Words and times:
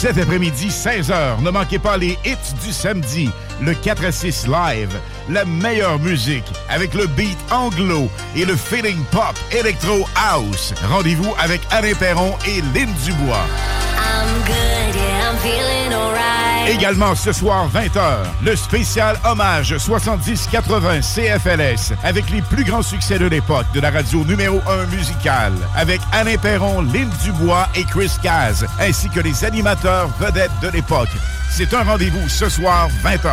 Cet 0.00 0.16
après-midi, 0.16 0.68
16h, 0.68 1.42
ne 1.42 1.50
manquez 1.50 1.78
pas 1.78 1.98
les 1.98 2.18
hits 2.24 2.54
du 2.64 2.72
samedi, 2.72 3.28
le 3.60 3.74
4 3.74 4.06
à 4.06 4.10
6 4.10 4.46
live, 4.46 4.98
la 5.28 5.44
meilleure 5.44 5.98
musique 5.98 6.46
avec 6.70 6.94
le 6.94 7.06
beat 7.06 7.36
anglo 7.50 8.08
et 8.34 8.46
le 8.46 8.56
feeling 8.56 8.96
pop 9.10 9.38
electro 9.52 10.06
house. 10.16 10.72
Rendez-vous 10.88 11.34
avec 11.38 11.60
Alain 11.70 11.92
Perron 11.92 12.32
et 12.48 12.62
Lynn 12.72 12.88
Dubois. 13.04 13.44
Également 16.68 17.14
ce 17.14 17.32
soir 17.32 17.70
20h, 17.72 18.18
le 18.44 18.54
spécial 18.54 19.18
hommage 19.24 19.74
70-80 19.74 21.00
CFLS 21.02 21.94
avec 22.04 22.28
les 22.30 22.42
plus 22.42 22.64
grands 22.64 22.82
succès 22.82 23.18
de 23.18 23.24
l'époque 23.26 23.64
de 23.74 23.80
la 23.80 23.90
radio 23.90 24.24
numéro 24.24 24.60
1 24.68 24.86
musicale 24.86 25.54
avec 25.76 26.00
Alain 26.12 26.36
Perron, 26.36 26.82
Lynn 26.82 27.10
Dubois 27.24 27.66
et 27.74 27.82
Chris 27.84 28.12
Caz 28.22 28.66
ainsi 28.78 29.08
que 29.08 29.20
les 29.20 29.44
animateurs 29.44 30.10
vedettes 30.20 30.52
de 30.62 30.68
l'époque. 30.68 31.08
C'est 31.50 31.74
un 31.74 31.82
rendez-vous 31.82 32.28
ce 32.28 32.48
soir 32.48 32.88
20h 33.04 33.32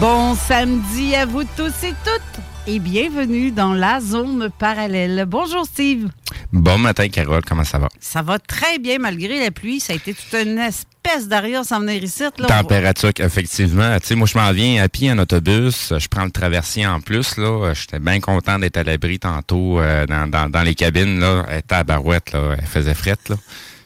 Bon 0.00 0.34
samedi 0.34 1.14
à 1.14 1.24
vous 1.26 1.44
tous 1.56 1.84
et 1.84 1.94
toutes 2.04 2.44
et 2.66 2.78
bienvenue 2.80 3.50
dans 3.52 3.72
la 3.72 4.00
zone 4.00 4.50
parallèle. 4.58 5.24
Bonjour 5.26 5.64
Steve. 5.64 6.08
Bon 6.52 6.76
matin, 6.78 7.08
Carole, 7.08 7.42
comment 7.46 7.64
ça 7.64 7.78
va? 7.78 7.88
Ça 8.00 8.22
va 8.22 8.38
très 8.38 8.78
bien 8.78 8.98
malgré 8.98 9.40
la 9.40 9.50
pluie. 9.50 9.80
Ça 9.80 9.92
a 9.92 9.96
été 9.96 10.12
toute 10.14 10.34
une 10.40 10.58
espèce 10.58 11.28
d'arrière 11.28 11.64
sans 11.64 11.80
venir 11.80 12.02
ici. 12.02 12.24
Là. 12.38 12.46
Température, 12.48 13.10
effectivement. 13.18 13.96
Tu 14.00 14.08
sais, 14.08 14.14
moi, 14.16 14.26
je 14.26 14.36
m'en 14.36 14.50
viens 14.52 14.82
à 14.82 14.88
pied 14.88 15.10
en 15.12 15.18
autobus. 15.18 15.92
Je 15.96 16.08
prends 16.08 16.24
le 16.24 16.30
traversier 16.30 16.86
en 16.86 17.00
plus. 17.00 17.36
là. 17.36 17.72
J'étais 17.72 18.00
bien 18.00 18.20
content 18.20 18.58
d'être 18.58 18.76
à 18.76 18.82
l'abri 18.82 19.18
tantôt 19.18 19.78
euh, 19.78 20.04
dans, 20.06 20.28
dans, 20.28 20.50
dans 20.50 20.62
les 20.62 20.74
cabines. 20.74 21.20
Là. 21.20 21.46
Elle 21.48 21.58
était 21.60 21.74
à 21.76 21.84
barouette. 21.84 22.32
Là. 22.32 22.56
Elle 22.58 22.66
faisait 22.66 22.94
frette. 22.94 23.28
Là. 23.28 23.36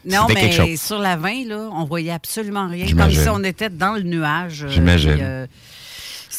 Non, 0.06 0.26
mais 0.32 0.76
sur 0.78 0.98
la 0.98 1.16
20, 1.16 1.46
là, 1.46 1.68
on 1.72 1.84
voyait 1.84 2.10
absolument 2.12 2.66
rien. 2.68 2.86
Comme 2.96 3.10
si 3.12 3.28
on 3.28 3.44
était 3.44 3.68
dans 3.68 3.92
le 3.94 4.02
nuage. 4.02 4.64
euh, 4.64 4.70
J'imagine. 4.70 5.18
euh, 5.20 5.46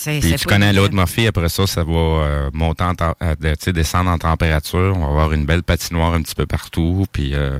Puis 0.05 0.35
tu 0.35 0.45
connais 0.45 0.67
évident. 0.67 0.81
l'autre 0.81 0.93
Murphy, 0.95 1.27
après 1.27 1.49
ça, 1.49 1.67
ça 1.67 1.83
va 1.83 1.91
euh, 1.93 2.49
monter 2.53 2.83
en 2.83 2.93
euh, 3.01 3.35
de- 3.39 3.49
tu 3.51 3.55
sais, 3.65 3.73
descendre 3.73 4.09
en 4.09 4.17
température. 4.17 4.93
On 4.95 5.01
va 5.01 5.07
avoir 5.07 5.33
une 5.33 5.45
belle 5.45 5.63
patinoire 5.63 6.13
un 6.13 6.21
petit 6.21 6.35
peu 6.35 6.45
partout. 6.45 7.05
Puis 7.11 7.31
euh, 7.35 7.59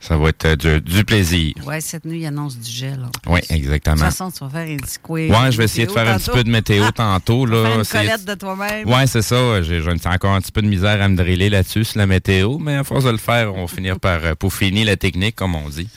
ça 0.00 0.16
va 0.18 0.28
être 0.28 0.44
euh, 0.44 0.56
du, 0.56 0.80
du 0.80 1.04
plaisir. 1.04 1.54
Ouais, 1.66 1.80
cette 1.80 2.04
nuit, 2.04 2.20
il 2.20 2.26
annonce 2.26 2.58
du 2.58 2.70
gel. 2.70 3.00
Oui, 3.26 3.40
De 3.40 3.46
toute 3.46 3.56
exactement. 3.56 3.96
façon, 3.96 4.30
tu 4.30 4.44
vas 4.44 4.50
faire 4.50 4.68
un 4.68 4.76
petit 4.76 4.98
quiz. 5.02 5.30
Ouais, 5.30 5.50
je 5.52 5.56
vais 5.58 5.64
essayer 5.64 5.86
de 5.86 5.92
faire 5.92 6.06
un 6.08 6.18
petit 6.18 6.30
peu 6.30 6.44
de 6.44 6.50
météo 6.50 6.90
tantôt. 6.90 7.46
Là. 7.46 7.64
Faire 7.64 7.78
une 7.78 7.84
collette 8.08 8.24
de 8.26 8.34
toi-même. 8.34 8.88
Ouais, 8.88 9.06
c'est 9.06 9.22
ça. 9.22 9.62
J'ai 9.62 9.80
j'ai 9.82 9.90
encore 10.08 10.32
un 10.34 10.40
petit 10.40 10.52
peu 10.52 10.62
de 10.62 10.68
misère 10.68 11.00
à 11.02 11.08
me 11.08 11.16
driller 11.16 11.48
là-dessus 11.50 11.84
sur 11.84 11.98
la 11.98 12.06
météo, 12.06 12.58
mais 12.58 12.76
à 12.76 12.84
force 12.84 13.04
de 13.04 13.10
le 13.10 13.16
faire, 13.18 13.54
on 13.54 13.62
va 13.62 13.66
finir 13.68 13.98
par 13.98 14.24
euh, 14.24 14.34
peaufiner 14.34 14.84
la 14.84 14.96
technique, 14.96 15.36
comme 15.36 15.54
on 15.54 15.68
dit. 15.68 15.88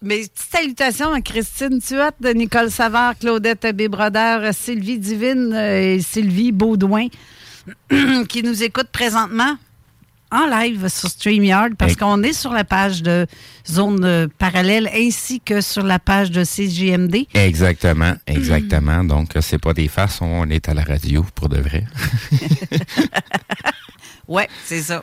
Mes 0.00 0.18
petites 0.20 0.38
salutations 0.38 1.12
à 1.12 1.20
Christine 1.20 1.80
Tuat, 1.80 2.12
de 2.20 2.28
Nicole 2.28 2.70
Savard, 2.70 3.18
Claudette 3.18 3.66
Bébrodeur, 3.74 4.54
Sylvie 4.54 4.98
Divine 4.98 5.52
euh, 5.52 5.96
et 5.96 6.00
Sylvie 6.00 6.52
Baudouin 6.52 7.08
qui 8.28 8.44
nous 8.44 8.62
écoutent 8.62 8.92
présentement 8.92 9.56
en 10.30 10.46
live 10.46 10.88
sur 10.88 11.08
StreamYard 11.08 11.70
parce 11.76 11.96
qu'on 11.96 12.22
est 12.22 12.32
sur 12.32 12.52
la 12.52 12.62
page 12.62 13.02
de 13.02 13.26
Zone 13.68 14.04
euh, 14.04 14.28
Parallèle 14.38 14.88
ainsi 14.94 15.40
que 15.40 15.60
sur 15.60 15.82
la 15.82 15.98
page 15.98 16.30
de 16.30 16.44
CGMD. 16.44 17.26
Exactement, 17.34 18.14
exactement. 18.28 19.02
Donc, 19.02 19.34
euh, 19.34 19.40
c'est 19.40 19.58
pas 19.58 19.72
des 19.72 19.88
farces, 19.88 20.20
on 20.20 20.48
est 20.48 20.68
à 20.68 20.74
la 20.74 20.84
radio 20.84 21.26
pour 21.34 21.48
de 21.48 21.58
vrai. 21.58 21.84
Ouais, 24.28 24.46
c'est 24.66 24.82
ça. 24.82 25.02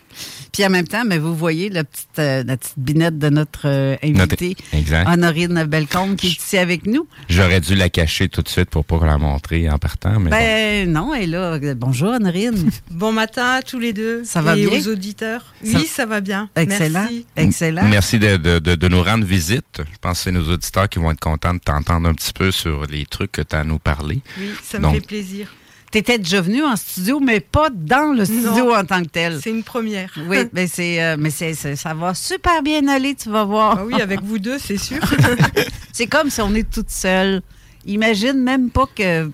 Puis 0.54 0.64
en 0.66 0.70
même 0.70 0.88
temps, 0.88 1.04
mais 1.06 1.18
vous 1.18 1.36
voyez 1.36 1.70
la 1.70 1.84
petite, 1.84 2.20
euh, 2.20 2.44
la 2.46 2.58
petite 2.58 2.76
binette 2.78 3.18
de 3.18 3.30
notre 3.30 3.68
euh, 3.68 3.96
invitée, 4.04 4.50
Notre- 4.50 4.76
exact. 4.76 5.10
Honorine 5.10 5.64
Bellecombe, 5.66 6.16
qui 6.16 6.28
est 6.28 6.38
ici 6.38 6.58
avec 6.58 6.86
nous. 6.86 7.08
J'aurais 7.28 7.60
dû 7.60 7.76
la 7.76 7.90
cacher 7.90 8.30
tout 8.30 8.42
de 8.44 8.48
suite 8.50 8.70
pour 8.70 8.86
pas 8.86 9.04
la 9.06 9.18
montrer 9.18 9.70
en 9.70 9.78
partant, 9.80 10.20
mais 10.20 10.30
bon. 10.30 10.36
Ben 10.38 10.92
non, 10.92 11.14
elle 11.14 11.24
est 11.24 11.28
là. 11.28 11.60
Bonjour 11.76 12.10
Honorine. 12.14 12.70
Bon 12.92 13.12
matin 13.12 13.56
à 13.56 13.62
tous 13.62 13.80
les 13.80 13.92
deux. 13.94 14.24
Ça 14.24 14.42
va 14.42 14.56
et 14.56 14.66
bien? 14.68 14.80
aux 14.80 14.88
auditeurs. 14.88 15.54
Ça- 15.64 15.78
Oui, 15.80 15.86
ça 15.88 16.06
va 16.06 16.22
bien. 16.22 16.50
Excellent. 16.56 17.02
Merci. 17.10 17.26
Excellent. 17.36 17.84
Merci 17.90 18.20
de, 18.20 18.38
de- 18.38 18.60
de- 18.60 18.76
de 18.76 18.88
nous 18.88 19.02
rendre 19.04 19.26
visite. 19.26 19.82
Je 19.92 19.98
pense 20.00 20.20
que 20.20 20.24
c'est 20.26 20.32
nos 20.32 20.48
auditeurs 20.54 20.88
qui 20.88 21.00
vont 21.00 21.12
être 21.12 21.20
contents 21.20 21.54
de 21.56 21.60
t'entendre 21.60 22.08
un 22.08 22.14
petit 22.14 22.32
peu 22.32 22.52
sur 22.52 22.86
les 22.86 23.06
trucs 23.06 23.32
que 23.34 23.42
tu 23.42 23.56
as 23.56 23.60
à 23.60 23.64
nous 23.64 23.80
parler. 23.80 24.22
Oui, 24.40 24.50
ça 24.64 24.78
me 24.78 24.84
Donc, 24.84 24.96
fait 24.96 25.02
plaisir. 25.08 25.54
Tu 25.96 26.00
étais 26.00 26.18
déjà 26.18 26.42
venu 26.42 26.62
en 26.62 26.76
studio, 26.76 27.22
mais 27.22 27.40
pas 27.40 27.70
dans 27.70 28.12
le 28.12 28.26
studio 28.26 28.66
Non. 28.66 28.76
en 28.76 28.84
tant 28.84 29.02
que 29.02 29.08
tel. 29.08 29.40
C'est 29.42 29.50
une 29.50 29.64
première. 29.64 30.12
Oui, 30.28 30.40
mais, 30.52 30.68
c'est, 30.74 31.02
euh, 31.02 31.16
mais 31.18 31.30
c'est, 31.30 31.54
c'est- 31.54 31.78
ça 31.78 31.94
va 31.94 32.14
super 32.14 32.62
bien 32.62 32.86
aller, 32.90 33.16
tu 33.16 33.30
vas 33.30 33.46
voir. 33.46 33.78
Ah 33.80 33.86
oui, 33.86 34.02
avec 34.02 34.22
vous 34.22 34.38
deux, 34.38 34.60
c'est 34.60 34.76
sûr. 34.78 35.00
c'est 35.94 36.08
comme 36.08 36.30
si 36.30 36.42
on 36.42 36.54
est 36.54 36.70
toute 36.70 36.90
seule. 36.90 37.42
Imagine 37.86 38.34
même 38.44 38.72
pas 38.72 38.88
que 38.94 39.32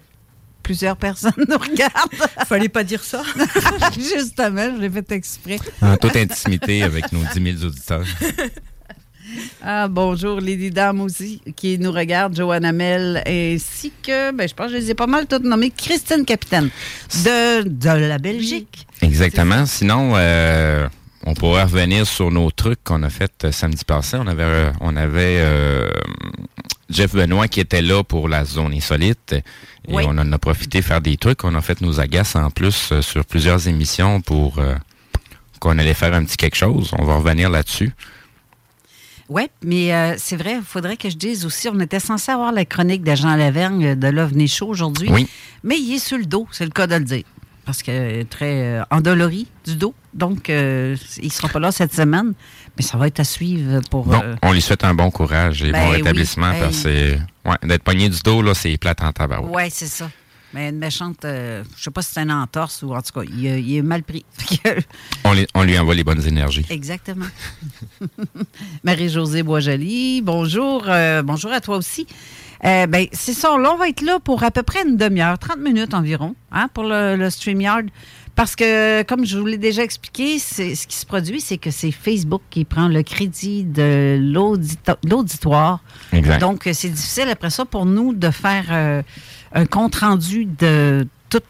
plusieurs 0.62 0.98
personnes 0.98 1.34
nous 1.36 1.58
regardent. 1.58 2.14
Fallait 2.48 2.70
pas 2.70 2.84
dire 2.84 3.04
ça. 3.04 3.24
Justement, 3.98 4.70
je 4.76 4.82
l'ai 4.82 4.90
fait 4.92 5.12
exprès. 5.14 5.58
En 5.82 5.98
toute 5.98 6.16
intimité 6.16 6.84
avec 6.84 7.12
nos 7.12 7.24
10 7.24 7.54
000 7.60 7.66
auditeurs. 7.66 8.06
Ah, 9.64 9.88
bonjour, 9.88 10.40
Lady 10.42 10.72
Dame 10.72 11.02
aussi, 11.02 11.42
qui 11.56 11.78
nous 11.80 11.92
regarde, 11.92 12.36
Joanne 12.36 12.72
Mel, 12.72 13.22
ainsi 13.28 13.92
que, 14.04 14.32
ben, 14.32 14.48
je 14.48 14.54
pense 14.54 14.68
que 14.68 14.74
je 14.74 14.78
les 14.78 14.92
ai 14.92 14.96
pas 14.96 15.08
mal 15.08 15.28
toutes 15.28 15.44
nommées, 15.44 15.72
Christine 15.72 16.26
Capitaine, 16.26 16.70
de, 17.24 17.68
de 17.68 17.90
la 18.08 18.18
Belgique. 18.18 18.86
Exactement. 19.02 19.66
Sinon, 19.66 20.14
euh, 20.16 20.88
on 21.26 21.34
pourrait 21.34 21.64
revenir 21.64 22.08
sur 22.08 22.32
nos 22.32 22.50
trucs 22.52 22.84
qu'on 22.84 23.04
a 23.04 23.10
fait 23.10 23.32
euh, 23.46 23.52
samedi 23.52 23.86
passé. 23.86 24.18
On 24.20 24.28
avait, 24.28 24.44
euh, 24.44 24.72
on 24.82 24.96
avait 24.96 25.38
euh, 25.40 25.90
Jeff 26.90 27.14
Benoît 27.14 27.48
qui 27.48 27.60
était 27.60 27.82
là 27.82 28.04
pour 28.04 28.28
la 28.28 28.44
zone 28.46 28.74
insolite. 28.74 29.34
Et 29.34 29.44
Oui. 29.94 30.04
on 30.08 30.18
en 30.18 30.32
a 30.32 30.38
profité 30.38 30.82
faire 30.82 31.02
des 31.02 31.18
trucs. 31.18 31.44
On 31.44 31.56
a 31.56 31.62
fait 31.62 31.82
nos 31.82 32.00
agaces 32.00 32.36
en 32.36 32.50
plus 32.52 32.94
sur 33.02 33.26
plusieurs 33.26 33.68
émissions 33.68 34.22
pour 34.22 34.60
euh, 34.60 34.76
qu'on 35.60 35.78
allait 35.80 35.94
faire 35.96 36.14
un 36.14 36.24
petit 36.24 36.38
quelque 36.38 36.58
chose. 36.58 36.92
On 36.98 37.06
va 37.06 37.16
revenir 37.16 37.50
là-dessus. 37.50 37.92
Oui, 39.32 39.44
mais 39.64 39.94
euh, 39.94 40.16
c'est 40.18 40.36
vrai, 40.36 40.56
il 40.58 40.62
faudrait 40.62 40.98
que 40.98 41.10
je 41.10 41.16
dise 41.16 41.46
aussi, 41.46 41.70
on 41.70 41.80
était 41.80 42.02
censé 42.02 42.34
avoir 42.34 42.52
la 42.52 42.66
chronique 42.66 43.02
de 43.02 43.16
Jean 43.16 43.38
Lavergne 43.38 43.96
de 43.96 44.08
l'OVNI 44.10 44.50
Show 44.50 44.68
aujourd'hui. 44.68 45.08
Oui. 45.10 45.26
Mais 45.64 45.80
il 45.80 45.96
est 45.96 46.06
sur 46.06 46.18
le 46.18 46.26
dos, 46.26 46.50
c'est 46.52 46.66
le 46.66 46.72
cas 46.72 46.86
de 46.86 46.96
le 46.96 47.06
dire. 47.06 47.24
Parce 47.64 47.82
qu'il 47.82 47.94
est 47.94 48.30
très 48.30 48.80
euh, 48.80 48.84
endolori 48.92 49.48
du 49.64 49.76
dos. 49.76 49.94
Donc, 50.14 50.50
euh, 50.50 50.98
il 51.20 51.28
ne 51.28 51.32
sera 51.32 51.48
pas 51.48 51.60
là 51.60 51.72
cette 51.72 51.94
semaine. 51.94 52.34
Mais 52.76 52.84
ça 52.84 52.98
va 52.98 53.08
être 53.08 53.22
à 53.22 53.24
suivre 53.24 53.80
pour. 53.90 54.06
Bon, 54.06 54.20
euh, 54.22 54.36
on 54.42 54.52
lui 54.52 54.62
souhaite 54.62 54.84
un 54.84 54.94
bon 54.94 55.12
courage 55.12 55.64
et 55.64 55.72
Ben 55.72 55.86
bon 55.86 55.92
oui. 55.92 55.98
rétablissement 55.98 56.52
parce 56.60 56.84
que 56.84 57.14
ouais, 57.46 57.56
d'être 57.64 57.84
pogné 57.84 58.10
du 58.10 58.20
dos, 58.20 58.42
là, 58.42 58.54
c'est 58.54 58.76
plate 58.78 59.02
en 59.02 59.14
tabac. 59.14 59.44
Oui, 59.44 59.64
c'est 59.70 59.88
ça. 59.88 60.10
Mais 60.54 60.70
une 60.70 60.78
méchante, 60.80 61.24
euh, 61.24 61.64
je 61.78 61.84
sais 61.84 61.92
pas 61.92 62.02
si 62.02 62.12
c'est 62.14 62.22
une 62.24 62.32
entorse 62.32 62.84
ou 62.84 62.94
en 62.94 63.02
tout 63.02 63.14
cas, 63.20 63.26
il, 63.26 63.46
est 63.78 63.82
mal 63.82 64.04
pris. 64.04 64.26
On, 65.24 65.32
les- 65.34 65.48
on 65.54 65.64
lui 65.64 65.78
envoie 65.80 65.96
les 65.96 66.04
bonnes 66.04 66.26
énergies. 66.28 66.66
Exactement. 66.70 67.26
Marie-Josée 68.84 69.44
Boisjoli, 69.44 70.22
bonjour. 70.22 70.84
euh, 70.88 71.22
bonjour 71.24 71.52
à 71.52 71.62
toi 71.62 71.78
aussi. 71.78 72.08
Euh, 72.64 72.86
ben, 72.88 73.08
c'est 73.12 73.34
ça, 73.34 73.58
là, 73.58 73.72
on 73.74 73.78
va 73.78 73.90
être 73.90 74.02
là 74.02 74.20
pour 74.20 74.44
à 74.44 74.52
peu 74.52 74.62
près 74.64 74.84
une 74.88 74.98
demi-heure, 74.98 75.40
30 75.40 75.58
minutes 75.60 75.94
environ, 75.94 76.36
hein, 76.52 76.68
pour 76.74 76.84
le, 76.84 77.16
le 77.16 77.30
StreamYard. 77.30 77.86
Parce 78.36 78.56
que, 78.56 79.04
comme 79.04 79.26
je 79.26 79.38
vous 79.38 79.46
l'ai 79.46 79.58
déjà 79.58 79.84
expliqué, 79.84 80.40
ce 80.40 80.86
qui 80.88 80.96
se 80.96 81.06
produit, 81.06 81.42
c'est 81.42 81.58
que 81.58 81.70
c'est 81.70 81.92
Facebook 81.92 82.42
qui 82.50 82.64
prend 82.64 82.88
le 82.88 83.04
crédit 83.04 83.64
de 83.66 84.18
l'audito- 84.22 84.96
l'auditoire. 85.08 85.82
Donc, 86.40 86.66
euh, 86.66 86.72
c'est 86.74 86.90
difficile 86.90 87.28
après 87.30 87.50
ça 87.50 87.66
pour 87.66 87.86
nous 87.86 88.14
de 88.14 88.30
faire 88.32 88.66
un 89.54 89.66
compte-rendu 89.66 90.46
de 90.46 91.08
tout, 91.30 91.42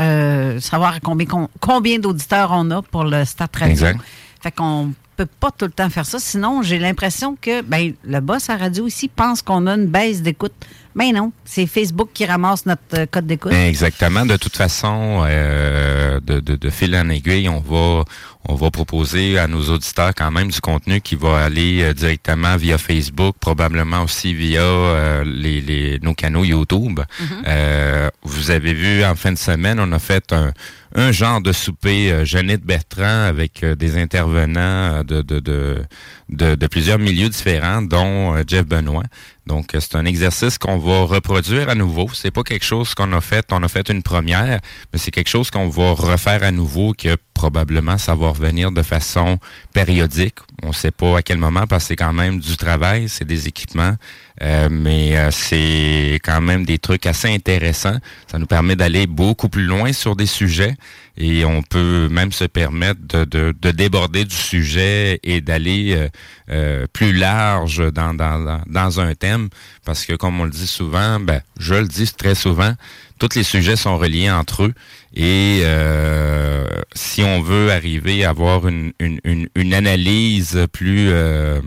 euh, 0.00 0.60
savoir 0.60 1.00
combien, 1.02 1.26
com- 1.26 1.48
combien 1.60 1.98
d'auditeurs 1.98 2.50
on 2.52 2.70
a 2.70 2.82
pour 2.82 3.04
le 3.04 3.24
Stade 3.24 3.50
Radio. 3.54 3.72
Exact. 3.72 4.00
Fait 4.42 4.50
qu'on 4.52 4.92
peut 5.16 5.26
pas 5.40 5.50
tout 5.50 5.64
le 5.64 5.70
temps 5.70 5.88
faire 5.88 6.04
ça. 6.04 6.18
Sinon, 6.18 6.60
j'ai 6.62 6.78
l'impression 6.78 7.36
que 7.40 7.62
ben, 7.62 7.94
le 8.04 8.20
boss 8.20 8.50
à 8.50 8.56
radio 8.58 8.86
ici 8.86 9.08
pense 9.08 9.40
qu'on 9.40 9.66
a 9.66 9.74
une 9.74 9.86
baisse 9.86 10.20
d'écoute. 10.20 10.52
Mais 10.94 11.12
non, 11.12 11.32
c'est 11.44 11.66
Facebook 11.66 12.08
qui 12.14 12.24
ramasse 12.26 12.64
notre 12.66 12.80
euh, 12.94 13.06
code 13.10 13.26
d'écoute. 13.26 13.52
Exactement. 13.52 14.24
De 14.26 14.36
toute 14.36 14.56
façon, 14.56 15.24
euh, 15.26 16.20
de, 16.20 16.40
de, 16.40 16.56
de 16.56 16.70
fil 16.70 16.94
en 16.96 17.08
aiguille, 17.08 17.48
on 17.48 17.60
va 17.60 18.04
on 18.48 18.54
va 18.54 18.70
proposer 18.70 19.38
à 19.38 19.46
nos 19.48 19.70
auditeurs 19.70 20.12
quand 20.14 20.30
même 20.30 20.50
du 20.50 20.60
contenu 20.60 21.00
qui 21.00 21.16
va 21.16 21.44
aller 21.44 21.82
euh, 21.82 21.92
directement 21.92 22.56
via 22.56 22.78
Facebook, 22.78 23.36
probablement 23.40 24.02
aussi 24.02 24.34
via 24.34 24.62
euh, 24.62 25.24
les, 25.24 25.60
les, 25.60 25.98
nos 26.00 26.14
canaux 26.14 26.44
YouTube. 26.44 27.00
Euh, 27.46 28.08
vous 28.22 28.50
avez 28.50 28.74
vu 28.74 29.04
en 29.04 29.14
fin 29.14 29.32
de 29.32 29.38
semaine, 29.38 29.78
on 29.80 29.90
a 29.92 29.98
fait 29.98 30.32
un, 30.32 30.52
un 30.94 31.12
genre 31.12 31.40
de 31.40 31.52
souper 31.52 32.12
euh, 32.12 32.24
Jeannette 32.24 32.62
Bertrand 32.62 33.24
avec 33.26 33.64
des 33.64 33.98
intervenants 33.98 35.02
de, 35.02 35.22
de, 35.22 35.40
de, 35.40 35.82
de, 36.28 36.54
de 36.54 36.66
plusieurs 36.66 36.98
milieux 36.98 37.28
différents, 37.28 37.82
dont 37.82 38.36
Jeff 38.46 38.66
Benoît. 38.66 39.04
Donc, 39.46 39.76
c'est 39.78 39.94
un 39.94 40.04
exercice 40.04 40.58
qu'on 40.58 40.76
va 40.78 41.02
reproduire 41.02 41.68
à 41.68 41.76
nouveau. 41.76 42.08
C'est 42.12 42.32
pas 42.32 42.42
quelque 42.42 42.64
chose 42.64 42.94
qu'on 42.94 43.12
a 43.12 43.20
fait, 43.20 43.46
on 43.52 43.62
a 43.62 43.68
fait 43.68 43.88
une 43.90 44.02
première, 44.02 44.58
mais 44.92 44.98
c'est 44.98 45.12
quelque 45.12 45.28
chose 45.28 45.50
qu'on 45.52 45.68
va 45.68 45.92
refaire 45.92 46.42
à 46.42 46.50
nouveau, 46.50 46.94
que 46.98 47.16
probablement 47.32 47.96
ça 47.96 48.16
va 48.16 48.32
de 48.40 48.82
façon 48.82 49.38
périodique. 49.72 50.36
On 50.62 50.72
sait 50.72 50.90
pas 50.90 51.18
à 51.18 51.22
quel 51.22 51.38
moment, 51.38 51.66
parce 51.66 51.84
que 51.84 51.88
c'est 51.88 51.96
quand 51.96 52.12
même 52.12 52.38
du 52.38 52.56
travail, 52.56 53.08
c'est 53.08 53.24
des 53.24 53.48
équipements, 53.48 53.94
euh, 54.42 54.68
mais 54.70 55.16
euh, 55.16 55.30
c'est 55.30 56.20
quand 56.22 56.40
même 56.40 56.64
des 56.64 56.78
trucs 56.78 57.06
assez 57.06 57.28
intéressants. 57.28 57.98
Ça 58.30 58.38
nous 58.38 58.46
permet 58.46 58.76
d'aller 58.76 59.06
beaucoup 59.06 59.48
plus 59.48 59.64
loin 59.64 59.92
sur 59.92 60.16
des 60.16 60.26
sujets 60.26 60.74
et 61.18 61.44
on 61.44 61.62
peut 61.62 62.08
même 62.10 62.32
se 62.32 62.44
permettre 62.44 63.00
de, 63.06 63.24
de, 63.24 63.54
de 63.60 63.70
déborder 63.70 64.24
du 64.24 64.34
sujet 64.36 65.18
et 65.22 65.40
d'aller 65.40 65.94
euh, 65.96 66.08
euh, 66.50 66.86
plus 66.92 67.12
large 67.12 67.82
dans, 67.92 68.14
dans, 68.14 68.60
dans- 68.66 69.00
un 69.00 69.14
thème 69.14 69.48
parce 69.84 70.04
que 70.06 70.14
comme 70.14 70.40
on 70.40 70.44
le 70.44 70.50
dit 70.50 70.66
souvent, 70.66 71.18
ben, 71.20 71.40
je 71.58 71.74
le 71.74 71.86
dis 71.88 72.10
très 72.12 72.34
souvent, 72.34 72.74
tous 73.18 73.34
les 73.34 73.42
sujets 73.42 73.76
sont 73.76 73.98
reliés 73.98 74.30
entre 74.30 74.64
eux 74.64 74.74
et 75.14 75.60
euh, 75.64 76.66
si 76.94 77.22
on 77.22 77.40
veut 77.40 77.72
arriver 77.72 78.24
à 78.24 78.30
avoir 78.30 78.68
une, 78.68 78.92
une, 79.00 79.18
une, 79.24 79.48
une 79.54 79.74
analyse 79.74 80.66
plus 80.72 81.08
euh, 81.10 81.60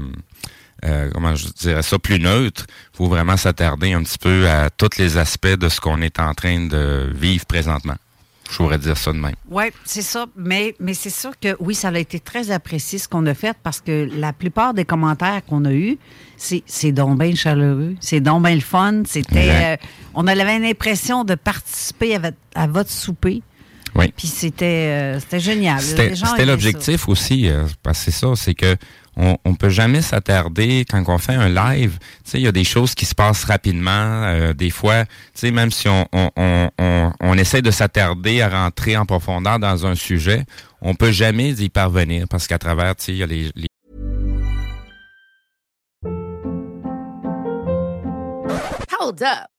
euh, 0.85 1.09
comment 1.13 1.35
je 1.35 1.47
dirais 1.49 1.81
ça, 1.83 1.99
plus 1.99 2.19
neutre, 2.19 2.65
faut 2.93 3.07
vraiment 3.07 3.35
s'attarder 3.35 3.91
un 3.93 4.03
petit 4.03 4.17
peu 4.17 4.47
à 4.47 4.69
tous 4.69 4.97
les 4.97 5.17
aspects 5.17 5.47
de 5.47 5.67
ce 5.69 5.81
qu'on 5.81 6.01
est 6.01 6.19
en 6.19 6.33
train 6.33 6.67
de 6.67 7.11
vivre 7.13 7.45
présentement. 7.45 7.95
Je 8.49 8.57
pourrais 8.57 8.79
dire 8.79 8.97
ça 8.97 9.11
de 9.11 9.17
même. 9.17 9.35
Oui, 9.49 9.65
c'est 9.85 10.01
ça. 10.01 10.25
Mais, 10.35 10.75
mais 10.79 10.93
c'est 10.93 11.09
sûr 11.11 11.37
que 11.39 11.55
oui, 11.59 11.75
ça 11.75 11.89
a 11.89 11.97
été 11.97 12.19
très 12.19 12.51
apprécié 12.51 12.97
ce 12.97 13.07
qu'on 13.07 13.25
a 13.27 13.33
fait 13.33 13.55
parce 13.61 13.79
que 13.79 14.09
la 14.15 14.33
plupart 14.33 14.73
des 14.73 14.85
commentaires 14.85 15.41
qu'on 15.45 15.65
a 15.65 15.71
eus, 15.71 15.97
c'est, 16.35 16.63
c'est 16.65 16.91
donc 16.91 17.19
bien 17.19 17.35
chaleureux, 17.35 17.95
c'est 17.99 18.21
donc 18.21 18.43
bien 18.43 18.55
le 18.55 18.61
fun. 18.61 19.03
C'était, 19.05 19.49
euh, 19.49 19.77
on 20.15 20.25
avait 20.25 20.59
l'impression 20.59 21.23
de 21.23 21.35
participer 21.35 22.17
à 22.55 22.67
votre 22.67 22.89
souper. 22.89 23.43
Oui. 23.99 24.13
Puis 24.15 24.27
c'était, 24.27 24.65
euh, 24.65 25.19
c'était 25.19 25.39
génial. 25.39 25.81
C'était 25.81 26.45
l'objectif 26.45 27.07
aussi, 27.09 27.49
euh, 27.49 27.65
parce 27.83 27.99
que 27.99 28.11
c'est 28.11 28.17
ça, 28.17 28.27
c'est 28.35 28.53
que 28.53 28.75
on, 29.17 29.37
on 29.43 29.55
peut 29.55 29.69
jamais 29.69 30.01
s'attarder 30.01 30.85
quand 30.89 31.03
on 31.07 31.17
fait 31.17 31.33
un 31.33 31.49
live. 31.49 31.97
Tu 32.23 32.31
sais, 32.31 32.37
il 32.39 32.43
y 32.43 32.47
a 32.47 32.53
des 32.53 32.63
choses 32.63 32.95
qui 32.95 33.05
se 33.05 33.13
passent 33.13 33.43
rapidement. 33.43 33.89
euh, 33.91 34.53
des 34.53 34.69
fois, 34.69 35.03
tu 35.05 35.11
sais, 35.35 35.51
même 35.51 35.71
si 35.71 35.89
on, 35.89 36.07
on, 36.13 36.29
on, 36.37 36.69
on, 36.79 37.11
on 37.19 37.37
essaie 37.37 37.61
de 37.61 37.71
s'attarder 37.71 38.41
à 38.41 38.47
rentrer 38.47 38.95
en 38.95 39.05
profondeur 39.05 39.59
dans 39.59 39.85
un 39.85 39.95
sujet, 39.95 40.45
on 40.81 40.95
peut 40.95 41.11
jamais 41.11 41.49
y 41.51 41.69
parvenir 41.69 42.27
parce 42.29 42.47
qu'à 42.47 42.57
travers, 42.57 42.95
tu 42.95 43.05
sais, 43.05 43.11
il 43.11 43.17
y 43.17 43.23
a 43.23 43.27
les, 43.27 43.51
les 43.55 43.67
Hold 49.01 49.23
up. 49.23 49.58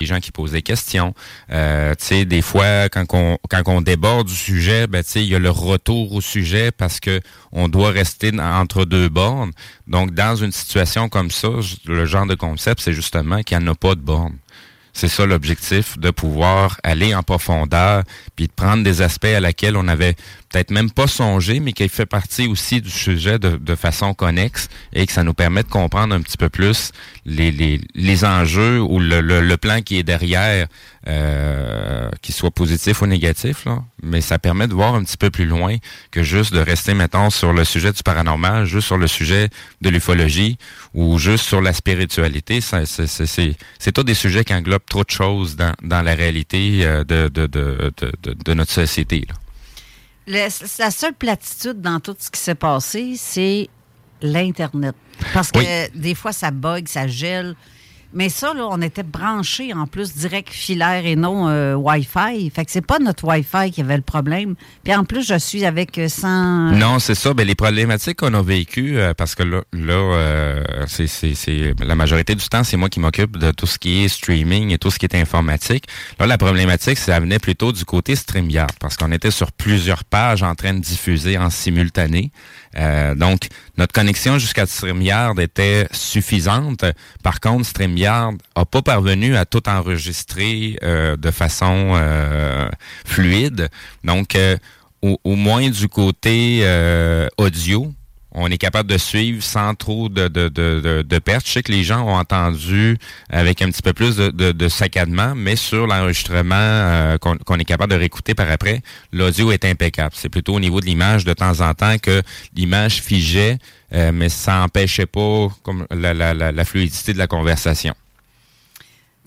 Les 0.00 0.06
gens 0.06 0.20
qui 0.20 0.32
posent 0.32 0.52
des 0.52 0.62
questions. 0.62 1.14
Euh, 1.50 1.94
des 2.10 2.42
fois, 2.42 2.88
quand 2.88 3.04
on, 3.12 3.38
quand 3.48 3.82
déborde 3.82 4.26
du 4.26 4.34
sujet, 4.34 4.86
ben, 4.86 5.02
il 5.14 5.24
y 5.24 5.34
a 5.34 5.38
le 5.38 5.50
retour 5.50 6.12
au 6.12 6.20
sujet 6.20 6.70
parce 6.72 7.00
que 7.00 7.20
on 7.52 7.68
doit 7.68 7.90
rester 7.90 8.32
entre 8.40 8.84
deux 8.84 9.08
bornes. 9.08 9.52
Donc, 9.86 10.12
dans 10.12 10.36
une 10.36 10.52
situation 10.52 11.08
comme 11.08 11.30
ça, 11.30 11.48
le 11.86 12.06
genre 12.06 12.26
de 12.26 12.34
concept, 12.34 12.80
c'est 12.80 12.92
justement 12.92 13.42
qu'il 13.42 13.58
n'y 13.58 13.64
en 13.64 13.72
a 13.72 13.74
pas 13.74 13.94
de 13.94 14.00
borne. 14.00 14.36
C'est 14.94 15.08
ça 15.08 15.24
l'objectif, 15.24 15.98
de 15.98 16.10
pouvoir 16.10 16.78
aller 16.82 17.14
en 17.14 17.22
profondeur, 17.22 18.02
puis 18.36 18.46
de 18.46 18.52
prendre 18.52 18.82
des 18.82 19.00
aspects 19.00 19.24
à 19.24 19.40
laquelle 19.40 19.76
on 19.76 19.88
avait 19.88 20.16
peut-être 20.52 20.70
même 20.70 20.90
pas 20.90 21.06
songé, 21.06 21.60
mais 21.60 21.72
qui 21.72 21.88
fait 21.88 22.06
partie 22.06 22.46
aussi 22.46 22.80
du 22.80 22.90
sujet 22.90 23.38
de, 23.38 23.56
de 23.56 23.74
façon 23.74 24.14
connexe 24.14 24.68
et 24.92 25.06
que 25.06 25.12
ça 25.12 25.24
nous 25.24 25.34
permet 25.34 25.62
de 25.62 25.68
comprendre 25.68 26.14
un 26.14 26.20
petit 26.20 26.36
peu 26.36 26.48
plus 26.48 26.92
les, 27.24 27.50
les, 27.50 27.80
les 27.94 28.24
enjeux 28.24 28.80
ou 28.80 28.98
le, 28.98 29.20
le, 29.20 29.40
le 29.40 29.56
plan 29.56 29.80
qui 29.80 29.98
est 29.98 30.02
derrière, 30.02 30.66
euh, 31.08 32.10
qu'il 32.20 32.34
soit 32.34 32.50
positif 32.50 33.00
ou 33.02 33.06
négatif, 33.06 33.64
là. 33.64 33.82
mais 34.02 34.20
ça 34.20 34.38
permet 34.38 34.68
de 34.68 34.74
voir 34.74 34.94
un 34.94 35.02
petit 35.02 35.16
peu 35.16 35.30
plus 35.30 35.46
loin 35.46 35.76
que 36.10 36.22
juste 36.22 36.52
de 36.52 36.60
rester, 36.60 36.94
mettons, 36.94 37.30
sur 37.30 37.52
le 37.52 37.64
sujet 37.64 37.92
du 37.92 38.02
paranormal, 38.02 38.66
juste 38.66 38.86
sur 38.86 38.98
le 38.98 39.06
sujet 39.06 39.48
de 39.80 39.88
l'ufologie 39.88 40.58
ou 40.94 41.18
juste 41.18 41.44
sur 41.44 41.60
la 41.60 41.72
spiritualité. 41.72 42.60
C'est 42.60 43.92
tous 43.92 44.04
des 44.04 44.14
sujets 44.14 44.44
qui 44.44 44.54
englobent 44.54 44.82
trop 44.88 45.04
de 45.04 45.10
choses 45.10 45.56
dans, 45.56 45.72
dans 45.82 46.02
la 46.02 46.14
réalité 46.14 46.80
euh, 46.84 47.04
de, 47.04 47.28
de, 47.28 47.46
de, 47.46 47.92
de, 47.96 48.34
de 48.44 48.54
notre 48.54 48.72
société. 48.72 49.24
là. 49.28 49.34
Le- 50.26 50.48
la 50.78 50.90
seule 50.90 51.14
platitude 51.14 51.80
dans 51.80 51.98
tout 52.00 52.14
ce 52.18 52.30
qui 52.30 52.40
s'est 52.40 52.54
passé, 52.54 53.14
c'est 53.16 53.68
l'Internet. 54.20 54.94
Parce 55.34 55.50
que 55.50 55.58
Oui. 55.58 55.66
des 55.94 56.14
fois, 56.14 56.32
ça 56.32 56.50
bug, 56.50 56.86
ça 56.88 57.06
gèle. 57.08 57.54
Mais 58.14 58.28
ça, 58.28 58.52
là, 58.54 58.66
on 58.70 58.80
était 58.82 59.02
branchés 59.02 59.72
en 59.72 59.86
plus 59.86 60.14
direct 60.14 60.50
filaire 60.50 61.06
et 61.06 61.16
non 61.16 61.48
euh, 61.48 61.74
Wi-Fi. 61.74 62.50
Fait 62.50 62.64
que 62.64 62.70
c'est 62.70 62.86
pas 62.86 62.98
notre 62.98 63.24
Wi-Fi 63.24 63.70
qui 63.70 63.80
avait 63.80 63.96
le 63.96 64.02
problème. 64.02 64.54
Puis 64.84 64.94
en 64.94 65.04
plus, 65.04 65.26
je 65.26 65.38
suis 65.38 65.64
avec 65.64 65.96
euh, 65.98 66.08
100... 66.08 66.72
Non, 66.72 66.98
c'est 66.98 67.14
ça. 67.14 67.32
Ben, 67.34 67.46
les 67.46 67.54
problématiques 67.54 68.18
qu'on 68.18 68.34
a 68.34 68.42
vécues, 68.42 68.98
euh, 68.98 69.14
parce 69.14 69.34
que 69.34 69.42
là, 69.42 69.62
là 69.72 69.92
euh, 69.92 70.64
c'est, 70.86 71.06
c'est, 71.06 71.34
c'est 71.34 71.74
la 71.80 71.94
majorité 71.94 72.34
du 72.34 72.46
temps, 72.48 72.64
c'est 72.64 72.76
moi 72.76 72.88
qui 72.88 73.00
m'occupe 73.00 73.38
de 73.38 73.50
tout 73.50 73.66
ce 73.66 73.78
qui 73.78 74.04
est 74.04 74.08
streaming 74.08 74.70
et 74.70 74.78
tout 74.78 74.90
ce 74.90 74.98
qui 74.98 75.06
est 75.06 75.14
informatique. 75.14 75.84
Là, 76.18 76.26
la 76.26 76.38
problématique, 76.38 76.98
ça 76.98 77.18
venait 77.20 77.38
plutôt 77.38 77.72
du 77.72 77.84
côté 77.84 78.14
StreamYard, 78.14 78.72
parce 78.78 78.96
qu'on 78.96 79.12
était 79.12 79.30
sur 79.30 79.52
plusieurs 79.52 80.04
pages 80.04 80.42
en 80.42 80.54
train 80.54 80.74
de 80.74 80.80
diffuser 80.80 81.38
en 81.38 81.50
simultané. 81.50 82.30
Euh, 82.76 83.14
donc, 83.14 83.48
notre 83.78 83.92
connexion 83.92 84.38
jusqu'à 84.38 84.66
StreamYard 84.66 85.40
était 85.40 85.88
suffisante. 85.92 86.84
Par 87.22 87.40
contre, 87.40 87.66
StreamYard 87.66 88.34
a 88.54 88.64
pas 88.66 88.82
parvenu 88.82 89.36
à 89.36 89.46
tout 89.46 89.66
enregistrer 89.68 90.78
euh, 90.82 91.16
de 91.16 91.30
façon 91.30 91.92
euh, 91.94 92.68
fluide. 93.06 93.68
Donc, 94.04 94.36
euh, 94.36 94.56
au, 95.00 95.34
moins 95.34 95.68
du 95.68 95.88
côté 95.88 96.64
audio, 97.36 97.92
on 98.34 98.50
est 98.50 98.58
capable 98.58 98.88
de 98.88 98.98
suivre 98.98 99.42
sans 99.42 99.74
trop 99.74 100.08
de, 100.08 100.28
de, 100.28 100.48
de, 100.48 101.02
de, 101.02 101.18
pertes. 101.18 101.46
Je 101.46 101.52
sais 101.52 101.62
que 101.62 101.72
les 101.72 101.84
gens 101.84 102.02
ont 102.06 102.16
entendu 102.16 102.98
avec 103.30 103.62
un 103.62 103.70
petit 103.70 103.82
peu 103.82 103.92
plus 103.92 104.16
de, 104.16 104.30
de, 104.30 104.52
de 104.52 104.68
saccadement, 104.68 105.34
mais 105.34 105.56
sur 105.56 105.86
l'enregistrement 105.86 106.54
euh, 106.54 107.18
qu'on 107.18 107.58
est 107.58 107.64
capable 107.64 107.92
de 107.92 107.98
réécouter 107.98 108.34
par 108.34 108.50
après, 108.50 108.82
l'audio 109.12 109.52
est 109.52 109.64
impeccable. 109.64 110.14
C'est 110.16 110.30
plutôt 110.30 110.54
au 110.54 110.60
niveau 110.60 110.80
de 110.80 110.86
l'image 110.86 111.24
de 111.24 111.34
temps 111.34 111.60
en 111.60 111.74
temps 111.74 111.98
que 111.98 112.22
l'image 112.54 113.02
figeait, 113.02 113.58
euh, 113.94 114.12
mais 114.12 114.28
ça 114.28 114.60
n'empêchait 114.60 115.06
pas 115.06 115.48
comme 115.62 115.86
la, 115.90 116.14
la, 116.14 116.34
la 116.34 116.64
fluidité 116.64 117.12
de 117.12 117.18
la 117.18 117.26
conversation. 117.26 117.94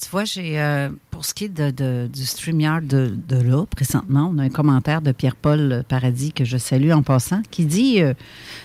Tu 0.02 0.10
vois, 0.10 0.26
j'ai 0.26 0.60
euh, 0.60 0.90
pour 1.10 1.24
ce 1.24 1.34
qui 1.34 1.46
est 1.46 1.50
de, 1.50 1.72
de- 1.72 2.10
du 2.14 2.26
StreamYard 2.26 2.86
de, 2.86 3.16
de 3.30 3.38
là, 3.42 3.64
présentement, 3.66 4.30
on 4.34 4.38
a 4.40 4.44
un 4.44 4.50
commentaire 4.50 5.02
de 5.02 5.14
Pierre-Paul 5.14 5.86
Paradis 5.88 6.34
que 6.34 6.44
je 6.44 6.58
salue 6.58 6.92
en 6.92 7.02
passant, 7.02 7.42
qui 7.50 7.66
dit 7.66 8.02
euh, 8.02 8.14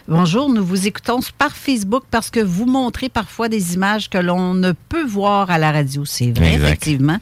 Bonjour, 0.09 0.49
nous 0.53 0.65
vous 0.65 0.89
écoutons 0.89 1.21
par 1.39 1.55
Facebook 1.55 2.03
parce 2.11 2.31
que 2.31 2.41
vous 2.41 2.67
montrez 2.67 3.09
parfois 3.09 3.49
des 3.49 3.75
images 3.75 4.11
que 4.11 4.19
l'on 4.19 4.55
ne 4.55 4.73
peut 4.89 5.05
voir 5.07 5.51
à 5.53 5.59
la 5.59 5.71
radio. 5.71 6.05
C'est 6.05 6.33
vrai, 6.33 6.55
Exact. 6.55 6.67
effectivement. 6.67 7.19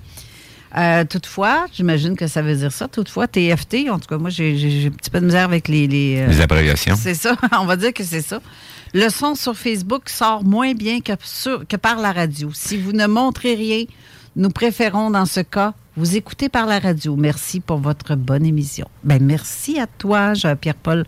Euh, 0.76 1.04
toutefois, 1.04 1.66
j'imagine 1.72 2.14
que 2.16 2.26
ça 2.26 2.42
veut 2.42 2.54
dire 2.54 2.72
ça. 2.72 2.88
Toutefois, 2.88 3.26
TFT, 3.26 3.88
en 3.90 3.98
tout 3.98 4.06
cas, 4.08 4.18
moi, 4.18 4.30
j'ai 4.30 4.86
un 4.86 4.90
petit 4.90 5.10
peu 5.10 5.20
de 5.20 5.26
misère 5.26 5.44
avec 5.44 5.66
les. 5.68 5.86
Les, 5.86 6.18
euh, 6.20 6.26
Les 6.26 6.40
abréviations. 6.40 6.94
C'est 6.96 7.14
ça, 7.14 7.36
on 7.60 7.64
va 7.64 7.76
dire 7.76 7.92
que 7.94 8.04
c'est 8.04 8.20
ça. 8.22 8.40
Le 8.94 9.08
son 9.08 9.34
sur 9.34 9.56
Facebook 9.56 10.08
sort 10.08 10.44
moins 10.44 10.74
bien 10.74 11.00
que, 11.00 11.12
sur- 11.22 11.66
que 11.66 11.76
par 11.76 11.96
la 12.00 12.12
radio. 12.12 12.50
Si 12.54 12.76
vous 12.78 12.92
ne 12.92 13.06
montrez 13.06 13.54
rien, 13.54 13.84
nous 14.36 14.50
préférons 14.50 15.10
dans 15.10 15.26
ce 15.26 15.40
cas 15.40 15.74
vous 15.96 16.16
écouter 16.16 16.48
par 16.48 16.66
la 16.66 16.78
radio. 16.78 17.16
Merci 17.16 17.60
pour 17.60 17.78
votre 17.78 18.14
bonne 18.14 18.46
émission. 18.46 18.86
Ben 19.04 19.22
merci 19.22 19.80
à 19.80 19.86
toi, 19.86 20.32
Pierre-Paul. 20.60 21.04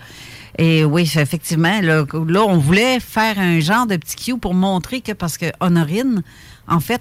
Et 0.58 0.84
oui, 0.84 1.02
effectivement, 1.16 1.80
là, 1.80 2.04
là, 2.26 2.42
on 2.44 2.58
voulait 2.58 2.98
faire 2.98 3.38
un 3.38 3.60
genre 3.60 3.86
de 3.86 3.96
petit 3.96 4.16
cue 4.16 4.38
pour 4.38 4.52
montrer 4.52 5.00
que, 5.00 5.12
parce 5.12 5.38
que 5.38 5.46
Honorine, 5.60 6.22
en 6.66 6.80
fait, 6.80 7.00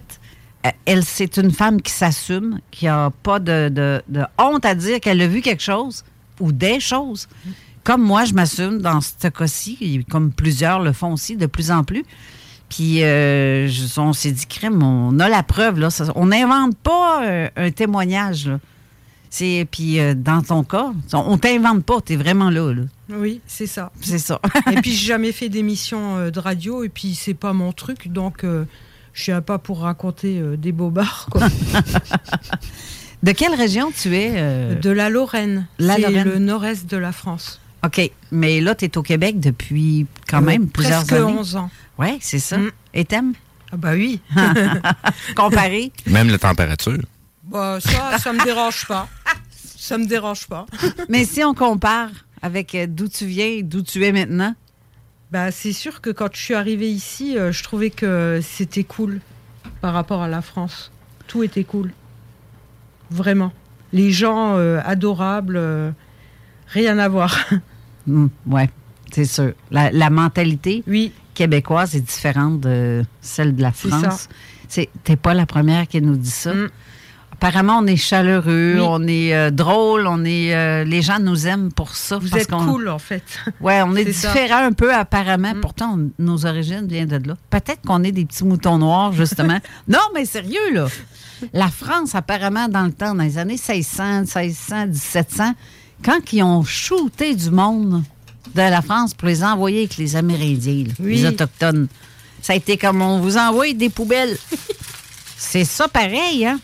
elle, 0.86 1.04
c'est 1.06 1.38
une 1.38 1.52
femme 1.52 1.82
qui 1.82 1.92
s'assume, 1.92 2.60
qui 2.72 2.86
n'a 2.86 3.12
pas 3.24 3.40
de, 3.40 3.70
de- 3.70 4.02
de 4.10 4.24
honte 4.38 4.66
à 4.66 4.76
dire 4.76 5.00
qu'elle 5.00 5.22
a 5.22 5.28
vu 5.28 5.42
quelque 5.42 5.64
chose 5.64 6.04
ou 6.40 6.52
des 6.52 6.80
choses. 6.80 7.28
Comme 7.84 8.02
moi, 8.02 8.26
je 8.26 8.34
m'assume 8.34 8.80
dans 8.82 9.00
ce 9.02 9.28
cas-ci, 9.30 10.06
comme 10.10 10.32
plusieurs 10.32 10.80
le 10.82 10.92
font 10.92 11.14
aussi 11.14 11.36
de 11.38 11.46
plus 11.46 11.72
en 11.72 11.84
plus. 11.84 12.04
Puis 12.68 13.04
euh, 13.04 13.68
je- 13.68 14.00
on 14.00 14.14
s'est 14.14 14.32
dit, 14.32 14.46
crème, 14.46 14.84
on 14.84 15.18
a 15.20 15.30
la 15.30 15.44
preuve. 15.44 15.80
Là, 15.80 15.90
Ça- 15.90 16.12
on 16.16 16.28
n'invente 16.28 16.78
pas 16.78 17.24
euh, 17.26 17.50
un 17.56 17.72
témoignage. 17.72 18.48
Là. 18.48 18.60
C'est, 19.32 19.68
puis 19.72 20.00
euh, 20.00 20.14
dans 20.16 20.42
ton 20.42 20.64
cas, 20.64 20.92
on 21.14 21.38
t'invente 21.38 21.84
pas, 21.86 22.02
tu 22.02 22.14
es 22.14 22.16
vraiment 22.16 22.50
là. 22.50 22.74
là. 22.74 22.84
Oui, 23.12 23.42
c'est 23.48 23.66
ça. 23.68 23.92
C'est 24.02 24.20
ça. 24.20 24.40
et 24.72 24.76
puis 24.82 24.92
j'ai 24.92 25.08
jamais 25.08 25.32
fait 25.32 25.50
d'émission 25.50 26.18
euh, 26.18 26.32
de 26.32 26.40
radio 26.40 26.84
et 26.84 26.90
puis 26.90 27.16
c'est 27.16 27.34
pas 27.34 27.54
mon 27.54 27.72
truc 27.72 28.08
donc 28.12 28.44
euh, 28.44 28.66
je 29.20 29.32
suis 29.34 29.42
pas 29.42 29.58
pour 29.58 29.82
raconter 29.82 30.40
euh, 30.40 30.56
des 30.56 30.72
bobards 30.72 31.28
quoi. 31.32 31.48
De 33.24 33.34
quelle 33.34 33.54
région 33.54 33.92
tu 33.92 34.16
es? 34.16 34.32
euh? 34.38 34.76
de 34.76 34.90
la 34.90 35.10
Lorraine. 35.10 35.68
La 35.78 35.96
c'est 35.96 36.02
Lorraine. 36.04 36.24
le 36.30 36.40
nord-est 36.40 36.90
de 36.90 36.96
la 36.96 37.12
France. 37.12 37.60
OK. 37.86 38.10
Mais 38.32 38.62
là, 38.62 38.76
tu 38.76 38.86
es 38.86 38.98
au 38.98 39.04
Québec 39.04 39.40
depuis 39.42 40.06
quand 40.30 40.42
même 40.42 40.64
Euh, 40.64 40.68
plusieurs 40.74 41.00
presque 41.06 41.12
années. 41.22 41.38
11 41.40 41.56
ans. 41.58 41.70
Oui, 41.98 42.18
c'est 42.22 42.40
ça. 42.40 42.58
Mm. 42.58 42.72
Et 42.94 43.04
t'aimes? 43.06 43.34
Ah 43.74 43.78
bah 43.78 43.92
oui. 43.94 44.22
Comparé? 45.36 45.92
Même 46.08 46.30
la 46.30 46.38
température. 46.38 46.98
Bah, 47.44 47.80
ça, 47.82 48.18
ça 48.20 48.32
me 48.32 48.42
dérange 48.44 48.86
pas. 48.88 49.08
Ça 49.78 49.98
me 49.98 50.06
dérange 50.06 50.48
pas. 50.48 50.66
Mais 51.10 51.26
si 51.26 51.44
on 51.44 51.54
compare 51.54 52.10
avec 52.42 52.74
euh, 52.76 52.86
d'où 52.88 53.10
tu 53.10 53.26
viens 53.26 53.48
et 53.48 53.64
d'où 53.64 53.82
tu 53.82 54.04
es 54.06 54.14
maintenant, 54.14 54.56
Bah, 55.32 55.52
c'est 55.52 55.74
sûr 55.74 56.02
que 56.02 56.10
quand 56.10 56.30
je 56.34 56.42
suis 56.42 56.54
arrivée 56.56 56.90
ici, 56.90 57.38
euh, 57.38 57.52
je 57.52 57.64
trouvais 57.64 57.92
que 57.92 58.40
c'était 58.42 58.84
cool 58.84 59.20
par 59.80 59.94
rapport 59.94 60.24
à 60.24 60.28
la 60.28 60.42
France. 60.42 60.92
Tout 61.28 61.44
était 61.44 61.64
cool. 61.64 61.92
Vraiment. 63.12 63.54
Les 63.94 64.12
gens 64.12 64.56
euh, 64.58 64.80
adorables, 64.84 65.58
euh, 65.58 65.92
rien 66.68 66.98
à 66.98 67.08
voir. 67.08 67.38
Hmm, 68.08 68.28
ouais, 68.48 68.70
c'est 69.12 69.26
sûr. 69.26 69.52
La, 69.70 69.92
la 69.92 70.10
mentalité 70.10 70.84
oui. 70.88 71.12
québécoise 71.36 71.96
est 71.96 72.02
différente 72.02 72.62
de 72.62 73.06
celle 73.22 73.56
de 73.56 73.62
la 73.62 73.72
France. 73.72 74.30
C'est, 74.68 74.90
t'es 75.04 75.18
pas 75.18 75.36
la 75.36 75.46
première 75.46 75.88
qui 75.88 76.02
nous 76.02 76.16
dit 76.16 76.32
ça. 76.32 76.56
Mm. 76.56 76.70
Apparemment, 77.42 77.78
on 77.82 77.88
est 77.88 77.96
chaleureux, 77.96 78.74
Oui. 78.76 78.82
on 78.86 79.08
est 79.08 79.34
euh, 79.34 79.50
drôle, 79.50 80.08
on 80.08 80.26
est, 80.26 80.54
euh, 80.54 80.84
les 80.84 81.02
gens 81.02 81.20
nous 81.20 81.48
aiment 81.48 81.72
pour 81.72 81.96
ça. 81.96 82.18
Vous 82.18 82.28
parce 82.28 82.42
êtes 82.44 82.52
cool, 82.52 82.90
en 82.90 83.00
fait. 83.00 83.24
Ouais, 83.62 83.82
on 83.82 83.96
est, 83.96 84.12
ça. 84.12 84.28
différent 84.34 84.66
un 84.66 84.74
peu 84.74 84.94
apparemment. 84.94 85.54
Mm. 85.56 85.62
Pourtant, 85.62 85.98
on- 85.98 86.12
nos 86.22 86.46
origines 86.46 86.86
viennent 86.86 87.08
de 87.08 87.30
là. 87.30 87.38
Peut-être 87.50 87.80
qu'on 87.88 88.04
est 88.04 88.12
des 88.12 88.26
petits 88.26 88.44
moutons 88.44 88.78
noirs, 88.78 89.14
justement. 89.14 89.58
non, 89.88 90.02
mais 90.14 90.26
sérieux, 90.26 90.74
là. 90.74 90.88
La 91.54 91.70
France, 91.70 92.14
apparemment, 92.14 92.68
dans 92.68 92.84
le 92.84 92.92
temps, 92.92 93.16
dans 93.16 93.24
les 93.24 93.38
années 93.38 93.54
1600, 93.54 94.24
1600, 94.24 94.88
1700, 94.88 95.54
quand 96.04 96.34
ils 96.34 96.44
ont 96.44 96.66
shooté 96.66 97.36
du 97.36 97.52
monde 97.52 98.04
de 98.54 98.60
la 98.62 98.82
France 98.82 99.14
pour 99.14 99.30
les 99.30 99.46
envoyer 99.46 99.80
avec 99.84 99.96
les 99.96 100.18
Amérindiens, 100.18 100.84
là, 100.88 100.94
Oui. 101.00 101.16
les 101.16 101.26
Autochtones, 101.28 101.88
ça 102.42 102.52
a 102.52 102.56
été 102.58 102.76
comme 102.76 103.02
on 103.02 103.22
vous 103.22 103.38
envoie 103.38 103.72
des 103.72 103.90
poubelles. 103.90 104.36
C'est 105.38 105.64
ça 105.64 105.88
pareil, 105.88 106.46
hein? 106.46 106.60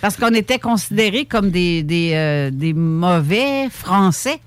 Parce 0.00 0.16
qu'on 0.16 0.32
était 0.34 0.58
considérés 0.58 1.26
comme 1.26 1.50
des, 1.50 1.82
des, 1.82 2.12
euh, 2.14 2.50
des 2.50 2.72
mauvais 2.72 3.68
Français. 3.70 4.40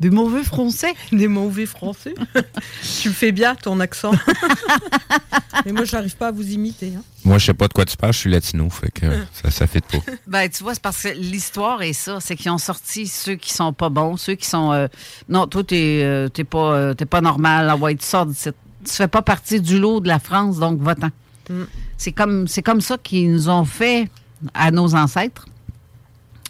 Des 0.00 0.10
mauvais 0.10 0.42
Français? 0.42 0.94
Des 1.12 1.28
mauvais 1.28 1.64
français. 1.64 2.14
tu 3.00 3.08
le 3.08 3.14
fais 3.14 3.30
bien, 3.30 3.54
ton 3.54 3.78
accent. 3.78 4.10
Mais 5.64 5.70
moi, 5.70 5.84
j'arrive 5.84 6.16
pas 6.16 6.28
à 6.28 6.30
vous 6.32 6.50
imiter. 6.50 6.92
hein. 6.96 7.02
Moi, 7.24 7.38
je 7.38 7.46
sais 7.46 7.54
pas 7.54 7.68
de 7.68 7.72
quoi 7.72 7.84
tu 7.84 7.96
parles, 7.96 8.12
je 8.12 8.18
suis 8.18 8.30
latino, 8.30 8.68
fait 8.68 8.90
que 8.90 9.06
ça, 9.32 9.50
ça 9.52 9.66
fait 9.68 9.84
pas. 9.84 9.98
Ben, 10.26 10.48
tu 10.48 10.64
vois, 10.64 10.74
c'est 10.74 10.82
parce 10.82 11.02
que 11.04 11.08
l'histoire 11.10 11.82
est 11.82 11.92
ça. 11.92 12.18
C'est 12.20 12.34
qu'ils 12.34 12.50
ont 12.50 12.58
sorti 12.58 13.06
ceux 13.06 13.36
qui 13.36 13.52
sont 13.52 13.72
pas 13.72 13.90
bons, 13.90 14.16
ceux 14.16 14.34
qui 14.34 14.46
sont. 14.48 14.72
euh, 14.72 14.88
non, 15.28 15.46
toi, 15.46 15.62
t'es 15.62 16.00
euh, 16.02 16.28
t'es 16.28 16.42
pas, 16.42 16.72
euh, 16.72 16.94
t'es 16.94 17.06
pas 17.06 17.20
normal. 17.20 17.68
Ah 17.70 17.76
ouais, 17.76 17.94
tu 17.94 18.04
sors 18.04 18.26
d'ici. 18.26 18.48
Tu 18.84 18.90
fais 18.92 19.06
pas 19.06 19.22
partie 19.22 19.60
du 19.60 19.78
lot 19.78 20.00
de 20.00 20.08
la 20.08 20.18
France, 20.18 20.58
donc 20.58 20.80
va-t'en. 20.80 21.10
Mm. 21.48 21.62
C'est 21.96 22.12
comme, 22.12 22.48
c'est 22.48 22.62
comme 22.62 22.80
ça 22.80 22.98
qu'ils 22.98 23.30
nous 23.30 23.48
ont 23.48 23.64
fait 23.64 24.08
à 24.54 24.70
nos 24.70 24.94
ancêtres 24.94 25.46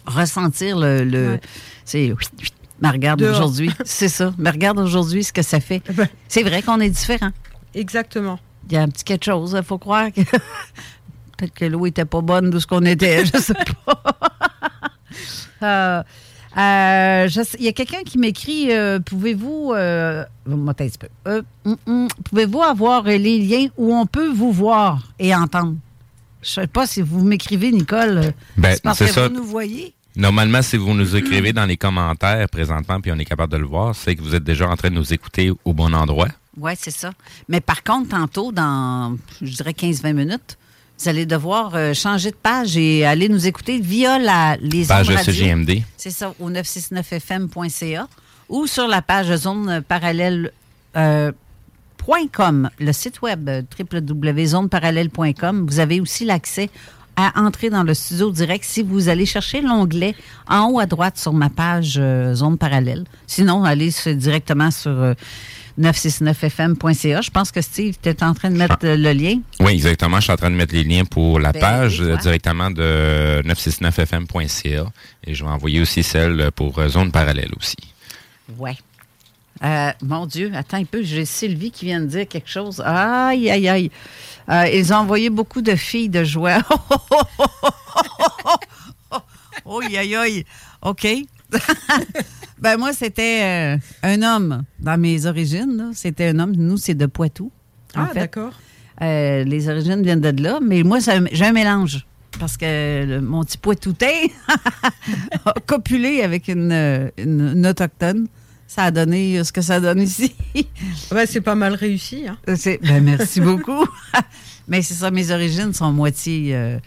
ressentir 0.05 0.77
le. 0.77 1.03
le 1.03 1.27
Ouais. 1.33 1.41
C'est. 1.85 2.13
Mais 2.81 2.89
regarde 2.89 3.21
aujourd'hui. 3.21 3.71
C'est 3.85 4.09
ça. 4.09 4.33
Mais 4.37 4.49
regarde 4.49 4.79
aujourd'hui 4.79 5.23
ce 5.23 5.31
que 5.31 5.41
ça 5.41 5.59
fait. 5.59 5.81
Ben. 5.93 6.07
C'est 6.27 6.43
vrai 6.43 6.61
qu'on 6.61 6.79
est 6.81 6.89
différent. 6.89 7.29
Exactement. 7.73 8.39
Il 8.69 8.73
y 8.73 8.77
a 8.77 8.81
un 8.81 8.87
petit 8.89 9.03
quelque 9.03 9.25
chose. 9.25 9.55
Il 9.57 9.63
faut 9.63 9.77
croire 9.77 10.11
que. 10.11 10.21
Peut-être 11.37 11.53
que 11.53 11.65
l'eau 11.65 11.85
était 11.85 12.05
pas 12.05 12.21
bonne 12.21 12.49
d'où 12.49 12.59
ce 12.59 12.67
qu'on 12.67 12.83
était. 12.85 13.25
Je 13.25 13.37
sais 13.37 13.53
pas. 13.85 14.03
Euh, 15.61 16.03
euh, 16.57 17.27
je 17.29 17.41
sais- 17.41 17.57
Il 17.57 17.63
y 17.63 17.69
a 17.69 17.71
quelqu'un 17.71 18.03
qui 18.03 18.17
m'écrit 18.17 18.71
euh, 18.73 18.99
Pouvez-vous. 18.99 19.71
Euh, 19.73 20.25
hum, 20.45 21.77
hum, 21.87 22.07
Pouvez-vous 22.25 22.61
avoir 22.61 23.03
les 23.03 23.39
liens 23.39 23.67
où 23.77 23.93
on 23.95 24.05
peut 24.05 24.27
vous 24.29 24.51
voir 24.51 25.13
et 25.19 25.33
entendre? 25.33 25.75
Je 26.43 26.49
sais 26.49 26.67
pas 26.67 26.85
si 26.85 27.01
vous 27.01 27.23
m'écrivez, 27.23 27.71
Nicole. 27.71 28.17
euh, 28.17 28.31
Ben, 28.57 28.77
parce 28.83 28.99
que 28.99 29.07
ça. 29.07 29.27
vous 29.27 29.33
nous 29.35 29.43
voyez. 29.43 29.93
Normalement, 30.15 30.61
si 30.61 30.77
vous 30.77 30.93
nous 30.93 31.15
écrivez 31.15 31.53
dans 31.53 31.65
les 31.65 31.77
commentaires 31.77 32.47
présentement, 32.49 33.01
puis 33.01 33.11
on 33.11 33.17
est 33.17 33.25
capable 33.25 33.51
de 33.53 33.57
le 33.57 33.65
voir, 33.65 33.95
c'est 33.95 34.15
que 34.15 34.21
vous 34.21 34.35
êtes 34.35 34.43
déjà 34.43 34.69
en 34.69 34.75
train 34.75 34.89
de 34.91 34.95
nous 34.95 35.11
écouter 35.13 35.51
au 35.65 35.73
bon 35.73 35.91
endroit. 35.93 36.27
Oui, 36.55 36.73
c'est 36.77 36.91
ça. 36.91 37.11
Mais 37.49 37.61
par 37.61 37.81
contre, 37.83 38.09
tantôt, 38.09 38.51
dans, 38.51 39.17
je 39.41 39.51
dirais 39.55 39.71
15-20 39.71 40.13
minutes, 40.13 40.57
vous 40.99 41.09
allez 41.09 41.25
devoir 41.25 41.71
euh, 41.73 41.93
changer 41.95 42.29
de 42.29 42.35
page 42.35 42.77
et 42.77 43.03
aller 43.05 43.27
nous 43.27 43.47
écouter 43.47 43.79
via 43.79 44.19
la, 44.19 44.55
les 44.57 44.85
Page 44.85 45.07
ondes 45.09 45.13
de 45.13 45.17
radio. 45.17 45.33
CGMD. 45.33 45.81
C'est 45.97 46.11
ça, 46.11 46.35
au 46.39 46.51
969fm.ca 46.51 48.07
ou 48.49 48.67
sur 48.67 48.87
la 48.87 49.01
page 49.01 49.33
zone 49.35 49.81
parallèle. 49.87 50.51
euh, 50.95 51.31
le 52.79 52.91
site 52.91 53.21
web 53.21 53.49
euh, 53.49 53.61
www.zoneparallèle.com. 53.79 55.65
Vous 55.67 55.79
avez 55.79 55.99
aussi 56.01 56.25
l'accès 56.25 56.69
à 57.15 57.39
entrer 57.39 57.69
dans 57.69 57.83
le 57.83 57.93
studio 57.93 58.31
direct 58.31 58.63
si 58.65 58.81
vous 58.81 59.07
allez 59.09 59.25
chercher 59.25 59.61
l'onglet 59.61 60.15
en 60.47 60.69
haut 60.71 60.79
à 60.79 60.85
droite 60.85 61.17
sur 61.17 61.33
ma 61.33 61.49
page 61.49 61.95
euh, 61.97 62.33
Zone 62.33 62.57
Parallèle. 62.57 63.03
Sinon, 63.27 63.63
allez 63.63 63.91
directement 64.15 64.71
sur 64.71 64.91
euh, 64.91 65.13
969fm.ca. 65.79 67.21
Je 67.21 67.31
pense 67.31 67.51
que 67.51 67.61
Steve, 67.61 67.95
tu 68.01 68.09
es 68.09 68.23
en 68.23 68.33
train 68.33 68.51
de 68.51 68.57
mettre 68.57 68.77
euh, 68.83 68.95
le 68.95 69.11
lien. 69.13 69.39
Oui, 69.59 69.73
exactement. 69.73 70.17
Je 70.17 70.23
suis 70.23 70.31
en 70.31 70.37
train 70.37 70.51
de 70.51 70.55
mettre 70.55 70.73
les 70.73 70.83
liens 70.83 71.05
pour 71.05 71.39
la 71.39 71.51
Ben 71.51 71.59
page 71.59 72.01
euh, 72.01 72.15
directement 72.17 72.69
de 72.69 73.41
969fm.ca 73.45 74.85
et 75.25 75.33
je 75.33 75.43
vais 75.43 75.49
envoyer 75.49 75.81
aussi 75.81 76.03
celle 76.03 76.51
pour 76.51 76.77
euh, 76.79 76.89
Zone 76.89 77.11
Parallèle 77.11 77.51
aussi. 77.57 77.77
Ouais. 78.57 78.75
Euh, 79.63 79.91
mon 80.01 80.25
Dieu, 80.25 80.51
attends 80.55 80.77
un 80.77 80.85
peu, 80.85 81.03
j'ai 81.03 81.25
Sylvie 81.25 81.71
qui 81.71 81.85
vient 81.85 82.01
de 82.01 82.05
dire 82.07 82.27
quelque 82.27 82.49
chose. 82.49 82.81
Aïe, 82.85 83.49
aïe, 83.49 83.69
aïe. 83.69 83.91
Euh, 84.49 84.67
ils 84.73 84.91
ont 84.93 84.97
envoyé 84.97 85.29
beaucoup 85.29 85.61
de 85.61 85.75
filles 85.75 86.09
de 86.09 86.23
joie. 86.23 86.59
Oh, 89.65 89.79
aïe, 89.81 90.15
aïe. 90.15 90.43
OK. 90.81 91.07
ben 92.59 92.77
moi, 92.77 92.91
c'était 92.91 93.41
euh, 93.43 93.77
un 94.01 94.21
homme 94.23 94.63
dans 94.79 94.99
mes 94.99 95.25
origines. 95.25 95.91
C'était 95.93 96.27
un 96.29 96.39
homme. 96.39 96.53
Nous, 96.57 96.77
c'est 96.77 96.95
de 96.95 97.05
Poitou. 97.05 97.51
en 97.95 98.03
Ah, 98.05 98.09
d'accord. 98.13 98.51
Les 98.99 99.69
origines 99.69 100.01
viennent 100.03 100.19
de 100.21 100.41
là, 100.41 100.59
mais 100.61 100.83
moi, 100.83 100.97
j'ai 100.99 101.45
un 101.45 101.51
mélange. 101.53 102.05
Parce 102.39 102.57
que 102.57 103.05
le- 103.05 103.21
mon 103.21 103.43
petit 103.43 103.57
Poitoutin 103.59 104.25
a 105.45 105.53
copulé 105.65 106.23
avec 106.23 106.47
une, 106.47 106.71
une- 107.17 107.51
une 107.55 107.67
autochtone. 107.67 108.27
Ça 108.67 108.83
a 108.85 108.91
donné 108.91 109.37
euh, 109.37 109.43
ce 109.43 109.51
que 109.51 109.61
ça 109.61 109.79
donne 109.79 110.01
ici. 110.09 110.33
Ouais, 111.11 111.25
c'est 111.27 111.41
pas 111.41 111.55
mal 111.55 111.75
réussi. 111.75 112.25
Hein. 112.27 112.37
C'est- 112.55 112.79
ben, 112.81 113.03
merci 113.03 113.39
beaucoup. 113.49 113.85
Mais 114.67 114.81
c'est 114.81 114.93
ça, 114.93 115.11
mes 115.11 115.29
origines 115.31 115.73
sont 115.73 115.91
moitié 115.91 116.55
euh, 116.55 116.79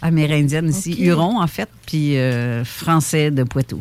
amérindiennes 0.00 0.68
ici. 0.70 0.96
Huron 1.00 1.40
en 1.42 1.46
fait, 1.46 1.68
puis 1.86 2.16
euh, 2.16 2.64
français 2.64 3.30
de 3.30 3.42
Poitou. 3.42 3.80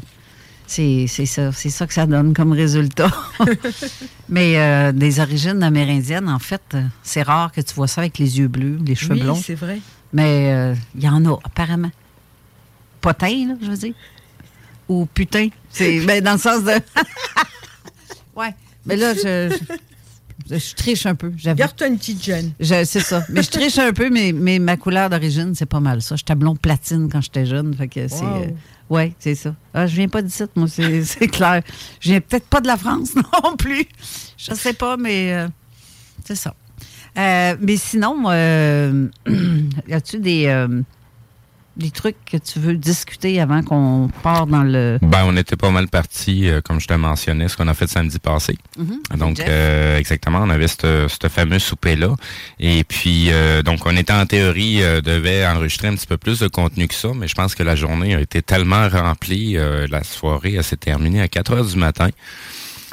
C'est 0.68 1.06
ça, 1.08 1.52
c'est 1.52 1.70
ça 1.70 1.86
que 1.86 1.94
ça 1.94 2.08
donne 2.08 2.34
comme 2.34 2.52
résultat. 2.52 3.12
Mais 4.30 4.58
euh, 4.58 4.92
des 4.92 5.20
origines 5.20 5.62
amérindiennes, 5.62 6.28
en 6.28 6.40
fait, 6.40 6.62
euh, 6.74 6.82
c'est 7.04 7.22
rare 7.22 7.52
que 7.52 7.62
tu 7.62 7.76
vois 7.76 7.88
ça 7.88 8.02
avec 8.02 8.18
les 8.18 8.40
yeux 8.40 8.48
bleus, 8.48 8.80
les 8.84 8.96
cheveux 8.96 9.14
Oui, 9.14 9.22
blonds. 9.22 9.36
c'est 9.36 9.54
vrai. 9.54 9.80
Mais 10.12 10.52
euh, 10.54 10.74
il 10.96 11.04
y 11.04 11.08
en 11.08 11.24
a, 11.26 11.38
apparemment. 11.44 11.92
Potin, 13.00 13.50
là, 13.50 13.54
je 13.62 13.68
veux 13.70 13.78
dire. 13.78 13.94
Ou 14.90 15.06
putain. 15.08 15.50
C'est 15.70 16.00
ben, 16.02 16.24
dans 16.24 16.34
le 16.34 16.38
sens 16.38 16.64
de. 16.64 16.72
ouais. 18.36 18.54
Mais 18.86 18.96
là, 18.96 19.14
je, 19.16 19.56
je, 20.50 20.58
je 20.58 20.76
triche 20.76 21.06
un 21.08 21.16
peu. 21.16 21.30
Garde-toi 21.30 21.88
une 21.88 21.98
petite 21.98 22.24
gêne. 22.24 22.52
Je- 22.60 22.84
C'est 22.86 23.00
ça. 23.00 23.24
Mais 23.30 23.42
je 23.42 23.50
triche 23.50 23.80
un 23.80 23.94
peu, 23.94 24.10
mais, 24.10 24.32
mais 24.32 24.60
ma 24.60 24.78
couleur 24.78 25.10
d'origine, 25.10 25.56
c'est 25.56 25.66
pas 25.66 25.80
mal 25.80 26.02
ça. 26.02 26.16
J'étais 26.16 26.36
blond 26.36 26.56
platine 26.56 27.10
quand 27.12 27.22
j'étais 27.22 27.46
jeune. 27.46 27.74
Fait 27.74 27.88
que 27.88 28.08
c'est. 28.08 28.22
Wow. 28.22 28.44
euh, 28.44 28.48
ouais, 28.92 29.14
c'est 29.20 29.34
ça. 29.36 29.56
Ah, 29.74 29.88
je 29.88 29.96
viens 29.96 30.08
pas 30.08 30.22
d'ici, 30.22 30.44
moi, 30.56 30.68
c'est 30.68 31.04
c'est 31.04 31.28
clair. 31.28 31.62
Je 32.00 32.10
viens 32.10 32.22
peut-être 32.22 32.48
pas 32.48 32.62
de 32.62 32.68
la 32.68 32.78
France 32.78 33.16
non 33.44 33.56
plus. 33.58 33.86
Je 34.38 34.54
sais 34.54 34.74
pas, 34.74 34.98
mais 34.98 35.34
euh, 35.34 35.48
c'est 36.26 36.36
ça. 36.36 36.54
Euh, 37.18 37.56
mais 37.62 37.78
sinon, 37.78 38.24
euh, 38.28 39.08
as-tu 39.92 40.20
des, 40.20 40.68
des 41.78 41.92
trucs 41.92 42.18
que 42.26 42.38
tu 42.38 42.60
veux 42.60 42.76
discuter 42.76 43.40
avant 43.42 43.62
qu'on 43.62 44.10
part 44.24 44.48
dans 44.48 44.64
le. 44.64 44.98
Ben, 45.02 45.24
on 45.26 45.36
était 45.36 45.56
pas 45.56 45.72
mal 45.72 45.88
partis, 45.88 46.50
euh, 46.50 46.62
comme 46.62 46.80
je 46.80 46.88
te 46.88 46.94
mentionnais, 46.94 47.48
ce 47.48 47.58
qu'on 47.58 47.68
a 47.68 47.74
fait 47.74 47.88
samedi 47.88 48.20
passé. 48.20 48.58
Mhm, 48.78 49.00
avec 49.10 49.20
Donc, 49.20 49.40
euh, 49.40 49.98
exactement, 49.98 50.40
on 50.42 50.50
avait 50.50 50.68
ce 50.68 51.08
fameux 51.30 51.60
souper-là. 51.60 52.16
Et 52.60 52.84
puis, 52.84 53.28
euh, 53.30 53.62
donc, 53.62 53.86
on 53.86 53.96
était 53.96 54.14
en 54.14 54.26
théorie, 54.26 54.82
euh, 54.82 55.02
devait 55.02 55.46
enregistrer 55.46 55.88
un 55.88 55.96
petit 55.96 56.08
peu 56.08 56.18
plus 56.18 56.40
de 56.40 56.48
contenu 56.48 56.88
que 56.88 56.96
ça, 56.96 57.10
mais 57.16 57.28
je 57.28 57.36
pense 57.36 57.56
que 57.56 57.64
la 57.64 57.76
journée 57.76 58.16
a 58.16 58.22
été 58.22 58.42
tellement 58.42 58.88
remplie, 58.88 59.58
euh, 59.58 59.88
la 59.90 60.04
soirée, 60.04 60.56
elle 60.56 60.64
s'est 60.64 60.78
terminée 60.78 61.22
à 61.22 61.28
4 61.28 61.54
heures 61.54 61.66
du 61.66 61.78
matin. 61.78 62.10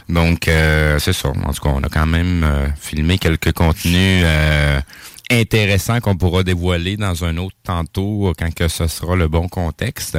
Donc, 0.09 0.49
euh, 0.49 0.99
c'est 0.99 1.13
ça. 1.13 1.29
En 1.29 1.53
tout 1.53 1.63
cas, 1.63 1.71
on 1.71 1.83
a 1.83 1.89
quand 1.89 2.07
même 2.07 2.45
euh, 2.45 2.67
filmé 2.81 3.19
quelques 3.19 3.53
contenus 3.53 4.25
intéressants 5.31 6.01
qu'on 6.01 6.17
pourra 6.17 6.43
dévoiler 6.43 6.97
dans 6.97 7.25
un 7.25 7.37
autre 7.37 7.57
tantôt 7.65 8.29
euh, 8.29 8.33
quand 8.39 8.53
que 8.55 8.69
ce 8.69 8.87
sera 8.87 9.17
le 9.17 9.29
bon 9.29 9.49
contexte. 9.49 10.19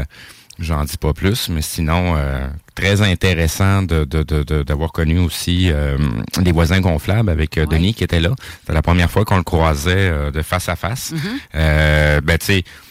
J'en 0.60 0.84
dis 0.84 0.98
pas 0.98 1.14
plus, 1.14 1.50
mais 1.50 1.64
sinon, 1.64 2.14
euh, 2.16 2.46
très 2.76 3.02
intéressant 3.02 3.82
de, 3.82 4.04
de, 4.06 4.22
de, 4.22 4.44
de- 4.44 4.62
d'avoir 4.62 4.92
connu 4.92 5.18
aussi 5.18 5.72
euh, 5.72 5.98
les 6.44 6.52
voisins 6.52 6.80
gonflables 6.80 7.32
avec 7.32 7.58
euh, 7.58 7.66
Denis 7.66 7.96
qui 7.96 8.04
était 8.04 8.20
là. 8.20 8.30
C'était 8.60 8.74
la 8.74 8.84
première 8.84 9.10
fois 9.10 9.26
qu'on 9.26 9.38
le 9.38 9.44
croisait 9.44 9.96
euh, 9.98 10.30
de 10.30 10.44
face 10.44 10.70
à 10.70 10.76
face. 10.76 11.12
Mhm. 11.12 11.20
Euh, 11.56 12.22
ben, 12.22 12.38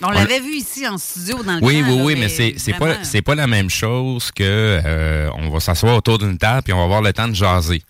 On 0.02 0.08
on- 0.08 0.10
l'avait 0.10 0.40
vu 0.40 0.56
ici 0.56 0.88
en 0.88 0.98
studio 0.98 1.40
dans 1.44 1.54
le 1.60 1.64
oui, 1.64 1.80
camp, 1.82 1.90
oui, 1.90 1.96
là, 1.98 2.02
oui, 2.04 2.16
mais 2.18 2.28
c'est 2.28 2.54
c'est 2.56 2.72
pas 2.72 2.96
pas 3.24 3.34
la 3.36 3.46
même 3.46 3.70
chose 3.70 4.32
que 4.32 4.42
euh, 4.84 5.30
on 5.36 5.48
va 5.48 5.60
s'asseoir 5.60 5.96
autour 5.96 6.18
d'une 6.18 6.38
table 6.38 6.62
puis 6.64 6.72
on 6.72 6.78
va 6.78 6.84
avoir 6.84 7.00
le 7.00 7.12
temps 7.12 7.28
de 7.28 7.34
jaser. 7.34 7.80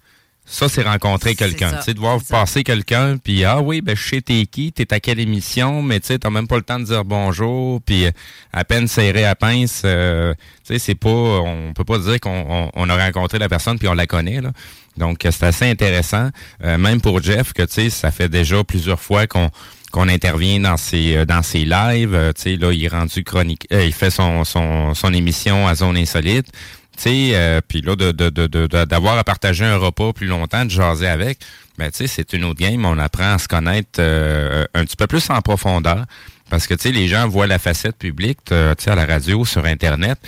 Ça, 0.52 0.68
c'est 0.68 0.82
rencontrer 0.82 1.34
quelqu'un. 1.34 1.70
Tu 1.78 1.82
sais, 1.82 1.94
de 1.94 1.98
voir 1.98 2.18
passer 2.28 2.62
quelqu'un, 2.62 3.16
puis 3.16 3.42
ah 3.42 3.60
oui, 3.62 3.80
ben 3.80 3.96
je 3.96 4.06
sais 4.06 4.20
t'es 4.20 4.44
qui, 4.44 4.70
t'es 4.70 4.92
à 4.92 5.00
quelle 5.00 5.18
émission, 5.18 5.80
mais 5.80 5.98
tu 5.98 6.08
sais, 6.08 6.18
t'as 6.18 6.28
même 6.28 6.46
pas 6.46 6.56
le 6.56 6.62
temps 6.62 6.78
de 6.78 6.84
dire 6.84 7.06
bonjour, 7.06 7.80
puis 7.80 8.04
euh, 8.04 8.10
à 8.52 8.62
peine 8.62 8.86
serré 8.86 9.24
à 9.24 9.34
pince. 9.34 9.80
euh, 9.86 10.34
tu 10.66 10.74
sais, 10.74 10.78
c'est 10.78 10.94
pas, 10.94 11.08
on 11.08 11.72
peut 11.74 11.84
pas 11.84 11.98
dire 11.98 12.20
qu'on 12.20 12.44
on, 12.48 12.70
on 12.74 12.90
a 12.90 12.96
rencontré 13.06 13.38
la 13.38 13.48
personne 13.48 13.78
puis 13.78 13.88
on 13.88 13.94
la 13.94 14.06
connaît 14.06 14.42
là. 14.42 14.52
Donc 14.98 15.24
euh, 15.24 15.30
c'est 15.32 15.46
assez 15.46 15.64
intéressant, 15.70 16.28
Euh, 16.62 16.76
même 16.76 17.00
pour 17.00 17.22
Jeff 17.22 17.54
que 17.54 17.62
tu 17.62 17.72
sais, 17.74 17.90
ça 17.90 18.10
fait 18.10 18.28
déjà 18.28 18.62
plusieurs 18.62 19.00
fois 19.00 19.26
qu'on 19.26 19.50
qu'on 19.90 20.08
intervient 20.08 20.60
dans 20.60 20.76
ses 20.76 21.16
euh, 21.16 21.24
dans 21.24 21.42
ses 21.42 21.64
lives. 21.64 22.14
Euh, 22.14 22.32
tu 22.34 22.42
sais, 22.42 22.56
là, 22.56 22.72
il 22.72 22.84
est 22.84 22.88
rendu 22.88 23.24
chronique, 23.24 23.66
euh, 23.72 23.84
il 23.86 23.92
fait 23.94 24.10
son 24.10 24.44
son 24.44 24.92
son 24.94 25.14
émission 25.14 25.66
à 25.66 25.74
zone 25.74 25.96
insolite. 25.96 26.48
Tu 26.96 27.02
sais, 27.04 27.30
euh, 27.34 27.60
puis 27.66 27.80
là, 27.80 27.96
de, 27.96 28.12
de, 28.12 28.28
de, 28.30 28.46
de- 28.46 28.84
d'avoir 28.84 29.16
à 29.18 29.24
partager 29.24 29.64
un 29.64 29.76
repas 29.76 30.12
plus 30.12 30.26
longtemps, 30.26 30.64
de 30.64 30.70
jaser 30.70 31.08
avec, 31.08 31.38
ben 31.78 31.90
tu 31.90 31.98
sais, 31.98 32.06
c'est 32.06 32.32
une 32.34 32.44
autre 32.44 32.60
game. 32.60 32.84
On 32.84 32.98
apprend 32.98 33.32
à 33.34 33.38
se 33.38 33.48
connaître 33.48 33.98
euh, 33.98 34.64
un 34.74 34.84
petit 34.84 34.96
peu 34.96 35.06
plus 35.06 35.28
en 35.30 35.40
profondeur. 35.40 36.04
Parce 36.50 36.66
que, 36.66 36.74
tu 36.74 36.82
sais, 36.82 36.92
les 36.92 37.08
gens 37.08 37.26
voient 37.28 37.46
la 37.46 37.58
facette 37.58 37.96
publique, 37.96 38.38
euh, 38.52 38.74
tu 38.76 38.84
sais, 38.84 38.90
à 38.90 38.94
la 38.94 39.06
radio, 39.06 39.44
sur 39.46 39.64
Internet. 39.64 40.18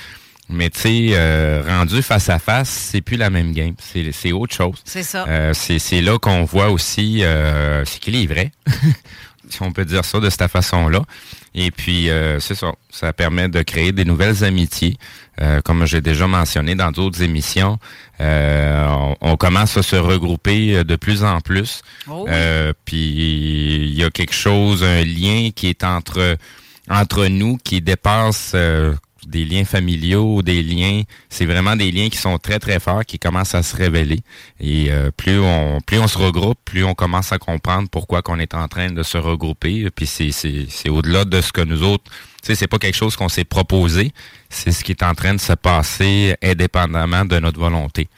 Mais, 0.48 0.70
tu 0.70 0.80
sais, 0.80 1.08
euh, 1.12 1.62
rendu 1.66 2.00
face 2.02 2.28
à 2.30 2.38
face, 2.38 2.68
c'est 2.68 3.02
plus 3.02 3.16
la 3.18 3.28
même 3.30 3.52
game. 3.52 3.74
C'est, 3.78 4.10
c'est 4.12 4.32
autre 4.32 4.54
chose. 4.54 4.80
C'est 4.84 5.02
ça. 5.02 5.26
Euh, 5.28 5.52
c'est, 5.54 5.78
c'est 5.78 6.00
là 6.00 6.18
qu'on 6.18 6.44
voit 6.44 6.70
aussi 6.70 7.22
euh, 7.24 7.84
c'est 7.84 7.98
qu'il 8.00 8.16
est 8.16 8.26
vrai, 8.26 8.52
si 9.50 9.62
on 9.62 9.72
peut 9.72 9.84
dire 9.84 10.04
ça 10.04 10.18
de 10.20 10.30
cette 10.30 10.48
façon-là. 10.50 11.02
Et 11.54 11.70
puis, 11.70 12.10
euh, 12.10 12.40
c'est 12.40 12.54
ça. 12.54 12.72
Ça 12.90 13.12
permet 13.12 13.48
de 13.48 13.62
créer 13.62 13.92
des 13.92 14.04
nouvelles 14.04 14.44
amitiés. 14.44 14.96
Euh, 15.40 15.60
comme 15.62 15.84
j'ai 15.86 16.00
déjà 16.00 16.26
mentionné 16.26 16.74
dans 16.74 16.92
d'autres 16.92 17.22
émissions, 17.22 17.78
euh, 18.20 18.86
on, 18.88 19.16
on 19.20 19.36
commence 19.36 19.76
à 19.76 19.82
se 19.82 19.96
regrouper 19.96 20.76
euh, 20.76 20.84
de 20.84 20.96
plus 20.96 21.24
en 21.24 21.40
plus. 21.40 21.82
Oh. 22.08 22.26
Euh, 22.28 22.72
puis, 22.84 23.86
il 23.86 23.94
y 23.94 24.04
a 24.04 24.10
quelque 24.10 24.34
chose, 24.34 24.84
un 24.84 25.04
lien 25.04 25.50
qui 25.54 25.68
est 25.68 25.84
entre 25.84 26.36
entre 26.90 27.26
nous 27.26 27.56
qui 27.56 27.80
dépasse 27.80 28.52
euh, 28.54 28.94
des 29.26 29.46
liens 29.46 29.64
familiaux, 29.64 30.42
des 30.42 30.62
liens, 30.62 31.02
c'est 31.30 31.46
vraiment 31.46 31.76
des 31.76 31.90
liens 31.90 32.10
qui 32.10 32.18
sont 32.18 32.36
très 32.38 32.58
très 32.58 32.78
forts, 32.78 33.04
qui 33.06 33.18
commencent 33.18 33.54
à 33.54 33.62
se 33.62 33.74
révéler. 33.74 34.20
Et 34.60 34.88
euh, 34.90 35.10
plus 35.10 35.40
on 35.40 35.80
plus 35.80 35.98
on 35.98 36.08
se 36.08 36.18
regroupe, 36.18 36.58
plus 36.64 36.84
on 36.84 36.94
commence 36.94 37.32
à 37.32 37.38
comprendre 37.38 37.88
pourquoi 37.90 38.20
qu'on 38.22 38.38
est 38.38 38.54
en 38.54 38.68
train 38.68 38.90
de 38.90 39.02
se 39.02 39.16
regrouper. 39.16 39.88
Puis 39.96 40.06
c'est 40.06 40.30
c'est 40.30 40.66
c'est 40.68 40.90
au-delà 40.90 41.24
de 41.24 41.40
ce 41.40 41.52
que 41.52 41.62
nous 41.62 41.82
autres, 41.82 42.04
tu 42.42 42.48
sais, 42.48 42.54
c'est 42.54 42.68
pas 42.68 42.78
quelque 42.78 42.96
chose 42.96 43.16
qu'on 43.16 43.30
s'est 43.30 43.44
proposé, 43.44 44.12
c'est 44.54 44.72
ce 44.72 44.84
qui 44.84 44.92
est 44.92 45.02
en 45.02 45.14
train 45.14 45.34
de 45.34 45.40
se 45.40 45.52
passer 45.52 46.36
indépendamment 46.42 47.24
de 47.24 47.38
notre 47.38 47.60
volonté. 47.60 48.08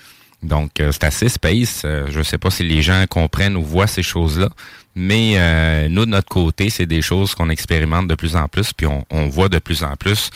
Donc, 0.42 0.80
euh, 0.80 0.92
c'est 0.92 1.04
assez 1.04 1.28
space. 1.28 1.82
Euh, 1.84 2.06
je 2.10 2.18
ne 2.18 2.22
sais 2.22 2.38
pas 2.38 2.50
si 2.50 2.62
les 2.62 2.82
gens 2.82 3.04
comprennent 3.08 3.56
ou 3.56 3.62
voient 3.62 3.86
ces 3.86 4.02
choses-là, 4.02 4.48
mais 4.94 5.34
euh, 5.36 5.88
nous, 5.88 6.04
de 6.04 6.10
notre 6.10 6.28
côté, 6.28 6.70
c'est 6.70 6.86
des 6.86 7.02
choses 7.02 7.34
qu'on 7.34 7.50
expérimente 7.50 8.08
de 8.08 8.14
plus 8.14 8.36
en 8.36 8.48
plus, 8.48 8.72
puis 8.72 8.86
on, 8.86 9.04
on 9.10 9.28
voit 9.28 9.48
de 9.48 9.58
plus 9.58 9.82
en 9.82 9.96
plus 9.96 10.30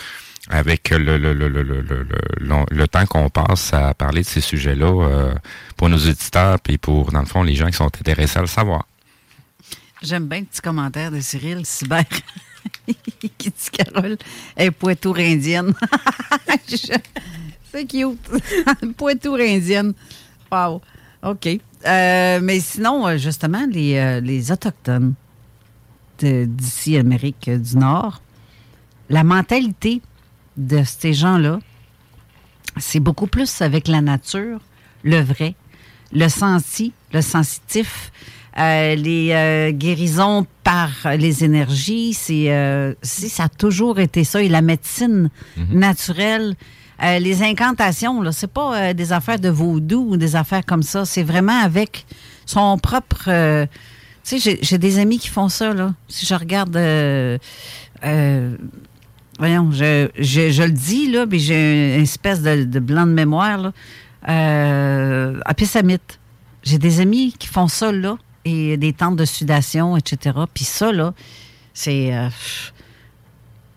avec 0.48 0.90
le, 0.90 1.16
le, 1.16 1.32
le, 1.32 1.48
le, 1.48 1.62
le, 1.62 2.06
le, 2.70 2.88
temps 2.88 3.06
qu'on 3.06 3.30
passe 3.30 3.72
à 3.72 3.94
parler 3.94 4.22
de 4.22 4.26
ces 4.26 4.40
sujets-là 4.40 4.86
euh, 4.86 5.34
pour 5.76 5.88
nos 5.88 5.98
auditeurs, 5.98 6.58
puis 6.60 6.76
pour, 6.76 7.12
dans 7.12 7.20
le 7.20 7.26
fond, 7.26 7.42
les 7.42 7.54
gens 7.54 7.66
qui 7.66 7.74
sont 7.74 7.86
intéressés 7.86 8.38
à 8.38 8.42
le 8.42 8.48
savoir. 8.48 8.86
J'aime 10.02 10.26
bien 10.26 10.40
le 10.40 10.46
petit 10.46 10.60
commentaire 10.60 11.10
de 11.10 11.20
Cyril 11.20 11.64
Cyber 11.64 12.04
dit 12.86 13.52
Carole? 13.72 14.16
Est 14.56 14.70
poitou-indienne. 14.70 15.72
C'est 17.72 17.86
cute. 17.86 18.18
poitou-indienne. 18.96 19.94
Wow. 20.50 20.80
OK. 21.22 21.46
Euh, 21.86 22.40
mais 22.42 22.60
sinon, 22.60 23.06
euh, 23.06 23.16
justement, 23.16 23.66
les, 23.70 23.96
euh, 23.96 24.20
les 24.20 24.52
Autochtones 24.52 25.14
d'ici, 26.18 26.98
Amérique 26.98 27.48
du 27.48 27.78
Nord, 27.78 28.20
la 29.08 29.24
mentalité 29.24 30.02
de 30.58 30.82
ces 30.84 31.14
gens-là, 31.14 31.58
c'est 32.76 33.00
beaucoup 33.00 33.26
plus 33.26 33.62
avec 33.62 33.88
la 33.88 34.02
nature, 34.02 34.60
le 35.02 35.20
vrai, 35.20 35.54
le 36.12 36.28
senti, 36.28 36.92
le 37.12 37.22
sensitif, 37.22 38.12
euh, 38.58 38.94
les 38.96 39.30
euh, 39.32 39.70
guérisons 39.72 40.46
par 40.64 40.90
les 41.16 41.44
énergies, 41.44 42.14
c'est 42.14 42.50
euh, 42.52 42.94
ça 43.02 43.44
a 43.44 43.48
toujours 43.48 43.98
été 44.00 44.24
ça. 44.24 44.42
Et 44.42 44.48
la 44.48 44.60
médecine 44.62 45.30
naturelle, 45.72 46.54
euh, 47.02 47.18
les 47.18 47.42
incantations, 47.42 48.20
là, 48.22 48.32
c'est 48.32 48.52
pas 48.52 48.76
euh, 48.90 48.92
des 48.92 49.12
affaires 49.12 49.38
de 49.40 49.48
vaudou 49.48 50.06
ou 50.10 50.16
des 50.16 50.36
affaires 50.36 50.64
comme 50.66 50.82
ça. 50.82 51.04
C'est 51.04 51.22
vraiment 51.22 51.60
avec 51.62 52.06
son 52.46 52.76
propre. 52.78 53.24
euh, 53.28 53.66
tu 54.24 54.38
sais, 54.38 54.58
j'ai- 54.60 54.78
des 54.78 54.98
amis 54.98 55.18
qui 55.18 55.28
font 55.28 55.48
ça 55.48 55.72
là. 55.72 55.94
Si 56.08 56.26
je 56.26 56.34
regarde. 56.34 56.76
euh, 56.76 57.38
euh, 58.04 58.56
voyons, 59.38 59.70
je, 59.72 60.08
je, 60.18 60.50
je 60.50 60.62
le 60.62 60.70
dis, 60.72 61.10
là, 61.10 61.24
mais 61.26 61.38
j'ai 61.38 61.96
une 61.96 62.02
espèce 62.02 62.42
de, 62.42 62.64
de 62.64 62.78
blanc 62.80 63.06
de 63.06 63.12
mémoire, 63.12 63.58
là. 63.58 63.72
Euh, 64.28 65.40
à 65.46 65.54
Pissamite. 65.54 66.18
J'ai 66.62 66.76
des 66.78 67.00
amis 67.00 67.34
qui 67.38 67.48
font 67.48 67.68
ça, 67.68 67.90
là, 67.90 68.18
et 68.44 68.76
des 68.76 68.92
tentes 68.92 69.16
de 69.16 69.24
sudation, 69.24 69.96
etc. 69.96 70.38
Puis 70.52 70.64
ça, 70.64 70.92
là, 70.92 71.12
c'est. 71.74 72.14
euh, 72.14 72.28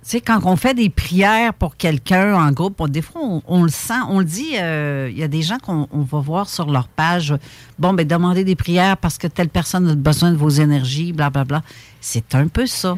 tu 0.06 0.10
sais, 0.10 0.21
quand 0.21 0.41
on 0.43 0.58
fait 0.58 0.73
des 0.73 0.89
prières 0.89 1.54
pour 1.54 1.78
quelqu'un 1.78 2.36
en 2.36 2.52
groupe, 2.52 2.76
on- 2.82 2.89
des 2.89 3.02
fois, 3.02 3.21
on, 3.23 3.41
on 3.47 3.63
le 3.63 3.69
sent, 3.69 3.93
on 4.10 4.19
le 4.19 4.26
dit, 4.26 4.58
euh, 4.60 5.08
il 5.10 5.17
y 5.17 5.23
a 5.23 5.30
des 5.30 5.41
gens 5.41 5.58
qu'on 5.60 5.88
on 5.91 6.02
va 6.02 6.19
voir 6.19 6.49
sur 6.49 6.69
leur 6.69 6.89
page, 6.89 7.34
bon, 7.80 7.93
ben 7.93 8.06
demandez 8.06 8.43
des 8.43 8.56
prières 8.58 8.97
parce 8.97 9.17
que 9.17 9.28
telle 9.28 9.47
personne 9.47 9.88
a 9.89 9.95
besoin 9.95 10.32
de 10.32 10.36
vos 10.36 10.49
énergies, 10.49 11.13
blablabla. 11.13 11.62
C'est 12.02 12.36
un 12.36 12.47
peu 12.49 12.65
ça. 12.67 12.95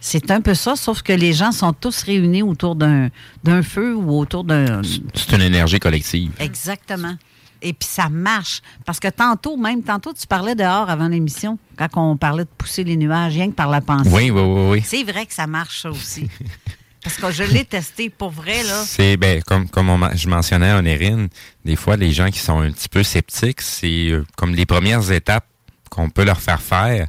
C'est 0.00 0.30
un 0.32 0.40
peu 0.40 0.54
ça, 0.54 0.74
sauf 0.76 1.02
que 1.02 1.12
les 1.12 1.32
gens 1.34 1.52
sont 1.52 1.72
tous 1.74 2.02
réunis 2.04 2.42
autour 2.42 2.74
d'un 2.74 3.10
d'un 3.44 3.62
feu 3.62 3.94
ou 3.94 4.18
autour 4.18 4.42
d'un... 4.44 4.80
C'est 5.14 5.32
une 5.36 5.42
énergie 5.42 5.78
collective. 5.78 6.32
Exactement. 6.40 7.14
Et 7.62 7.72
puis 7.72 7.88
ça 7.88 8.08
marche. 8.08 8.62
Parce 8.84 9.00
que 9.00 9.08
tantôt, 9.08 9.56
même 9.56 9.82
tantôt, 9.82 10.12
tu 10.12 10.26
parlais 10.26 10.54
dehors 10.54 10.88
avant 10.88 11.08
l'émission, 11.08 11.58
quand 11.76 11.88
on 11.96 12.16
parlait 12.16 12.44
de 12.44 12.50
pousser 12.56 12.84
les 12.84 12.96
nuages, 12.96 13.34
rien 13.34 13.48
que 13.50 13.54
par 13.54 13.68
la 13.68 13.80
pensée. 13.80 14.10
Oui, 14.10 14.30
oui, 14.30 14.40
oui, 14.40 14.68
oui. 14.70 14.82
C'est 14.84 15.04
vrai 15.04 15.26
que 15.26 15.34
ça 15.34 15.46
marche, 15.46 15.82
ça 15.82 15.90
aussi. 15.90 16.28
Parce 17.02 17.16
que 17.16 17.30
je 17.32 17.44
l'ai 17.44 17.64
testé 17.64 18.10
pour 18.10 18.30
vrai, 18.30 18.62
là. 18.62 18.82
C'est 18.86 19.16
ben, 19.16 19.42
comme, 19.42 19.68
comme 19.70 19.88
on 19.88 19.96
men- 19.96 20.14
je 20.14 20.28
mentionnais 20.28 20.70
à 20.70 20.78
Onérine, 20.78 21.28
des 21.64 21.76
fois 21.76 21.96
les 21.96 22.12
gens 22.12 22.28
qui 22.30 22.38
sont 22.40 22.60
un 22.60 22.70
petit 22.70 22.90
peu 22.90 23.02
sceptiques, 23.02 23.62
c'est 23.62 24.10
euh, 24.10 24.24
comme 24.36 24.54
les 24.54 24.66
premières 24.66 25.10
étapes 25.10 25.46
qu'on 25.88 26.10
peut 26.10 26.24
leur 26.24 26.40
faire 26.40 26.60
faire, 26.60 27.06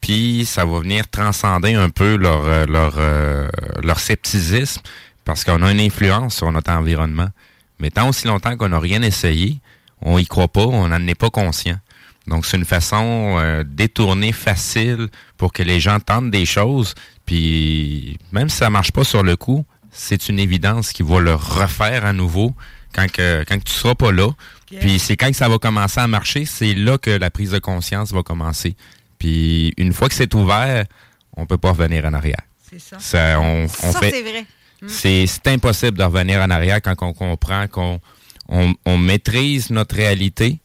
puis 0.00 0.46
ça 0.46 0.64
va 0.64 0.80
venir 0.80 1.08
transcender 1.10 1.74
un 1.74 1.90
peu 1.90 2.16
leur 2.16 2.44
euh, 2.46 2.64
leur 2.66 2.94
euh, 2.96 3.48
leur 3.82 4.00
scepticisme 4.00 4.80
parce 5.26 5.44
qu'on 5.44 5.60
a 5.62 5.70
une 5.72 5.80
influence 5.80 6.36
sur 6.36 6.50
notre 6.50 6.72
environnement. 6.72 7.28
Mais 7.80 7.90
tant 7.90 8.08
aussi 8.08 8.26
longtemps 8.26 8.56
qu'on 8.56 8.70
n'a 8.70 8.78
rien 8.78 9.02
essayé, 9.02 9.60
on 10.02 10.18
y 10.18 10.26
croit 10.26 10.48
pas, 10.48 10.64
on 10.64 10.88
n'en 10.88 11.06
est 11.06 11.14
pas 11.14 11.30
conscient. 11.30 11.78
Donc 12.26 12.46
c'est 12.46 12.56
une 12.56 12.64
façon 12.64 13.36
euh, 13.38 13.64
détournée 13.66 14.32
facile 14.32 15.08
pour 15.36 15.52
que 15.52 15.62
les 15.62 15.78
gens 15.80 16.00
tentent 16.00 16.30
des 16.30 16.46
choses, 16.46 16.94
puis 17.26 18.18
même 18.32 18.48
si 18.48 18.56
ça 18.56 18.70
marche 18.70 18.92
pas 18.92 19.04
sur 19.04 19.22
le 19.22 19.36
coup, 19.36 19.64
c'est 19.90 20.28
une 20.28 20.38
évidence 20.38 20.92
qui 20.92 21.02
va 21.02 21.20
le 21.20 21.34
refaire 21.34 22.04
à 22.06 22.12
nouveau 22.12 22.54
quand 22.94 23.10
que 23.10 23.44
quand 23.46 23.58
que 23.58 23.64
tu 23.64 23.72
seras 23.72 23.94
pas 23.94 24.12
là. 24.12 24.30
Puis 24.80 24.98
c'est 24.98 25.16
quand 25.16 25.28
que 25.30 25.36
ça 25.36 25.48
va 25.48 25.58
commencer 25.58 26.00
à 26.00 26.08
marcher, 26.08 26.46
c'est 26.46 26.74
là 26.74 26.98
que 26.98 27.10
la 27.10 27.30
prise 27.30 27.50
de 27.52 27.58
conscience 27.60 28.12
va 28.12 28.22
commencer. 28.22 28.74
Puis 29.18 29.72
une 29.76 29.92
fois 29.92 30.08
que 30.08 30.14
c'est 30.14 30.34
ouvert, 30.34 30.84
on 31.36 31.46
peut 31.46 31.58
pas 31.58 31.70
revenir 31.70 32.04
en 32.06 32.12
arrière. 32.14 32.40
C'est 32.70 32.80
ça. 32.80 33.38
on, 33.40 33.64
on 33.64 33.92
Ça, 33.92 34.00
fait 34.00 34.10
c'est 34.10 34.22
vrai. 34.22 34.46
c'est 34.88 35.26
c'est 35.26 35.46
impossible 35.48 35.98
de 35.98 36.02
revenir 36.02 36.40
en 36.40 36.50
arrière 36.50 36.80
quand 36.82 36.94
on 37.02 37.12
comprend 37.12 37.68
qu'on 37.68 38.00
on, 38.48 38.74
on 38.84 38.98
maîtrise 38.98 39.70
notre 39.70 39.96
réalité 39.96 40.58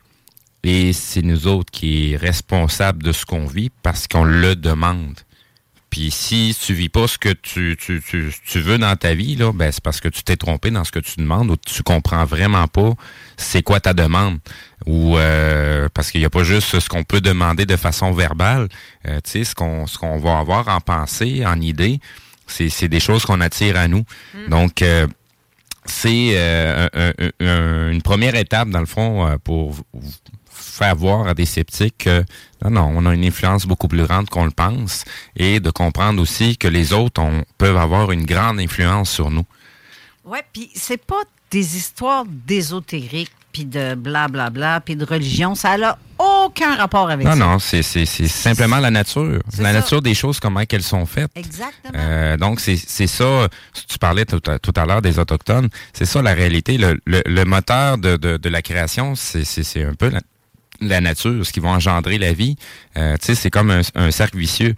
et 0.63 0.93
c'est 0.93 1.21
nous 1.21 1.47
autres 1.47 1.71
qui 1.71 2.11
est 2.11 2.17
responsable 2.17 3.03
de 3.03 3.11
ce 3.11 3.25
qu'on 3.25 3.45
vit 3.45 3.71
parce 3.83 4.07
qu'on 4.07 4.25
le 4.25 4.55
demande. 4.55 5.19
Puis 5.89 6.11
si 6.11 6.55
tu 6.59 6.73
vis 6.73 6.89
pas 6.89 7.07
ce 7.07 7.17
que 7.17 7.29
tu, 7.29 7.75
tu, 7.79 8.01
tu, 8.05 8.31
tu 8.45 8.59
veux 8.59 8.77
dans 8.77 8.95
ta 8.95 9.15
vie, 9.15 9.35
là, 9.35 9.51
ben 9.51 9.71
c'est 9.71 9.83
parce 9.83 9.99
que 9.99 10.07
tu 10.07 10.23
t'es 10.23 10.35
trompé 10.35 10.69
dans 10.69 10.83
ce 10.83 10.91
que 10.91 10.99
tu 10.99 11.15
demandes 11.17 11.49
ou 11.49 11.57
tu 11.57 11.81
comprends 11.81 12.25
vraiment 12.25 12.67
pas 12.67 12.93
c'est 13.37 13.63
quoi 13.63 13.79
ta 13.79 13.93
demande. 13.93 14.37
Ou 14.85 15.17
euh, 15.17 15.89
parce 15.93 16.11
qu'il 16.11 16.21
n'y 16.21 16.25
a 16.25 16.29
pas 16.29 16.43
juste 16.43 16.79
ce 16.79 16.89
qu'on 16.89 17.03
peut 17.03 17.21
demander 17.21 17.65
de 17.65 17.75
façon 17.75 18.11
verbale, 18.11 18.67
euh, 19.07 19.19
tu 19.23 19.31
sais, 19.31 19.43
ce 19.43 19.55
qu'on 19.55 19.87
ce 19.87 19.97
qu'on 19.97 20.19
va 20.19 20.37
avoir 20.37 20.67
en 20.67 20.79
pensée, 20.79 21.43
en 21.45 21.59
idée, 21.59 21.99
c'est 22.45 22.69
c'est 22.69 22.87
des 22.87 22.99
choses 22.99 23.25
qu'on 23.25 23.41
attire 23.41 23.75
à 23.75 23.87
nous. 23.87 24.03
Donc 24.47 24.83
euh, 24.83 25.07
c'est 25.89 26.31
euh, 26.37 26.87
un- 26.93 27.13
un- 27.19 27.45
un- 27.45 27.91
une 27.91 28.01
première 28.01 28.35
étape, 28.35 28.69
dans 28.69 28.79
le 28.79 28.85
fond, 28.85 29.25
euh, 29.27 29.37
pour 29.43 29.75
faire 30.51 30.95
voir 30.95 31.27
à 31.27 31.33
des 31.33 31.45
sceptiques 31.45 31.99
que 31.99 32.23
non, 32.63 32.69
non, 32.71 32.93
on 32.95 33.05
a 33.05 33.13
une 33.13 33.25
influence 33.25 33.65
beaucoup 33.65 33.87
plus 33.87 34.05
grande 34.05 34.29
qu'on 34.29 34.45
le 34.45 34.51
pense 34.51 35.03
et 35.35 35.59
de 35.59 35.69
comprendre 35.71 36.21
aussi 36.21 36.57
que 36.57 36.67
les 36.67 36.93
autres 36.93 37.21
ont- 37.21 37.43
peuvent 37.57 37.77
avoir 37.77 38.11
une 38.11 38.25
grande 38.25 38.59
influence 38.59 39.09
sur 39.09 39.29
nous. 39.31 39.45
Ouais, 40.25 40.43
puis 40.53 40.69
c'est 40.75 41.03
pas 41.03 41.21
des 41.51 41.75
histoires 41.77 42.25
d'ésotérique, 42.27 43.31
puis 43.51 43.65
de 43.65 43.95
blablabla, 43.95 44.81
puis 44.81 44.95
de 44.95 45.03
religion. 45.05 45.55
Ça 45.55 45.77
n'a 45.77 45.97
aucun 46.17 46.75
rapport 46.75 47.09
avec 47.09 47.25
Non, 47.25 47.33
ça. 47.33 47.37
non, 47.37 47.59
c'est 47.59 47.81
c'est- 47.81 48.05
c'est 48.05 48.27
simplement 48.27 48.77
la 48.79 48.91
nature. 48.91 49.39
La 49.57 49.65
ça. 49.65 49.73
nature 49.73 50.01
des 50.01 50.13
choses, 50.13 50.39
comment 50.39 50.63
qu'elles 50.65 50.83
sont 50.83 51.05
faites. 51.05 51.31
Exactement. 51.35 51.93
Euh, 51.95 52.37
donc, 52.37 52.59
c'est 52.59 52.75
c'est 52.77 53.07
ça, 53.07 53.47
tu 53.87 53.97
parlais 53.97 54.25
tout 54.25 54.41
à, 54.47 54.59
tout 54.59 54.73
à 54.75 54.85
l'heure 54.85 55.01
des 55.01 55.17
Autochtones, 55.19 55.69
c'est 55.93 56.05
ça 56.05 56.21
la 56.21 56.33
réalité. 56.33 56.77
Le, 56.77 56.99
le, 57.05 57.21
le 57.25 57.45
moteur 57.45 57.97
de, 57.97 58.17
de, 58.17 58.37
de 58.37 58.49
la 58.49 58.61
création, 58.61 59.15
c'est 59.15 59.43
c'est- 59.43 59.63
c'est 59.63 59.83
un 59.83 59.93
peu 59.95 60.09
la, 60.09 60.21
la 60.81 61.01
nature, 61.01 61.45
ce 61.45 61.51
qui 61.51 61.59
va 61.59 61.69
engendrer 61.69 62.17
la 62.17 62.33
vie. 62.33 62.55
Euh, 62.97 63.15
tu 63.19 63.25
sais, 63.27 63.35
c'est 63.35 63.49
comme 63.49 63.71
un, 63.71 63.81
un 63.95 64.11
cercle 64.11 64.37
vicieux. 64.37 64.75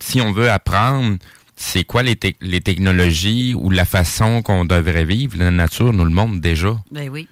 Si 0.00 0.20
on 0.20 0.32
veut 0.32 0.50
apprendre 0.50 1.16
c'est 1.56 1.84
quoi 1.84 2.02
les, 2.02 2.14
tec- 2.16 2.36
les 2.40 2.60
technologies 2.60 3.54
ou 3.54 3.70
la 3.70 3.84
façon 3.84 4.42
qu'on 4.42 4.64
devrait 4.64 5.04
vivre, 5.04 5.36
la 5.38 5.50
nature 5.50 5.92
nous 5.92 6.04
le 6.04 6.10
montre 6.10 6.40
déjà 6.40 6.76
Ben 6.90 7.08
oui. 7.08 7.28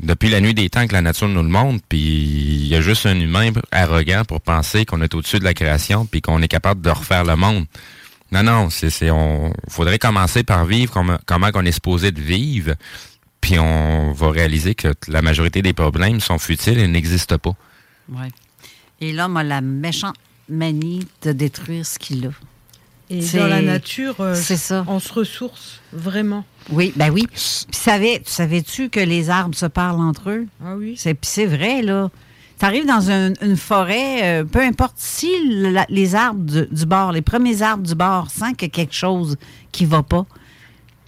depuis 0.00 0.28
la 0.28 0.40
nuit 0.40 0.52
des 0.54 0.68
temps 0.68 0.86
que 0.86 0.92
la 0.92 1.00
nature 1.00 1.28
nous 1.28 1.42
le 1.42 1.48
montre, 1.48 1.82
puis 1.88 1.98
il 1.98 2.66
y 2.66 2.74
a 2.74 2.80
juste 2.82 3.06
un 3.06 3.18
humain 3.18 3.50
arrogant 3.70 4.24
pour 4.26 4.40
penser 4.42 4.84
qu'on 4.84 5.00
est 5.00 5.14
au-dessus 5.14 5.38
de 5.38 5.44
la 5.44 5.54
création, 5.54 6.04
puis 6.04 6.20
qu'on 6.20 6.42
est 6.42 6.48
capable 6.48 6.82
de 6.82 6.90
refaire 6.90 7.24
le 7.24 7.34
monde. 7.36 7.64
Non, 8.30 8.42
non, 8.42 8.70
c'est, 8.70 8.90
c'est, 8.90 9.10
on 9.10 9.52
faudrait 9.68 9.98
commencer 9.98 10.42
par 10.42 10.64
vivre 10.66 10.92
comme, 10.92 11.18
comment 11.26 11.50
qu'on 11.50 11.64
est 11.66 11.72
supposé 11.72 12.12
de 12.12 12.20
vivre, 12.20 12.74
puis 13.40 13.58
on 13.58 14.12
va 14.12 14.30
réaliser 14.30 14.74
que 14.74 14.88
la 15.08 15.20
majorité 15.22 15.62
des 15.62 15.72
problèmes 15.72 16.20
sont 16.20 16.38
futiles 16.38 16.78
et 16.78 16.88
n'existent 16.88 17.38
pas. 17.38 17.54
Ouais. 18.08 18.28
Et 19.00 19.12
l'homme 19.12 19.36
a 19.36 19.42
la 19.42 19.60
méchante 19.60 20.14
manie 20.48 21.06
de 21.22 21.32
détruire 21.32 21.84
ce 21.86 21.98
qu'il 21.98 22.26
a. 22.26 22.30
Et 23.12 23.38
dans 23.38 23.46
la 23.46 23.62
nature, 23.62 24.16
euh, 24.20 24.34
ça. 24.56 24.84
on 24.88 24.98
se 24.98 25.12
ressource 25.12 25.80
vraiment. 25.92 26.44
Oui, 26.70 26.92
ben 26.96 27.10
oui. 27.10 27.26
Puis 27.30 27.66
savais, 27.72 28.22
savais-tu 28.24 28.88
que 28.88 29.00
les 29.00 29.30
arbres 29.30 29.54
se 29.54 29.66
parlent 29.66 30.00
entre 30.00 30.30
eux? 30.30 30.46
Ah 30.64 30.74
oui. 30.76 30.94
C'est, 30.96 31.14
puis 31.14 31.28
c'est 31.30 31.46
vrai, 31.46 31.82
là. 31.82 32.10
Tu 32.58 32.64
arrives 32.66 32.86
dans 32.86 33.10
un- 33.10 33.32
une 33.42 33.56
forêt, 33.56 34.40
euh, 34.40 34.44
peu 34.44 34.60
importe 34.60 34.94
si 34.96 35.28
la- 35.48 35.86
les 35.88 36.14
arbres 36.14 36.44
du, 36.44 36.66
du 36.70 36.86
bord, 36.86 37.10
les 37.12 37.22
premiers 37.22 37.60
arbres 37.62 37.82
du 37.86 37.94
bord, 37.96 38.30
sentent 38.30 38.56
qu'il 38.56 38.68
y 38.68 38.70
a 38.70 38.74
quelque 38.74 38.94
chose 38.94 39.36
qui 39.72 39.84
va 39.84 40.02
pas, 40.04 40.24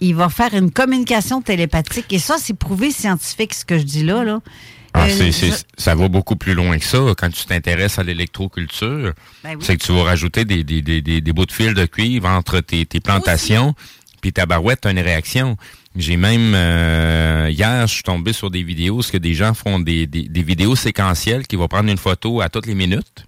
il 0.01 0.13
va 0.15 0.27
faire 0.27 0.53
une 0.53 0.69
communication 0.71 1.41
télépathique. 1.41 2.11
Et 2.11 2.19
ça, 2.19 2.35
c'est 2.37 2.53
prouvé 2.55 2.91
scientifique, 2.91 3.53
ce 3.53 3.63
que 3.63 3.77
je 3.77 3.83
dis 3.83 4.03
là. 4.03 4.25
là. 4.25 4.41
Ah, 4.97 5.05
Euh, 5.07 5.09
c'est, 5.09 5.31
c'est- 5.31 5.51
je- 5.51 5.63
ça 5.83 5.93
va 5.95 6.07
beaucoup 6.07 6.35
plus 6.35 6.53
loin 6.53 6.77
que 6.79 6.85
ça. 6.85 6.99
Quand 7.17 7.29
tu 7.29 7.45
t'intéresses 7.45 7.99
à 7.99 8.03
l'électroculture, 8.03 9.13
Ben 9.43 9.55
oui. 9.57 9.57
c'est 9.61 9.77
que 9.77 9.83
tu 9.83 9.91
vas 9.91 10.03
rajouter 10.03 10.45
des, 10.45 10.63
des, 10.63 10.81
des, 10.81 11.01
des, 11.01 11.33
bouts 11.33 11.45
de 11.45 11.51
fil 11.51 11.73
de 11.73 11.85
cuivre 11.85 12.27
entre 12.29 12.59
tes, 12.61 12.85
tes 12.85 12.99
plantations, 12.99 13.75
puis 14.21 14.31
ta 14.33 14.45
barouette, 14.45 14.81
tu 14.81 14.89
une 14.89 14.99
réaction. 14.99 15.57
J'ai 15.97 16.17
même, 16.17 16.53
euh, 16.55 17.47
hier, 17.51 17.87
je 17.87 17.93
suis 17.93 18.03
tombé 18.03 18.33
sur 18.33 18.49
des 18.51 18.63
vidéos, 18.63 19.01
ce 19.01 19.11
que 19.11 19.17
des 19.17 19.33
gens 19.33 19.53
font 19.53 19.79
des, 19.79 20.07
des, 20.07 20.23
des 20.27 20.43
vidéos 20.43 20.75
séquentielles 20.75 21.47
qui 21.47 21.55
vont 21.55 21.67
prendre 21.67 21.89
une 21.89 21.97
photo 21.97 22.41
à 22.41 22.49
toutes 22.49 22.65
les 22.67 22.75
minutes. 22.75 23.25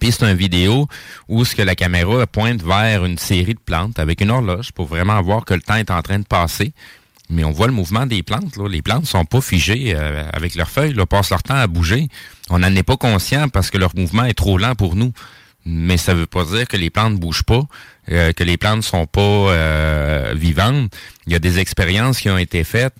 Puis 0.00 0.12
c'est 0.12 0.26
une 0.28 0.36
vidéo 0.36 0.88
où 1.28 1.44
ce 1.46 1.54
que 1.56 1.62
la 1.62 1.74
caméra 1.74 2.26
pointe 2.26 2.62
vers 2.62 3.04
une 3.06 3.16
série 3.18 3.54
de 3.54 3.58
plantes 3.64 3.98
avec 3.98 4.20
une 4.20 4.30
horloge 4.30 4.72
pour 4.72 4.86
vraiment 4.86 5.20
voir 5.22 5.44
que 5.46 5.54
le 5.54 5.62
temps 5.62 5.76
est 5.76 5.90
en 5.90 6.02
train 6.02 6.18
de 6.18 6.24
passer. 6.26 6.72
Mais 7.28 7.44
on 7.44 7.50
voit 7.50 7.66
le 7.66 7.72
mouvement 7.72 8.06
des 8.06 8.22
plantes. 8.22 8.56
Là. 8.56 8.68
Les 8.68 8.82
plantes 8.82 9.06
sont 9.06 9.24
pas 9.24 9.40
figées 9.40 9.94
euh, 9.96 10.28
avec 10.32 10.54
leurs 10.54 10.70
feuilles, 10.70 10.94
là, 10.94 11.06
passent 11.06 11.30
leur 11.30 11.42
temps 11.42 11.56
à 11.56 11.66
bouger. 11.66 12.08
On 12.50 12.60
n'en 12.60 12.74
est 12.74 12.82
pas 12.82 12.96
conscient 12.96 13.48
parce 13.48 13.70
que 13.70 13.78
leur 13.78 13.94
mouvement 13.96 14.24
est 14.24 14.34
trop 14.34 14.58
lent 14.58 14.74
pour 14.74 14.94
nous. 14.96 15.12
Mais 15.64 15.96
ça 15.96 16.14
veut 16.14 16.26
pas 16.26 16.44
dire 16.44 16.68
que 16.68 16.76
les 16.76 16.90
plantes 16.90 17.14
ne 17.14 17.18
bougent 17.18 17.42
pas, 17.42 17.62
euh, 18.12 18.32
que 18.32 18.44
les 18.44 18.56
plantes 18.56 18.84
sont 18.84 19.06
pas 19.06 19.20
euh, 19.20 20.32
vivantes. 20.36 20.94
Il 21.26 21.32
y 21.32 21.36
a 21.36 21.40
des 21.40 21.58
expériences 21.58 22.20
qui 22.20 22.30
ont 22.30 22.38
été 22.38 22.62
faites 22.62 22.94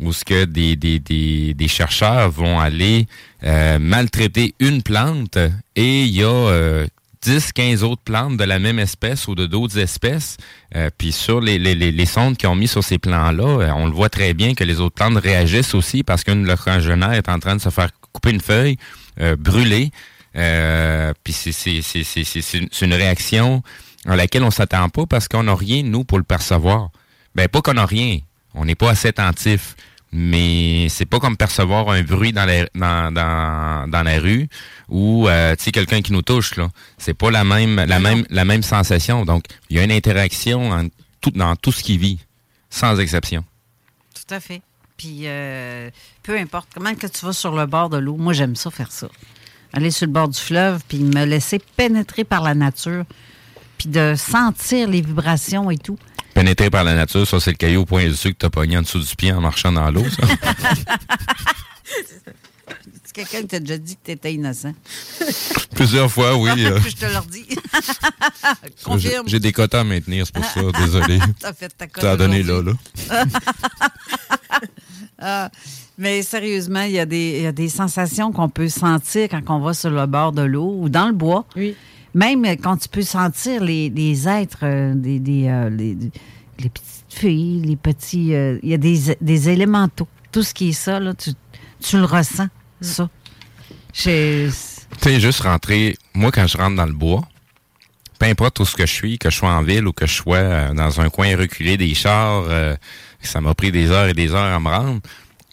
où 0.00 0.12
ce 0.12 0.24
que 0.24 0.44
des, 0.44 0.76
des, 0.76 0.98
des, 0.98 1.54
des 1.54 1.68
chercheurs 1.68 2.30
vont 2.30 2.58
aller 2.58 3.06
euh, 3.44 3.78
maltraiter 3.78 4.54
une 4.60 4.82
plante 4.82 5.38
et 5.74 6.02
il 6.04 6.10
y 6.10 6.22
a 6.22 6.28
euh, 6.28 6.86
10, 7.26 7.52
15 7.52 7.82
autres 7.82 8.02
plantes 8.02 8.36
de 8.36 8.44
la 8.44 8.60
même 8.60 8.78
espèce 8.78 9.26
ou 9.26 9.34
de 9.34 9.46
d'autres 9.46 9.78
espèces. 9.78 10.36
Euh, 10.76 10.90
puis 10.96 11.10
sur 11.10 11.40
les, 11.40 11.58
les, 11.58 11.74
les, 11.74 12.06
sondes 12.06 12.36
qu'ils 12.36 12.48
ont 12.48 12.54
mis 12.54 12.68
sur 12.68 12.84
ces 12.84 12.98
plants-là, 12.98 13.62
euh, 13.62 13.70
on 13.74 13.86
le 13.86 13.92
voit 13.92 14.08
très 14.08 14.32
bien 14.32 14.54
que 14.54 14.62
les 14.62 14.80
autres 14.80 14.94
plantes 14.94 15.16
réagissent 15.16 15.74
aussi 15.74 16.04
parce 16.04 16.22
qu'une 16.22 16.44
de 16.44 16.46
leurs 16.46 16.64
congénères 16.64 17.14
est 17.14 17.28
en 17.28 17.40
train 17.40 17.56
de 17.56 17.60
se 17.60 17.68
faire 17.68 17.90
couper 18.12 18.30
une 18.30 18.40
feuille, 18.40 18.76
euh, 19.20 19.34
brûler. 19.34 19.90
Euh, 20.36 21.12
puis 21.24 21.32
c'est 21.32 22.80
une 22.82 22.94
réaction 22.94 23.64
à 24.06 24.14
laquelle 24.14 24.44
on 24.44 24.52
s'attend 24.52 24.88
pas 24.88 25.06
parce 25.06 25.26
qu'on 25.26 25.42
n'a 25.42 25.54
rien, 25.56 25.82
nous, 25.82 26.04
pour 26.04 26.18
le 26.18 26.24
percevoir. 26.24 26.90
Ben, 27.34 27.48
pas 27.48 27.60
qu'on 27.60 27.74
n'a 27.74 27.86
rien. 27.86 28.20
On 28.54 28.64
n'est 28.64 28.76
pas 28.76 28.90
assez 28.90 29.08
attentif. 29.08 29.74
Mais 30.12 30.88
c'est 30.88 31.04
pas 31.04 31.18
comme 31.18 31.36
percevoir 31.36 31.90
un 31.90 32.02
bruit 32.02 32.32
dans 32.32 32.46
la, 32.46 32.66
dans, 32.74 33.12
dans, 33.12 33.90
dans 33.90 34.02
la 34.02 34.18
rue 34.18 34.48
ou 34.88 35.28
euh, 35.28 35.54
tu 35.56 35.64
sais 35.64 35.72
quelqu'un 35.72 36.00
qui 36.00 36.12
nous 36.12 36.22
touche 36.22 36.56
là. 36.56 36.68
C'est 36.96 37.12
pas 37.14 37.30
la 37.30 37.44
même 37.44 37.76
la 37.76 37.98
même 37.98 38.24
la 38.30 38.44
même 38.44 38.62
sensation. 38.62 39.24
Donc 39.24 39.44
il 39.68 39.76
y 39.76 39.80
a 39.80 39.84
une 39.84 39.92
interaction 39.92 40.70
en 40.70 40.86
tout, 41.20 41.32
dans 41.32 41.56
tout 41.56 41.72
ce 41.72 41.82
qui 41.82 41.98
vit, 41.98 42.18
sans 42.70 42.98
exception. 42.98 43.44
Tout 44.14 44.34
à 44.34 44.40
fait. 44.40 44.62
Puis, 44.96 45.22
euh, 45.24 45.90
peu 46.22 46.38
importe 46.38 46.68
comment 46.74 46.94
que 46.94 47.06
tu 47.06 47.26
vas 47.26 47.32
sur 47.32 47.54
le 47.54 47.66
bord 47.66 47.90
de 47.90 47.98
l'eau, 47.98 48.16
moi, 48.16 48.32
j'aime 48.32 48.56
ça 48.56 48.70
faire 48.70 48.92
ça. 48.92 49.08
Aller 49.72 49.90
sur 49.90 50.06
le 50.06 50.12
bord 50.12 50.28
du 50.28 50.38
fleuve, 50.38 50.82
puis 50.88 50.98
me 50.98 51.24
laisser 51.24 51.60
pénétrer 51.76 52.24
par 52.24 52.42
la 52.42 52.54
nature, 52.54 53.04
puis 53.78 53.88
de 53.88 54.14
sentir 54.16 54.88
les 54.88 55.00
vibrations 55.00 55.70
et 55.70 55.78
tout. 55.78 55.98
Pénétré 56.34 56.68
par 56.70 56.84
la 56.84 56.94
nature, 56.94 57.26
ça 57.26 57.40
c'est 57.40 57.52
le 57.52 57.56
caillou 57.56 57.80
au 57.82 57.86
point 57.86 58.06
dessus 58.06 58.32
que 58.32 58.38
t'as 58.38 58.50
pogné 58.50 58.76
en 58.78 58.82
dessous 58.82 58.98
du 59.00 59.16
pied 59.16 59.32
en 59.32 59.40
marchant 59.40 59.72
dans 59.72 59.90
l'eau. 59.90 60.04
ça. 60.10 60.26
C'est 63.04 63.12
quelqu'un 63.24 63.40
qui 63.42 63.46
t'a 63.46 63.60
déjà 63.60 63.78
dit 63.78 63.94
que 63.96 64.00
tu 64.04 64.10
étais 64.10 64.34
innocent. 64.34 64.74
Plusieurs 65.74 66.10
fois, 66.12 66.36
oui. 66.36 66.50
euh. 66.66 66.78
je 66.86 66.94
te 66.96 67.06
le 67.06 67.16
redis. 67.18 67.46
J'ai 67.48 68.84
Confirme. 68.84 69.28
j'ai 69.28 69.40
des 69.40 69.52
quotas 69.52 69.80
à 69.80 69.84
maintenir, 69.84 70.26
c'est 70.26 70.34
pour 70.34 70.44
ça. 70.44 70.60
Désolé. 70.82 71.18
T'as 71.40 71.52
fait 71.54 71.68
ta 71.76 71.86
cote 71.86 72.02
Ça 72.02 72.12
a 72.12 72.16
donné 72.16 72.42
là, 72.42 72.60
là. 72.62 72.72
Ah, 75.18 75.50
mais 75.96 76.22
sérieusement, 76.22 76.82
il 76.82 76.92
y, 76.92 76.98
a 76.98 77.06
des, 77.06 77.36
il 77.38 77.42
y 77.42 77.46
a 77.46 77.52
des 77.52 77.68
sensations 77.70 78.32
qu'on 78.32 78.48
peut 78.50 78.68
sentir 78.68 79.28
quand 79.30 79.42
on 79.48 79.60
va 79.60 79.72
sur 79.72 79.90
le 79.90 80.06
bord 80.06 80.32
de 80.32 80.42
l'eau 80.42 80.76
ou 80.78 80.88
dans 80.90 81.06
le 81.06 81.14
bois. 81.14 81.46
Même 82.16 82.44
quand 82.56 82.78
tu 82.78 82.88
peux 82.88 83.02
sentir 83.02 83.62
les, 83.62 83.90
les 83.90 84.26
êtres, 84.26 84.60
euh, 84.64 84.94
des, 84.94 85.20
des, 85.20 85.48
euh, 85.48 85.68
les, 85.70 85.94
les 86.58 86.68
petites 86.70 87.04
filles, 87.10 87.60
les 87.60 87.76
petits. 87.76 88.34
euh, 88.34 88.58
il 88.62 88.70
y 88.70 88.74
a 88.74 88.78
des, 88.78 89.16
des 89.20 89.50
élémentaux. 89.50 90.08
Tout 90.32 90.42
ce 90.42 90.54
qui 90.54 90.70
est 90.70 90.72
ça, 90.72 90.98
là, 90.98 91.12
tu, 91.14 91.30
tu 91.80 91.98
le 91.98 92.04
ressens, 92.04 92.48
ça. 92.80 93.08
J'ai- 93.92 94.48
Tu 94.48 95.08
sais, 95.10 95.20
juste 95.20 95.40
rentrer, 95.42 95.96
moi, 96.14 96.30
quand 96.32 96.46
je 96.46 96.56
rentre 96.56 96.76
dans 96.76 96.86
le 96.86 96.92
bois, 96.92 97.22
peu 98.18 98.26
importe 98.26 98.60
où 98.60 98.64
ce 98.64 98.74
que 98.76 98.86
je 98.86 98.92
suis, 98.92 99.18
que 99.18 99.28
je 99.28 99.36
sois 99.36 99.50
en 99.52 99.62
ville 99.62 99.86
ou 99.86 99.92
que 99.92 100.06
je 100.06 100.14
sois 100.14 100.36
euh, 100.38 100.72
dans 100.74 101.00
un 101.02 101.10
coin 101.10 101.36
reculé 101.36 101.76
des 101.76 101.92
chars, 101.94 102.44
euh, 102.48 102.74
ça 103.20 103.42
m'a 103.42 103.54
pris 103.54 103.70
des 103.72 103.90
heures 103.90 104.08
et 104.08 104.14
des 104.14 104.32
heures 104.32 104.54
à 104.54 104.58
me 104.58 104.68
rendre. 104.70 105.00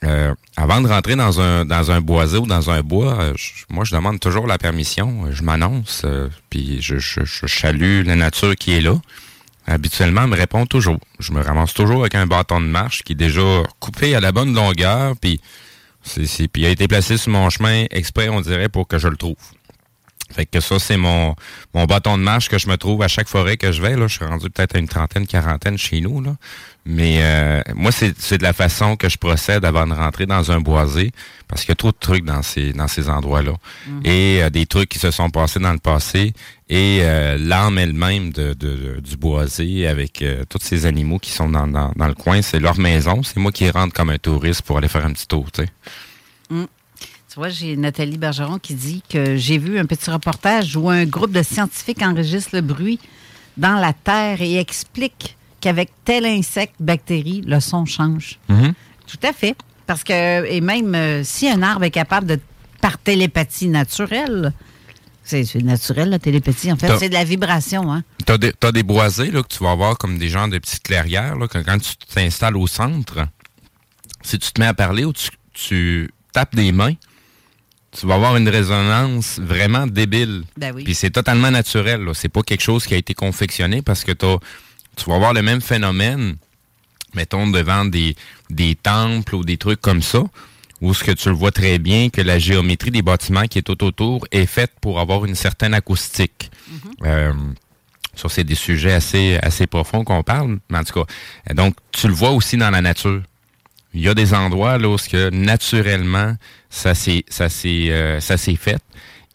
Euh, 0.04 0.34
avant 0.58 0.82
de 0.82 0.88
rentrer 0.88 1.16
dans 1.16 1.39
un 1.42 1.66
dans 1.66 1.92
un 1.92 2.02
boisé 2.02 2.38
ou 2.38 2.46
dans 2.48 2.70
un 2.70 2.82
bois, 2.82 3.20
euh, 3.20 3.34
je- 3.36 3.63
moi, 3.70 3.84
je 3.86 3.96
demande 3.96 4.20
toujours 4.20 4.48
la 4.48 4.58
permission. 4.58 5.32
Je 5.32 5.44
m'annonce, 5.44 6.02
euh, 6.06 6.28
puis 6.50 6.82
je, 6.82 6.98
je, 7.00 7.22
salue 7.48 8.06
la 8.06 8.16
nature 8.16 8.56
qui 8.56 8.74
est 8.74 8.82
là. 8.82 8.96
Habituellement, 9.66 10.24
elle 10.24 10.30
me 10.30 10.36
répond 10.36 10.66
toujours. 10.66 11.00
Je 11.20 11.32
me 11.32 11.42
ramasse 11.42 11.74
toujours 11.74 12.02
avec 12.02 12.16
un 12.16 12.28
bâton 12.28 12.60
de 12.60 12.66
marche 12.66 13.04
qui 13.04 13.13
est 13.13 13.16
déjà 13.16 13.63
coupé 13.80 14.13
à 14.16 14.20
la 14.20 14.32
bonne 14.34 14.54
longueur, 14.54 15.16
puis 15.22 15.39
c'est- 16.04 16.48
puis 16.50 16.63
il 16.63 16.66
a 16.66 16.70
été 16.70 16.88
placé 16.88 17.18
sur 17.18 17.32
mon 17.32 17.50
chemin 17.50 17.86
exprès, 17.92 18.28
on 18.30 18.42
dirait, 18.42 18.68
pour 18.70 18.88
que 18.88 18.98
je 19.00 19.08
le 19.08 19.16
trouve. 19.16 19.36
Fait 20.34 20.46
que 20.46 20.60
ça, 20.60 20.80
c'est 20.80 20.98
mon, 20.98 21.36
mon 21.74 21.86
bâton 21.86 22.17
de 22.17 22.24
marche 22.24 22.50
que 22.50 22.58
je 22.58 22.67
me 22.67 22.76
trouve 22.78 23.02
à 23.04 23.08
chaque 23.08 23.28
forêt 23.28 23.58
que 23.58 23.72
je 23.72 23.82
vais. 23.82 23.96
Là. 23.96 24.08
Je 24.08 24.15
suis 24.17 24.26
rendu 24.26 24.50
peut-être 24.50 24.76
à 24.76 24.80
une 24.80 24.88
trentaine, 24.88 25.28
quarantaine 25.28 25.78
chez 25.78 26.02
nous. 26.02 26.22
Là. 26.22 26.36
Mais 26.86 27.19
euh, 27.22 27.62
moi, 27.76 27.91
c'est, 27.91 28.13
c'est 28.19 28.38
de 28.39 28.43
la 28.43 28.52
façon 28.54 28.96
que 28.98 29.08
je 29.08 29.17
procède 29.17 29.63
avant 29.63 29.88
de 29.88 29.93
rentrer 29.93 30.26
dans 30.26 30.52
un 30.52 30.60
boisé, 30.60 31.12
parce 31.48 31.62
qu'il 31.62 31.69
y 31.69 31.72
a 31.72 31.76
trop 31.76 31.91
de 31.91 31.98
trucs 32.00 32.26
dans 32.26 32.41
ces, 32.41 32.74
dans 32.74 32.88
ces 32.89 33.10
endroits-là. 33.10 33.54
Et 34.04 34.41
euh, 34.43 34.50
des 34.50 34.65
trucs 34.65 34.89
qui 34.89 35.00
se 35.00 35.12
sont 35.12 35.30
passés 35.30 35.60
dans 35.60 35.72
le 35.72 35.80
passé. 35.80 36.34
Et 36.69 37.00
euh, 37.02 37.38
l'âme 37.39 37.78
elle-même 37.78 38.32
de, 38.32 38.54
de- 38.54 39.00
du 39.02 39.15
boisé, 39.15 39.88
avec 39.88 40.22
euh, 40.22 40.43
tous 40.50 40.60
ces 40.62 40.86
animaux 40.86 41.19
qui 41.19 41.32
sont 41.32 41.48
dans, 41.50 41.67
dans, 41.67 41.91
dans 41.96 42.08
le 42.08 42.15
coin, 42.15 42.41
c'est 42.41 42.60
leur 42.60 42.78
maison. 42.80 43.22
C'est 43.24 43.38
moi 43.39 43.52
qui 43.52 43.69
rentre 43.69 43.93
comme 43.93 44.10
un 44.10 44.17
touriste 44.17 44.63
pour 44.63 44.78
aller 44.80 44.88
faire 44.89 45.06
un 45.06 45.13
petit 45.13 45.28
tour. 45.28 45.48
sais. 45.56 45.67
Tu 47.34 47.39
vois, 47.39 47.50
j'ai 47.50 47.76
Nathalie 47.78 48.19
Bergeron 48.19 48.60
qui 48.60 48.76
dit 48.76 49.02
que 49.10 49.38
j'ai 49.38 49.58
vu 49.58 49.80
un 49.80 49.86
petit 49.86 50.12
reportage 50.12 50.78
où 50.78 50.91
un 50.91 51.06
groupe 51.06 51.32
de 51.32 51.41
scientifiques 51.41 52.04
enregistre 52.04 52.52
le 52.54 52.62
bruit 52.62 53.00
dans 53.58 53.74
la 53.74 53.91
terre 53.91 54.39
et 54.43 54.60
explique 54.60 55.36
qu'avec 55.60 55.89
tel 56.06 56.28
insecte, 56.28 56.76
bactérie, 56.80 57.41
le 57.48 57.60
son 57.60 57.86
change. 57.86 58.38
Tout 59.08 59.17
à 59.24 59.34
fait. 59.34 59.56
Parce 59.88 60.04
que, 60.04 60.46
et 60.46 60.62
même 60.62 60.93
euh, 60.93 61.24
si 61.24 61.50
un 61.50 61.63
arbre 61.63 61.86
est 61.86 61.89
capable 61.89 62.28
de, 62.28 62.39
par 62.82 63.00
télépathie 63.00 63.67
naturelle, 63.67 64.54
c'est 65.24 65.56
naturel 65.56 66.12
la 66.12 66.19
télépathie, 66.19 66.72
en 66.72 66.78
fait, 66.78 66.96
c'est 67.00 67.10
de 67.10 67.15
la 67.15 67.24
vibration, 67.24 67.91
hein? 67.91 68.04
T'as 68.28 68.38
des, 68.38 68.54
t'as 68.54 68.72
des 68.72 68.84
boisés 68.84 69.32
là, 69.32 69.41
que 69.41 69.48
tu 69.48 69.63
vas 69.63 69.72
avoir 69.72 69.98
comme 69.98 70.19
des 70.19 70.30
genres 70.30 70.50
de 70.50 70.60
petites 70.60 70.84
clairières. 70.84 71.36
Là, 71.36 71.48
que 71.48 71.58
quand 71.58 71.80
tu 71.80 71.96
t'installes 72.13 72.58
au 72.58 72.67
centre, 72.67 73.26
si 74.22 74.38
tu 74.38 74.52
te 74.52 74.62
mets 74.62 74.67
à 74.67 74.76
parler 74.76 75.04
ou 75.04 75.13
tu, 75.13 75.30
tu 75.54 76.13
tapes 76.32 76.56
des 76.56 76.72
mains, 76.72 76.93
tu 77.99 78.08
vas 78.08 78.15
avoir 78.15 78.36
une 78.38 78.49
résonance 78.49 79.39
vraiment 79.39 79.86
débile. 79.88 80.43
Ben 80.58 80.73
oui. 80.75 80.84
Puis 80.84 80.95
c'est 80.95 81.12
totalement 81.12 81.51
naturel. 81.51 82.08
C'est 82.13 82.29
pas 82.29 82.41
quelque 82.41 82.62
chose 82.63 82.86
qui 82.86 82.93
a 82.93 82.97
été 82.97 83.13
confectionné 83.13 83.82
parce 83.82 84.03
que 84.03 84.12
t'as- 84.12 84.38
tu 84.95 85.06
vas 85.10 85.15
avoir 85.15 85.34
le 85.34 85.41
même 85.41 85.62
phénomène, 85.62 86.36
mettons, 87.13 87.47
devant 87.49 87.86
des, 87.86 88.15
des 88.49 88.75
temples 88.75 89.36
ou 89.36 89.43
des 89.43 89.58
trucs 89.58 89.82
comme 89.82 90.01
ça, 90.01 90.23
où 90.82 90.93
ce 90.93 91.03
que 91.03 91.12
tu 91.12 91.29
le 91.29 91.36
vois 91.36 91.51
très 91.51 91.77
bien, 91.79 92.10
que 92.10 92.21
la 92.21 92.39
géométrie 92.39 92.91
des 92.91 93.01
bâtiments 93.01 93.45
qui 93.47 93.60
est 93.60 93.63
tout 93.63 93.84
autour 93.84 94.25
est 94.32 94.45
faite 94.45 94.71
pour 94.82 94.99
avoir 94.99 95.25
une 95.25 95.36
certaine 95.36 95.73
acoustique. 95.73 96.51
Euh, 97.03 97.34
ça, 98.15 98.27
c'est 98.29 98.43
des 98.43 98.56
sujets 98.56 98.93
assez, 98.93 99.39
assez 99.41 99.65
profonds 99.65 100.03
qu'on 100.03 100.21
parle, 100.23 100.60
mais 100.69 100.77
en 100.79 100.84
tout 100.84 100.93
cas. 101.03 101.53
Donc, 101.53 101.75
tu 101.91 102.08
le 102.08 102.13
vois 102.13 102.32
aussi 102.32 102.58
dans 102.58 102.69
la 102.69 102.82
nature. 102.82 103.21
Il 103.93 104.01
y 104.01 104.10
a 104.10 104.13
des 104.13 104.34
endroits 104.34 104.77
là 104.77 104.89
où 104.89 104.97
ce 104.97 105.08
que 105.10 105.29
naturellement 105.29 106.36
ça 106.69 106.95
s'est 106.95 107.23
ça 107.29 107.49
s'est 107.49 107.89
euh, 107.91 108.19
ça 108.19 108.38
s'est 108.38 108.56
fait 108.56 108.77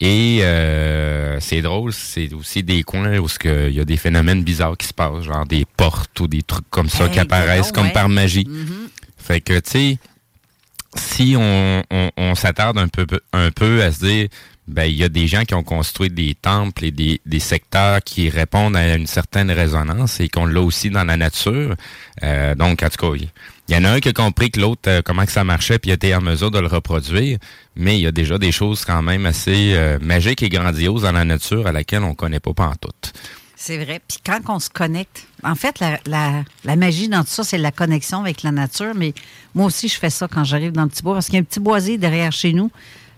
et 0.01 0.39
euh, 0.43 1.37
c'est 1.41 1.61
drôle, 1.61 1.91
c'est 1.93 2.33
aussi 2.33 2.63
des 2.63 2.83
coins 2.83 3.17
où 3.17 3.27
ce 3.27 3.37
que 3.39 3.69
il 3.69 3.75
y 3.75 3.79
a 3.81 3.85
des 3.85 3.97
phénomènes 3.97 4.43
bizarres 4.43 4.77
qui 4.77 4.87
se 4.87 4.93
passent, 4.93 5.23
genre 5.23 5.45
des 5.45 5.65
portes 5.77 6.17
ou 6.21 6.27
des 6.27 6.41
trucs 6.41 6.69
comme 6.69 6.89
ça 6.89 7.05
Hey, 7.05 7.11
qui 7.11 7.19
apparaissent 7.19 7.71
comme 7.73 7.87
ouais. 7.87 7.93
par 7.93 8.07
magie. 8.09 8.45
Mhm. 8.47 8.89
Fait 9.17 9.41
que 9.41 9.59
tu 9.59 9.69
sais 9.69 9.97
si 10.95 11.35
on, 11.37 11.83
on, 11.91 12.11
on 12.17 12.33
s'attarde 12.35 12.77
un 12.79 12.87
peu, 12.87 13.05
un 13.31 13.51
peu 13.51 13.83
à 13.83 13.91
se 13.91 13.99
dire, 14.05 14.27
ben, 14.69 14.83
il 14.83 14.95
y 14.95 15.03
a 15.03 15.09
des 15.09 15.27
gens 15.27 15.43
qui 15.43 15.55
ont 15.55 15.63
construit 15.63 16.09
des 16.09 16.35
temples 16.35 16.85
et 16.85 16.91
des, 16.91 17.39
secteurs 17.39 18.01
qui 18.03 18.29
répondent 18.29 18.75
à 18.75 18.95
une 18.95 19.07
certaine 19.07 19.49
résonance 19.49 20.19
et 20.19 20.29
qu'on 20.29 20.45
l'a 20.45 20.61
aussi 20.61 20.89
dans 20.89 21.03
la 21.03 21.17
nature. 21.17 21.75
Euh, 22.23 22.53
donc, 22.55 22.83
en 22.83 22.89
tout 22.89 23.11
cas, 23.11 23.17
il 23.67 23.73
y 23.73 23.77
en 23.77 23.83
a 23.83 23.91
un 23.91 23.99
qui 23.99 24.09
a 24.09 24.13
compris 24.13 24.51
que 24.51 24.59
l'autre, 24.59 24.81
euh, 24.87 25.01
comment 25.03 25.25
que 25.25 25.31
ça 25.31 25.43
marchait, 25.43 25.79
puis 25.79 25.89
il 25.89 25.93
était 25.93 26.13
en 26.13 26.21
mesure 26.21 26.51
de 26.51 26.59
le 26.59 26.67
reproduire. 26.67 27.39
Mais 27.75 27.97
il 27.97 28.01
y 28.01 28.07
a 28.07 28.11
déjà 28.11 28.37
des 28.37 28.51
choses 28.51 28.85
quand 28.85 29.01
même 29.01 29.25
assez 29.25 29.73
euh, 29.73 29.97
magiques 30.01 30.43
et 30.43 30.49
grandioses 30.49 31.01
dans 31.01 31.11
la 31.11 31.25
nature 31.25 31.65
à 31.65 31.71
laquelle 31.71 32.03
on 32.03 32.13
connaît 32.13 32.39
pas 32.39 32.53
pantoute. 32.53 33.13
C'est 33.55 33.77
vrai. 33.83 33.99
Puis 34.07 34.19
quand 34.25 34.39
on 34.47 34.59
se 34.59 34.69
connecte, 34.69 35.27
en 35.43 35.55
fait, 35.55 35.79
la, 35.79 35.99
la- 36.05 36.43
la 36.63 36.75
magie 36.77 37.09
dans 37.09 37.23
tout 37.23 37.29
ça, 37.31 37.43
c'est 37.43 37.57
la 37.57 37.71
connexion 37.71 38.21
avec 38.21 38.43
la 38.43 38.51
nature. 38.51 38.93
Mais 38.95 39.13
moi 39.53 39.65
aussi, 39.65 39.89
je 39.89 39.97
fais 39.97 40.09
ça 40.09 40.27
quand 40.31 40.43
j'arrive 40.45 40.71
dans 40.71 40.83
le 40.83 40.89
petit 40.89 41.03
bois, 41.03 41.15
parce 41.15 41.25
qu'il 41.25 41.35
y 41.35 41.37
a 41.39 41.41
un 41.41 41.43
petit 41.43 41.59
boisé 41.59 41.97
derrière 41.97 42.31
chez 42.31 42.53
nous, 42.53 42.71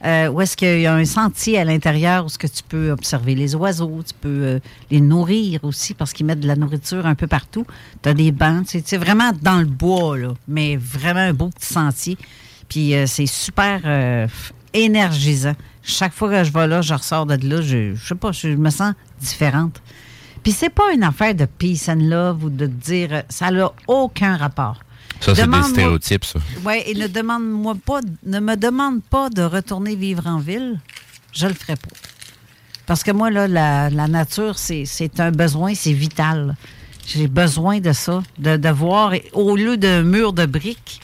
euh, 0.04 0.30
où 0.30 0.42
est-ce 0.42 0.58
qu'il 0.58 0.82
y 0.82 0.88
a 0.88 0.96
un 0.96 1.06
sentier 1.06 1.60
à 1.60 1.64
l'intérieur 1.64 2.24
où 2.24 2.28
est-ce 2.28 2.40
que 2.40 2.48
tu 2.48 2.64
peux 2.68 2.92
observer 2.92 3.36
les 3.36 3.56
oiseaux, 3.56 4.02
tu 4.06 4.14
peux 4.20 4.30
euh, 4.30 4.60
les 4.90 5.02
nourrir 5.02 5.64
aussi, 5.64 5.94
parce 5.94 6.14
qu'ils 6.14 6.26
mettent 6.26 6.40
de 6.40 6.48
la 6.48 6.56
nourriture 6.56 7.06
un 7.06 7.16
peu 7.16 7.28
partout. 7.28 7.66
Tu 8.02 8.10
as 8.10 8.14
des 8.14 8.32
bancs, 8.32 8.66
c'est 8.68 8.98
vraiment 8.98 9.32
dans 9.42 9.60
le 9.60 9.66
bois, 9.66 10.18
là, 10.18 10.34
mais 10.48 10.76
vraiment 10.76 11.20
un 11.20 11.34
beau 11.34 11.50
petit 11.50 11.72
sentier. 11.74 12.18
Puis 12.72 12.96
euh, 12.96 13.06
c'est 13.06 13.26
super 13.26 13.82
euh, 13.84 14.28
énergisant. 14.74 15.56
Chaque 15.84 16.14
fois 16.14 16.30
que 16.30 16.44
je 16.46 16.54
vais 16.54 16.68
là, 16.68 16.82
je 16.82 16.94
ressors 16.94 17.26
de 17.26 17.36
là, 17.48 17.62
je, 17.62 17.96
sais 17.96 18.16
pas, 18.16 18.32
je 18.32 18.48
me 18.48 18.70
sens 18.70 18.94
différente. 19.20 19.82
Puis 20.42 20.54
c'est 20.54 20.70
pas 20.70 20.94
une 20.94 21.04
affaire 21.04 21.36
de 21.36 21.46
peace 21.46 21.90
and 21.90 22.00
love 22.00 22.46
ou 22.46 22.50
de 22.50 22.68
dire 22.68 23.24
ça 23.28 23.52
n'a 23.52 23.72
aucun 23.88 24.38
rapport. 24.38 24.80
Ça, 25.22 25.36
c'est 25.36 25.48
des 25.48 25.64
stéréotypes, 25.64 26.26
ça. 26.26 26.40
Oui, 26.66 26.82
et 26.86 26.94
ne 26.96 27.08
demande-moi 27.08 27.76
pas, 27.86 28.02
ne 28.26 28.40
me 28.40 28.56
demande 28.56 29.02
pas 29.04 29.30
de 29.30 29.44
retourner 29.44 29.96
vivre 29.96 30.26
en 30.28 30.40
ville. 30.40 30.80
Je 31.32 31.48
le 31.48 31.54
ferai 31.54 31.76
pas. 31.76 31.96
Parce 32.88 33.04
que 33.04 33.12
moi, 33.12 33.30
là, 33.30 33.48
la, 33.48 33.90
la 33.90 34.08
nature, 34.08 34.58
c'est 34.58 34.86
c'est 34.86 35.20
un 35.20 35.32
besoin, 35.32 35.76
c'est 35.76 35.94
vital. 35.94 36.56
J'ai 37.08 37.28
besoin 37.28 37.80
de 37.80 37.94
ça, 37.94 38.22
de, 38.38 38.58
de 38.58 38.70
voir, 38.70 39.14
au 39.34 39.56
lieu 39.56 39.78
d'un 39.78 40.04
mur 40.04 40.34
de 40.34 40.46
briques, 40.46 41.02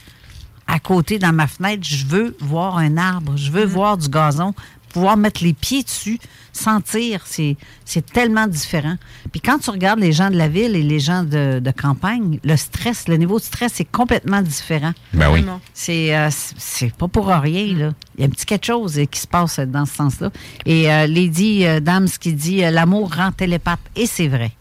à 0.68 0.80
côté 0.80 1.18
dans 1.20 1.34
ma 1.34 1.48
fenêtre, 1.48 1.84
je 1.88 2.06
veux 2.06 2.36
voir 2.40 2.78
un 2.78 2.98
arbre, 2.98 3.34
je 3.38 3.52
veux 3.52 3.66
voir 3.66 3.98
du 3.98 4.10
gazon, 4.10 4.54
pouvoir 4.98 5.16
mettre 5.18 5.44
les 5.44 5.54
pieds 5.54 5.84
dessus, 5.84 6.18
sentir, 6.54 7.22
c'est 7.26 7.56
c'est 7.86 8.04
tellement 8.04 8.48
différent. 8.48 8.96
Puis 9.32 9.42
quand 9.42 9.60
tu 9.60 9.70
regardes 9.70 10.00
les 10.00 10.12
gens 10.12 10.32
de 10.32 10.36
la 10.38 10.48
ville 10.48 10.76
et 10.76 10.82
les 10.82 11.00
gens 11.00 11.24
de, 11.24 11.60
de 11.60 11.72
campagne, 11.72 12.40
le 12.44 12.58
stress, 12.58 13.08
le 13.08 13.18
niveau 13.18 13.38
de 13.38 13.44
stress 13.44 13.80
est 13.80 13.86
complètement 13.92 14.42
différent. 14.42 14.94
Ben 15.14 15.32
oui. 15.32 15.46
C'est 15.76 16.16
euh, 16.18 16.30
c'est 16.32 16.92
pas 16.96 17.08
pour 17.08 17.28
rien, 17.28 17.76
là. 17.78 17.92
Il 18.18 18.22
y 18.22 18.24
a 18.24 18.28
un 18.28 18.30
petit 18.32 18.48
quelque 18.48 18.66
chose 18.66 18.98
euh, 18.98 19.06
qui 19.06 19.20
se 19.20 19.28
passe 19.28 19.60
dans 19.60 19.86
ce 19.86 19.94
sens-là. 19.94 20.32
Et 20.66 20.92
euh, 20.92 21.06
Lady 21.06 21.66
euh, 21.68 21.80
Dams 21.80 22.10
qui 22.20 22.34
dit 22.34 22.64
euh, 22.64 22.72
l'amour 22.72 23.14
rend 23.14 23.32
télépathe. 23.32 23.80
Et 23.96 24.08
c'est 24.08 24.28
vrai. 24.28 24.52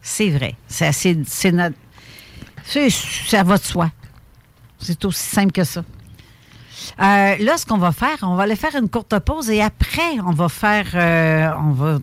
C'est 0.00 0.30
vrai. 0.30 0.54
C'est 0.66 0.86
assez- 0.86 1.18
c'est 1.26 1.52
notre. 1.52 1.76
c'est- 2.64 2.88
Ça 3.28 3.42
va 3.42 3.58
de 3.58 3.64
soi. 3.64 3.90
C'est 4.80 5.04
aussi 5.04 5.22
simple 5.28 5.52
que 5.52 5.64
ça. 5.64 5.84
Euh, 7.00 7.36
là, 7.38 7.56
ce 7.58 7.66
qu'on 7.66 7.78
va 7.78 7.92
faire, 7.92 8.16
on 8.22 8.34
va 8.34 8.44
aller 8.44 8.56
faire 8.56 8.74
une 8.76 8.88
courte 8.88 9.18
pause 9.20 9.50
et 9.50 9.60
après, 9.62 10.18
on 10.26 10.32
va 10.32 10.48
faire. 10.48 10.86
euh, 10.94 11.50
on 11.60 11.72
va 11.72 11.98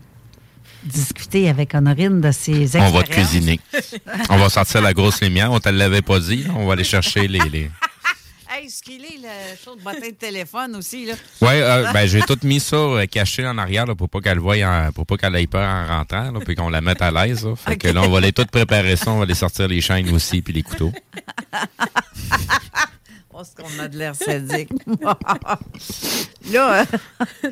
discuter 0.84 1.48
avec 1.48 1.74
Honorine 1.74 2.20
de 2.20 2.30
ses 2.30 2.52
On 2.52 2.60
expériences. 2.62 2.92
va 2.92 3.02
te 3.02 3.10
cuisiner. 3.10 3.58
On 4.30 4.36
va 4.36 4.48
sortir 4.48 4.80
la 4.82 4.94
grosse 4.94 5.20
lumière. 5.20 5.50
On 5.50 5.58
te 5.58 5.68
l'avait 5.68 6.00
pas 6.02 6.20
dit. 6.20 6.46
On 6.54 6.64
va 6.66 6.74
aller 6.74 6.84
chercher 6.84 7.26
les. 7.26 7.40
les... 7.50 7.70
Hey, 8.58 8.70
ce 8.70 8.80
qu'il 8.82 9.04
est, 9.04 9.18
le 9.20 9.56
show 9.62 9.74
de 9.76 9.82
bottin 9.82 10.08
de 10.08 10.14
téléphone 10.14 10.76
aussi, 10.76 11.04
là. 11.04 11.12
Ouais, 11.42 11.60
euh, 11.60 11.92
ben 11.92 12.06
j'ai 12.06 12.22
tout 12.22 12.38
mis 12.42 12.58
ça 12.60 12.76
euh, 12.76 13.04
caché 13.04 13.46
en 13.46 13.58
arrière 13.58 13.84
là, 13.84 13.94
pour 13.94 14.08
pas 14.08 14.20
qu'elle 14.20 14.38
voie, 14.38 14.54
en- 14.64 14.92
pour 14.92 15.04
pas 15.04 15.18
qu'elle 15.18 15.36
ait 15.36 15.46
peur 15.46 15.68
en 15.68 15.86
rentrant, 15.98 16.30
là, 16.30 16.40
puis 16.42 16.54
qu'on 16.54 16.70
la 16.70 16.80
mette 16.80 17.02
à 17.02 17.10
l'aise. 17.10 17.44
là. 17.44 17.54
Fait 17.54 17.76
que 17.76 17.88
là, 17.88 18.00
on 18.02 18.08
va 18.08 18.16
aller 18.18 18.32
tout 18.32 18.46
préparer 18.50 18.96
ça. 18.96 19.10
On 19.10 19.18
va 19.18 19.24
aller 19.24 19.34
sortir 19.34 19.68
les 19.68 19.82
chaînes 19.82 20.08
aussi 20.14 20.40
puis 20.40 20.54
les 20.54 20.62
couteaux. 20.62 20.92
Ce 23.44 23.54
qu'on 23.62 23.78
a 23.82 23.88
de 23.88 23.98
l'air 23.98 24.14
sadique. 24.14 24.70
là, 26.50 26.80
euh, 26.80 26.84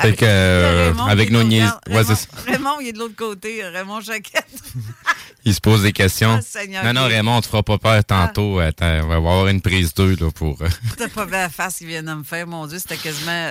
Fait 0.00 0.12
que 0.14 0.24
euh, 0.24 0.88
Raymond, 0.92 1.04
avec 1.06 1.30
nos 1.30 1.42
nous 1.42 1.48
niaises, 1.48 1.72
ouais, 1.88 2.04
c'est 2.04 2.28
Raymond, 2.50 2.80
il 2.80 2.88
est 2.88 2.92
de 2.92 2.98
l'autre 2.98 3.16
côté. 3.16 3.64
Raymond 3.64 4.00
Jaquette. 4.00 4.46
Il 5.44 5.52
se 5.54 5.60
pose 5.60 5.82
des 5.82 5.92
questions. 5.92 6.36
Ah, 6.38 6.40
Seigneur 6.42 6.84
non, 6.84 6.92
non. 6.92 7.08
Raymond, 7.08 7.38
on 7.38 7.40
te 7.40 7.48
fera 7.48 7.64
pas 7.64 7.76
peur 7.76 8.04
tantôt. 8.04 8.60
Attends, 8.60 9.00
on 9.02 9.08
va 9.08 9.16
avoir 9.16 9.48
une 9.48 9.60
prise 9.60 9.92
2 9.92 10.14
là, 10.20 10.30
pour. 10.32 10.62
euh, 10.62 10.68
T'as 10.96 11.08
pas 11.08 11.24
vu 11.24 11.32
la 11.32 11.48
face 11.48 11.78
qu'il 11.78 11.88
vient 11.88 12.04
de 12.04 12.12
me 12.14 12.22
faire, 12.22 12.46
mon 12.46 12.64
Dieu, 12.68 12.78
c'était 12.78 12.96
quasiment. 12.96 13.50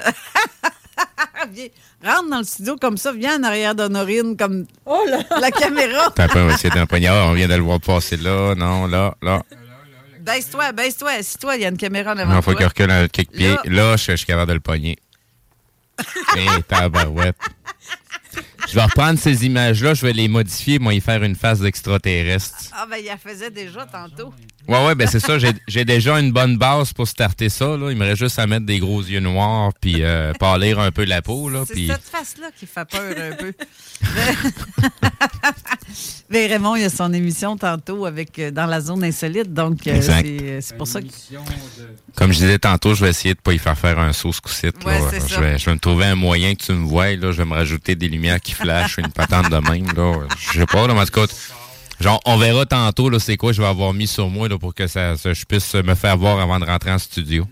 Viens, 1.51 1.67
rentre 2.01 2.29
dans 2.29 2.37
le 2.37 2.43
studio 2.45 2.77
comme 2.79 2.95
ça, 2.95 3.11
viens 3.11 3.39
en 3.39 3.43
arrière 3.43 3.75
d'Honorine, 3.75 4.37
comme 4.37 4.65
Oh 4.85 5.03
là 5.09 5.19
la 5.39 5.51
caméra. 5.51 6.13
Un 6.17 6.27
on 6.35 6.45
va 6.47 6.53
essayer 6.53 6.69
d'un 6.73 6.85
poignard. 6.85 7.27
On 7.27 7.33
vient 7.33 7.47
de 7.49 7.55
le 7.55 7.61
voir 7.61 7.81
passer 7.81 8.15
là. 8.15 8.55
Non, 8.55 8.87
là, 8.87 9.15
là. 9.21 9.43
Baisse-toi, 10.21 10.71
baisse-toi, 10.71 11.11
assis-toi, 11.11 11.55
il 11.55 11.61
y 11.63 11.65
a 11.65 11.69
une 11.69 11.77
caméra 11.77 12.13
devant 12.15 12.41
faut 12.41 12.51
toi. 12.51 12.59
qu'il 12.59 12.67
recule 12.67 12.91
un 12.91 13.07
quelques 13.07 13.31
pieds. 13.31 13.55
Là. 13.65 13.91
Là, 13.91 13.97
je, 13.97 14.11
je 14.11 14.15
suis 14.17 14.25
capable 14.25 14.49
de 14.49 14.53
le 14.53 14.59
pogner. 14.59 14.97
Hé, 16.35 16.45
tabarouette. 16.67 17.35
Je 18.69 18.75
vais 18.75 18.83
reprendre 18.83 19.19
ces 19.19 19.45
images-là, 19.45 19.93
je 19.93 20.05
vais 20.05 20.13
les 20.13 20.27
modifier, 20.27 20.79
moi, 20.79 20.93
y 20.93 21.01
faire 21.01 21.23
une 21.23 21.35
face 21.35 21.59
d'extraterrestre. 21.59 22.55
Ah, 22.73 22.85
ben, 22.89 22.97
il 22.99 23.05
la 23.05 23.17
faisait 23.17 23.49
déjà 23.51 23.85
tantôt. 23.85 24.33
Ouais, 24.67 24.85
ouais, 24.85 24.95
ben 24.95 25.07
c'est 25.07 25.19
ça. 25.19 25.39
J'ai- 25.39 25.49
J'ai 25.67 25.83
déjà 25.85 26.19
une 26.19 26.31
bonne 26.31 26.57
base 26.57 26.93
pour 26.93 27.07
starter 27.07 27.49
ça. 27.49 27.75
Là. 27.77 27.89
Il 27.91 27.97
me 27.97 28.05
reste 28.05 28.19
juste 28.19 28.37
à 28.39 28.45
mettre 28.47 28.65
des 28.65 28.77
gros 28.79 29.01
yeux 29.01 29.19
noirs 29.19 29.71
puis 29.81 30.03
euh, 30.03 30.33
pâlir 30.33 30.79
un 30.79 30.91
peu 30.91 31.03
la 31.03 31.21
peau. 31.23 31.49
Là, 31.49 31.63
C'est 31.67 31.73
puis... 31.73 31.87
cette 31.87 32.03
face-là 32.03 32.49
qui 32.57 32.67
fait 32.67 32.85
peur 32.85 33.15
un 33.17 33.35
peu. 33.35 33.53
Mais 36.29 36.47
Raymond, 36.47 36.75
il 36.77 36.85
a 36.85 36.89
son 36.89 37.11
émission 37.11 37.57
tantôt 37.57 38.05
avec 38.05 38.39
euh, 38.39 38.51
dans 38.51 38.65
la 38.65 38.79
zone 38.79 39.03
insolite, 39.03 39.53
donc 39.53 39.85
euh, 39.87 39.99
c'est 40.01 40.23
euh, 40.25 40.59
c'est 40.61 40.77
pour 40.77 40.87
ça 40.87 41.01
que. 41.01 41.07
Comme 42.15 42.31
je 42.31 42.37
disais 42.39 42.59
tantôt, 42.59 42.93
je 42.93 43.03
vais 43.03 43.09
essayer 43.09 43.33
de 43.33 43.39
pas 43.39 43.51
y 43.53 43.57
faire 43.57 43.77
faire 43.77 43.99
un 43.99 44.13
saut 44.13 44.31
ce 44.31 44.39
coup-ci. 44.39 44.67
Ouais, 44.67 44.71
je, 45.27 45.39
vais, 45.39 45.57
je 45.57 45.65
vais 45.65 45.73
me 45.73 45.79
trouver 45.79 46.05
un 46.05 46.15
moyen 46.15 46.55
que 46.55 46.63
tu 46.63 46.71
me 46.71 46.85
vois. 46.85 47.15
Là. 47.15 47.31
Je 47.33 47.37
vais 47.37 47.45
me 47.45 47.53
rajouter 47.53 47.95
des 47.95 48.07
lumières 48.07 48.39
qui 48.39 48.50
flashent, 48.53 48.97
une 48.97 49.11
patente 49.11 49.49
de 49.49 49.57
même. 49.57 49.87
Là. 49.95 50.27
Je 50.37 50.59
sais 50.59 50.65
pas, 50.65 50.87
là, 50.87 50.93
mais 50.93 51.01
en 51.01 51.25
genre, 51.99 52.19
on 52.25 52.37
verra 52.37 52.65
tantôt 52.65 53.09
là, 53.09 53.19
c'est 53.19 53.37
quoi 53.37 53.51
je 53.51 53.61
vais 53.61 53.67
avoir 53.67 53.93
mis 53.93 54.07
sur 54.07 54.29
moi 54.29 54.47
là, 54.47 54.57
pour 54.57 54.73
que 54.73 54.87
ça, 54.87 55.15
je 55.15 55.45
puisse 55.45 55.73
me 55.75 55.95
faire 55.95 56.17
voir 56.17 56.39
avant 56.39 56.59
de 56.59 56.65
rentrer 56.65 56.91
en 56.91 56.97
studio. 56.97 57.45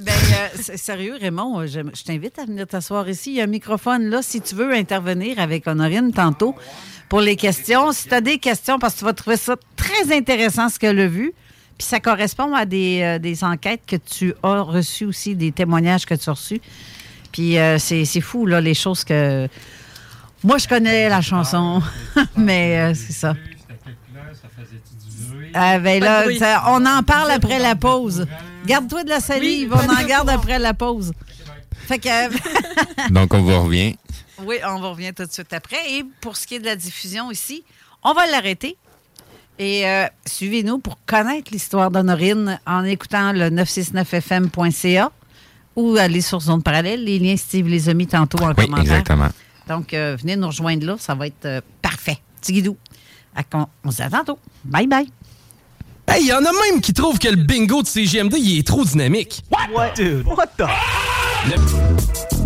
Ben, 0.00 0.12
euh, 0.12 0.76
sérieux, 0.76 1.16
Raymond, 1.18 1.60
euh, 1.60 1.66
je, 1.66 1.80
je 1.94 2.02
t'invite 2.04 2.38
à 2.38 2.44
venir 2.44 2.66
t'asseoir 2.66 3.08
ici. 3.08 3.30
Il 3.30 3.36
y 3.36 3.40
a 3.40 3.44
un 3.44 3.48
microphone 3.48 4.10
là, 4.10 4.20
si 4.20 4.42
tu 4.42 4.54
veux 4.54 4.74
intervenir 4.74 5.38
avec 5.38 5.66
Honorine 5.66 6.12
tantôt 6.12 6.54
pour 7.08 7.20
les 7.20 7.36
questions. 7.36 7.92
Si 7.92 8.08
tu 8.08 8.14
as 8.14 8.20
des 8.20 8.38
questions, 8.38 8.78
parce 8.78 8.94
que 8.94 8.98
tu 9.00 9.04
vas 9.06 9.14
trouver 9.14 9.36
ça 9.36 9.56
très 9.76 10.14
intéressant 10.14 10.68
ce 10.68 10.78
qu'elle 10.78 11.00
a 11.00 11.06
vu. 11.06 11.32
Puis 11.78 11.86
ça 11.86 12.00
correspond 12.00 12.54
à 12.54 12.64
des, 12.64 13.00
euh, 13.02 13.18
des 13.18 13.44
enquêtes 13.44 13.82
que 13.86 13.96
tu 13.96 14.34
as 14.42 14.60
reçues 14.62 15.04
aussi, 15.04 15.34
des 15.34 15.52
témoignages 15.52 16.06
que 16.06 16.14
tu 16.14 16.28
as 16.28 16.32
reçus. 16.32 16.60
Puis 17.36 17.58
euh, 17.58 17.76
c'est 17.78 18.06
c'est 18.06 18.22
fou, 18.22 18.46
là, 18.46 18.62
les 18.62 18.72
choses 18.72 19.04
que. 19.04 19.46
Moi, 20.42 20.56
je 20.56 20.66
connais 20.66 21.10
la 21.10 21.20
chanson, 21.20 21.82
mais 22.36 22.78
euh, 22.78 22.94
c'est 22.94 23.12
ça. 23.12 23.34
Ah, 25.52 25.78
ben 25.78 26.02
là, 26.02 26.24
ça- 26.38 26.64
on 26.68 26.86
en 26.86 27.02
parle 27.02 27.30
après 27.32 27.58
la 27.58 27.76
pause. 27.76 28.26
Garde-toi 28.64 29.04
de 29.04 29.10
la 29.10 29.20
salive, 29.20 29.74
on 29.74 30.02
en 30.02 30.06
garde 30.06 30.30
après 30.30 30.58
la 30.58 30.72
pause. 30.72 31.12
Fait 31.86 31.98
que, 31.98 32.08
Donc, 33.12 33.34
on 33.34 33.42
vous 33.42 33.62
revient. 33.64 33.96
oui, 34.42 34.56
on 34.66 34.80
va 34.80 34.88
revenir 34.88 35.12
tout 35.14 35.26
de 35.26 35.30
suite 35.32 35.52
après. 35.52 35.76
Et 35.90 36.04
pour 36.22 36.38
ce 36.38 36.46
qui 36.46 36.54
est 36.54 36.58
de 36.60 36.64
la 36.64 36.76
diffusion 36.76 37.30
ici, 37.30 37.64
on 38.02 38.14
va 38.14 38.26
l'arrêter. 38.26 38.78
Et 39.58 39.86
euh, 39.86 40.06
suivez-nous 40.24 40.78
pour 40.78 40.96
connaître 41.04 41.50
l'histoire 41.52 41.90
d'Honorine 41.90 42.58
en 42.66 42.82
écoutant 42.84 43.32
le 43.32 43.50
969fm.ca 43.50 45.10
ou 45.76 45.96
aller 45.96 46.20
sur 46.20 46.40
Zone 46.40 46.62
Parallèle. 46.62 47.04
Les 47.04 47.18
liens, 47.18 47.36
Steve 47.36 47.68
les 47.68 47.88
a 47.88 47.94
mis 47.94 48.06
tantôt 48.06 48.38
en 48.42 48.48
Oui, 48.48 48.54
commentaire. 48.54 48.80
exactement. 48.96 49.28
Donc, 49.68 49.92
euh, 49.94 50.16
venez 50.20 50.36
nous 50.36 50.46
rejoindre 50.48 50.86
là, 50.86 50.96
ça 50.98 51.14
va 51.14 51.26
être 51.26 51.44
euh, 51.44 51.60
parfait. 51.82 52.18
Tigidou. 52.40 52.76
Fait 53.36 53.44
qu'on- 53.50 53.66
On 53.84 53.90
se 53.90 53.96
dit 53.96 54.02
à 54.02 54.10
tantôt. 54.10 54.38
Bye 54.64 54.86
bye. 54.86 55.06
Hey, 56.08 56.24
y 56.26 56.32
en 56.32 56.38
a 56.38 56.52
même 56.70 56.80
qui 56.80 56.92
trouvent 56.92 57.18
que 57.18 57.28
le 57.28 57.36
bingo 57.36 57.82
de 57.82 57.86
CGMD, 57.88 58.36
il 58.38 58.58
est 58.60 58.66
trop 58.66 58.84
dynamique. 58.84 59.42
What? 59.74 59.90
Dude, 59.96 60.24
what 60.26 60.46
the? 60.56 60.66
Le 61.48 62.45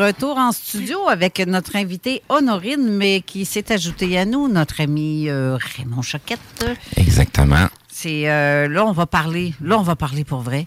Retour 0.00 0.36
en 0.38 0.52
studio 0.52 1.08
avec 1.08 1.38
notre 1.46 1.76
invité 1.76 2.22
Honorine, 2.28 2.88
mais 2.90 3.20
qui 3.20 3.44
s'est 3.44 3.70
ajouté 3.72 4.18
à 4.18 4.24
nous, 4.24 4.48
notre 4.48 4.80
ami 4.80 5.28
euh, 5.28 5.56
Raymond 5.76 6.02
Choquette. 6.02 6.64
Exactement. 6.96 7.66
C'est 7.88 8.30
euh, 8.30 8.68
là 8.68 8.84
on 8.86 8.92
va 8.92 9.06
parler, 9.06 9.54
là 9.62 9.78
on 9.78 9.82
va 9.82 9.96
parler 9.96 10.24
pour 10.24 10.40
vrai. 10.40 10.66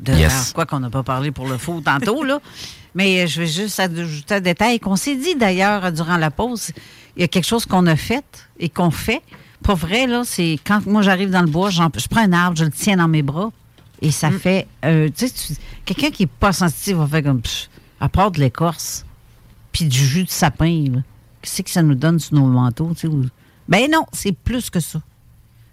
De 0.00 0.12
Yes. 0.12 0.52
quoi 0.54 0.66
qu'on 0.66 0.80
n'a 0.80 0.90
pas 0.90 1.02
parlé 1.02 1.30
pour 1.30 1.48
le 1.48 1.56
faux 1.58 1.80
tantôt 1.80 2.22
là. 2.22 2.40
Mais 2.94 3.26
je 3.26 3.40
vais 3.42 3.46
juste 3.46 3.78
ajouter 3.80 4.34
un 4.34 4.40
détail 4.40 4.80
qu'on 4.80 4.96
s'est 4.96 5.16
dit 5.16 5.34
d'ailleurs 5.34 5.92
durant 5.92 6.16
la 6.16 6.30
pause. 6.30 6.70
Il 7.16 7.20
y 7.20 7.24
a 7.24 7.28
quelque 7.28 7.46
chose 7.46 7.66
qu'on 7.66 7.86
a 7.86 7.96
fait 7.96 8.24
et 8.58 8.68
qu'on 8.70 8.90
fait. 8.90 9.22
Pour 9.62 9.76
vrai, 9.76 10.06
là, 10.06 10.22
c'est 10.24 10.58
quand 10.66 10.84
moi 10.86 11.02
j'arrive 11.02 11.30
dans 11.30 11.40
le 11.42 11.46
bois, 11.50 11.70
j'en- 11.70 11.90
je 11.96 12.06
prends 12.08 12.20
un 12.22 12.32
arbre, 12.32 12.56
je 12.58 12.64
le 12.64 12.70
tiens 12.70 12.96
dans 12.96 13.08
mes 13.08 13.22
bras 13.22 13.50
et 14.02 14.10
ça 14.10 14.30
Mm. 14.30 14.38
fait. 14.38 14.66
euh, 14.84 15.08
tu 15.14 15.28
sais, 15.28 15.54
quelqu'un 15.84 16.10
qui 16.10 16.22
n'est 16.24 16.30
pas 16.40 16.52
sensitif 16.52 16.96
va 16.96 17.06
faire 17.06 17.22
comme. 17.22 17.40
pff, 17.42 17.68
à 18.00 18.08
part 18.08 18.30
de 18.30 18.40
l'écorce, 18.40 19.04
puis 19.72 19.84
du 19.86 19.98
jus 19.98 20.24
de 20.24 20.30
sapin. 20.30 21.02
Qu'est-ce 21.42 21.62
que 21.62 21.70
ça 21.70 21.82
nous 21.82 21.94
donne 21.94 22.18
sur 22.18 22.34
nos 22.34 22.46
manteaux, 22.46 22.90
tu 22.94 23.00
sais? 23.02 23.06
ou- 23.08 23.26
Ben 23.68 23.90
non, 23.90 24.04
c'est 24.12 24.32
plus 24.32 24.70
que 24.70 24.80
ça. 24.80 25.00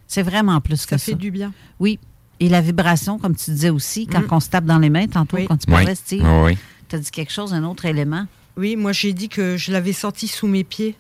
C'est 0.08 0.24
vraiment 0.24 0.60
plus 0.62 0.84
que 0.86 0.92
ça. 0.92 0.98
Ça 0.98 1.06
fait 1.06 1.16
du 1.16 1.32
bien. 1.32 1.52
Oui. 1.80 2.00
Et 2.40 2.50
la 2.50 2.62
vibration, 2.62 3.18
comme 3.20 3.36
tu 3.36 3.52
disais 3.52 3.70
aussi, 3.70 4.08
quand 4.08 4.22
Mm. 4.22 4.28
on 4.32 4.40
se 4.40 4.50
tape 4.50 4.66
dans 4.66 4.80
les 4.80 4.90
mains 4.90 5.08
tantôt, 5.08 5.38
quand 5.48 5.58
tu 5.58 5.68
parlais, 5.68 5.96
Steve, 5.96 6.24
Oui, 6.24 6.52
oui. 6.54 6.58
tu 6.90 6.96
as 6.96 7.00
dit 7.00 7.12
quelque 7.12 7.32
chose, 7.32 7.54
un 7.54 7.64
autre 7.64 7.86
élément? 7.86 8.26
Oui, 8.58 8.76
moi 8.76 8.92
j'ai 8.92 9.14
dit 9.14 9.30
que 9.30 9.58
je 9.58 9.72
l'avais 9.72 9.94
senti 9.94 10.28
sous 10.28 10.48
mes 10.48 10.64
pieds. 10.64 10.96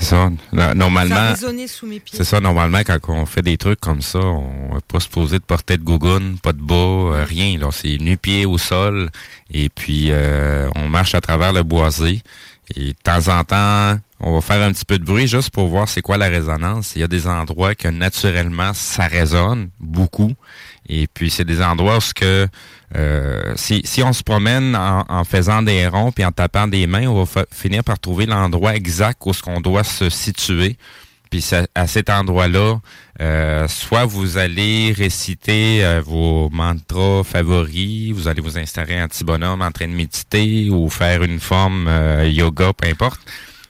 C'est 0.00 0.06
ça. 0.06 0.30
No- 0.52 0.60
Ça 0.62 0.74
Normalement, 0.74 1.14
c'est 2.16 2.24
ça. 2.24 2.40
Normalement, 2.40 2.78
quand 2.80 2.98
on 3.08 3.26
fait 3.26 3.42
des 3.42 3.56
trucs 3.56 3.80
comme 3.80 4.02
ça, 4.02 4.18
on 4.18 4.74
n'est 4.74 4.80
pas 4.86 5.00
supposé 5.00 5.38
de 5.38 5.44
porter 5.44 5.76
de 5.78 5.82
gougoune, 5.82 6.38
pas 6.42 6.52
de 6.52 6.60
bas, 6.60 6.74
euh, 6.74 7.24
rien. 7.28 7.58
Là, 7.58 7.68
c'est 7.72 7.96
nu-pied 7.98 8.46
au 8.46 8.58
sol. 8.58 9.10
Et 9.52 9.68
puis, 9.68 10.08
euh, 10.10 10.68
on 10.76 10.88
marche 10.88 11.14
à 11.14 11.20
travers 11.20 11.52
le 11.52 11.62
boisé. 11.62 12.22
Et 12.76 12.88
de 12.92 12.96
temps 13.02 13.26
en 13.36 13.42
temps, 13.42 13.98
on 14.20 14.34
va 14.34 14.40
faire 14.40 14.62
un 14.62 14.70
petit 14.72 14.84
peu 14.84 14.96
de 14.98 15.04
bruit 15.04 15.26
juste 15.26 15.50
pour 15.50 15.66
voir 15.66 15.88
c'est 15.88 16.02
quoi 16.02 16.16
la 16.18 16.28
résonance. 16.28 16.92
Il 16.94 17.00
y 17.00 17.02
a 17.04 17.08
des 17.08 17.26
endroits 17.26 17.74
que 17.74 17.88
naturellement, 17.88 18.72
ça 18.74 19.06
résonne 19.08 19.70
beaucoup. 19.80 20.34
Et 20.92 21.06
puis, 21.06 21.30
c'est 21.30 21.44
des 21.44 21.62
endroits 21.62 21.98
où 21.98 22.12
que 22.14 22.48
euh, 22.96 23.52
si, 23.54 23.82
si 23.84 24.02
on 24.02 24.12
se 24.12 24.24
promène 24.24 24.74
en, 24.74 25.04
en 25.08 25.24
faisant 25.24 25.62
des 25.62 25.86
ronds 25.86 26.10
puis 26.10 26.24
en 26.24 26.32
tapant 26.32 26.66
des 26.66 26.88
mains, 26.88 27.06
on 27.06 27.22
va 27.22 27.44
finir 27.52 27.84
par 27.84 28.00
trouver 28.00 28.26
l'endroit 28.26 28.74
exact 28.74 29.22
où 29.24 29.32
ce 29.32 29.40
qu'on 29.40 29.60
doit 29.60 29.84
se 29.84 30.10
situer. 30.10 30.76
Puis 31.30 31.48
à 31.76 31.86
cet 31.86 32.10
endroit-là, 32.10 32.80
euh, 33.20 33.68
soit 33.68 34.04
vous 34.04 34.36
allez 34.36 34.92
réciter 34.92 35.84
euh, 35.84 36.02
vos 36.04 36.50
mantras 36.50 37.22
favoris, 37.22 38.10
vous 38.12 38.26
allez 38.26 38.40
vous 38.40 38.58
installer 38.58 38.96
un 38.96 39.06
petit 39.06 39.22
bonhomme 39.22 39.62
en 39.62 39.70
train 39.70 39.86
de 39.86 39.92
méditer 39.92 40.68
ou 40.70 40.90
faire 40.90 41.22
une 41.22 41.38
forme 41.38 41.86
euh, 41.86 42.28
yoga, 42.28 42.72
peu 42.72 42.88
importe. 42.88 43.20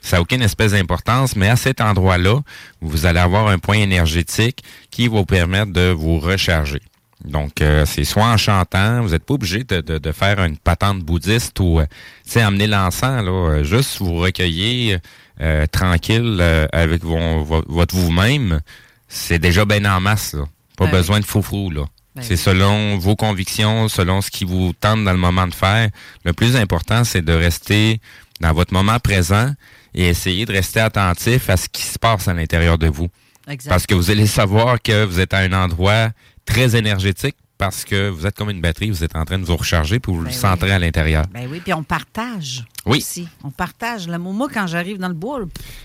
Ça 0.01 0.17
n'a 0.17 0.23
aucune 0.23 0.41
espèce 0.41 0.71
d'importance, 0.71 1.35
mais 1.35 1.49
à 1.49 1.55
cet 1.55 1.81
endroit-là, 1.81 2.41
vous 2.81 3.05
allez 3.05 3.19
avoir 3.19 3.47
un 3.47 3.59
point 3.59 3.77
énergétique 3.77 4.63
qui 4.89 5.07
va 5.07 5.19
vous 5.19 5.25
permettre 5.25 5.71
de 5.71 5.91
vous 5.91 6.17
recharger. 6.17 6.81
Donc, 7.25 7.61
euh, 7.61 7.85
c'est 7.85 8.03
soit 8.03 8.25
en 8.25 8.37
chantant, 8.37 9.01
vous 9.01 9.09
n'êtes 9.09 9.23
pas 9.25 9.35
obligé 9.35 9.63
de, 9.63 9.81
de, 9.81 9.97
de 9.97 10.11
faire 10.11 10.39
une 10.43 10.57
patente 10.57 10.99
bouddhiste 11.01 11.59
ou, 11.59 11.79
euh, 11.79 11.85
tu 12.25 12.31
sais, 12.31 12.41
amener 12.41 12.67
l'encens, 12.67 13.23
là, 13.23 13.31
euh, 13.31 13.63
juste 13.63 13.99
vous 13.99 14.15
recueillir 14.17 14.99
euh, 15.39 15.65
tranquille 15.67 16.37
euh, 16.39 16.67
avec 16.73 17.03
vos- 17.03 17.43
vo- 17.43 17.63
votre 17.67 17.95
vous-même, 17.95 18.61
c'est 19.07 19.39
déjà 19.39 19.65
bien 19.65 19.85
en 19.85 19.99
masse, 19.99 20.33
là. 20.33 20.43
Pas 20.77 20.85
Ben 20.85 20.91
besoin 20.93 21.19
de 21.19 21.25
fou 21.25 21.69
là. 21.69 21.83
Ben 22.15 22.23
c'est 22.23 22.31
oui. 22.33 22.37
selon 22.37 22.97
vos 22.97 23.15
convictions, 23.15 23.87
selon 23.87 24.21
ce 24.21 24.31
qui 24.31 24.43
vous 24.45 24.73
tente 24.79 25.03
dans 25.03 25.11
le 25.11 25.17
moment 25.19 25.47
de 25.47 25.53
faire. 25.53 25.89
Le 26.25 26.33
plus 26.33 26.55
important, 26.55 27.03
c'est 27.03 27.21
de 27.23 27.33
rester 27.33 27.99
dans 28.39 28.51
votre 28.53 28.73
moment 28.73 28.97
présent 28.99 29.53
et 29.93 30.07
essayer 30.07 30.45
de 30.45 30.53
rester 30.53 30.79
attentif 30.79 31.49
à 31.49 31.57
ce 31.57 31.69
qui 31.69 31.83
se 31.83 31.99
passe 31.99 32.27
à 32.27 32.33
l'intérieur 32.33 32.77
de 32.79 32.87
vous. 32.87 33.09
Exact. 33.47 33.69
Parce 33.69 33.85
que 33.85 33.93
vous 33.93 34.09
allez 34.11 34.27
savoir 34.27 34.81
que 34.81 35.03
vous 35.05 35.19
êtes 35.19 35.33
à 35.33 35.39
un 35.39 35.53
endroit 35.53 36.09
très 36.51 36.75
énergétique 36.75 37.35
parce 37.57 37.85
que 37.85 38.09
vous 38.09 38.25
êtes 38.25 38.35
comme 38.35 38.49
une 38.49 38.59
batterie, 38.61 38.89
vous 38.89 39.03
êtes 39.03 39.15
en 39.15 39.23
train 39.23 39.37
de 39.37 39.45
vous 39.45 39.55
recharger 39.55 39.99
puis 39.99 40.11
vous 40.11 40.21
le 40.21 40.29
Ben 40.29 40.57
oui. 40.61 40.71
à 40.71 40.79
l'intérieur. 40.79 41.25
Ben 41.31 41.47
oui, 41.49 41.59
puis 41.63 41.73
on 41.73 41.83
partage. 41.83 42.65
Oui. 42.85 42.97
Aussi. 42.97 43.27
On 43.43 43.51
partage. 43.51 44.07
Là, 44.07 44.17
moi, 44.17 44.47
quand 44.51 44.65
j'arrive 44.67 44.97
dans 44.97 45.07
le 45.07 45.13
bois, 45.13 45.41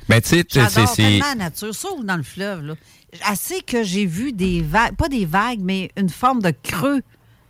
Ben, 0.08 0.20
tu 0.20 0.28
sais, 0.30 0.44
c'est... 0.94 1.18
la 1.18 1.34
nature, 1.34 1.74
sauf 1.74 2.02
dans 2.02 2.16
le 2.16 2.22
fleuve. 2.22 2.62
Là. 2.62 2.74
Assez 3.26 3.60
que 3.60 3.82
j'ai 3.84 4.06
vu 4.06 4.32
des 4.32 4.62
vagues, 4.62 4.96
pas 4.96 5.08
des 5.08 5.26
vagues, 5.26 5.60
mais 5.60 5.90
une 5.96 6.08
forme 6.08 6.40
de 6.40 6.52
creux 6.62 7.02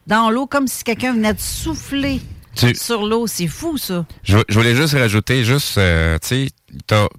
dans 0.07 0.31
l'eau, 0.31 0.47
comme 0.47 0.67
si 0.67 0.83
quelqu'un 0.85 1.13
venait 1.15 1.35
de 1.35 1.41
souffler 1.41 2.21
Tu- 2.57 2.75
sur 2.75 3.07
l'eau. 3.07 3.27
C'est 3.29 3.47
fou, 3.49 3.79
ça. 3.79 4.05
Je, 4.25 4.39
je 4.49 4.55
voulais 4.59 4.75
juste 4.75 4.95
rajouter, 4.95 5.45
juste, 5.45 5.79
euh, 5.79 6.19
tu 6.21 6.29
sais, 6.29 6.49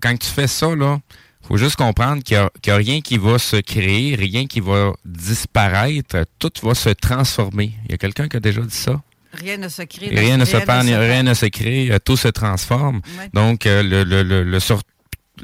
quand 0.01 0.17
tu 0.17 0.27
fais 0.27 0.47
ça, 0.47 0.75
là, 0.75 0.99
faut 1.47 1.57
juste 1.57 1.75
comprendre 1.77 2.21
qu'il 2.23 2.37
n'y 2.37 2.71
a, 2.71 2.75
rien 2.75 3.01
qui 3.01 3.17
va 3.17 3.39
se 3.39 3.57
créer, 3.57 4.15
rien 4.15 4.47
qui 4.47 4.59
va 4.59 4.93
disparaître, 5.05 6.25
tout 6.39 6.51
va 6.63 6.73
se 6.75 6.89
transformer. 6.89 7.71
Il 7.85 7.91
y 7.91 7.93
a 7.93 7.97
quelqu'un 7.97 8.27
qui 8.27 8.37
a 8.37 8.39
déjà 8.39 8.61
dit 8.61 8.75
ça? 8.75 9.01
Rien 9.33 9.57
ne 9.57 9.67
se 9.69 9.83
crée. 9.83 10.09
Rien 10.09 10.37
ne 10.37 10.45
se 10.45 10.57
perd, 10.57 10.85
rien 10.87 11.23
ne 11.23 11.33
se 11.33 11.45
crée, 11.45 11.91
euh, 11.91 11.99
tout 12.03 12.17
se 12.17 12.27
transforme. 12.27 13.01
Donc, 13.33 13.65
euh, 13.65 13.83
le, 13.83 14.03
le, 14.03 14.23
le, 14.23 14.43
le, 14.43 14.59
sur- 14.59 14.81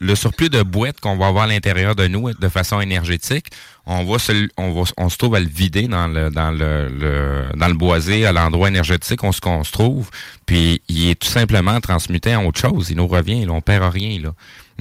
le 0.02 0.16
surplus 0.16 0.50
de 0.50 0.64
boîtes 0.64 1.00
qu'on 1.00 1.18
va 1.18 1.28
avoir 1.28 1.44
à 1.44 1.48
l'intérieur 1.48 1.96
de 1.96 2.08
nous 2.08 2.34
de 2.34 2.50
façon 2.50 2.82
énergétique, 2.82 3.48
on 3.86 4.04
va 4.04 4.18
se, 4.18 4.48
on 4.58 4.72
va, 4.72 4.90
on 4.98 5.10
se 5.10 5.18
trouve 5.18 5.36
à 5.36 5.40
le 5.40 5.48
vider 5.48 5.88
dans 5.88 6.08
le, 6.08 6.32
dans 6.32 6.50
le, 6.52 6.90
le- 6.90 7.46
dans 7.56 7.68
le 7.68 7.76
boisé, 7.76 8.26
à 8.26 8.32
l'endroit 8.32 8.70
énergétique 8.70 9.22
où 9.22 9.28
on 9.28 9.32
se, 9.32 9.42
qu'on 9.42 9.64
se 9.64 9.72
trouve. 9.72 10.10
Puis, 10.48 10.82
il 10.90 11.10
est 11.10 11.16
tout 11.16 11.28
simplement 11.30 11.80
transmuté 11.80 12.36
en 12.36 12.46
autre 12.46 12.60
chose. 12.60 12.90
Il 12.90 12.98
nous 12.98 13.08
revient, 13.08 13.46
là, 13.46 13.52
on 13.54 13.62
perd 13.62 13.94
rien, 13.94 14.20
là. 14.20 14.34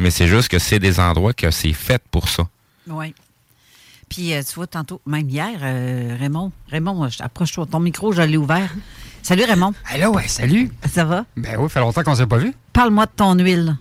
Mais 0.02 0.10
c'est 0.10 0.26
juste 0.26 0.48
que 0.48 0.58
c'est 0.58 0.78
des 0.80 0.98
endroits 1.00 1.32
que 1.32 1.50
c'est 1.50 1.72
fait 1.72 2.02
pour 2.10 2.28
ça. 2.28 2.42
Oui. 2.88 3.14
Puis, 4.08 4.34
euh, 4.34 4.42
tu 4.42 4.54
vois, 4.56 4.66
tantôt, 4.66 5.00
même 5.06 5.28
hier, 5.30 5.56
euh, 5.62 6.16
Raymond, 6.18 6.52
Raymond, 6.70 7.08
je- 7.08 7.22
approche-toi, 7.22 7.66
ton 7.70 7.78
micro, 7.80 8.12
je 8.12 8.20
l'ai 8.22 8.36
ouvert. 8.36 8.68
Salut, 9.22 9.44
Raymond. 9.44 9.72
Allô, 9.88 10.14
ouais, 10.16 10.26
salut. 10.26 10.72
Ça 10.92 11.04
va? 11.04 11.24
Ben 11.36 11.54
oui, 11.56 11.62
ça 11.64 11.68
fait 11.74 11.80
longtemps 11.80 12.02
qu'on 12.02 12.16
s'est 12.16 12.26
pas 12.26 12.38
vu. 12.38 12.52
Parle-moi 12.72 13.06
de 13.06 13.12
ton 13.14 13.34
huile. 13.38 13.76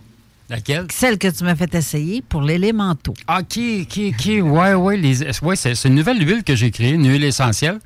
Laquelle? 0.50 0.86
Celle 0.92 1.18
que 1.18 1.28
tu 1.30 1.44
m'as 1.44 1.56
fait 1.56 1.74
essayer 1.74 2.22
pour 2.22 2.44
l'élémento. 2.44 3.14
OK, 3.28 3.60
OK, 3.82 4.00
OK. 4.10 4.26
Ouais, 4.44 4.74
ouais. 4.76 4.98
Les, 4.98 5.24
ouais 5.42 5.56
c'est, 5.56 5.74
c'est 5.74 5.88
une 5.88 5.96
nouvelle 5.96 6.22
huile 6.26 6.44
que 6.44 6.56
j'ai 6.56 6.70
créée, 6.70 6.92
une 6.92 7.10
huile 7.10 7.24
essentielle, 7.24 7.80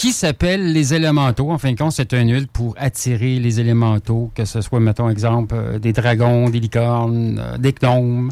qui 0.00 0.12
s'appelle 0.12 0.72
les 0.72 0.94
élémentaux. 0.94 1.50
En 1.50 1.58
fin 1.58 1.72
de 1.72 1.76
compte, 1.76 1.92
c'est 1.92 2.14
une 2.14 2.32
huile 2.32 2.48
pour 2.48 2.74
attirer 2.78 3.38
les 3.38 3.60
élémentaux, 3.60 4.32
que 4.34 4.46
ce 4.46 4.62
soit, 4.62 4.80
mettons, 4.80 5.10
exemple, 5.10 5.54
euh, 5.54 5.78
des 5.78 5.92
dragons, 5.92 6.48
des 6.48 6.58
licornes, 6.58 7.38
euh, 7.38 7.58
des 7.58 7.74
gnomes. 7.74 8.30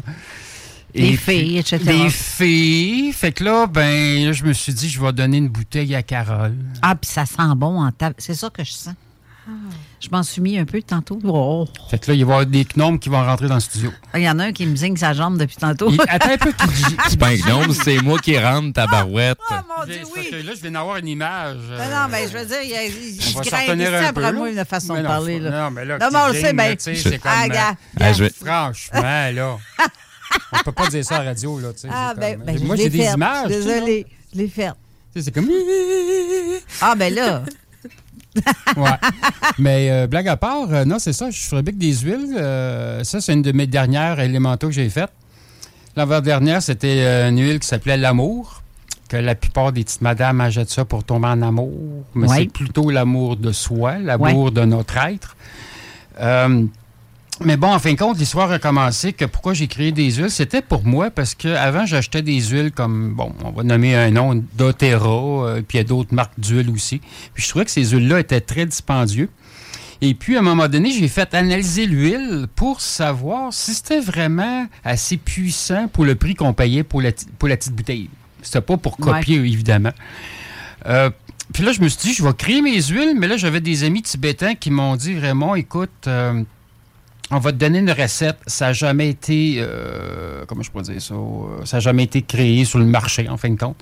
Des 0.95 1.15
filles, 1.15 1.59
etc. 1.59 1.77
Des 1.85 2.09
filles. 2.09 3.11
Fait 3.11 3.31
que 3.31 3.43
là, 3.43 3.67
ben, 3.67 4.25
là, 4.25 4.31
je 4.31 4.45
me 4.45 4.53
suis 4.53 4.73
dit, 4.73 4.89
je 4.89 4.99
vais 4.99 5.13
donner 5.13 5.37
une 5.37 5.49
bouteille 5.49 5.93
à 5.93 6.01
Carole. 6.01 6.55
Ah, 6.81 6.95
puis 6.95 7.07
ça 7.07 7.27
sent 7.27 7.53
bon 7.55 7.79
en 7.79 7.91
table. 7.91 8.15
C'est 8.17 8.33
ça 8.33 8.49
que 8.49 8.63
je 8.63 8.71
sens. 8.71 8.95
Je 9.99 10.07
m'en 10.11 10.23
suis 10.23 10.41
mis 10.41 10.57
un 10.57 10.65
peu 10.65 10.81
tantôt. 10.81 11.19
Oh. 11.25 11.67
Fait 11.89 11.99
que 11.99 12.09
là, 12.09 12.13
il 12.15 12.23
va 12.25 12.31
y 12.31 12.33
avoir 12.35 12.45
des 12.45 12.63
gnomes 12.65 12.97
qui 12.99 13.09
vont 13.09 13.21
rentrer 13.23 13.47
dans 13.47 13.55
le 13.55 13.59
studio. 13.59 13.91
Il 14.15 14.21
y 14.21 14.29
en 14.29 14.39
a 14.39 14.45
un 14.45 14.51
qui 14.53 14.65
me 14.65 14.75
zigne 14.75 14.95
sa 14.95 15.13
jambe 15.13 15.37
depuis 15.37 15.57
tantôt. 15.57 15.89
Il- 15.91 15.99
attends 16.07 16.31
un 16.31 16.37
peu, 16.37 16.51
qui- 16.53 16.95
C'est 17.09 17.19
pas 17.19 17.27
un 17.27 17.35
gnome, 17.35 17.73
c'est 17.73 18.01
moi 18.01 18.17
qui 18.19 18.37
rentre, 18.39 18.73
ta 18.73 18.87
barouette. 18.87 19.37
mon 19.51 19.85
Dieu, 19.85 20.01
oui. 20.15 20.43
là, 20.43 20.53
je 20.55 20.61
viens 20.61 20.71
d'avoir 20.71 20.97
une 20.97 21.07
image. 21.09 21.57
euh, 21.69 21.77
Non, 21.77 21.95
non, 22.03 22.07
mais 22.09 22.27
je 22.27 22.37
veux 22.37 22.45
dire, 22.45 22.61
il, 22.63 22.69
y 22.69 22.75
a- 22.75 22.85
il, 22.85 22.93
il 22.93 23.19
grimpe 23.21 24.03
après 24.17 24.31
peu, 24.31 24.37
moi, 24.37 24.49
une 24.49 24.65
façon 24.65 24.93
Mais 24.93 24.99
de 24.99 25.03
non, 25.03 25.09
parler. 25.09 25.39
Là. 25.39 25.49
non, 25.63 25.71
mais 25.71 25.85
là, 25.85 25.97
non, 25.99 26.07
tu 26.07 26.13
mais 26.13 26.19
on 26.21 26.27
le 26.27 26.33
sait, 26.79 26.95
c'est 26.95 27.19
comme, 27.19 27.31
Ah, 27.35 27.43
euh, 27.43 27.47
gars, 27.49 27.69
Ah, 27.69 27.99
gars. 27.99 28.13
je 28.13 28.23
vais- 28.23 28.29
Franchement, 28.29 29.01
là. 29.33 29.57
On 30.53 30.57
peut 30.63 30.71
pas 30.71 30.87
dire 30.87 31.03
ça 31.03 31.17
à 31.17 31.19
la 31.23 31.29
radio, 31.31 31.59
là. 31.59 31.73
tu 31.73 31.79
sais, 31.81 31.87
Ah, 31.91 32.13
c'est 32.15 32.19
ben, 32.21 32.37
comme- 32.37 32.45
ben, 32.45 32.65
Moi, 32.65 32.75
je 32.77 32.81
j'ai 32.83 32.89
des 32.89 33.03
images. 33.05 33.47
Désolée, 33.47 34.05
je 34.33 34.37
l'ai 34.39 34.47
faite. 34.47 34.73
C'est 35.15 35.31
comme. 35.33 35.49
Ah, 36.81 36.95
ben 36.95 37.13
là. 37.13 37.43
Ouais. 38.77 38.89
Mais 39.57 39.89
euh, 39.91 40.07
blague 40.07 40.27
à 40.27 40.37
part, 40.37 40.71
euh, 40.71 40.85
non, 40.85 40.99
c'est 40.99 41.13
ça. 41.13 41.29
Je 41.31 41.41
fabrique 41.41 41.77
des 41.77 41.93
huiles. 41.97 42.35
euh, 42.37 43.03
ça, 43.03 43.19
c'est 43.21 43.33
une 43.33 43.41
de 43.41 43.51
mes 43.51 43.67
dernières 43.67 44.19
élémentaux 44.19 44.67
que 44.67 44.73
j'ai 44.73 44.89
faites. 44.89 45.11
L'avant-dernière, 45.95 46.61
c'était 46.61 47.27
une 47.27 47.39
huile 47.41 47.59
qui 47.59 47.67
s'appelait 47.67 47.97
l'amour. 47.97 48.61
Que 49.09 49.17
la 49.17 49.33
plupart 49.33 49.71
des 49.71 49.83
petites 49.83 50.01
madames 50.01 50.39
achètent 50.39 50.69
ça 50.69 50.85
pour 50.85 51.03
tomber 51.03 51.27
en 51.29 51.41
amour. 51.41 51.71
Mais 52.13 52.27
Ouais. 52.27 52.37
c'est 52.37 52.45
plutôt 52.53 52.91
l'amour 52.91 53.37
de 53.37 53.51
soi, 53.51 53.97
l'amour 53.97 54.51
de 54.51 54.63
notre 54.65 54.97
être. 54.97 55.35
Mais 57.45 57.55
bon, 57.55 57.73
en 57.73 57.79
fin 57.79 57.93
de 57.93 57.97
compte, 57.97 58.17
l'histoire 58.17 58.51
a 58.51 58.59
commencé 58.59 59.13
que 59.13 59.23
pourquoi 59.23 59.53
j'ai 59.53 59.67
créé 59.67 59.93
des 59.93 60.11
huiles, 60.11 60.29
c'était 60.29 60.61
pour 60.61 60.83
moi 60.83 61.09
parce 61.09 61.35
que 61.35 61.47
avant 61.47 61.85
j'achetais 61.85 62.21
des 62.21 62.41
huiles 62.41 62.71
comme, 62.71 63.13
bon, 63.13 63.33
on 63.45 63.51
va 63.51 63.63
nommer 63.63 63.95
un 63.95 64.11
nom, 64.11 64.43
doTERRA, 64.55 65.47
euh, 65.47 65.61
puis 65.65 65.77
il 65.77 65.81
y 65.81 65.81
a 65.81 65.85
d'autres 65.85 66.13
marques 66.13 66.37
d'huiles 66.37 66.69
aussi. 66.69 66.99
Puis 67.33 67.43
je 67.43 67.49
trouvais 67.49 67.63
que 67.63 67.71
ces 67.71 67.85
huiles-là 67.85 68.19
étaient 68.19 68.41
très 68.41 68.65
dispendieux. 68.65 69.29
Et 70.01 70.13
puis, 70.13 70.37
à 70.37 70.39
un 70.39 70.43
moment 70.43 70.69
donné, 70.69 70.91
j'ai 70.91 71.09
fait 71.09 71.33
analyser 71.33 71.85
l'huile 71.85 72.47
pour 72.55 72.79
savoir 72.79 73.53
si 73.53 73.73
c'était 73.73 73.99
vraiment 73.99 74.65
assez 74.83 75.17
puissant 75.17 75.89
pour 75.89 76.05
le 76.05 76.15
prix 76.15 76.35
qu'on 76.35 76.53
payait 76.53 76.83
pour 76.83 77.01
la, 77.01 77.11
pour 77.37 77.49
la 77.49 77.57
petite 77.57 77.73
bouteille. 77.73 78.09
C'était 78.41 78.61
pas 78.61 78.77
pour 78.77 78.95
copier, 78.95 79.37
évidemment. 79.37 79.91
Euh, 80.85 81.09
puis 81.53 81.63
là, 81.63 81.73
je 81.73 81.81
me 81.81 81.89
suis 81.89 81.99
dit, 81.99 82.13
je 82.13 82.23
vais 82.23 82.33
créer 82.33 82.61
mes 82.61 82.81
huiles, 82.81 83.13
mais 83.17 83.27
là, 83.27 83.35
j'avais 83.35 83.59
des 83.59 83.83
amis 83.83 84.01
tibétains 84.01 84.55
qui 84.55 84.71
m'ont 84.71 84.95
dit, 84.95 85.17
Raymond, 85.17 85.55
écoute, 85.55 85.89
euh, 86.07 86.43
on 87.31 87.39
va 87.39 87.51
te 87.51 87.57
donner 87.57 87.79
une 87.79 87.91
recette. 87.91 88.37
Ça 88.47 88.67
n'a 88.67 88.73
jamais 88.73 89.09
été, 89.09 89.55
euh, 89.59 90.45
comment 90.47 90.63
je 90.63 90.71
pourrais 90.71 90.83
dire 90.83 91.01
ça, 91.01 91.13
euh, 91.13 91.65
ça 91.65 91.77
n'a 91.77 91.81
jamais 91.81 92.03
été 92.03 92.21
créé 92.21 92.65
sur 92.65 92.79
le 92.79 92.85
marché, 92.85 93.27
en 93.29 93.37
fin 93.37 93.49
de 93.49 93.57
compte. 93.59 93.77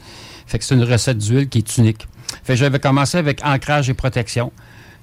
Fait 0.46 0.60
que 0.60 0.66
c'est 0.66 0.76
une 0.76 0.84
recette 0.84 1.18
d'huile 1.18 1.48
qui 1.50 1.60
est 1.60 1.78
unique. 1.78 2.08
Fait 2.44 2.54
que 2.54 2.60
j'avais 2.60 2.80
commencé 2.80 3.18
avec 3.18 3.44
ancrage 3.46 3.90
et 3.90 3.94
protection. 3.94 4.52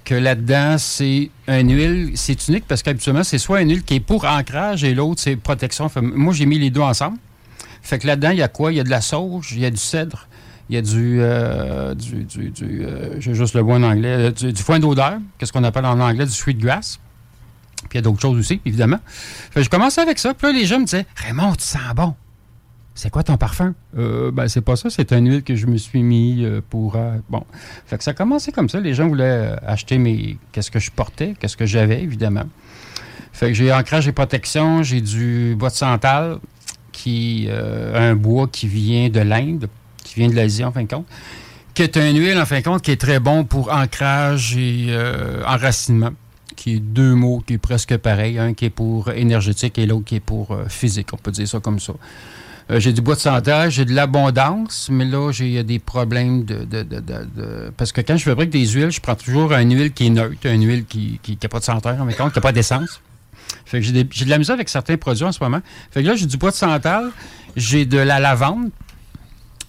Que 0.04 0.14
là-dedans, 0.14 0.76
c'est 0.76 1.30
une 1.48 1.72
huile, 1.74 2.12
c'est 2.14 2.48
unique 2.48 2.64
parce 2.68 2.82
qu'habituellement, 2.82 3.24
c'est 3.24 3.38
soit 3.38 3.62
une 3.62 3.70
huile 3.70 3.82
qui 3.82 3.94
est 3.94 4.00
pour 4.00 4.26
ancrage 4.26 4.84
et 4.84 4.92
l'autre, 4.92 5.20
c'est 5.22 5.36
protection. 5.36 5.88
Fait, 5.88 6.02
moi, 6.02 6.34
j'ai 6.34 6.44
mis 6.44 6.58
les 6.58 6.68
deux 6.68 6.82
ensemble. 6.82 7.16
Fait 7.80 7.98
que 7.98 8.06
là-dedans, 8.06 8.30
il 8.30 8.38
y 8.38 8.42
a 8.42 8.48
quoi? 8.48 8.70
Il 8.72 8.76
y 8.76 8.80
a 8.80 8.84
de 8.84 8.90
la 8.90 9.00
sauge, 9.00 9.52
il 9.52 9.60
y 9.60 9.64
a 9.66 9.70
du 9.70 9.78
cèdre, 9.78 10.28
il 10.68 10.74
y 10.74 10.78
a 10.78 10.82
du... 10.82 11.18
euh, 11.20 11.94
du, 11.94 12.24
du, 12.24 12.50
du, 12.50 12.84
euh, 12.84 13.18
J'ai 13.18 13.34
juste 13.34 13.54
le 13.54 13.62
mot 13.62 13.72
en 13.72 13.82
anglais. 13.82 14.08
euh, 14.08 14.30
Du, 14.30 14.52
du 14.52 14.62
foin 14.62 14.78
d'odeur, 14.78 15.18
qu'est-ce 15.38 15.52
qu'on 15.54 15.64
appelle 15.64 15.86
en 15.86 15.98
anglais 16.00 16.26
du 16.26 16.32
sweetgrass. 16.32 16.98
Puis 17.76 17.88
il 17.92 17.96
y 17.96 17.98
a 17.98 18.02
d'autres 18.02 18.20
choses 18.20 18.38
aussi, 18.38 18.60
évidemment. 18.64 18.98
Fait 19.06 19.62
je 19.62 19.70
commençais 19.70 20.00
avec 20.00 20.18
ça. 20.18 20.34
Puis 20.34 20.46
là, 20.46 20.52
les 20.52 20.66
gens 20.66 20.80
me 20.80 20.84
disaient, 20.84 21.06
Raymond, 21.16 21.54
tu 21.54 21.64
sens 21.64 21.94
bon. 21.94 22.14
C'est 22.96 23.10
quoi 23.10 23.24
ton 23.24 23.36
parfum? 23.36 23.74
Euh, 23.98 24.30
ben, 24.30 24.46
c'est 24.46 24.60
pas 24.60 24.76
ça. 24.76 24.88
C'est 24.88 25.12
une 25.12 25.28
huile 25.28 25.42
que 25.42 25.56
je 25.56 25.66
me 25.66 25.76
suis 25.76 26.02
mis 26.02 26.44
euh, 26.44 26.60
pour. 26.70 26.94
euh, 26.94 27.16
bon. 27.28 27.42
Fait 27.86 27.98
que 27.98 28.04
ça 28.04 28.12
a 28.12 28.14
commencé 28.14 28.52
comme 28.52 28.68
ça. 28.68 28.78
Les 28.78 28.94
gens 28.94 29.08
voulaient 29.08 29.56
acheter 29.66 29.98
mes. 29.98 30.38
Qu'est-ce 30.52 30.70
que 30.70 30.78
je 30.78 30.92
portais, 30.92 31.34
qu'est-ce 31.38 31.56
que 31.56 31.66
j'avais, 31.66 32.02
évidemment. 32.02 32.44
Fait 33.32 33.48
que 33.48 33.54
j'ai 33.54 33.72
ancrage 33.72 34.06
et 34.06 34.12
protection, 34.12 34.84
j'ai 34.84 35.00
du 35.00 35.56
bois 35.58 35.70
de 35.70 35.74
santal, 35.74 36.38
qui 36.92 37.48
un 37.50 38.14
bois 38.14 38.46
qui 38.46 38.68
vient 38.68 39.08
de 39.08 39.18
l'Inde, 39.18 39.68
qui 40.04 40.20
vient 40.20 40.28
de 40.28 40.36
l'Asie, 40.36 40.62
en 40.62 40.70
fin 40.70 40.84
de 40.84 40.88
compte, 40.88 41.06
qui 41.74 41.82
est 41.82 41.96
une 41.96 42.16
huile, 42.16 42.38
en 42.38 42.46
fin 42.46 42.60
de 42.60 42.64
compte, 42.64 42.82
qui 42.82 42.92
est 42.92 43.00
très 43.00 43.18
bon 43.18 43.42
pour 43.42 43.72
ancrage 43.72 44.56
et 44.56 44.96
enracinement, 45.44 46.12
qui 46.64 46.76
est 46.76 46.80
deux 46.80 47.14
mots 47.14 47.44
qui 47.46 47.52
est 47.52 47.58
presque 47.58 47.94
pareil, 47.98 48.38
un 48.38 48.54
qui 48.54 48.64
est 48.64 48.70
pour 48.70 49.10
énergétique 49.10 49.76
et 49.76 49.84
l'autre 49.84 50.06
qui 50.06 50.14
est 50.14 50.20
pour 50.20 50.52
euh, 50.52 50.64
physique, 50.66 51.08
on 51.12 51.18
peut 51.18 51.30
dire 51.30 51.46
ça 51.46 51.60
comme 51.60 51.78
ça. 51.78 51.92
Euh, 52.70 52.80
j'ai 52.80 52.94
du 52.94 53.02
bois 53.02 53.16
de 53.16 53.20
santal, 53.20 53.70
j'ai 53.70 53.84
de 53.84 53.92
l'abondance, 53.92 54.88
mais 54.90 55.04
là, 55.04 55.30
j'ai 55.30 55.62
des 55.62 55.78
problèmes 55.78 56.46
de, 56.46 57.70
Parce 57.76 57.92
que 57.92 58.00
quand 58.00 58.16
je 58.16 58.24
fabrique 58.24 58.48
des 58.48 58.66
huiles, 58.66 58.90
je 58.90 59.02
prends 59.02 59.14
toujours 59.14 59.52
une 59.52 59.74
huile 59.76 59.92
qui 59.92 60.06
est 60.06 60.08
neutre, 60.08 60.46
une 60.46 60.66
huile 60.66 60.86
qui 60.86 61.20
n'a 61.42 61.48
pas 61.50 61.58
de 61.58 61.64
senteur, 61.64 62.00
en 62.00 62.06
de 62.06 62.12
compte, 62.12 62.32
qui 62.32 62.38
n'a 62.38 62.42
pas 62.42 62.52
d'essence. 62.52 63.02
Fait 63.66 63.80
que 63.80 63.84
j'ai 63.84 64.24
de 64.24 64.30
la 64.30 64.36
avec 64.50 64.70
certains 64.70 64.96
produits 64.96 65.26
en 65.26 65.32
ce 65.32 65.44
moment. 65.44 65.60
Fait 65.90 66.02
que 66.02 66.08
là, 66.08 66.16
j'ai 66.16 66.24
du 66.24 66.38
bois 66.38 66.50
de 66.50 66.56
santal, 66.56 67.10
j'ai 67.56 67.84
de 67.84 67.98
la 67.98 68.20
lavande 68.20 68.70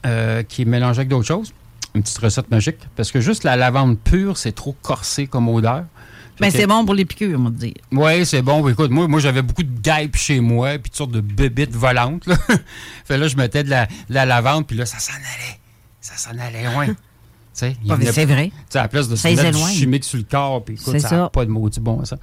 euh, 0.06 0.44
qui 0.44 0.62
est 0.62 0.66
mélangée 0.66 1.00
avec 1.00 1.10
d'autres 1.10 1.28
choses. 1.28 1.52
Une 1.94 2.04
petite 2.04 2.20
recette 2.20 2.50
magique. 2.50 2.78
Parce 2.96 3.12
que 3.12 3.20
juste 3.20 3.44
la 3.44 3.58
lavande 3.58 4.00
pure, 4.00 4.38
c'est 4.38 4.54
trop 4.54 4.74
corsé 4.82 5.28
comme 5.28 5.50
odeur. 5.50 5.84
Ben, 6.40 6.52
Fait 6.52 6.60
c'est 6.60 6.68
bon 6.68 6.84
pour 6.84 6.94
les 6.94 7.06
piqûres, 7.06 7.40
on 7.40 7.46
va 7.46 7.50
dire. 7.50 7.74
oui, 7.92 8.26
c'est 8.26 8.42
bon. 8.42 8.68
Écoute, 8.68 8.92
moi, 8.92 9.08
moi 9.08 9.20
j'avais 9.20 9.42
beaucoup 9.42 9.64
de 9.64 9.80
guêpes 9.82 10.18
chez 10.18 10.40
moi, 10.42 10.72
puis 10.74 10.90
toutes 10.90 10.96
sortes 10.96 11.12
de 11.12 11.22
bébites 11.22 11.76
volantes. 11.76 12.26
Là. 12.28 12.36
fait 13.06 13.18
là, 13.18 13.28
je 13.28 13.38
mettais 13.38 13.64
de 13.64 13.70
la, 13.70 13.86
de 13.86 13.92
la 14.10 14.26
lavande, 14.26 14.68
puis 14.68 14.76
là, 14.76 14.86
ça 14.86 15.00
s'en 15.00 15.14
allait. 15.14 15.60
Ça 16.02 16.18
s'en 16.18 16.38
allait 16.38 16.64
loin. 16.66 16.88
Ah, 17.90 17.96
c'est 18.12 18.26
vrai. 18.26 18.52
À 18.74 18.78
la 18.84 18.88
place 18.88 19.08
de 19.08 19.16
se 19.16 19.28
mettre 19.28 19.52
du 19.52 19.74
chimique 19.74 20.04
sur 20.04 20.18
le 20.18 20.26
corps, 20.30 20.64
puis 20.64 20.76
écoute, 20.76 20.94
C'est 20.94 21.00
ça 21.00 21.16
n'a 21.18 21.30
pas 21.30 21.46
de 21.46 21.50
maudit 21.52 21.80
bon, 21.80 22.04
ça. 22.04 22.18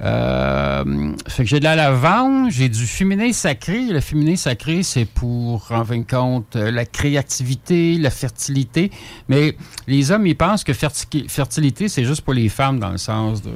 Euh, 0.00 1.12
fait 1.28 1.44
que 1.44 1.48
j'ai 1.48 1.58
de 1.60 1.64
la 1.64 1.76
lavande, 1.76 2.50
j'ai 2.50 2.68
du 2.68 2.86
féminin 2.86 3.32
sacré. 3.32 3.82
Le 3.86 4.00
féminin 4.00 4.36
sacré, 4.36 4.82
c'est 4.82 5.04
pour, 5.04 5.70
en 5.70 5.84
fin 5.84 5.98
de 5.98 6.06
compte, 6.10 6.56
euh, 6.56 6.70
la 6.70 6.84
créativité, 6.84 7.98
la 7.98 8.10
fertilité. 8.10 8.90
Mais 9.28 9.56
les 9.86 10.10
hommes, 10.10 10.26
ils 10.26 10.36
pensent 10.36 10.64
que 10.64 10.72
ferti- 10.72 11.28
fertilité, 11.28 11.88
c'est 11.88 12.04
juste 12.04 12.22
pour 12.22 12.34
les 12.34 12.48
femmes, 12.48 12.80
dans 12.80 12.90
le 12.90 12.98
sens 12.98 13.42
de 13.42 13.50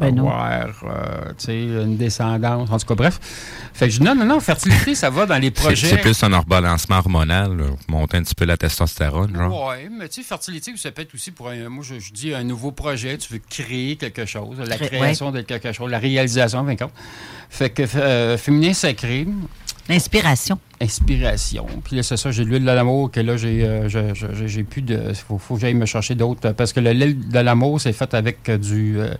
Ben 0.00 0.18
avoir, 0.18 0.68
euh, 0.84 1.28
tu 1.38 1.44
sais, 1.46 1.62
une 1.62 1.96
descendance. 1.96 2.70
En 2.70 2.78
tout 2.78 2.86
cas, 2.86 2.94
bref. 2.94 3.20
Fait 3.72 3.86
que 3.86 3.92
je 3.92 3.98
dis, 3.98 4.04
non, 4.04 4.14
non, 4.14 4.24
non, 4.24 4.40
fertilité, 4.40 4.94
ça 4.94 5.10
va 5.10 5.26
dans 5.26 5.38
les 5.38 5.50
projets. 5.52 5.88
c'est 5.90 5.96
plus 5.98 6.20
un 6.24 6.36
rebalancement 6.36 6.98
hormonal, 6.98 7.56
là, 7.56 7.64
monter 7.88 8.16
un 8.16 8.22
petit 8.22 8.34
peu 8.34 8.44
la 8.44 8.56
testostérone. 8.56 9.36
Oui, 9.36 9.88
mais 9.96 10.08
tu 10.08 10.22
sais, 10.22 10.26
fertilité, 10.26 10.71
ça 10.76 10.90
peut 10.92 11.02
être 11.02 11.14
aussi 11.14 11.30
pour 11.30 11.48
un, 11.48 11.68
moi, 11.68 11.84
je, 11.86 11.98
je 11.98 12.12
dis 12.12 12.32
un 12.34 12.44
nouveau 12.44 12.72
projet, 12.72 13.16
tu 13.18 13.32
veux 13.32 13.40
créer 13.48 13.96
quelque 13.96 14.24
chose, 14.24 14.58
la 14.58 14.76
Cré- 14.76 14.88
création 14.88 15.30
de 15.30 15.40
quelque 15.42 15.72
chose, 15.72 15.90
la 15.90 15.98
réalisation, 15.98 16.64
fin. 16.64 16.76
Fait 17.50 17.70
que 17.70 17.82
euh, 17.96 18.36
féminin 18.38 18.72
sacré. 18.72 19.26
L'inspiration. 19.88 20.58
Inspiration. 20.80 21.66
Puis 21.84 21.96
là, 21.96 22.02
c'est 22.02 22.16
ça, 22.16 22.30
j'ai 22.30 22.44
l'huile 22.44 22.62
de 22.64 22.70
l'amour 22.70 23.10
que 23.10 23.20
là, 23.20 23.36
j'ai 23.36 23.64
euh, 23.64 23.88
j'ai- 24.46 24.62
plus 24.64 24.82
de. 24.82 25.12
Faut, 25.12 25.38
faut 25.38 25.54
que 25.56 25.60
j'aille 25.60 25.74
me 25.74 25.86
chercher 25.86 26.14
d'autres. 26.14 26.48
euh, 26.48 26.52
Parce 26.52 26.72
que 26.72 26.80
le 26.80 26.92
lait 26.92 27.12
de 27.12 27.38
l'amour, 27.40 27.80
c'est 27.80 27.92
fait 27.92 28.14
avec 28.14 28.48
euh, 28.48 28.58
du, 28.58 28.98
euh, 29.00 29.12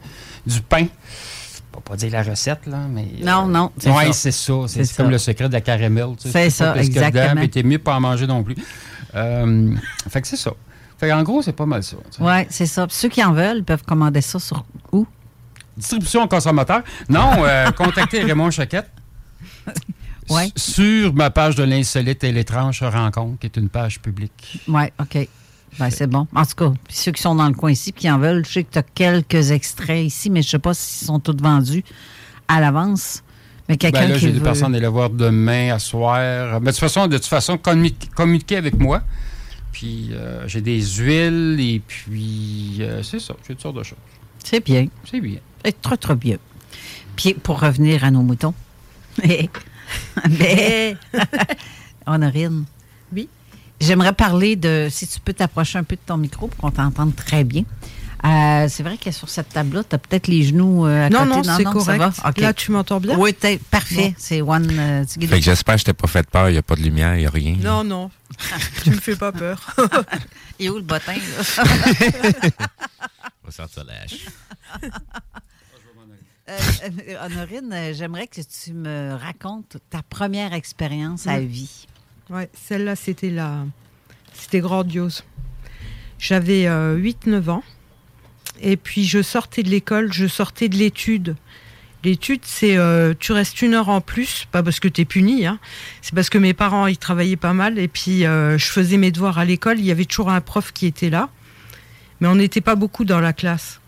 du 0.46 0.61
pain. 0.61 0.86
Je 0.86 1.76
vais 1.78 1.82
pas 1.84 1.96
dire 1.96 2.11
la 2.12 2.22
recette, 2.22 2.66
là, 2.66 2.78
mais. 2.88 3.07
Non, 3.22 3.46
non, 3.46 3.72
c'est 3.76 3.90
Oui, 3.90 4.12
c'est 4.12 4.30
ça. 4.30 4.53
C'est 4.68 4.96
comme 4.96 5.11
le 5.11 5.18
secret 5.18 5.48
de 5.48 5.53
la 5.55 5.61
caramel. 5.61 6.11
tu 6.16 6.28
sais. 6.28 6.44
C'est 6.44 6.50
ça, 6.50 6.76
exactement. 6.76 7.34
mais 7.34 7.48
t'es 7.48 7.62
mieux 7.64 7.78
pas 7.78 7.96
en 7.96 8.00
manger 8.00 8.26
non 8.26 8.42
plus. 8.44 8.55
Euh, 9.14 9.74
fait 10.09 10.20
que 10.22 10.28
c'est 10.28 10.36
ça. 10.36 10.53
Fait 11.03 11.12
en 11.12 11.24
gros, 11.24 11.42
c'est 11.42 11.53
pas 11.53 11.66
mal 11.66 11.82
ça. 11.82 11.96
Oui, 12.20 12.32
c'est 12.48 12.66
ça. 12.66 12.86
Puis 12.86 12.94
ceux 12.96 13.09
qui 13.09 13.24
en 13.24 13.32
veulent 13.32 13.64
peuvent 13.64 13.82
commander 13.82 14.20
ça 14.20 14.38
sur 14.38 14.64
où? 14.92 15.05
Distribution 15.76 16.28
consommateur. 16.28 16.82
Non, 17.09 17.44
euh, 17.44 17.70
contactez 17.76 18.22
Raymond 18.22 18.50
Choquette. 18.53 18.88
Ouais. 20.30 20.50
Sur 20.55 21.12
ma 21.14 21.30
page 21.30 21.57
de 21.57 21.64
l'insolite 21.64 22.22
et 22.22 22.30
l'étrange 22.30 22.80
rencontre, 22.84 23.40
qui 23.40 23.46
est 23.46 23.57
une 23.57 23.68
page 23.68 24.00
publique. 24.00 24.61
Oui, 24.68 24.84
OK. 25.00 25.28
Ben, 25.80 25.90
c'est 25.90 26.07
bon. 26.07 26.28
En 26.34 26.46
tout 26.46 26.55
cas, 26.55 26.72
ceux 26.88 27.11
qui 27.11 27.20
sont 27.20 27.34
dans 27.34 27.48
le 27.48 27.55
coin 27.55 27.72
ici, 27.72 27.90
puis 27.90 28.03
qui 28.03 28.11
en 28.11 28.18
veulent, 28.18 28.44
je 28.46 28.53
sais 28.53 28.64
que 28.64 28.72
tu 28.72 28.78
as 28.78 28.84
quelques 28.84 29.50
extraits 29.50 30.07
ici, 30.07 30.30
mais 30.30 30.40
je 30.42 30.48
sais 30.50 30.59
pas 30.61 30.74
s'ils 30.74 31.07
sont 31.09 31.18
tous 31.18 31.36
vendus 31.42 31.84
à 32.46 32.61
l'avance. 32.61 33.24
Mais 33.68 33.76
quelqu'un 33.76 34.03
Ben 34.03 34.11
là, 34.11 34.18
j'ai 34.18 34.28
des 34.30 34.38
veut... 34.38 34.44
personnes 34.44 34.74
à 34.74 34.78
aller 34.78 34.86
voir 34.86 35.11
demain, 35.11 35.74
à 35.74 35.80
soir. 35.80 36.61
Mais 36.61 36.66
de 36.66 36.70
toute 36.70 36.78
façon, 36.80 37.09
de 37.09 37.16
toute 37.16 37.26
façon, 37.26 37.57
commu- 37.57 37.92
communiquez 38.14 38.57
avec 38.57 38.78
moi. 38.78 39.03
Puis 39.73 40.11
euh, 40.12 40.47
j'ai 40.47 40.61
des 40.61 40.81
huiles 40.81 41.59
et 41.59 41.81
puis 41.81 42.77
euh, 42.81 43.03
c'est 43.03 43.18
ça, 43.18 43.35
j'ai 43.43 43.55
toutes 43.55 43.62
sortes 43.62 43.79
de 43.79 43.83
choses. 43.83 43.99
C'est 44.45 44.64
bien. 44.64 44.87
C'est 45.11 45.20
bien. 45.20 45.39
C'est 45.64 45.81
très, 45.81 45.97
très 45.97 46.14
bien. 46.14 46.37
Puis 47.16 47.35
pour 47.35 47.61
revenir 47.61 48.05
à 48.05 48.11
nos 48.11 48.23
moutons. 48.23 48.55
Mais, 50.39 50.97
Honorine. 52.07 52.64
Oui. 53.14 53.29
J'aimerais 53.81 54.12
parler 54.12 54.57
de, 54.57 54.89
si 54.91 55.07
tu 55.07 55.20
peux 55.20 55.33
t'approcher 55.33 55.79
un 55.79 55.85
peu 55.85 55.97
de 55.97 56.01
ton 56.05 56.16
micro 56.16 56.49
pour 56.49 56.59
qu'on 56.59 56.70
t'entende 56.70 57.14
très 57.16 57.45
bien. 57.45 57.64
Euh, 58.25 58.68
c'est 58.68 58.85
vrai 58.85 58.99
que 58.99 59.11
sur 59.11 59.29
cette 59.29 59.49
table-là, 59.49 59.83
tu 59.83 59.95
as 59.97 59.99
peut-être 59.99 60.29
les 60.29 60.45
genoux 60.45 60.87
euh, 60.87 61.07
à 61.07 61.11
Non, 61.11 61.20
côté. 61.20 61.31
non, 61.31 61.43
c'est 61.43 61.64
ça 61.64 61.70
correct. 61.73 61.99
va? 61.99 62.12
OK. 62.29 62.39
Là, 62.39 62.53
tu 62.55 62.70
m'entends 62.70 63.01
bien? 63.01 63.16
Oui, 63.18 63.35
t'es- 63.35 63.59
parfait. 63.59 64.11
Bon. 64.11 64.14
C'est 64.16 64.41
One 64.43 64.68
euh, 64.79 65.05
Fait 65.07 65.27
que 65.27 65.41
j'espère 65.41 65.75
que 65.75 65.81
je 65.81 65.85
t'ai 65.87 65.93
pas 65.93 66.07
fait 66.07 66.29
peur, 66.31 66.49
il 66.49 66.53
n'y 66.53 66.59
a 66.59 66.62
pas 66.62 66.77
de 66.77 66.83
lumière, 66.83 67.16
il 67.16 67.20
n'y 67.20 67.27
a 67.27 67.31
rien. 67.31 67.57
Non, 67.61 67.83
non. 67.83 68.11
tu 68.85 68.91
me 68.91 68.97
fais 69.01 69.16
pas 69.16 69.33
peur. 69.33 69.75
Il 70.59 70.66
est 70.66 70.68
où 70.68 70.77
le 70.77 70.83
bottin, 70.83 71.14
là? 71.14 71.64
On 73.43 73.47
va 73.47 73.51
sortir 73.51 73.85
la 73.85 73.95
hache. 74.03 74.27
Honorine, 77.25 77.93
j'aimerais 77.95 78.27
que 78.27 78.41
tu 78.41 78.73
me 78.73 79.14
racontes 79.14 79.79
ta 79.91 80.03
première 80.03 80.53
expérience 80.53 81.27
à 81.27 81.41
Mm. 81.41 81.45
vie. 81.47 81.87
Ouais, 82.31 82.49
celle-là, 82.55 82.95
c'était 82.97 83.31
la... 83.31 83.64
c'était 84.33 84.61
grandiose. 84.61 85.25
J'avais 86.18 86.66
8-9 86.68 87.49
ans. 87.51 87.62
Et 88.62 88.76
puis, 88.76 89.04
je 89.04 89.20
sortais 89.22 89.62
de 89.62 89.68
l'école, 89.68 90.12
je 90.12 90.26
sortais 90.26 90.68
de 90.68 90.76
l'étude. 90.76 91.36
L'étude, 92.04 92.40
c'est 92.44 92.76
euh, 92.76 93.14
tu 93.18 93.32
restes 93.32 93.60
une 93.62 93.74
heure 93.74 93.88
en 93.88 94.00
plus, 94.00 94.46
pas 94.50 94.62
parce 94.62 94.80
que 94.80 94.88
tu 94.88 95.02
es 95.02 95.04
puni, 95.04 95.46
hein. 95.46 95.58
c'est 96.00 96.14
parce 96.14 96.30
que 96.30 96.38
mes 96.38 96.54
parents, 96.54 96.86
ils 96.86 96.96
travaillaient 96.96 97.36
pas 97.36 97.52
mal. 97.52 97.78
Et 97.78 97.88
puis, 97.88 98.24
euh, 98.24 98.58
je 98.58 98.66
faisais 98.66 98.96
mes 98.96 99.10
devoirs 99.10 99.38
à 99.38 99.44
l'école. 99.44 99.78
Il 99.78 99.84
y 99.84 99.90
avait 99.90 100.04
toujours 100.04 100.30
un 100.30 100.40
prof 100.40 100.72
qui 100.72 100.86
était 100.86 101.10
là. 101.10 101.28
Mais 102.20 102.28
on 102.28 102.36
n'était 102.36 102.60
pas 102.60 102.76
beaucoup 102.76 103.04
dans 103.04 103.20
la 103.20 103.32
classe. 103.32 103.80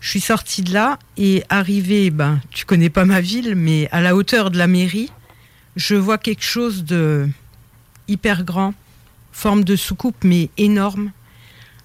Je 0.00 0.10
suis 0.10 0.20
sortie 0.20 0.62
de 0.62 0.72
là 0.72 0.98
et 1.16 1.42
arrivée, 1.48 2.10
ben, 2.10 2.40
tu 2.50 2.66
connais 2.66 2.90
pas 2.90 3.06
ma 3.06 3.20
ville, 3.20 3.54
mais 3.54 3.88
à 3.92 4.02
la 4.02 4.14
hauteur 4.14 4.50
de 4.50 4.58
la 4.58 4.66
mairie, 4.66 5.10
je 5.74 5.94
vois 5.94 6.18
quelque 6.18 6.44
chose 6.44 6.84
de 6.84 7.26
hyper 8.06 8.44
grand, 8.44 8.74
forme 9.32 9.64
de 9.64 9.74
soucoupe, 9.74 10.22
mais 10.22 10.50
énorme, 10.58 11.12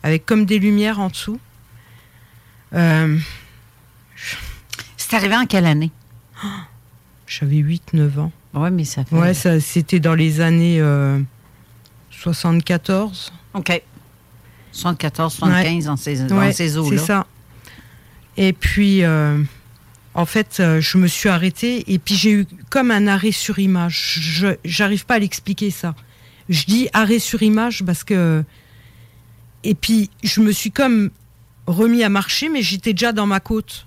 avec 0.03 0.26
comme 0.26 0.45
des 0.45 0.59
lumières 0.59 0.99
en 0.99 1.07
dessous. 1.07 1.39
Euh, 2.74 3.18
C'est 4.98 5.16
arrivé 5.16 5.36
en 5.36 5.46
quelle 5.46 5.66
année? 5.66 5.92
J'avais 7.28 7.58
8-9 7.58 8.20
ans. 8.20 8.32
Oui, 8.54 8.70
mais 8.72 8.84
ça 8.84 9.06
fait. 9.06 9.16
Ouais, 9.16 9.34
ça, 9.34 9.60
c'était 9.60 10.00
dans 10.00 10.16
les 10.16 10.42
années 10.42 10.80
euh, 10.82 11.20
74. 12.10 13.32
OK. 13.54 13.82
74, 14.74 15.34
75 15.34 15.86
dans 15.86 15.96
ces, 15.98 16.22
Ouais, 16.32 16.54
ces 16.54 16.78
eaux-là. 16.78 16.98
C'est 16.98 17.06
ça. 17.06 17.28
Et 18.38 18.54
puis, 18.54 19.04
euh, 19.04 19.42
en 20.14 20.26
fait, 20.26 20.58
euh, 20.60 20.80
je 20.82 20.98
me 20.98 21.08
suis 21.08 21.30
arrêtée 21.30 21.92
et 21.92 22.00
puis 22.00 22.16
j'ai 22.16 22.32
eu 22.32 22.46
comme 22.70 22.92
un 22.92 23.08
arrêt 23.08 23.32
sur 23.32 23.60
image. 23.60 24.20
Je 24.22 24.48
J'arrive 24.64 25.06
pas 25.06 25.16
à 25.16 25.20
l'expliquer 25.20 25.72
ça. 25.72 25.96
Je 26.50 26.66
dis 26.66 26.90
arrêt 26.94 27.20
sur 27.20 27.42
image 27.44 27.84
parce 27.86 28.04
que. 28.04 28.44
Et 29.64 29.76
puis, 29.76 30.10
je 30.24 30.42
me 30.42 30.52
suis 30.52 30.72
comme 30.72 31.12
remis 31.68 32.03
à 32.03 32.09
marcher, 32.09 32.49
mais 32.49 32.62
j'étais 32.62 32.93
déjà 32.93 33.12
dans 33.12 33.26
ma 33.26 33.39
côte. 33.39 33.86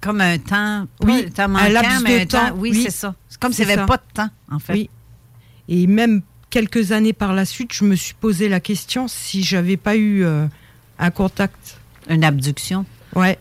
Comme 0.00 0.20
un 0.20 0.38
temps. 0.38 0.86
Oui, 1.02 1.24
un 1.26 1.30
temps 1.30 1.42
un 1.44 1.48
manquant, 1.48 1.68
laps 1.70 2.02
mais 2.02 2.16
de 2.18 2.22
un 2.22 2.26
temps. 2.26 2.48
temps. 2.48 2.54
Oui, 2.58 2.70
Oui, 2.72 2.82
c'est 2.84 2.90
ça. 2.90 3.14
C'est 3.28 3.40
comme 3.40 3.52
s'il 3.52 3.66
n'y 3.66 3.72
avait 3.72 3.86
pas 3.86 3.96
de 3.98 4.12
temps, 4.14 4.30
en 4.50 4.58
fait. 4.58 4.72
Oui. 4.72 4.90
Et 5.68 5.86
même 5.86 6.22
quelques 6.50 6.92
années 6.92 7.12
par 7.12 7.32
la 7.34 7.44
suite, 7.44 7.72
je 7.72 7.84
me 7.84 7.94
suis 7.94 8.14
posé 8.14 8.48
la 8.48 8.60
question 8.60 9.06
si 9.08 9.42
j'avais 9.44 9.76
pas 9.76 9.96
eu 9.96 10.24
euh, 10.24 10.46
un 10.98 11.10
contact. 11.10 11.78
Une 12.08 12.24
abduction. 12.24 12.84
Ouais. 13.14 13.38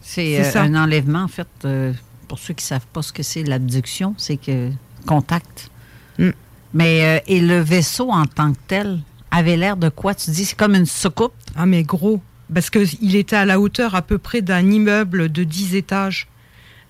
C'est 0.00 0.40
euh, 0.56 0.60
un 0.60 0.74
enlèvement, 0.76 1.22
en 1.24 1.28
fait. 1.28 1.48
euh, 1.64 1.92
pour 2.28 2.38
ceux 2.38 2.54
qui 2.54 2.64
ne 2.64 2.68
savent 2.68 2.86
pas 2.92 3.02
ce 3.02 3.12
que 3.12 3.24
c'est 3.24 3.42
l'abduction, 3.42 4.14
c'est 4.16 4.36
que 4.36 4.70
contact. 5.06 5.70
Mm. 6.18 6.30
Mais 6.74 7.24
et 7.26 7.40
le 7.40 7.58
vaisseau 7.60 8.10
en 8.12 8.26
tant 8.26 8.52
que 8.52 8.58
tel 8.68 9.00
avait 9.32 9.56
l'air 9.56 9.76
de 9.76 9.88
quoi? 9.88 10.14
Tu 10.14 10.30
dis 10.30 10.44
c'est 10.44 10.56
comme 10.56 10.76
une 10.76 10.86
soucoupe 10.86 11.32
Ah 11.56 11.66
mais 11.66 11.82
gros, 11.82 12.22
parce 12.52 12.70
que 12.70 12.84
il 13.00 13.16
était 13.16 13.36
à 13.36 13.44
la 13.44 13.60
hauteur 13.60 13.94
à 13.94 14.02
peu 14.02 14.18
près 14.18 14.42
d'un 14.42 14.70
immeuble 14.70 15.30
de 15.30 15.44
10 15.44 15.74
étages. 15.76 16.26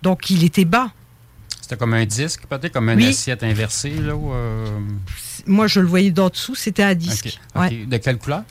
Donc 0.01 0.29
il 0.29 0.43
était 0.43 0.65
bas. 0.65 0.91
C'était 1.61 1.77
comme 1.77 1.93
un 1.93 2.05
disque, 2.05 2.41
peut-être 2.49 2.73
comme 2.73 2.89
une 2.89 2.97
Oui. 2.97 3.07
assiette 3.07 3.43
inversée. 3.43 3.91
Là, 3.91 4.13
euh, 4.13 4.65
Moi 5.45 5.67
je 5.67 5.79
le 5.79 5.87
voyais 5.87 6.11
d'en 6.11 6.29
dessous, 6.29 6.55
c'était 6.55 6.83
à 6.83 6.95
disque. 6.95 7.39
Ouais. 7.55 7.85
De 7.85 7.97
quelle 7.97 8.17
couleur? 8.17 8.43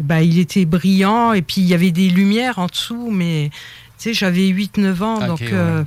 Bah, 0.00 0.22
il 0.22 0.38
était 0.38 0.64
brillant 0.64 1.32
et 1.32 1.42
puis 1.42 1.60
il 1.60 1.66
y 1.66 1.74
avait 1.74 1.90
des 1.90 2.08
lumières 2.08 2.58
en 2.60 2.66
dessous, 2.66 3.10
mais 3.10 3.50
tu 3.98 4.04
sais, 4.10 4.14
j'avais 4.14 4.46
8-9 4.48 5.02
ans, 5.02 5.26
donc 5.26 5.40
ouais. 5.40 5.50
euh. 5.52 5.84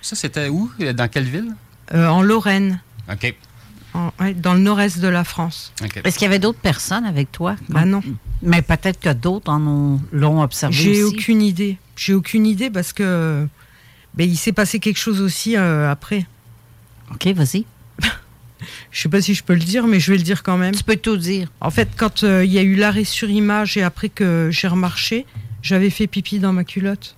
Ça, 0.00 0.16
c'était 0.16 0.48
où? 0.48 0.70
Dans 0.94 1.08
quelle 1.08 1.24
ville? 1.28 1.54
euh, 1.94 2.06
en 2.08 2.22
Lorraine, 2.22 2.80
OK. 3.12 3.34
En- 3.94 4.12
ouais, 4.20 4.34
dans 4.34 4.54
le 4.54 4.60
nord-est 4.60 5.00
de 5.00 5.08
la 5.08 5.24
France. 5.24 5.72
Est-ce 6.04 6.16
qu'il 6.18 6.24
y 6.24 6.28
avait 6.28 6.38
d'autres 6.38 6.58
personnes 6.58 7.04
avec 7.04 7.30
toi? 7.32 7.56
Bah 7.68 7.84
non. 7.84 8.00
Mais 8.42 8.62
peut-être 8.62 8.98
que 9.00 9.12
d'autres 9.12 9.50
en 9.50 9.60
ont 9.66 10.00
l'ont 10.12 10.42
observé 10.42 10.74
J'ai 10.74 11.02
aucune 11.04 11.42
idée. 11.42 11.78
J'ai 11.96 12.14
aucune 12.14 12.46
idée 12.46 12.70
parce 12.70 12.92
que 12.92 13.46
ben, 14.14 14.28
il 14.28 14.36
s'est 14.36 14.52
passé 14.52 14.78
quelque 14.80 14.98
chose 14.98 15.20
aussi 15.20 15.56
euh, 15.56 15.90
après. 15.90 16.26
Ok, 17.12 17.26
vas-y. 17.28 17.64
Je 18.90 19.00
sais 19.02 19.08
pas 19.08 19.20
si 19.20 19.34
je 19.34 19.42
peux 19.42 19.54
le 19.54 19.60
dire, 19.60 19.86
mais 19.86 19.98
je 20.00 20.12
vais 20.12 20.16
le 20.18 20.22
dire 20.22 20.42
quand 20.42 20.56
même. 20.56 20.74
Tu 20.74 20.84
peux 20.84 20.96
tout 20.96 21.16
dire. 21.16 21.48
En 21.60 21.70
fait, 21.70 21.88
quand 21.96 22.22
euh, 22.24 22.44
il 22.44 22.52
y 22.52 22.58
a 22.58 22.62
eu 22.62 22.76
l'arrêt 22.76 23.04
sur 23.04 23.28
image 23.28 23.76
et 23.76 23.82
après 23.82 24.08
que 24.08 24.48
j'ai 24.52 24.68
remarché, 24.68 25.26
j'avais 25.62 25.90
fait 25.90 26.06
pipi 26.06 26.38
dans 26.38 26.52
ma 26.52 26.62
culotte. 26.64 27.16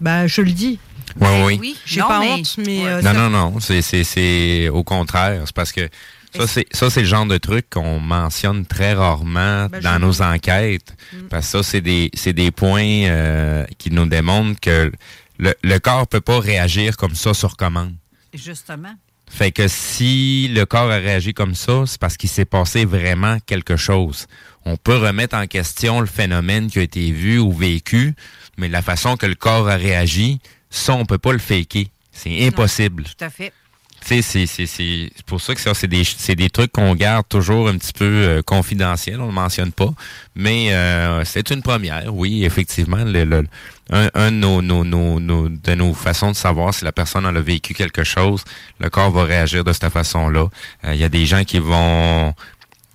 Bah, 0.00 0.26
je 0.26 0.42
le 0.42 0.50
dis. 0.52 0.78
Oui, 1.20 1.58
oui. 1.60 1.76
J'ai 1.84 2.00
Non, 2.00 2.08
pas 2.08 2.20
mais- 2.20 2.32
honte, 2.32 2.56
mais 2.58 2.86
euh, 2.86 2.96
Non, 3.02 3.12
ça- 3.12 3.12
non, 3.14 3.30
non. 3.30 3.60
C'est, 3.60 3.82
c'est, 3.82 4.04
c'est 4.04 4.68
au 4.68 4.84
contraire. 4.84 5.42
C'est 5.46 5.54
parce 5.54 5.72
que 5.72 5.88
ça, 6.36 6.46
c'est, 6.46 6.66
ça, 6.72 6.90
c'est 6.90 7.00
le 7.00 7.06
genre 7.06 7.26
de 7.26 7.38
truc 7.38 7.70
qu'on 7.70 7.98
mentionne 8.00 8.66
très 8.66 8.92
rarement 8.92 9.66
Ben, 9.68 9.80
dans 9.80 9.98
nos 9.98 10.20
enquêtes. 10.22 10.94
Parce 11.30 11.46
que 11.46 11.50
ça, 11.58 11.62
c'est 11.62 11.80
des, 11.80 12.10
c'est 12.14 12.34
des 12.34 12.50
points 12.50 12.82
euh, 13.06 13.64
qui 13.78 13.90
nous 13.90 14.06
démontrent 14.06 14.60
que 14.60 14.92
le, 15.38 15.54
le 15.62 15.78
corps 15.78 16.06
peut 16.06 16.20
pas 16.20 16.38
réagir 16.38 16.96
comme 16.96 17.14
ça 17.14 17.32
sur 17.34 17.56
commande. 17.56 17.94
Justement. 18.34 18.92
Fait 19.28 19.50
que 19.50 19.66
si 19.66 20.48
le 20.54 20.66
corps 20.66 20.90
a 20.90 20.96
réagi 20.98 21.34
comme 21.34 21.54
ça, 21.54 21.82
c'est 21.86 21.98
parce 21.98 22.16
qu'il 22.16 22.28
s'est 22.28 22.44
passé 22.44 22.84
vraiment 22.84 23.38
quelque 23.46 23.76
chose. 23.76 24.26
On 24.64 24.76
peut 24.76 24.96
remettre 24.96 25.36
en 25.36 25.46
question 25.46 26.00
le 26.00 26.06
phénomène 26.06 26.68
qui 26.70 26.78
a 26.78 26.82
été 26.82 27.10
vu 27.10 27.38
ou 27.38 27.52
vécu, 27.52 28.14
mais 28.56 28.68
la 28.68 28.82
façon 28.82 29.16
que 29.16 29.26
le 29.26 29.34
corps 29.34 29.68
a 29.68 29.76
réagi, 29.76 30.38
ça, 30.76 30.94
on 30.94 31.04
peut 31.06 31.18
pas 31.18 31.32
le 31.32 31.38
faker. 31.38 31.86
C'est 32.12 32.46
impossible. 32.46 33.04
Tout 33.04 33.24
à 33.24 33.30
fait. 33.30 33.52
Tu 34.00 34.08
sais, 34.08 34.22
c'est, 34.22 34.46
c'est, 34.46 34.66
c'est 34.66 35.10
c'est 35.16 35.26
pour 35.26 35.40
ça 35.40 35.54
que 35.54 35.60
ça, 35.60 35.74
c'est 35.74 35.88
des, 35.88 36.04
c'est 36.04 36.36
des 36.36 36.48
trucs 36.50 36.70
qu'on 36.70 36.94
garde 36.94 37.26
toujours 37.28 37.68
un 37.68 37.76
petit 37.76 37.92
peu 37.92 38.04
euh, 38.04 38.42
confidentiels, 38.42 39.20
on 39.20 39.26
le 39.26 39.32
mentionne 39.32 39.72
pas. 39.72 39.88
Mais 40.36 40.72
euh, 40.72 41.24
c'est 41.24 41.50
une 41.50 41.62
première, 41.62 42.14
oui, 42.14 42.44
effectivement. 42.44 43.02
Le, 43.04 43.24
le- 43.24 43.46
un 43.90 44.08
un 44.14 44.30
de, 44.30 44.36
nos, 44.36 44.62
nos, 44.62 44.84
nos, 44.84 45.18
nos- 45.18 45.48
de 45.48 45.74
nos 45.74 45.92
façons 45.94 46.30
de 46.30 46.36
savoir 46.36 46.72
si 46.74 46.84
la 46.84 46.92
personne 46.92 47.26
en 47.26 47.34
a 47.34 47.40
vécu 47.40 47.74
quelque 47.74 48.04
chose, 48.04 48.44
le 48.78 48.90
corps 48.90 49.10
va 49.10 49.24
réagir 49.24 49.64
de 49.64 49.72
cette 49.72 49.88
façon-là. 49.92 50.46
Euh, 50.84 50.94
Il 50.94 51.00
y 51.00 51.04
a 51.04 51.08
des 51.08 51.26
gens 51.26 51.42
qui 51.44 51.58
vont 51.58 52.32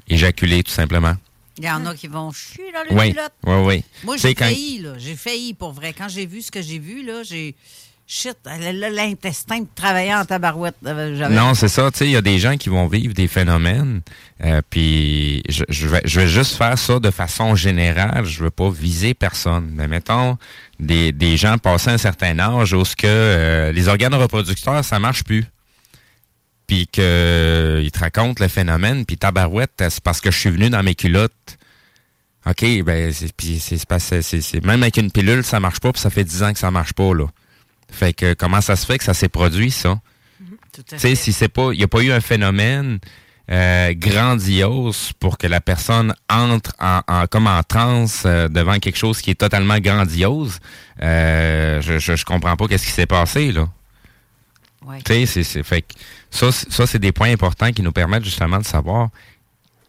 éjaculer, 0.07 0.63
tout 0.63 0.71
simplement. 0.71 1.15
Il 1.57 1.65
y 1.65 1.69
en 1.69 1.85
a 1.85 1.93
qui 1.95 2.07
vont 2.07 2.31
chier 2.31 2.71
dans 2.73 2.83
le 2.89 2.99
Oui, 2.99 3.11
culotte. 3.11 3.33
oui, 3.45 3.55
oui. 3.65 3.83
Moi, 4.03 4.17
j'ai 4.17 4.33
quand- 4.33 4.45
failli, 4.45 4.79
là. 4.79 4.93
J'ai 4.97 5.15
failli, 5.15 5.53
pour 5.53 5.73
vrai. 5.73 5.93
Quand 5.97 6.07
j'ai 6.09 6.25
vu 6.25 6.41
ce 6.41 6.51
que 6.51 6.61
j'ai 6.61 6.79
vu, 6.79 7.03
là, 7.05 7.23
j'ai... 7.23 7.55
Shit, 8.13 8.35
là, 8.45 8.89
l'intestin 8.89 9.63
travaillait 9.73 10.13
en 10.13 10.25
tabarouette. 10.25 10.75
Euh, 10.85 11.29
Non, 11.29 11.53
c'est 11.53 11.69
ça. 11.69 11.89
Tu 11.91 11.99
sais, 11.99 12.05
il 12.07 12.11
y 12.11 12.17
a 12.17 12.21
des 12.21 12.39
gens 12.39 12.57
qui 12.57 12.67
vont 12.67 12.85
vivre 12.87 13.13
des 13.13 13.29
phénomènes. 13.29 14.01
euh, 14.43 14.61
puis 14.69 15.41
je, 15.47 15.63
je 15.69 15.87
vais, 15.87 16.01
je 16.03 16.19
vais 16.19 16.27
juste 16.27 16.57
faire 16.57 16.77
ça 16.77 16.99
de 16.99 17.09
façon 17.09 17.55
générale. 17.55 18.25
Je 18.25 18.43
veux 18.43 18.49
pas 18.49 18.69
viser 18.69 19.13
personne. 19.13 19.71
Mais 19.73 19.87
mettons 19.87 20.37
des, 20.77 21.13
des 21.13 21.37
gens 21.37 21.57
passés 21.57 21.91
un 21.91 21.97
certain 21.97 22.37
âge 22.39 22.73
où 22.73 22.83
ce 22.83 22.97
que 22.97 23.07
euh, 23.07 23.71
les 23.71 23.87
organes 23.87 24.15
reproducteurs 24.15 24.83
ça 24.83 24.99
marche 24.99 25.23
plus. 25.23 25.45
Puis 26.71 26.87
que 26.87 27.01
euh, 27.01 27.89
te 27.89 27.99
racontent 27.99 28.41
le 28.41 28.47
phénomène. 28.47 29.05
Puis 29.05 29.17
tabarouette, 29.17 29.73
c'est 29.89 29.99
parce 30.01 30.21
que 30.21 30.31
je 30.31 30.37
suis 30.37 30.49
venu 30.49 30.69
dans 30.69 30.81
mes 30.83 30.95
culottes. 30.95 31.57
OK, 32.45 32.63
ben 32.85 33.11
c'est 33.11 33.33
puis 33.35 33.61
même 34.63 34.81
avec 34.81 34.95
une 34.95 35.11
pilule 35.11 35.43
ça 35.43 35.59
marche 35.59 35.81
pas. 35.81 35.91
Puis 35.91 35.99
ça 35.99 36.09
fait 36.09 36.23
10 36.23 36.43
ans 36.43 36.53
que 36.53 36.59
ça 36.59 36.71
marche 36.71 36.93
pas 36.93 37.13
là. 37.13 37.25
Fait 37.91 38.13
que 38.13 38.33
comment 38.35 38.61
ça 38.61 38.77
se 38.77 38.85
fait 38.85 38.97
que 38.97 39.03
ça 39.03 39.13
s'est 39.13 39.27
produit 39.27 39.69
ça? 39.69 39.89
À 39.89 40.83
Tu 40.93 40.97
sais, 40.97 41.15
si 41.15 41.33
c'est 41.33 41.49
pas, 41.49 41.73
il 41.73 41.77
n'y 41.79 41.83
a 41.83 41.89
pas 41.89 41.99
eu 42.03 42.11
un 42.13 42.21
phénomène 42.21 42.99
euh, 43.51 43.93
grandiose 43.93 45.11
pour 45.19 45.37
que 45.37 45.47
la 45.47 45.59
personne 45.59 46.13
entre 46.29 46.71
en, 46.79 47.01
en- 47.05 47.27
comme 47.27 47.47
en 47.47 47.61
transe 47.63 48.23
euh, 48.25 48.47
devant 48.47 48.79
quelque 48.79 48.97
chose 48.97 49.19
qui 49.19 49.29
est 49.31 49.35
totalement 49.35 49.79
grandiose, 49.79 50.59
euh, 51.01 51.81
je, 51.81 51.99
je, 51.99 52.15
je 52.15 52.23
comprends 52.23 52.55
pas 52.55 52.69
qu'est-ce 52.69 52.85
qui 52.85 52.93
s'est 52.93 53.07
passé 53.07 53.51
là. 53.51 53.67
Ouais. 54.85 55.01
Tu 55.03 55.25
sais, 55.27 55.43
c'est, 55.43 55.63
fait 55.63 55.81
que 55.83 55.93
ça, 56.31 56.51
c'est- 56.51 56.71
ça 56.71 56.87
c'est 56.87 56.99
des 56.99 57.11
points 57.11 57.31
importants 57.31 57.71
qui 57.71 57.81
nous 57.83 57.91
permettent 57.91 58.23
justement 58.25 58.57
de 58.57 58.65
savoir 58.65 59.09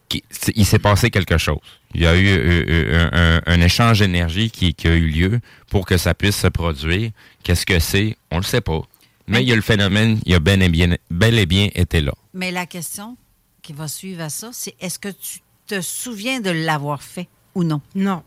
qu'il 0.09 0.20
il 0.55 0.66
s'est 0.66 0.78
passé 0.78 1.11
quelque 1.11 1.38
chose. 1.38 1.59
Il 1.95 2.03
y 2.03 2.07
a 2.07 2.16
eu 2.16 2.26
euh, 2.26 2.64
euh, 2.68 3.09
un, 3.12 3.38
un- 3.49 3.55
un 3.55 3.61
échange 3.62 4.01
d'énergie 4.01 4.51
qui, 4.51 4.74
qui 4.74 4.88
a 4.88 4.95
eu 4.95 5.07
lieu 5.09 5.40
pour 5.70 5.86
que 5.86 5.97
ça 5.97 6.14
puisse 6.14 6.36
se 6.36 6.47
produire. 6.49 7.11
Qu'est-ce 7.43 7.64
que 7.66 7.78
c'est? 7.78 8.16
On 8.30 8.36
le 8.38 8.43
sait 8.43 8.61
pas. 8.61 8.80
Mais 9.28 9.43
il 9.43 9.49
y 9.49 9.53
a 9.53 9.57
le 9.57 9.62
phénomène, 9.62 10.20
il 10.26 10.34
a 10.34 10.40
bel 10.40 10.62
et 10.62 10.68
bien, 10.68 10.97
bel 11.11 11.38
et 11.38 11.47
bien 11.47 11.68
été 11.74 12.01
là. 12.01 12.12
Mais 12.34 12.51
la 12.51 12.66
question 12.66 13.16
qui 13.62 13.72
va 13.72 13.88
suivre 13.88 14.22
à 14.22 14.28
ça, 14.30 14.51
c'est 14.53 14.74
est-ce 14.80 14.99
que 14.99 15.09
tu 15.09 15.40
te 15.66 15.80
souviens 15.80 16.40
de 16.40 16.51
l'avoir 16.51 17.03
fait 17.03 17.28
ou 17.55 17.62
non? 17.64 17.80
Non. 17.95 18.22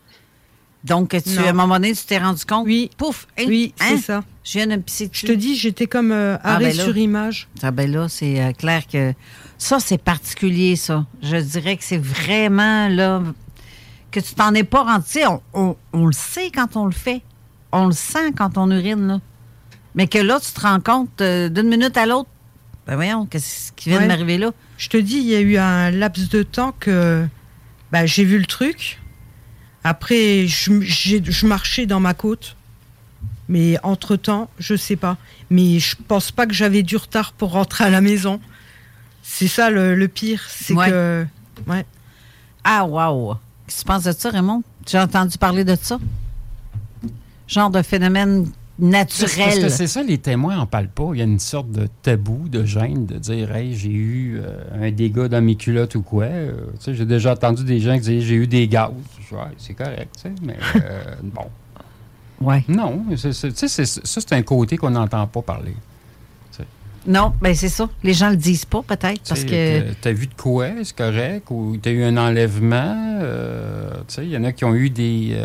Donc, 0.85 1.09
tu, 1.23 1.39
à 1.39 1.49
un 1.49 1.53
moment 1.53 1.75
donné, 1.75 1.93
tu 1.93 2.05
t'es 2.05 2.17
rendu 2.19 2.45
compte? 2.45 2.65
Oui. 2.65 2.89
Pouf! 2.97 3.27
hein, 3.37 3.43
Oui, 3.47 3.73
hein, 3.79 3.85
c'est 3.97 4.03
ça. 4.05 4.23
Je 4.43 4.53
viens 4.53 4.67
de 4.67 4.75
me 4.75 4.81
pisser 4.81 5.09
Je 5.11 5.25
te 5.25 5.31
dis, 5.31 5.55
j'étais 5.55 5.87
comme 5.87 6.11
euh, 6.11 6.37
Ah, 6.43 6.53
arrêt 6.55 6.65
ben 6.65 6.73
sur 6.73 6.95
image. 6.95 7.47
Ah 7.63 7.71
ben 7.71 7.91
là, 7.91 8.07
c'est 8.07 8.39
euh, 8.39 8.51
clair 8.51 8.85
que 8.87 9.13
ça, 9.57 9.79
c'est 9.79 9.97
particulier, 9.97 10.75
ça. 10.75 11.05
Je 11.23 11.37
dirais 11.37 11.75
que 11.77 11.83
c'est 11.83 11.97
vraiment 11.97 12.87
là 12.87 13.23
que 14.11 14.19
tu 14.19 14.35
t'en 14.35 14.53
es 14.53 14.63
pas 14.63 14.83
rendu. 14.83 15.25
On, 15.27 15.41
on- 15.53 15.75
on 15.93 16.05
le 16.05 16.13
sait 16.13 16.51
quand 16.53 16.75
on 16.77 16.85
le 16.85 16.91
fait. 16.91 17.21
On 17.71 17.87
le 17.87 17.91
sent 17.91 18.31
quand 18.37 18.57
on 18.57 18.69
urine, 18.69 19.07
là. 19.07 19.21
Mais 19.95 20.07
que 20.07 20.19
là, 20.19 20.39
tu 20.39 20.51
te 20.51 20.61
rends 20.61 20.79
compte 20.79 21.19
euh, 21.21 21.49
d'une 21.49 21.67
minute 21.69 21.97
à 21.97 22.05
l'autre. 22.05 22.29
Ben 22.85 22.95
voyons, 22.95 23.25
qu'est-ce 23.25 23.71
qui 23.71 23.89
vient 23.89 24.01
de 24.03 24.07
m'arriver 24.07 24.37
là? 24.37 24.51
Je 24.77 24.89
te 24.89 24.97
dis, 24.97 25.17
il 25.17 25.23
y 25.25 25.35
a 25.35 25.39
eu 25.39 25.57
un 25.57 25.89
laps 25.89 26.29
de 26.29 26.43
temps 26.43 26.73
que 26.79 27.25
bah, 27.91 28.05
j'ai 28.05 28.23
vu 28.23 28.37
le 28.37 28.45
truc. 28.45 28.99
Après, 29.87 30.47
je, 30.47 31.45
marchais 31.45 31.85
dans 31.85 31.99
ma 31.99 32.15
côte. 32.15 32.55
Mais 33.47 33.77
entre-temps, 33.83 34.49
je 34.57 34.75
sais 34.75 34.95
pas. 34.95 35.15
Mais 35.51 35.77
je 35.77 35.95
pense 36.07 36.31
pas 36.31 36.47
que 36.47 36.53
j'avais 36.55 36.81
du 36.81 36.97
retard 36.97 37.33
pour 37.33 37.51
rentrer 37.51 37.83
à 37.83 37.91
la 37.91 38.01
maison. 38.01 38.41
C'est 39.21 39.47
ça 39.47 39.69
le, 39.69 39.93
le 39.93 40.07
pire. 40.07 40.41
C'est 40.49 40.73
Ouais. 40.73 40.89
que. 40.89 41.25
Ouais. 41.67 41.85
Ah, 42.63 42.83
wow! 42.83 43.35
Qu'est-ce 43.67 43.77
que 43.77 43.81
tu 43.81 43.85
penses 43.85 44.03
de 44.05 44.11
ça, 44.11 44.31
Raymond? 44.31 44.63
J'ai 44.87 44.97
entendu 44.97 45.37
parler 45.37 45.63
de 45.63 45.75
ça? 45.79 45.99
Genre 47.47 47.69
de 47.69 47.83
phénomène 47.83 48.49
Parce 49.21 49.35
que 49.35 49.69
c'est 49.69 49.87
ça, 49.87 50.03
les 50.03 50.17
témoins 50.17 50.57
en 50.59 50.65
parlent 50.65 50.89
pas. 50.89 51.09
Il 51.13 51.19
y 51.19 51.21
a 51.21 51.25
une 51.25 51.39
sorte 51.39 51.71
de 51.71 51.87
tabou, 52.01 52.49
de 52.49 52.65
gêne, 52.65 53.05
de 53.05 53.17
dire 53.17 53.55
Hey, 53.55 53.75
j'ai 53.75 53.89
eu 53.91 54.39
euh, 54.43 54.57
un 54.87 54.91
dégât 54.91 55.27
dans 55.29 55.41
mes 55.41 55.55
culottes 55.55 55.95
ou 55.95 56.01
quoi. 56.01 56.25
Euh, 56.25 56.51
tu 56.79 56.85
sais, 56.85 56.93
j'ai 56.95 57.05
déjà 57.05 57.33
entendu 57.33 57.63
des 57.63 57.79
gens 57.79 57.95
qui 57.95 58.01
disent 58.01 58.23
J'ai 58.25 58.35
eu 58.35 58.47
des 58.47 58.67
gaz. 58.67 58.91
Ouais, 59.31 59.37
c'est 59.57 59.73
correct, 59.73 60.09
tu 60.15 60.23
sais, 60.23 60.31
mais 60.43 60.57
euh, 60.75 61.03
bon. 61.23 61.45
Ouais. 62.41 62.63
Non, 62.67 63.05
c'est- 63.15 63.31
c'est- 63.31 63.51
tu 63.53 63.67
sais, 63.67 63.85
c'est- 63.85 64.05
ça, 64.05 64.21
c'est 64.21 64.33
un 64.33 64.41
côté 64.41 64.75
qu'on 64.77 64.89
n'entend 64.89 65.25
pas 65.27 65.41
parler. 65.41 65.73
Non, 67.07 67.33
ben 67.39 67.53
c'est 67.53 67.69
ça. 67.69 67.87
Les 68.03 68.13
gens 68.15 68.31
le 68.31 68.35
disent 68.35 68.65
pas, 68.65 68.81
peut-être, 68.81 69.21
parce 69.29 69.41
Tu 69.41 69.45
que. 69.45 69.93
t'as- 70.01 70.11
vu 70.11 70.25
de 70.25 70.33
quoi, 70.33 70.69
c'est 70.83 70.95
correct, 70.95 71.51
ou 71.51 71.77
t'as 71.79 71.91
eu 71.91 72.03
un 72.03 72.17
enlèvement. 72.17 73.19
tu 74.07 74.13
sais, 74.15 74.25
il 74.25 74.31
y 74.31 74.37
en 74.37 74.43
a 74.43 74.51
qui 74.51 74.65
ont 74.65 74.73
eu 74.73 74.89
des. 74.89 75.37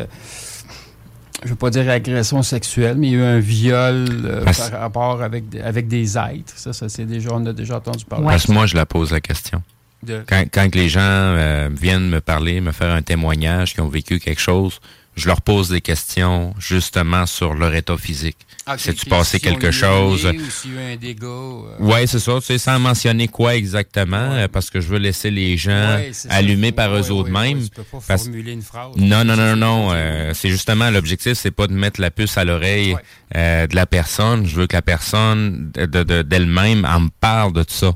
Je 1.45 1.49
veux 1.49 1.57
pas 1.57 1.71
dire 1.71 1.89
agression 1.89 2.43
sexuelle, 2.43 2.97
mais 2.99 3.09
il 3.09 3.13
y 3.13 3.17
a 3.17 3.19
eu 3.19 3.23
un 3.23 3.39
viol 3.41 4.07
euh, 4.25 4.45
par 4.45 4.81
rapport 4.81 5.23
avec, 5.23 5.49
des- 5.49 5.61
avec 5.61 5.89
des 5.89 6.17
êtres. 6.19 6.53
Ça, 6.57 6.73
ça 6.73 6.89
c'est 6.89 7.05
déjà, 7.07 7.31
on 7.33 7.45
a 7.47 7.53
déjà 7.53 7.77
entendu 7.77 8.05
parler. 8.05 8.27
Parce 8.27 8.47
que 8.47 8.53
moi, 8.53 8.67
je 8.67 8.75
la 8.77 8.87
pose 8.87 9.11
la 9.13 9.21
question. 9.21 9.63
De- 10.03 10.23
Quand, 10.27 10.75
les 10.75 10.89
gens 10.89 11.01
euh, 11.03 11.69
viennent 11.73 12.09
me 12.09 12.21
parler, 12.21 12.61
me 12.61 12.73
faire 12.73 12.91
un 12.93 13.03
témoignage, 13.03 13.75
qui 13.75 13.81
ont 13.81 13.89
vécu 13.89 14.19
quelque 14.19 14.41
chose, 14.41 14.81
je 15.17 15.27
leur 15.27 15.43
pose 15.43 15.69
des 15.69 15.81
questions 15.81 16.55
justement 16.59 17.27
sur 17.27 17.55
leur 17.55 17.75
état 17.75 17.97
physique. 17.97 18.37
Ah, 18.67 18.79
Si 18.79 18.91
ok, 18.91 18.97
tu 18.97 19.03
ok. 19.07 19.09
passé 19.11 19.41
quelque 19.41 19.71
chose? 19.71 20.25
Ou 20.25 20.51
s'il 20.51 20.75
y 20.75 20.79
a 20.79 20.91
eu 20.91 20.93
un 20.93 20.97
dégât. 20.97 21.27
euh, 21.27 21.77
Ouais, 21.81 22.07
c'est 22.07 22.19
ça, 22.21 22.35
tu 22.41 22.47
sais, 22.47 22.59
sans 22.59 22.79
mentionner 22.79 23.27
quoi 23.27 23.57
exactement, 23.57 24.47
parce 24.53 24.71
que 24.71 24.81
je 24.81 24.87
veux 24.89 24.99
laisser 24.99 25.31
les 25.31 25.57
gens 25.57 25.97
Ouais, 25.97 26.13
allumés 26.29 26.71
par 26.73 26.93
Ouais, 26.93 27.01
eux 27.01 27.11
autres 27.11 27.31
ouais, 27.31 27.39
ouais, 27.41 27.55
mêmes. 27.55 27.65
tu 27.65 27.71
peux 27.71 27.83
pas 27.83 27.99
Parce- 28.07 28.23
formuler 28.25 28.53
une 28.53 28.63
phrase. 28.63 28.93
Non, 28.97 29.25
non, 29.25 29.37
non, 29.37 29.57
non, 29.57 29.89
euh, 29.93 30.33
c'est 30.35 30.51
justement 30.51 30.91
l'objectif, 30.91 31.33
c'est 31.35 31.51
pas 31.51 31.67
de 31.67 31.73
mettre 31.73 32.01
la 32.01 32.11
puce 32.11 32.37
à 32.39 32.45
l'oreille 32.45 32.97
euh, 33.37 33.67
de 33.67 33.75
la 33.75 33.87
personne. 33.87 34.47
Je 34.47 34.55
veux 34.57 34.67
que 34.67 34.77
la 34.77 34.83
personne 34.83 35.71
de- 35.75 35.87
de- 35.87 36.03
de- 36.05 36.23
d'elle-même 36.23 36.85
en 36.85 37.01
me 37.01 37.09
parle 37.21 37.53
de 37.53 37.63
tout 37.65 37.75
ça, 37.75 37.93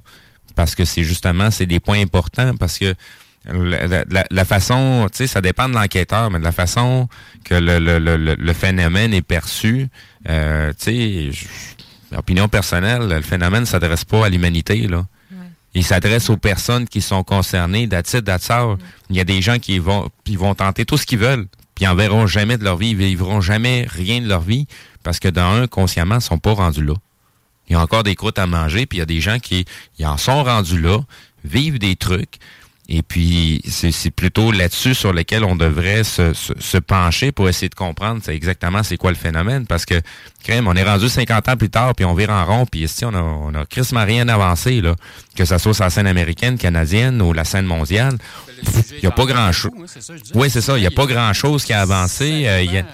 parce 0.57 0.75
que 0.75 0.85
c'est 0.85 1.05
justement 1.05 1.51
c'est 1.51 1.67
des 1.67 1.81
points 1.81 2.01
importants, 2.01 2.57
parce 2.57 2.79
que 2.79 2.95
la, 3.47 3.87
la- 3.87 4.05
la- 4.09 4.27
la 4.31 4.45
façon, 4.45 5.09
tu 5.13 5.19
sais, 5.19 5.27
ça 5.27 5.41
dépend 5.41 5.69
de 5.69 5.75
l'enquêteur, 5.75 6.31
mais 6.31 6.39
de 6.39 6.45
la 6.45 6.53
façon 6.53 7.09
que 7.45 7.55
le, 7.55 7.79
le, 7.79 7.99
le, 7.99 8.17
le- 8.17 8.35
le 8.37 8.53
phénomène 8.53 9.13
est 9.15 9.23
perçu, 9.23 9.89
euh, 10.29 10.73
tu 10.79 11.31
sais, 11.33 12.17
opinion 12.17 12.49
personnelle, 12.49 13.09
le 13.09 13.21
phénomène 13.21 13.61
ne 13.63 13.67
s'adresse 13.67 14.05
pas 14.05 14.27
à 14.27 14.29
l'humanité, 14.29 14.87
là. 14.87 15.07
Il 15.77 15.83
s'adresse 15.83 16.31
aux 16.31 16.37
personnes 16.37 16.87
qui 16.87 17.01
sont 17.01 17.25
concernées, 17.25 17.89
that's 17.89 18.15
all. 18.49 18.77
Il 19.11 19.17
y 19.17 19.21
a 19.21 19.25
des 19.25 19.43
gens 19.43 19.59
qui 19.59 19.81
vont, 19.81 20.09
ils 20.27 20.39
vont 20.39 20.55
tenter 20.55 20.85
tout 20.85 20.97
ce 20.97 21.05
qu'ils 21.05 21.19
veulent, 21.19 21.47
puis 21.75 21.85
ils 21.85 21.89
en 21.89 21.97
verront 21.97 22.29
jamais 22.29 22.57
de 22.57 22.63
leur 22.63 22.77
vie, 22.77 22.91
ils 22.91 22.97
vivront 22.97 23.41
jamais 23.41 23.85
rien 23.91 24.21
de 24.21 24.29
leur 24.29 24.41
vie, 24.41 24.69
parce 25.03 25.19
que 25.19 25.27
dans 25.27 25.51
un, 25.55 25.67
consciemment, 25.67 26.17
ils 26.17 26.21
sont 26.23 26.39
pas 26.39 26.53
rendus 26.53 26.85
là. 26.85 26.95
Il 27.69 27.73
y 27.73 27.77
a 27.77 27.81
encore 27.81 28.05
des 28.05 28.15
croûtes 28.15 28.39
à 28.39 28.47
manger, 28.47 28.87
puis 28.87 28.99
il 28.99 29.01
y 29.01 29.03
a 29.03 29.07
des 29.07 29.21
gens 29.21 29.41
qui 29.41 29.65
ils 29.99 30.07
en 30.07 30.17
sont 30.17 30.45
rendus 30.45 30.81
là, 30.81 30.99
vivent 31.45 31.81
des 31.81 31.97
trucs, 31.97 32.37
et 32.89 33.03
puis 33.03 33.63
c'est 33.67 34.11
plutôt 34.11 34.53
là-dessus 34.53 34.95
sur 34.95 35.13
lequel 35.13 35.43
on 35.45 35.57
devrait 35.57 36.05
se, 36.05 36.35
se, 36.35 36.53
se 36.59 36.77
pencher 36.79 37.33
pour 37.33 37.49
essayer 37.49 37.69
de 37.71 37.75
comprendre 37.75 38.21
c'est 38.23 38.35
exactement 38.35 38.83
c'est 38.83 38.97
quoi 38.99 39.11
le 39.11 39.17
phénomène, 39.17 39.67
parce 39.67 39.87
que 39.87 40.01
crème, 40.43 40.69
on 40.69 40.75
est 40.75 40.83
rendu 40.83 41.09
50 41.09 41.49
ans 41.49 41.57
plus 41.57 41.71
tard, 41.71 41.95
puis 41.95 42.05
on 42.05 42.15
vire 42.15 42.31
en 42.31 42.45
rond, 42.45 42.67
puis 42.67 42.83
ici 42.83 43.05
on 43.07 43.15
a, 43.15 43.21
on 43.23 43.55
a 43.55 43.65
crissement 43.65 44.05
rien 44.05 44.29
avancé, 44.29 44.81
là, 44.83 44.95
que 45.35 45.45
ce 45.45 45.57
soit 45.59 45.73
sur 45.75 45.85
la 45.85 45.91
scène 45.91 46.07
américaine, 46.07 46.59
canadienne 46.59 47.23
ou 47.23 47.33
la 47.33 47.45
scène 47.45 47.65
mondiale. 47.67 48.19
Il 48.93 49.01
n'y 49.03 49.07
a 49.09 49.11
pas 49.11 49.25
grand-chose. 49.27 49.73
Oui, 50.35 50.51
c'est 50.51 50.61
ça. 50.61 50.77
Il 50.77 50.81
n'y 50.83 50.87
a 50.87 50.91
pas 50.91 51.07
grand-chose 51.07 51.65
qui 51.65 51.73
a 51.73 51.81
avancé. 51.81 52.47
euh, 52.47 52.63
il 52.63 52.73
y 52.73 52.79
a- 52.79 52.85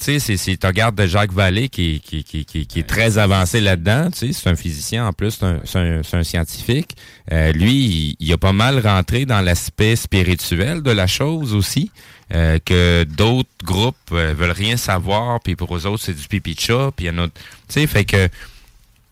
tu 0.00 0.18
sais, 0.18 0.36
c'est, 0.36 0.56
tu 0.56 0.66
regardes 0.66 0.94
de 0.94 1.06
Jacques 1.06 1.32
Vallée 1.32 1.68
qui, 1.68 2.00
qui, 2.00 2.24
qui, 2.24 2.46
qui, 2.46 2.78
est 2.78 2.88
très 2.88 3.18
avancé 3.18 3.60
là-dedans. 3.60 4.10
Tu 4.10 4.18
sais, 4.18 4.32
c'est 4.32 4.48
un 4.48 4.56
physicien 4.56 5.06
en 5.06 5.12
plus, 5.12 5.38
c'est 5.64 5.76
un, 5.78 6.00
un, 6.12 6.22
scientifique. 6.24 6.96
Euh, 7.30 7.52
lui, 7.52 8.16
il, 8.18 8.32
a 8.32 8.38
pas 8.38 8.54
mal 8.54 8.78
rentré 8.78 9.26
dans 9.26 9.42
l'aspect 9.42 9.96
spirituel 9.96 10.82
de 10.82 10.90
la 10.90 11.06
chose 11.06 11.54
aussi, 11.54 11.90
euh, 12.32 12.58
que 12.64 13.04
d'autres 13.04 13.50
groupes 13.62 13.96
euh, 14.12 14.32
veulent 14.34 14.52
rien 14.52 14.78
savoir, 14.78 15.38
puis 15.40 15.54
pour 15.54 15.76
eux 15.76 15.84
autres, 15.86 16.02
c'est 16.02 16.14
du 16.14 16.26
pipi 16.28 16.54
de 16.54 16.60
chat, 16.60 16.90
puis 16.96 17.06
il 17.06 17.08
y 17.08 17.10
en 17.10 17.18
a... 17.18 17.28
Tu 17.28 17.34
sais, 17.68 17.86
fait 17.86 18.06
que 18.06 18.28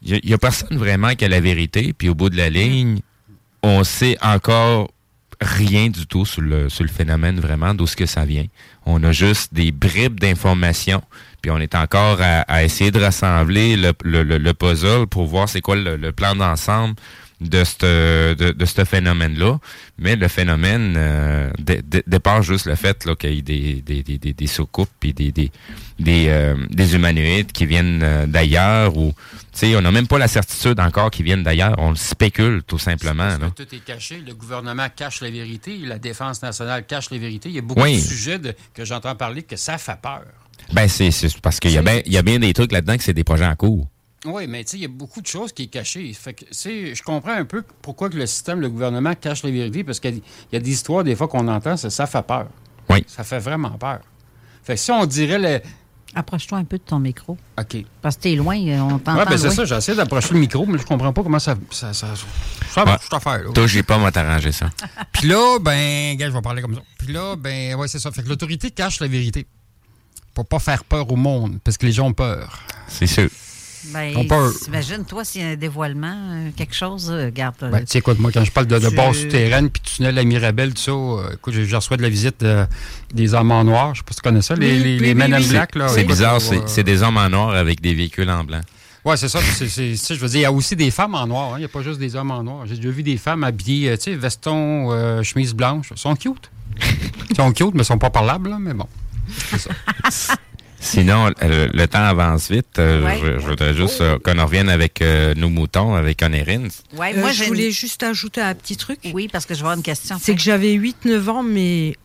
il 0.03 0.13
y 0.13 0.15
a- 0.15 0.21
il 0.23 0.31
y, 0.31 0.33
a 0.33 0.39
personne 0.39 0.79
vraiment 0.79 1.15
qui 1.15 1.25
a 1.25 1.29
la 1.29 1.41
vérité, 1.41 1.93
puis 1.93 2.09
au 2.09 2.15
bout 2.15 2.31
de 2.31 2.37
la 2.37 2.49
ligne, 2.49 3.01
on 3.63 3.85
sait 3.85 4.17
encore 4.23 4.91
rien 5.41 5.89
du 5.89 6.07
tout 6.07 6.25
sur 6.27 6.43
le, 6.43 6.69
sur 6.69 6.83
le 6.85 6.91
phénomène 6.91 7.39
vraiment, 7.41 7.75
d'où 7.75 7.87
ce 7.87 7.97
que 7.97 8.07
ça 8.07 8.25
vient. 8.25 8.47
On 8.87 9.03
a 9.05 9.13
juste 9.13 9.55
des 9.55 9.71
bribes 9.73 10.19
d'informations, 10.19 11.03
puis 11.43 11.51
on 11.51 11.59
est 11.59 11.75
encore 11.75 12.19
à, 12.21 12.65
essayer 12.65 12.91
de 12.91 12.99
rassembler 13.01 13.77
le, 13.77 13.93
le, 14.03 14.23
le- 14.23 14.39
le 14.39 14.55
puzzle 14.55 15.07
pour 15.07 15.27
voir 15.27 15.49
c'est 15.49 15.61
quoi 15.61 15.77
le 15.77 16.11
plan 16.13 16.35
d'ensemble 16.35 16.95
de 17.41 17.63
ce 17.65 18.35
de, 18.35 18.51
de 18.53 18.85
phénomène-là. 18.85 19.59
Mais 19.99 20.17
le 20.17 20.29
phénomène 20.29 20.95
euh, 20.97 21.51
dé- 21.59 21.83
dé- 21.83 22.03
dépasse 22.07 22.47
juste 22.47 22.67
le 22.67 22.75
fait 22.75 23.05
là, 23.05 23.15
qu'il 23.17 23.35
y 23.35 23.39
ait 23.39 23.43
des, 23.43 23.75
des, 23.83 24.03
des, 24.03 24.19
des, 24.19 24.33
des 24.33 24.47
soucoupes 24.47 24.91
puis 25.01 25.13
des, 25.13 25.31
des, 25.33 25.51
des, 25.99 26.27
euh, 26.29 26.57
des 26.71 26.95
humanoïdes 26.95 27.53
qui 27.53 27.67
viennent 27.67 28.01
euh, 28.03 28.27
d'ailleurs 28.27 28.97
ou 28.97 29.13
tu 29.53 29.67
sais, 29.67 29.77
on 29.77 29.81
n'a 29.83 29.91
même 29.91 30.07
pas 30.07 30.19
la 30.19 30.29
certitude 30.29 30.79
encore 30.81 31.11
qu'ils 31.11 31.25
viennent 31.25 31.43
d'ailleurs. 31.43 31.75
On 31.79 31.91
le 31.91 31.97
spécule 31.97 32.63
tout 32.67 32.79
simplement. 32.79 33.27
Là. 33.39 33.51
tout 33.55 33.63
est 33.75 33.85
caché. 33.85 34.23
Le 34.25 34.35
gouvernement 34.35 34.87
cache 34.95 35.21
la 35.21 35.31
vérité. 35.31 35.79
La 35.85 35.99
défense 35.99 36.43
nationale 36.43 36.87
cache 36.87 37.11
la 37.11 37.19
vérité. 37.19 37.49
Il 37.49 37.55
y 37.57 37.59
a 37.59 37.63
beaucoup 37.63 37.83
Oui. 37.83 37.97
de 37.97 38.01
sujets 38.01 38.39
de- 38.39 38.55
que 38.75 38.85
j'entends 38.85 39.15
parler 39.17 39.43
que 39.43 39.57
ça 39.57 39.79
fait 39.79 39.99
peur. 40.01 40.23
Ben, 40.73 40.89
c'est 40.89 41.11
c'est 41.11 41.41
parce 41.41 41.61
qu'il 41.61 41.71
y, 41.71 41.79
a 41.79 41.83
bien- 41.83 42.03
il 42.05 42.13
y 42.13 42.19
a 42.19 42.23
bien 42.23 42.39
des 42.39 42.53
trucs 42.53 42.73
là-dedans 42.73 42.97
que 42.97 43.03
c'est 43.03 43.15
des 43.15 43.25
projets 43.25 43.47
en 43.47 43.55
cours. 43.57 43.87
Oui, 44.25 44.47
mais 44.49 44.65
tu 44.65 44.71
sais, 44.73 44.77
il 44.79 44.83
y 44.83 44.85
a 44.85 44.89
beaucoup 44.89 45.21
de 45.21 45.27
choses 45.27 45.53
qui 45.53 45.65
est 45.65 45.67
cachées. 45.69 46.13
Fait 46.13 46.35
que, 46.35 46.45
tu 46.45 46.53
sais, 46.53 46.95
je 46.95 47.03
comprends 47.05 47.33
un 47.35 47.45
peu 47.45 47.63
pourquoi 47.83 48.11
que 48.11 48.17
le 48.17 48.27
système, 48.27 48.61
le 48.61 48.69
gouvernement 48.69 49.15
cache 49.15 49.45
la 49.45 49.51
vérité, 49.51 49.85
parce 49.85 50.01
qu'il 50.01 50.21
y 50.53 50.57
a- 50.57 50.61
des 50.61 50.71
histoires, 50.71 51.05
des 51.05 51.15
fois, 51.15 51.29
qu'on 51.29 51.47
entend, 51.47 51.77
ça, 51.77 51.89
ça 51.89 52.07
fait 52.07 52.23
peur. 52.27 52.49
Oui. 52.91 53.05
Ça 53.07 53.23
fait 53.23 53.39
vraiment 53.39 53.71
peur. 53.79 54.01
Fait 54.65 54.75
que 54.75 54.81
si 54.81 54.91
on 54.91 55.07
dirait 55.07 55.39
le... 55.39 55.61
Approche-toi 56.15 56.59
un 56.59 56.65
peu 56.65 56.79
de 56.79 56.83
ton 56.83 56.99
micro. 56.99 57.37
OK. 57.61 57.85
Parce 58.03 58.17
que 58.17 58.23
t'es 58.23 58.35
loin, 58.35 58.57
on 58.83 58.99
t'entend 58.99 59.19
Oui, 59.21 59.25
ben 59.29 59.37
c'est 59.39 59.51
ça, 59.51 59.65
j'ai 59.67 59.75
essayé 59.77 59.97
d'approcher 59.97 60.33
le 60.35 60.41
micro, 60.41 60.65
mais 60.67 60.79
je 60.79 60.85
comprends 60.87 61.13
pas 61.13 61.23
comment 61.23 61.39
ça... 61.39 61.55
Ça, 61.71 61.93
ça, 61.93 62.09
ça 62.71 62.85
Ouais. 62.85 62.93
affaire, 63.13 63.45
là. 63.45 63.53
Toi, 63.55 63.67
j'ai 63.67 63.83
pas 63.83 63.99
moi 63.99 64.11
t'arranger 64.11 64.51
ça. 64.53 64.71
Puis 65.13 65.29
là, 65.29 65.59
ben, 65.61 66.17
gars, 66.17 66.27
je 66.29 66.33
vais 66.33 66.41
parler 66.41 66.63
comme 66.63 66.75
ça. 66.75 66.81
Puis 66.99 67.13
là, 67.13 67.37
ben, 67.37 67.75
ouais, 67.77 67.87
c'est 67.89 67.99
ça. 67.99 68.11
Fait 68.11 68.23
que 68.23 68.29
l'autorité 68.29 68.71
cache 68.71 69.01
la 69.01 69.07
vérité. 69.07 69.47
Pour 70.35 70.47
pas 70.47 70.59
faire 70.59 70.85
peur 70.85 71.11
au 71.13 71.17
monde, 71.17 71.59
parce 71.63 71.77
que 71.77 71.85
les 71.87 71.93
gens 71.93 72.07
ont 72.07 72.13
peur. 72.15 72.61
C'est 72.89 73.07
sûr. 73.07 73.29
Ben, 73.93 74.13
On 74.17 74.25
peut- 74.25 74.53
Imagine, 74.69 75.05
toi, 75.05 75.25
s'il 75.25 75.41
y 75.41 75.45
a 75.45 75.49
un 75.49 75.57
dévoilement, 75.57 76.15
euh, 76.15 76.51
quelque 76.57 76.75
chose, 76.75 77.11
euh, 77.11 77.27
regarde. 77.27 77.55
Ben, 77.61 77.81
tu 77.81 77.87
sais, 77.89 77.99
écoute, 77.99 78.19
moi, 78.19 78.31
quand 78.33 78.45
je 78.45 78.51
parle 78.51 78.67
de, 78.67 78.79
de 78.79 78.89
tu- 78.89 78.95
base 78.97 79.17
souterraine 79.19 79.71
puis 79.71 79.81
tunnel 79.83 80.19
à 80.19 80.25
Mirabel, 80.25 80.75
tout 80.75 80.83
ça, 80.83 80.91
euh, 80.93 81.33
écoute, 81.35 81.55
je, 81.55 81.63
je 81.65 81.77
reçois 81.77 81.97
de 81.97 82.03
la 82.03 82.09
visite 82.09 82.43
euh, 82.43 82.67
des 83.15 83.35
hommes 83.35 83.51
en 83.51 83.65
noir. 83.65 83.95
Je 83.95 84.01
sais 84.01 84.05
pas 84.05 84.13
si 84.13 84.17
tu 84.17 84.23
connais 84.23 84.43
ça, 84.43 84.55
les, 84.55 84.73
Oui, 84.73 84.79
les, 84.79 84.83
oui, 84.95 84.99
les 85.01 85.09
oui, 85.09 85.15
Men 85.15 85.35
in 85.35 85.41
oui. 85.41 85.49
Black. 85.49 85.75
là. 85.75 85.89
C'est 85.89 86.05
bizarre, 86.05 86.41
c'est 86.41 86.83
des 86.85 87.03
hommes 87.03 87.17
en 87.17 87.29
noir 87.29 87.51
avec 87.51 87.81
des 87.81 87.95
véhicules 87.95 88.29
en 88.31 88.45
blanc. 88.45 88.61
Ouais, 89.05 89.17
c'est 89.17 89.29
ça. 89.29 89.39
je 89.41 90.15
veux 90.15 90.29
dire, 90.29 90.41
il 90.41 90.43
y 90.43 90.45
a 90.45 90.53
aussi 90.53 90.77
des 90.77 90.91
femmes 90.91 91.15
en 91.15 91.27
noir. 91.27 91.51
hein. 91.53 91.57
Il 91.57 91.61
n'y 91.61 91.65
a 91.65 91.69
pas 91.69 91.83
juste 91.83 91.99
des 92.01 92.15
hommes 92.17 92.31
en 92.31 92.43
noir. 92.43 92.67
J'ai 92.67 92.77
déjà 92.77 92.91
vu 92.91 93.03
des 93.03 93.17
femmes 93.17 93.45
habillées, 93.45 93.97
tu 93.97 94.05
sais, 94.05 94.15
veston, 94.17 94.91
euh, 94.93 95.23
chemise 95.23 95.55
blanche. 95.55 95.87
Ils 95.93 95.99
sont 95.99 96.15
cute. 96.17 96.51
Ils 97.31 97.37
sont 97.37 97.51
cute, 97.53 97.75
mais 97.75 97.83
ils 97.83 97.87
sont 97.87 97.97
pas 97.99 98.11
parlables, 98.11 98.51
là, 98.51 98.59
mais 98.61 98.75
bon. 98.75 98.87
C'est 99.51 99.59
ça. 99.59 99.71
Sinon, 100.81 101.31
euh, 101.43 101.69
le 101.73 101.87
temps 101.89 102.05
avance 102.05 102.51
vite. 102.51 102.79
Euh, 102.79 103.05
Ouais. 103.05 103.19
je, 103.21 103.39
je 103.41 103.47
voudrais 103.47 103.75
juste 103.75 104.01
euh, 104.01 104.19
qu'on 104.19 104.39
en 104.39 104.47
revienne 104.47 104.69
avec 104.69 105.03
euh, 105.03 105.35
nos 105.35 105.49
moutons, 105.49 105.95
avec 105.95 106.23
Onérine. 106.23 106.69
Ouais, 106.97 107.13
Euh, 107.17 107.21
moi, 107.21 107.33
je 107.33 107.45
voulais 107.45 107.71
juste 107.71 108.03
ajouter 108.03 108.41
un 108.41 108.55
petit 108.55 108.77
truc. 108.77 109.01
Oui, 109.13 109.29
parce 109.31 109.45
que 109.45 109.55
je 109.55 109.59
vais 109.59 109.65
avoir 109.65 109.77
une 109.77 109.83
question. 109.83 110.17
C'est 110.21 110.35
que 110.35 110.41
j'avais 110.41 110.75
8-9 110.77 111.29
ans, 111.29 111.43
mais 111.43 111.97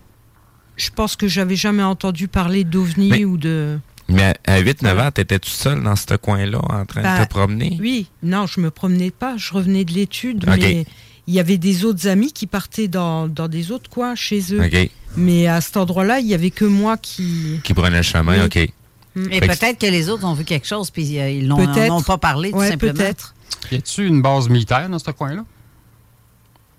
je 0.76 0.90
pense 0.90 1.16
que 1.16 1.28
j'avais 1.28 1.56
jamais 1.56 1.84
entendu 1.84 2.28
parler 2.28 2.64
d'OVNI 2.64 3.10
Mais- 3.10 3.26
ou 3.26 3.38
de... 3.38 3.78
Mais 4.10 4.34
à 4.46 4.60
8-9 4.60 5.00
ans, 5.00 5.12
t'étais 5.12 5.40
tout 5.40 5.50
seul 5.50 5.82
dans 5.82 5.96
ce 5.96 6.16
coin-là, 6.16 6.60
en 6.70 6.86
train 6.86 7.02
de 7.02 7.06
Bah, 7.06 7.26
te 7.26 7.30
promener? 7.30 7.78
Oui, 7.80 8.08
non, 8.22 8.48
je 8.48 8.60
me 8.60 8.70
promenais 8.70 9.12
pas. 9.12 9.38
Je 9.38 9.54
revenais 9.54 9.86
de 9.86 9.94
l'étude, 9.94 10.44
Ok. 10.50 10.58
mais 10.60 10.86
il 11.28 11.34
y 11.34 11.40
avait 11.40 11.58
des 11.58 11.86
autres 11.86 12.08
amis 12.08 12.32
qui 12.34 12.48
partaient 12.48 12.88
dans, 12.88 13.28
dans 13.28 13.48
des 13.48 13.72
autres 13.72 13.90
coins 13.90 14.16
chez 14.16 14.42
eux. 14.54 14.64
OK. 14.64 14.90
Mais 15.16 15.48
à 15.48 15.62
cet 15.62 15.78
endroit-là, 15.78 16.20
il 16.20 16.28
y 16.28 16.34
avait 16.34 16.50
que 16.52 16.66
moi 16.66 16.98
qui... 16.98 17.60
Qui 17.64 17.74
prenait 17.74 17.98
le 17.98 18.04
chemin, 18.04 18.40
Oui. 18.40 18.46
OK. 18.46 18.56
Et 18.58 18.72
Fait 19.16 19.40
que- 19.42 19.46
peut-être 19.60 19.80
que 19.80 19.86
les 19.86 20.10
autres 20.10 20.26
ont 20.26 20.34
vu 20.34 20.44
quelque 20.44 20.68
chose, 20.68 20.90
puis 20.90 21.20
euh, 21.20 21.30
ils 21.30 21.48
n'ont 21.48 22.02
pas 22.02 22.18
parlé, 22.18 22.50
tout 22.52 22.58
Ouais, 22.58 22.70
simplement. 22.70 22.94
peut-être. 22.94 23.36
Y 23.72 23.76
a-tu 23.76 24.08
une 24.08 24.22
base 24.24 24.50
militaire 24.50 24.90
dans 24.90 24.98
ce 25.00 25.12
coin-là? 25.12 25.46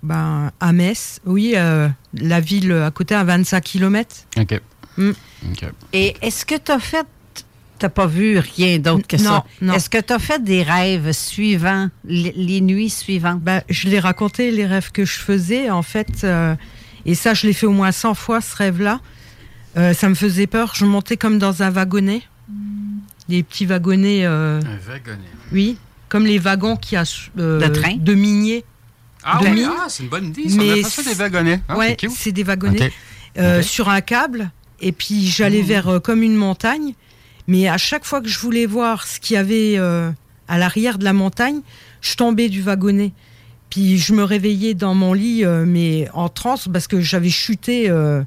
Ben, 0.03 0.51
à 0.61 0.73
Metz, 0.73 1.21
oui, 1.25 1.53
euh, 1.57 1.89
la 2.13 2.41
ville 2.41 2.73
à 2.73 2.91
côté 2.91 3.15
à 3.15 3.25
25 3.25 3.63
km. 3.63 4.17
OK. 4.39 4.61
Mm. 4.99 5.11
OK. 5.53 5.65
Et 5.93 6.15
est-ce 6.21 6.45
que 6.45 6.57
tu 6.57 6.73
as 6.73 6.79
fait. 6.81 7.07
Tu 7.79 7.89
pas 7.89 8.07
vu 8.07 8.39
rien 8.39 8.79
d'autre 8.79 9.07
que 9.07 9.17
Non, 9.17 9.23
ça? 9.23 9.45
non. 9.61 9.75
Est-ce 9.75 9.91
que 9.91 9.99
tu 10.01 10.13
as 10.13 10.19
fait 10.19 10.43
des 10.43 10.63
rêves 10.63 11.11
suivants, 11.13 11.89
les, 12.05 12.33
les 12.37 12.61
nuits 12.61 12.89
suivantes? 12.91 13.41
Ben, 13.41 13.63
je 13.69 13.89
l'ai 13.89 13.99
raconté, 13.99 14.51
les 14.53 14.65
rêves 14.67 14.93
que 14.93 15.05
je 15.05 15.19
faisais, 15.19 15.71
en 15.71 15.83
fait. 15.83 16.23
euh, 16.25 16.55
et 17.05 17.15
ça, 17.15 17.35
je 17.35 17.47
l'ai 17.47 17.53
fait 17.53 17.67
au 17.67 17.73
moins 17.73 17.91
100 17.93 18.15
fois, 18.15 18.41
ce 18.41 18.55
rêve-là. 18.57 19.01
Euh, 19.77 19.93
ça 19.93 20.09
me 20.09 20.15
faisait 20.15 20.47
peur. 20.47 20.73
Je 20.77 20.85
montais 20.85 21.17
comme 21.17 21.39
dans 21.39 21.63
un 21.63 21.71
wagonnet. 21.71 22.23
Des 23.29 23.43
petits 23.43 23.67
wagonnets. 23.67 24.25
euh, 24.25 24.61
Un 24.61 24.91
wagonnet. 24.91 25.19
oui, 25.53 25.77
comme 26.09 26.27
les 26.27 26.39
wagons 26.39 26.77
qui 26.77 26.95
a 26.97 27.03
euh, 27.39 27.61
De 27.61 27.67
train? 27.69 27.97
de 27.97 28.15
miniers. 28.15 28.65
Ah 29.25 29.39
De 29.43 29.47
oui, 29.49 29.53
mine. 29.55 29.71
ah, 29.81 29.87
c'est 29.89 30.03
une 30.05 30.09
bonne 30.11 30.27
idée. 30.27 30.49
Ça, 30.49 30.57
Mais 30.59 30.85
on 30.85 30.89
ça 30.89 31.03
des 31.03 31.15
wagonnets. 31.15 31.61
Ah, 31.69 31.77
ouais, 31.79 31.97
c'est 32.15 32.33
des 32.33 32.45
wagonnets 32.45 32.93
euh, 33.39 33.63
sur 33.63 33.89
un 33.89 34.01
câble. 34.01 34.51
Et 34.81 34.93
puis 34.93 35.27
j'allais 35.27 35.63
Mmh. 35.63 35.67
vers 35.67 35.89
euh, 35.89 35.99
comme 36.01 36.23
une 36.23 36.37
montagne. 36.37 36.93
Mais 37.47 37.69
à 37.69 37.77
chaque 37.77 38.05
fois 38.05 38.21
que 38.21 38.29
je 38.29 38.39
voulais 38.39 38.67
voir 38.67 39.07
ce 39.07 39.21
qu'il 39.21 39.35
y 39.35 39.37
avait 39.39 39.75
euh, 39.79 40.11
à 40.49 40.59
l'arrière 40.59 40.99
de 40.99 41.05
la 41.05 41.13
montagne, 41.13 41.61
je 42.01 42.15
tombais 42.15 42.49
du 42.49 42.63
wagonnet. 42.63 43.13
Puis 43.71 43.99
je 43.99 44.13
me 44.13 44.23
réveillais 44.23 44.75
dans 44.75 44.95
mon 44.95 45.13
lit, 45.13 45.45
euh, 45.45 45.65
mais 45.67 46.09
en 46.15 46.29
transe, 46.29 46.69
parce 46.73 46.87
que 46.87 47.01
j'avais 47.01 47.31
chuté. 47.31 47.91
euh, 47.91 48.23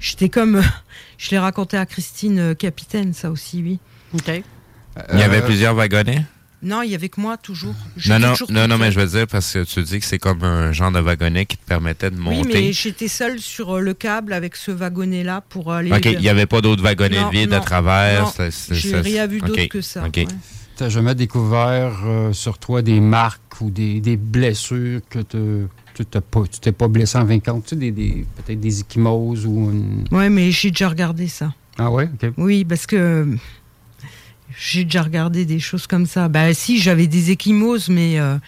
J'étais 0.00 0.28
comme. 0.28 0.62
je 1.18 1.30
l'ai 1.30 1.38
raconté 1.38 1.76
à 1.76 1.86
Christine 1.86 2.38
euh, 2.38 2.54
Capitaine, 2.54 3.12
ça 3.12 3.30
aussi, 3.30 3.62
oui. 3.62 3.78
OK. 4.14 4.42
Il 5.12 5.18
y 5.18 5.22
avait 5.22 5.42
plusieurs 5.42 5.74
wagonnets? 5.74 6.24
Non, 6.66 6.82
il 6.82 6.90
y 6.90 6.94
avait 6.94 7.08
que 7.08 7.20
moi 7.20 7.36
toujours. 7.36 7.74
Non, 8.08 8.18
non, 8.18 8.32
toujours 8.32 8.50
non, 8.50 8.76
mais 8.76 8.90
je 8.90 8.98
veux 8.98 9.06
dire, 9.06 9.26
parce 9.26 9.52
que 9.52 9.62
tu 9.64 9.82
dis 9.82 10.00
que 10.00 10.04
c'est 10.04 10.18
comme 10.18 10.42
un 10.42 10.72
genre 10.72 10.90
de 10.90 10.98
wagonnet 11.00 11.46
qui 11.46 11.56
te 11.56 11.64
permettait 11.64 12.10
de 12.10 12.16
Oui, 12.16 12.22
monter. 12.38 12.52
mais 12.54 12.72
j'étais 12.72 13.08
seule 13.08 13.38
sur 13.38 13.76
euh, 13.76 13.80
le 13.80 13.94
câble 13.94 14.32
avec 14.32 14.56
ce 14.56 14.72
wagonnet-là 14.72 15.42
pour 15.48 15.72
aller. 15.72 15.92
OK, 15.92 16.04
il 16.06 16.18
n'y 16.18 16.28
avait 16.28 16.46
pas 16.46 16.60
d'autres 16.60 16.82
wagonnets 16.82 17.30
vides 17.30 17.52
à 17.54 17.60
travers. 17.60 18.32
j'ai 18.70 18.96
rien 19.00 19.26
vu 19.26 19.38
d'autre 19.40 19.66
que 19.66 19.80
ça, 19.80 20.04
OK. 20.06 20.16
ouais. 20.16 20.26
T'as 20.76 20.88
jamais 20.90 21.14
découvert 21.14 22.00
euh, 22.04 22.32
sur 22.34 22.58
toi 22.58 22.82
des 22.82 23.00
marques 23.00 23.60
ou 23.62 23.70
des, 23.70 24.00
des 24.00 24.18
blessures 24.18 25.00
que 25.08 25.20
te- 25.20 25.66
tu 25.94 26.04
t'es 26.04 26.20
pas, 26.20 26.42
tu 26.52 26.60
t'es 26.60 26.72
pas 26.72 26.88
blessé 26.88 27.16
en 27.16 27.24
20 27.24 27.38
compte? 27.42 27.62
Tu 27.64 27.70
sais, 27.70 27.76
des, 27.76 27.90
des- 27.92 28.26
peut-être 28.44 28.60
des 28.60 28.80
ecchymoses 28.80 29.46
ou 29.46 29.70
une... 29.70 30.04
Ouais, 30.10 30.28
mais 30.28 30.50
j'ai 30.50 30.70
déjà 30.70 30.90
regardé 30.90 31.28
ça. 31.28 31.54
Ah 31.78 31.90
ouais? 31.90 32.10
OK. 32.22 32.30
Oui, 32.36 32.66
parce 32.66 32.86
que 32.86 32.96
euh, 32.96 33.36
j'ai 34.58 34.84
déjà 34.84 35.02
regardé 35.02 35.44
des 35.44 35.60
choses 35.60 35.86
comme 35.86 36.06
ça. 36.06 36.28
Bah 36.28 36.52
si, 36.54 36.80
j'avais 36.80 37.06
des 37.06 37.30
échymoses, 37.30 37.88
mais 37.88 38.18
euh, 38.18 38.38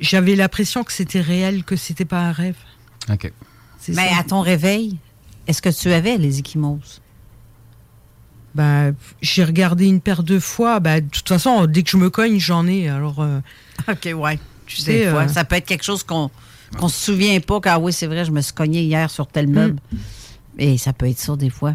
j'avais 0.00 0.34
l'impression 0.34 0.82
que 0.82 0.92
c'était 0.92 1.20
réel, 1.20 1.64
que 1.64 1.76
c'était 1.76 2.04
pas 2.04 2.20
un 2.20 2.32
rêve. 2.32 2.56
OK. 3.10 3.32
Mais 3.88 4.08
ça. 4.08 4.18
à 4.18 4.24
ton 4.24 4.40
réveil, 4.40 4.96
est-ce 5.46 5.62
que 5.62 5.68
tu 5.68 5.92
avais 5.92 6.16
les 6.16 6.40
échymoses? 6.40 7.00
Bah, 8.54 8.92
j'ai 9.20 9.44
regardé 9.44 9.86
une 9.86 10.00
paire 10.00 10.22
de 10.22 10.38
fois. 10.38 10.80
Bah, 10.80 11.00
de 11.02 11.08
toute 11.08 11.28
façon, 11.28 11.66
dès 11.66 11.82
que 11.82 11.90
je 11.90 11.98
me 11.98 12.08
cogne, 12.08 12.40
j'en 12.40 12.66
ai. 12.66 12.88
Alors, 12.88 13.20
euh, 13.20 13.40
OK, 13.88 14.08
ouais. 14.16 14.38
Tu 14.64 14.78
sais, 14.78 15.06
euh, 15.06 15.28
ça 15.28 15.44
peut 15.44 15.56
être 15.56 15.66
quelque 15.66 15.84
chose 15.84 16.02
qu'on 16.02 16.30
qu'on 16.78 16.88
se 16.88 17.12
souvient 17.12 17.38
pas. 17.40 17.60
Car 17.60 17.82
oui, 17.82 17.92
c'est 17.92 18.06
vrai, 18.06 18.24
je 18.24 18.32
me 18.32 18.40
suis 18.40 18.54
cogné 18.54 18.82
hier 18.82 19.10
sur 19.10 19.26
tel 19.26 19.46
meuble. 19.46 19.78
Et 20.58 20.78
ça 20.78 20.94
peut 20.94 21.06
être 21.08 21.18
ça 21.18 21.36
des 21.36 21.50
fois. 21.50 21.74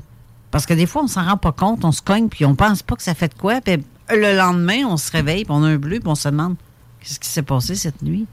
Parce 0.51 0.65
que 0.65 0.73
des 0.73 0.85
fois, 0.85 1.03
on 1.03 1.07
s'en 1.07 1.23
rend 1.25 1.37
pas 1.37 1.51
compte, 1.53 1.85
on 1.85 1.91
se 1.91 2.01
cogne, 2.01 2.27
puis 2.27 2.45
on 2.45 2.55
pense 2.55 2.83
pas 2.83 2.95
que 2.95 3.03
ça 3.03 3.13
fait 3.15 3.29
de 3.29 3.33
quoi. 3.39 3.61
Puis 3.61 3.77
le 4.09 4.35
lendemain, 4.37 4.83
on 4.87 4.97
se 4.97 5.09
réveille, 5.11 5.45
puis 5.45 5.53
on 5.53 5.63
a 5.63 5.67
un 5.69 5.77
bleu, 5.77 5.99
puis 5.99 6.09
on 6.09 6.15
se 6.15 6.27
demande 6.27 6.55
qu'est-ce 6.99 7.19
qui 7.19 7.29
s'est 7.29 7.41
passé 7.41 7.75
cette 7.75 8.01
nuit? 8.01 8.25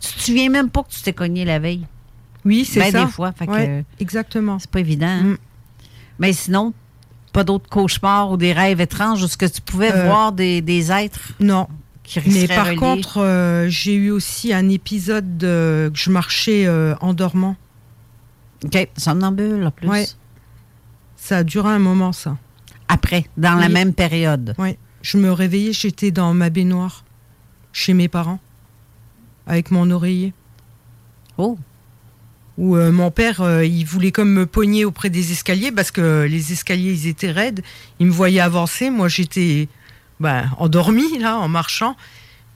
Tu 0.00 0.12
te 0.14 0.22
souviens 0.22 0.48
même 0.50 0.70
pas 0.70 0.82
que 0.82 0.90
tu 0.90 1.02
t'es 1.02 1.12
cogné 1.12 1.44
la 1.44 1.58
veille? 1.58 1.86
oui, 2.44 2.64
c'est 2.64 2.78
Ben, 2.80 2.92
ça. 2.92 3.04
des 3.04 3.10
fois. 3.10 3.32
Fait 3.32 3.46
que, 3.46 3.50
Ouais, 3.52 3.84
exactement. 4.00 4.58
c'est 4.58 4.70
pas 4.70 4.80
évident. 4.80 5.06
hein? 5.06 5.22
Mm. 5.22 5.36
Mais 6.20 6.32
sinon, 6.32 6.72
pas 7.32 7.42
d'autres 7.44 7.68
cauchemars 7.68 8.30
ou 8.30 8.36
des 8.36 8.52
rêves 8.52 8.80
étranges 8.80 9.22
où 9.22 9.26
ce 9.28 9.36
que 9.36 9.46
tu 9.46 9.60
pouvais 9.60 9.92
Euh, 9.92 10.06
voir 10.06 10.32
des, 10.32 10.62
des 10.62 10.90
êtres 10.92 11.32
Non. 11.40 11.66
qui 12.04 12.20
Mais 12.26 12.46
par 12.46 12.66
reliés? 12.66 12.76
contre, 12.76 13.18
euh, 13.20 13.68
j'ai 13.68 13.94
eu 13.94 14.10
aussi 14.12 14.52
un 14.54 14.68
épisode 14.70 15.36
de, 15.36 15.90
que 15.92 15.98
je 15.98 16.08
marchais 16.10 16.66
euh, 16.66 16.94
en 17.00 17.12
dormant. 17.14 17.56
OK, 18.64 18.88
somnambule 18.96 19.66
en 19.66 19.70
plus. 19.72 19.88
Ouais. 19.88 20.06
Ça 21.16 21.38
a 21.38 21.44
duré 21.44 21.68
un 21.70 21.78
moment, 21.78 22.12
ça. 22.12 22.36
Après, 22.88 23.26
dans 23.36 23.54
la 23.54 23.66
Oui. 23.66 23.72
même 23.72 23.94
période. 23.94 24.54
Ouais. 24.58 24.78
Je 25.02 25.18
me 25.18 25.30
réveillais, 25.32 25.72
j'étais 25.72 26.10
dans 26.10 26.34
ma 26.34 26.50
baignoire, 26.50 27.04
chez 27.72 27.94
mes 27.94 28.08
parents, 28.08 28.40
avec 29.46 29.70
mon 29.70 29.90
oreiller. 29.90 30.32
Oh. 31.38 31.58
Où 32.58 32.76
euh, 32.76 32.90
mon 32.90 33.10
père, 33.10 33.42
euh, 33.42 33.64
il 33.64 33.84
voulait 33.84 34.12
comme 34.12 34.30
me 34.32 34.46
pogner 34.46 34.84
auprès 34.84 35.10
des 35.10 35.32
escaliers 35.32 35.70
parce 35.72 35.90
que 35.90 36.22
les 36.28 36.52
escaliers, 36.52 36.92
ils 36.92 37.06
étaient 37.06 37.30
raides. 37.30 37.62
Il 38.00 38.06
me 38.06 38.12
voyait 38.12 38.40
avancer. 38.40 38.90
Moi, 38.90 39.08
j'étais 39.08 39.68
ben, 40.20 40.50
endormie, 40.58 41.18
là, 41.18 41.36
en 41.38 41.48
marchant. 41.48 41.96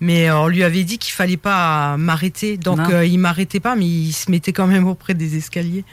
Mais 0.01 0.31
euh, 0.31 0.39
on 0.39 0.49
lui 0.49 0.65
avait 0.65 0.85
dit 0.85 0.97
qu'il 0.97 1.13
fallait 1.13 1.37
pas 1.37 1.99
m'arrêter. 1.99 2.57
Donc, 2.57 2.81
euh, 2.89 3.05
il 3.05 3.19
m'arrêtait 3.19 3.61
pas, 3.61 3.77
mais 3.77 3.87
il 3.87 4.13
se 4.13 4.31
mettait 4.31 4.53
quand 4.55 4.67
même 4.67 4.87
auprès 4.87 5.13
des 5.13 5.37
escaliers. 5.37 5.85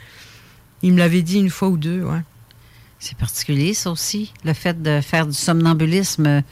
Il 0.82 0.94
me 0.94 0.98
l'avait 0.98 1.22
dit 1.22 1.38
une 1.38 1.50
fois 1.50 1.68
ou 1.68 1.76
deux, 1.76 2.02
ouais. 2.02 2.22
C'est 2.98 3.16
particulier, 3.16 3.74
ça 3.74 3.90
aussi, 3.90 4.32
le 4.44 4.52
fait 4.52 4.82
de 4.82 5.00
faire 5.00 5.26
du 5.26 5.32
somnambulisme 5.32 6.42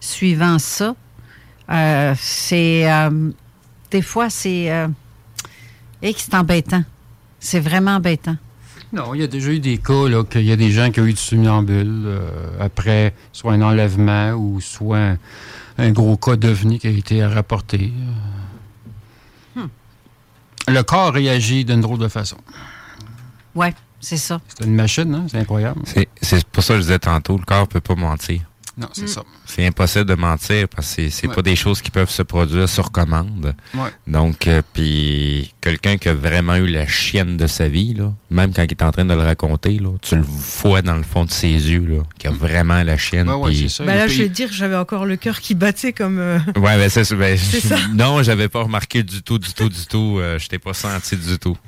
suivant 0.00 0.58
ça. 0.58 0.94
Euh, 1.70 2.14
c'est. 2.18 2.90
euh, 2.90 3.30
des 3.90 4.02
fois, 4.02 4.28
c'est. 4.28 4.70
Euh, 4.72 4.88
et 6.02 6.12
que 6.12 6.20
c'est 6.20 6.34
embêtant. 6.34 6.82
C'est 7.38 7.60
vraiment 7.60 7.92
embêtant. 7.96 8.36
Non, 8.92 9.14
il 9.14 9.20
y 9.20 9.24
a 9.24 9.26
déjà 9.26 9.50
eu 9.50 9.60
des 9.60 9.78
cas 9.78 10.08
là, 10.08 10.22
qu'il 10.24 10.42
y 10.44 10.52
a 10.52 10.56
des 10.56 10.70
gens 10.70 10.90
qui 10.90 11.00
ont 11.00 11.06
eu 11.06 11.12
du 11.14 11.20
somnambule 11.20 12.02
euh, 12.04 12.28
après 12.60 13.14
soit 13.32 13.52
un 13.54 13.62
enlèvement 13.62 14.32
ou 14.32 14.60
soit 14.60 14.98
un, 14.98 15.18
un 15.78 15.90
gros 15.92 16.16
cas 16.18 16.36
d'ovni 16.36 16.78
qui 16.78 16.88
a 16.88 16.90
été 16.90 17.24
rapporté. 17.24 17.90
Hmm. 19.56 19.68
Le 20.68 20.82
corps 20.82 21.14
réagit 21.14 21.64
d'une 21.64 21.80
drôle 21.80 21.98
de 21.98 22.08
façon. 22.08 22.36
Ouais, 23.54 23.74
c'est 24.02 24.18
ça. 24.18 24.40
C'est 24.58 24.66
une 24.66 24.74
machine, 24.74 25.14
hein? 25.14 25.26
c'est 25.30 25.38
incroyable. 25.38 25.80
C'est- 25.86 26.08
C'est 26.20 26.44
pour 26.46 26.62
ça 26.62 26.74
que 26.74 26.80
je 26.80 26.84
disais 26.86 26.98
tantôt, 26.98 27.38
le 27.38 27.44
corps 27.44 27.66
peut 27.68 27.80
pas 27.80 27.94
mentir. 27.94 28.40
Non, 28.78 28.88
c'est 28.94 29.06
ça. 29.06 29.22
C'est 29.44 29.66
impossible 29.66 30.06
de 30.06 30.14
mentir 30.14 30.66
parce 30.66 30.88
que 30.88 30.94
c'est- 30.94 31.10
c'est 31.10 31.26
Ouais. 31.26 31.34
pas 31.34 31.42
des 31.42 31.56
choses 31.56 31.82
qui 31.82 31.90
peuvent 31.90 32.08
se 32.08 32.22
produire 32.22 32.66
sur 32.70 32.90
commande. 32.90 33.54
Ouais. 33.74 33.90
Donc, 34.06 34.46
euh, 34.46 34.62
puis 34.72 35.52
quelqu'un 35.60 35.98
qui 35.98 36.08
a 36.08 36.14
vraiment 36.14 36.56
eu 36.56 36.66
la 36.68 36.86
chienne 36.86 37.36
de 37.36 37.46
sa 37.46 37.68
vie, 37.68 37.92
là, 37.92 38.14
même 38.30 38.54
quand 38.54 38.62
il 38.62 38.70
est 38.70 38.82
en 38.82 38.90
train 38.90 39.04
de 39.04 39.12
le 39.12 39.20
raconter, 39.20 39.78
là, 39.78 39.90
tu 40.00 40.16
le 40.16 40.22
vois 40.22 40.80
dans 40.80 40.96
le 40.96 41.02
fond 41.02 41.26
de 41.26 41.30
ses 41.30 41.48
yeux, 41.50 41.84
là, 41.86 42.02
qu'il 42.18 42.30
a 42.30 42.32
vraiment 42.32 42.82
la 42.82 42.96
chienne. 42.96 43.28
Ouais, 43.28 43.34
ouais, 43.52 43.68
ça. 43.68 43.84
Bah 43.84 43.92
Il 43.94 43.98
là, 43.98 44.08
je 44.08 44.22
vais 44.22 44.28
te 44.30 44.34
dire, 44.34 44.48
j'avais 44.50 44.76
encore 44.76 45.04
le 45.04 45.16
cœur 45.16 45.40
qui 45.40 45.54
battait 45.54 45.92
comme. 45.92 46.18
euh, 46.18 46.38
Ouais, 46.56 46.78
ben 46.78 46.88
c'est 46.88 47.14
ben, 47.14 47.36
C'est 47.36 47.60
ça. 47.60 47.76
Non, 47.92 48.22
j'avais 48.22 48.48
pas 48.48 48.62
remarqué 48.62 49.02
du 49.02 49.20
tout, 49.22 49.38
du 49.38 49.52
tout, 49.52 49.68
du 49.68 49.84
tout. 49.86 50.16
Euh, 50.18 50.38
je 50.38 50.48
t'ai 50.48 50.58
pas 50.58 50.72
senti 50.72 51.14
du 51.18 51.38
tout. 51.38 51.58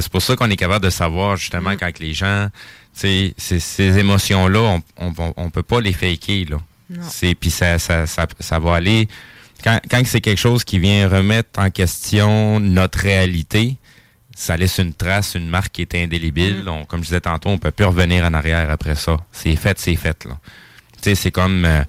C'est 0.00 0.10
pour 0.10 0.22
ça 0.22 0.36
qu'on 0.36 0.50
est 0.50 0.56
capable 0.56 0.84
de 0.84 0.90
savoir 0.90 1.36
justement 1.36 1.70
Mm. 1.70 1.76
quand 1.78 1.98
les 2.00 2.14
gens, 2.14 2.48
ces, 2.92 3.34
ces 3.38 3.98
émotions-là, 3.98 4.80
on, 4.98 5.12
on, 5.36 5.50
peut 5.50 5.62
pas 5.62 5.80
les 5.80 5.92
faker 5.92 6.44
là. 6.50 6.58
Puis 7.40 7.50
ça, 7.50 7.78
ça, 7.78 8.06
ça, 8.06 8.26
ça 8.40 8.58
va 8.58 8.74
aller 8.76 9.08
quand, 9.62 9.80
quand 9.90 10.02
c'est 10.06 10.20
quelque 10.20 10.38
chose 10.38 10.64
qui 10.64 10.78
vient 10.78 11.08
remettre 11.08 11.58
en 11.58 11.70
question 11.70 12.60
notre 12.60 12.98
réalité. 12.98 13.76
Ça 14.36 14.56
laisse 14.56 14.78
une 14.78 14.92
trace, 14.92 15.36
une 15.36 15.48
marque 15.48 15.72
qui 15.72 15.82
est 15.82 15.94
indélébile. 15.94 16.64
Mm. 16.64 16.68
On- 16.68 16.84
comme 16.84 17.00
je 17.00 17.06
disais 17.06 17.20
tantôt, 17.20 17.50
on 17.50 17.58
peut 17.58 17.70
plus 17.70 17.84
revenir 17.86 18.24
en 18.24 18.34
arrière 18.34 18.70
après 18.70 18.96
ça. 18.96 19.16
C'est 19.32 19.54
fait, 19.56 19.78
c'est 19.78 19.94
fait 19.96 20.24
là. 20.24 20.36
Tu 21.00 21.10
sais, 21.10 21.14
c'est 21.14 21.30
comme 21.30 21.64
euh, 21.64 21.82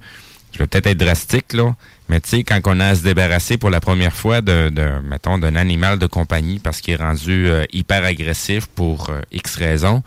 je 0.54 0.60
vais 0.60 0.68
peut-être 0.68 0.88
être 0.88 0.98
drastique, 0.98 1.54
là, 1.54 1.76
mais 2.08 2.22
tu 2.22 2.30
sais, 2.30 2.44
quand 2.44 2.60
on 2.66 2.80
a 2.80 2.88
à 2.88 2.96
se 2.96 3.04
débarrasser 3.04 3.58
pour 3.58 3.70
la 3.70 3.80
première 3.80 4.14
fois 4.14 4.42
de, 4.42 4.70
de 4.70 5.00
mettons, 5.04 5.38
d'un 5.38 5.56
animal 5.56 5.98
de 5.98 6.06
compagnie 6.06 6.60
parce 6.60 6.82
qu'il 6.82 6.94
est 6.94 6.98
rendu 6.98 7.48
euh, 7.48 7.66
hyper 7.74 8.04
agressif 8.04 8.68
pour 8.68 9.10
euh, 9.10 9.22
X 9.32 9.56
raisons 9.56 10.04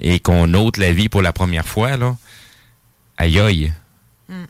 et 0.00 0.20
qu'on 0.20 0.52
ôte 0.54 0.78
la 0.78 0.92
vie 0.92 1.08
pour 1.08 1.22
la 1.22 1.32
première 1.32 1.66
fois, 1.66 1.96
là, 1.96 2.16
aïe 3.18 3.38
aïe. 3.38 3.72
Mm. 4.28 4.44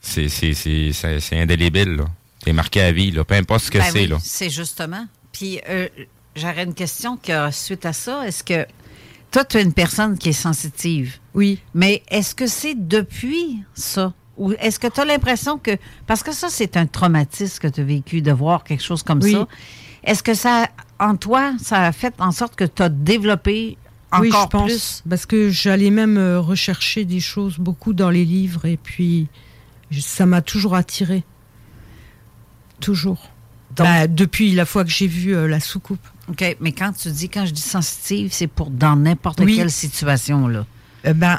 C'est, 0.00 0.28
c'est, 0.28 0.54
c'est, 0.54 0.92
c'est, 0.92 1.20
c'est 1.20 1.40
indélébile, 1.40 1.96
là. 1.96 2.04
T'es 2.44 2.52
marqué 2.52 2.80
à 2.80 2.92
vie, 2.92 3.10
là. 3.10 3.24
Peu 3.24 3.34
importe 3.34 3.64
ce 3.64 3.70
que 3.70 3.78
Ben 3.78 3.90
c'est, 3.92 4.00
oui, 4.02 4.06
là. 4.06 4.18
C'est 4.22 4.48
justement. 4.48 5.06
Puis, 5.32 5.60
euh, 5.68 5.88
j'aurais 6.36 6.62
une 6.64 6.74
question 6.74 7.16
que, 7.16 7.50
suite 7.50 7.84
à 7.84 7.92
ça. 7.92 8.26
Est-ce 8.26 8.44
que 8.44 8.64
toi, 9.30 9.44
tu 9.44 9.58
es 9.58 9.62
une 9.62 9.72
personne 9.72 10.16
qui 10.16 10.30
est 10.30 10.32
sensitive? 10.32 11.18
Oui. 11.34 11.60
Mais 11.74 12.02
est-ce 12.08 12.34
que 12.34 12.46
c'est 12.46 12.76
depuis 12.76 13.58
ça? 13.74 14.14
Ou 14.38 14.52
est-ce 14.60 14.78
que 14.78 14.86
tu 14.86 15.00
as 15.00 15.04
l'impression 15.04 15.58
que. 15.58 15.72
Parce 16.06 16.22
que 16.22 16.32
ça, 16.32 16.48
c'est 16.50 16.76
un 16.76 16.86
traumatisme 16.86 17.58
que 17.60 17.68
tu 17.68 17.80
as 17.80 17.84
vécu 17.84 18.22
de 18.22 18.32
voir 18.32 18.64
quelque 18.64 18.82
chose 18.82 19.02
comme 19.02 19.20
Oui. 19.22 19.32
ça. 19.32 19.46
Est-ce 20.04 20.22
que 20.22 20.34
ça, 20.34 20.68
en 21.00 21.16
toi, 21.16 21.52
ça 21.60 21.82
a 21.86 21.92
fait 21.92 22.14
en 22.20 22.30
sorte 22.30 22.54
que 22.56 22.64
tu 22.64 22.82
as 22.82 22.88
développé 22.88 23.76
encore 24.12 24.22
oui, 24.22 24.30
je 24.32 24.46
pense. 24.48 24.64
plus? 24.70 25.02
Parce 25.10 25.26
que 25.26 25.50
j'allais 25.50 25.90
même 25.90 26.16
euh, 26.16 26.40
rechercher 26.40 27.04
des 27.04 27.20
choses 27.20 27.58
beaucoup 27.58 27.92
dans 27.92 28.10
les 28.10 28.24
livres 28.24 28.64
et 28.64 28.76
puis 28.76 29.26
ça 29.92 30.24
m'a 30.24 30.40
toujours 30.40 30.74
attiré. 30.76 31.24
Toujours. 32.80 33.30
Bah, 33.76 34.06
depuis 34.06 34.52
la 34.52 34.64
fois 34.64 34.82
que 34.84 34.90
j'ai 34.90 35.06
vu 35.06 35.34
euh, 35.36 35.46
la 35.46 35.60
soucoupe. 35.60 36.00
OK, 36.28 36.56
mais 36.60 36.72
quand 36.72 36.92
tu 36.92 37.10
dis, 37.10 37.28
quand 37.28 37.46
je 37.46 37.52
dis 37.52 37.60
sensitive, 37.60 38.30
c'est 38.32 38.46
pour 38.46 38.70
dans 38.70 38.96
n'importe 38.96 39.40
Oui. 39.40 39.56
quelle 39.56 39.70
situation, 39.70 40.48
là. 40.48 40.64
Euh, 41.06 41.12
ben, 41.12 41.38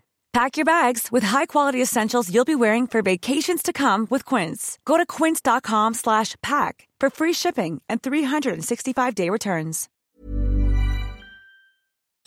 Pack 0.33 0.55
your 0.55 0.63
bags 0.65 1.09
with 1.11 1.23
high-quality 1.25 1.81
essentials 1.81 2.29
you'll 2.33 2.45
be 2.45 2.55
wearing 2.55 2.87
for 2.87 3.01
vacations 3.01 3.61
to 3.63 3.73
come 3.73 4.07
with 4.09 4.23
Quince. 4.23 4.77
Go 4.85 4.95
to 4.95 5.05
quince.com 5.05 5.93
slash 5.93 6.35
pack 6.41 6.87
for 7.01 7.09
free 7.09 7.33
shipping 7.33 7.81
and 7.89 7.97
365-day 8.01 9.29
returns. 9.29 9.89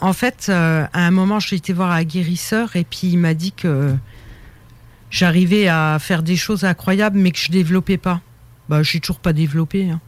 En 0.01 0.13
fait, 0.13 0.49
euh, 0.51 0.87
à 0.93 1.07
un 1.07 1.11
moment, 1.13 1.41
j'ai 1.41 1.57
été 1.57 1.73
voir 1.73 1.93
un 1.93 2.03
guérisseur 2.03 2.77
et 2.77 2.85
puis 2.85 3.07
il 3.09 3.17
m'a 3.17 3.33
dit 3.33 3.53
que 3.53 3.95
j'arrivais 5.09 5.69
à 5.69 5.99
faire 5.99 6.23
des 6.23 6.37
choses 6.37 6.65
incroyables 6.65 7.17
mais 7.19 7.31
que 7.31 7.39
je 7.39 7.51
développais 7.51 7.97
pas. 7.97 8.21
Bah, 8.69 8.83
j'ai 8.83 9.01
toujours 9.01 9.21
pas 9.21 9.33
développé. 9.33 9.89
hein. 9.89 10.01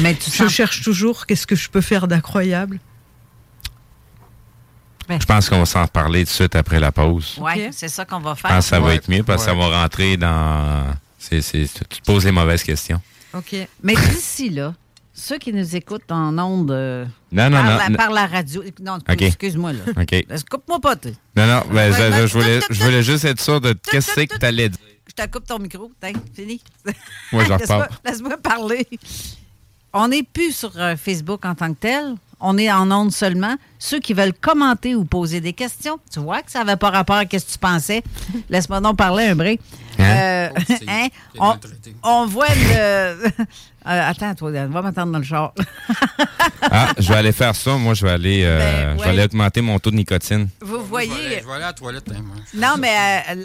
Mais 0.00 0.16
je 0.34 0.48
cherche 0.48 0.82
toujours 0.82 1.26
qu'est-ce 1.26 1.46
que 1.46 1.54
je 1.54 1.70
peux 1.70 1.82
faire 1.82 2.08
d'incroyable. 2.08 2.80
Je 5.08 5.24
pense 5.26 5.48
qu'on 5.48 5.58
va 5.58 5.66
s'en 5.66 5.82
reparler 5.82 6.20
tout 6.20 6.30
de 6.30 6.34
suite 6.34 6.56
après 6.56 6.80
la 6.80 6.92
pause. 6.92 7.36
Oui, 7.40 7.68
c'est 7.72 7.88
ça 7.88 8.04
qu'on 8.04 8.20
va 8.20 8.34
Je 8.34 8.40
faire. 8.40 8.50
pense 8.50 8.64
que 8.64 8.70
ça 8.70 8.80
va 8.80 8.94
être 8.94 9.08
mieux 9.10 9.22
parce 9.22 9.44
que 9.44 9.50
ça 9.50 9.56
va 9.56 9.82
rentrer 9.82 10.16
dans. 10.16 10.86
tu 11.28 11.40
te 11.40 12.02
poses 12.04 12.24
les 12.24 12.32
mauvaises 12.32 12.62
questions. 12.62 13.00
OK. 13.34 13.54
Mais 13.82 13.94
d'ici 13.94 14.50
là, 14.50 14.74
ceux 15.12 15.38
qui 15.38 15.52
nous 15.52 15.74
écoutent 15.76 16.10
en 16.10 16.36
ondes 16.38 16.70
euh, 16.70 17.04
Non, 17.32 17.50
non, 17.50 17.56
par, 17.58 17.64
non, 17.64 17.76
la, 17.78 17.88
non. 17.88 17.96
par 17.96 18.10
la 18.12 18.26
radio. 18.26 18.62
Non, 18.80 18.98
excuse-moi 19.08 19.72
là. 19.72 19.80
OK. 20.00 20.26
Coupe-moi 20.50 20.80
pas, 20.80 20.96
toi? 20.96 21.10
Non, 21.36 21.46
non, 21.46 21.62
ben, 21.70 21.92
Ouais, 21.92 22.12
je, 22.22 22.26
je 22.26 22.32
voulais, 22.32 22.60
je 22.70 22.82
voulais 22.84 23.02
juste 23.02 23.24
être 23.24 23.40
sûr 23.40 23.60
de 23.60 23.72
qu'est-ce 23.72 24.14
que 24.14 24.38
tu 24.38 24.46
allais 24.46 24.68
dire. 24.68 24.78
Je 25.06 25.12
te 25.24 25.28
coupe 25.30 25.46
ton 25.46 25.58
micro. 25.58 25.90
Tiens, 26.00 26.12
fini. 26.34 26.60
Moi, 27.32 27.44
je 27.44 27.48
Laisse-moi- 27.58 27.82
repars. 27.82 28.00
Laisse-moi 28.04 28.36
parler. 28.38 28.86
On 29.92 30.08
n'est 30.08 30.24
plus 30.24 30.52
sur 30.56 30.72
euh, 30.76 30.96
Facebook 30.96 31.44
en 31.44 31.54
tant 31.54 31.72
que 31.72 31.78
tel. 31.78 32.14
On 32.40 32.58
est 32.58 32.70
en 32.70 32.90
ondes 32.90 33.12
seulement. 33.12 33.56
Ceux 33.78 34.00
qui 34.00 34.14
veulent 34.14 34.34
commenter 34.34 34.94
ou 34.94 35.04
poser 35.04 35.40
des 35.40 35.52
questions, 35.52 35.98
tu 36.12 36.20
vois 36.20 36.42
que 36.42 36.50
ça 36.50 36.64
n'avait 36.64 36.76
pas 36.76 36.90
rapport 36.90 37.16
à 37.16 37.22
ce 37.22 37.26
que 37.26 37.36
tu 37.36 37.58
pensais. 37.58 38.02
Laisse-moi 38.48 38.80
donc 38.80 38.96
parler 38.96 39.26
un 39.26 39.36
brin. 39.36 39.54
Euh, 40.00 40.48
hein? 40.88 41.08
on, 41.38 41.54
on 42.02 42.26
voit 42.26 42.48
le. 42.48 43.28
Euh, 43.86 44.10
attends, 44.10 44.34
toi, 44.34 44.50
va 44.50 44.82
m'attendre 44.82 45.12
dans 45.12 45.18
le 45.18 45.24
char. 45.24 45.52
Ah, 46.70 46.88
je 46.98 47.06
vais 47.10 47.16
aller 47.18 47.32
faire 47.32 47.54
ça. 47.54 47.76
Moi, 47.76 47.92
je 47.92 48.06
vais 48.06 48.12
aller, 48.12 48.42
euh, 48.44 48.58
Ben, 48.94 48.98
je 48.98 49.04
vais 49.04 49.10
aller 49.10 49.24
augmenter 49.24 49.60
mon 49.60 49.78
taux 49.78 49.90
de 49.90 49.96
nicotine. 49.96 50.48
Vous 50.62 50.82
voyez. 50.82 51.10
Je 51.42 51.46
vais 51.46 51.52
aller 51.52 51.64
à 51.64 51.66
la 51.68 51.72
toilette. 51.74 52.04
hein, 52.10 52.22
moi. 52.24 52.36
Non, 52.54 52.76
mais. 52.80 53.22
euh, 53.30 53.44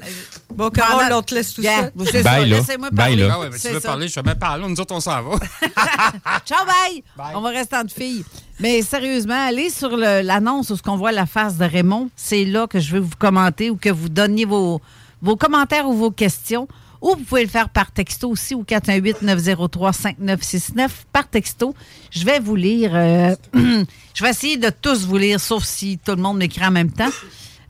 bon, 0.55 0.69
Carole, 0.69 1.11
on 1.11 1.21
te 1.21 1.35
laisse 1.35 1.53
tout 1.53 1.61
seul. 1.61 1.91
Bye, 2.23 2.49
là. 2.49 2.57
Laissez-moi 2.57 2.89
Bye, 2.91 3.17
parler. 3.17 3.27
là. 3.27 3.33
Ah 3.35 3.39
ouais, 3.41 3.49
mais 3.51 3.59
tu 3.59 3.67
veux 3.67 3.79
ça. 3.81 3.89
parler, 3.89 4.07
je 4.07 4.15
vais 4.15 4.23
même 4.23 4.39
parler. 4.39 4.65
Nous 4.67 4.79
autres, 4.79 4.95
on 4.95 5.01
s'en 5.01 5.21
va. 5.21 5.35
Ciao, 6.45 6.65
bye. 6.65 7.03
On 7.35 7.41
va 7.41 7.49
rester 7.49 7.75
entre 7.75 7.93
filles. 7.93 8.23
Mais 8.61 8.81
sérieusement, 8.83 9.47
allez 9.47 9.69
sur 9.69 9.95
l'annonce 9.97 10.69
où 10.69 10.77
ce 10.77 10.81
qu'on 10.81 10.95
voit 10.97 11.11
la 11.11 11.25
face 11.25 11.57
de 11.57 11.65
Raymond. 11.65 12.09
C'est 12.15 12.45
là 12.45 12.67
que 12.67 12.79
je 12.79 12.93
veux 12.93 13.01
vous 13.01 13.17
commenter 13.19 13.69
ou 13.69 13.75
que 13.75 13.89
vous 13.89 14.07
donniez 14.07 14.45
vos, 14.45 14.81
vos 15.21 15.35
commentaires 15.35 15.87
ou 15.87 15.93
vos 15.93 16.11
questions. 16.11 16.69
Ou 17.01 17.15
vous 17.17 17.23
pouvez 17.23 17.43
le 17.43 17.49
faire 17.49 17.69
par 17.69 17.91
texto 17.91 18.29
aussi 18.29 18.55
au 18.55 18.63
418-903-5969 18.63 20.89
par 21.13 21.27
texto. 21.27 21.73
Je 22.11 22.25
vais 22.25 22.39
vous 22.39 22.55
lire. 22.55 22.91
euh, 22.93 23.35
je 23.53 24.23
vais 24.23 24.29
essayer 24.29 24.57
de 24.57 24.69
tous 24.69 25.05
vous 25.05 25.17
lire, 25.17 25.39
sauf 25.39 25.63
si 25.63 25.97
tout 25.97 26.15
le 26.15 26.21
monde 26.21 26.37
m'écrit 26.37 26.65
en 26.65 26.71
même 26.71 26.91
temps. 26.91 27.09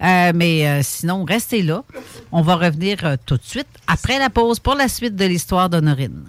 Euh, 0.02 0.32
mais 0.34 0.68
euh, 0.68 0.80
sinon, 0.82 1.26
restez 1.26 1.62
là. 1.62 1.84
On 2.32 2.42
va 2.42 2.56
revenir 2.56 2.98
tout 3.26 3.38
de 3.38 3.44
suite 3.44 3.68
après 3.88 4.18
la 4.18 4.30
pause 4.30 4.60
pour 4.60 4.76
la 4.76 4.88
suite 4.88 5.16
de 5.16 5.26
l'histoire 5.26 5.70
d'Honorine. 5.70 6.24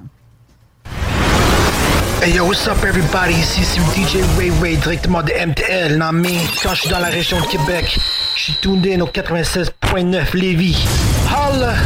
Hey 2.23 2.35
yo, 2.35 2.45
what's 2.45 2.67
up 2.67 2.85
everybody? 2.85 3.33
Ici 3.33 3.65
c'est 3.65 3.81
DJ 3.99 4.23
Ray 4.37 4.51
Ray 4.61 4.77
directement 4.77 5.23
de 5.23 5.33
MTL, 5.33 5.97
non 5.97 6.13
mais 6.13 6.37
quand 6.63 6.75
je 6.75 6.83
suis 6.83 6.91
dans 6.91 6.99
la 6.99 7.09
région 7.09 7.41
de 7.41 7.47
Québec, 7.47 7.99
je 8.37 8.43
suis 8.43 8.59
in 8.63 9.01
au 9.01 9.07
96.9 9.07 10.37
Lévis. 10.37 10.85
Holla! 11.31 11.77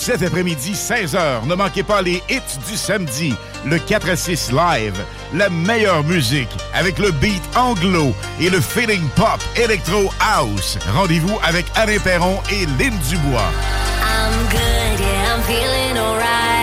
Cet 0.00 0.22
après-midi, 0.22 0.72
16h, 0.72 1.44
ne 1.44 1.54
manquez 1.54 1.82
pas 1.82 2.00
les 2.00 2.22
hits 2.30 2.58
du 2.66 2.74
samedi, 2.74 3.34
le 3.66 3.78
4 3.78 4.08
à 4.08 4.16
6 4.16 4.50
live, 4.50 4.96
la 5.34 5.50
meilleure 5.50 6.02
musique 6.04 6.48
avec 6.72 6.98
le 6.98 7.10
beat 7.10 7.42
anglo 7.54 8.14
et 8.40 8.48
le 8.48 8.62
feeling 8.62 9.06
pop 9.14 9.38
électro 9.56 10.10
house. 10.18 10.78
Rendez-vous 10.94 11.38
avec 11.42 11.66
Alain 11.74 11.98
Perron 11.98 12.38
et 12.50 12.64
Lynn 12.78 12.96
Dubois. 13.10 13.52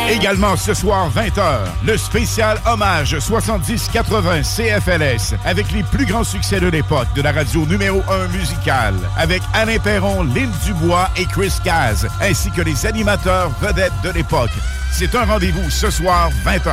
Également 0.10 0.56
ce 0.56 0.74
soir 0.74 1.12
20h, 1.14 1.66
le 1.86 1.98
spécial 1.98 2.58
hommage 2.66 3.14
70-80 3.14 4.42
CFLS 4.42 5.36
avec 5.44 5.70
les 5.74 5.84
plus 5.84 6.06
grands 6.06 6.24
succès 6.24 6.62
de 6.62 6.68
l'époque 6.68 7.10
de 7.14 7.22
la 7.22 7.34
radio 7.34 7.66
numéro 7.66 8.02
1 8.10 8.30
musicale 8.30 8.96
avec 9.18 9.42
Alain 9.54 9.80
Perron, 9.80 10.24
Lynn 10.24 10.50
Dubois 10.66 11.10
et 11.18 11.26
Chris 11.26 11.52
Caz 11.62 12.08
ainsi 12.22 12.50
que 12.52 12.62
les 12.62 12.86
animateurs 12.86 13.52
vedettes 13.62 13.92
de 14.02 14.12
l'époque. 14.12 14.52
C'est 14.94 15.14
un 15.14 15.26
rendez-vous 15.26 15.70
ce 15.70 15.90
soir 15.90 16.30
20h 16.46 16.72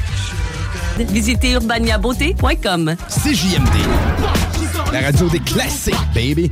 Visitez 1.07 1.55
urbaniabeauté.com. 1.55 2.95
CJMD. 3.07 3.75
La 4.91 5.01
radio 5.01 5.29
des 5.29 5.39
classiques, 5.39 5.95
baby. 6.13 6.51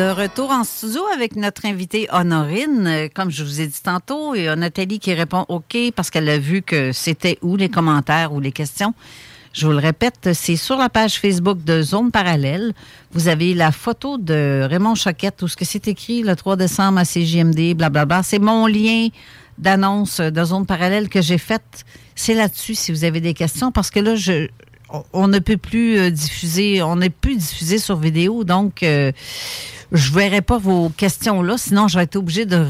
De 0.00 0.12
retour 0.12 0.50
en 0.50 0.64
studio 0.64 1.02
avec 1.14 1.36
notre 1.36 1.66
invitée 1.66 2.08
Honorine. 2.10 2.86
Euh, 2.86 3.08
Comme 3.14 3.30
je 3.30 3.44
vous 3.44 3.60
ai 3.60 3.66
dit 3.66 3.82
tantôt, 3.82 4.34
il 4.34 4.44
y 4.44 4.48
a 4.48 4.56
Nathalie 4.56 4.98
qui 4.98 5.12
répond 5.12 5.44
OK 5.50 5.76
parce 5.94 6.08
qu'elle 6.08 6.30
a 6.30 6.38
vu 6.38 6.62
que 6.62 6.90
c'était 6.90 7.36
où 7.42 7.54
les 7.54 7.68
commentaires 7.68 8.32
ou 8.32 8.40
les 8.40 8.50
questions. 8.50 8.94
Je 9.52 9.66
vous 9.66 9.72
le 9.72 9.78
répète, 9.78 10.30
c'est 10.32 10.56
sur 10.56 10.78
la 10.78 10.88
page 10.88 11.18
Facebook 11.18 11.62
de 11.64 11.82
Zone 11.82 12.10
Parallèle. 12.12 12.72
Vous 13.12 13.28
avez 13.28 13.52
la 13.52 13.72
photo 13.72 14.16
de 14.16 14.66
Raymond 14.70 14.94
Choquette, 14.94 15.42
où 15.42 15.48
ce 15.48 15.56
que 15.56 15.66
c'est 15.66 15.86
écrit 15.86 16.22
le 16.22 16.34
3 16.34 16.56
décembre 16.56 16.98
à 16.98 17.04
CJMD, 17.04 17.74
blablabla. 17.74 18.22
C'est 18.22 18.38
mon 18.38 18.66
lien 18.66 19.08
d'annonce 19.58 20.22
de 20.22 20.44
Zone 20.44 20.64
Parallèle 20.64 21.10
que 21.10 21.20
j'ai 21.20 21.36
faite. 21.36 21.84
C'est 22.14 22.32
là-dessus 22.32 22.74
si 22.74 22.90
vous 22.90 23.04
avez 23.04 23.20
des 23.20 23.34
questions, 23.34 23.70
parce 23.70 23.90
que 23.90 24.00
là, 24.00 24.14
on 25.12 25.28
ne 25.28 25.38
peut 25.38 25.56
plus 25.56 25.98
euh, 25.98 26.10
diffuser, 26.10 26.82
on 26.82 26.96
n'est 26.96 27.10
plus 27.10 27.36
diffusé 27.36 27.78
sur 27.78 27.96
vidéo, 27.96 28.44
donc 28.44 28.82
euh, 28.82 29.12
je 29.92 30.12
verrai 30.12 30.40
pas 30.40 30.58
vos 30.58 30.88
questions 30.90 31.42
là, 31.42 31.56
sinon 31.58 31.88
je 31.88 31.98
vais 31.98 32.04
être 32.04 32.16
obligé 32.16 32.46
de 32.46 32.64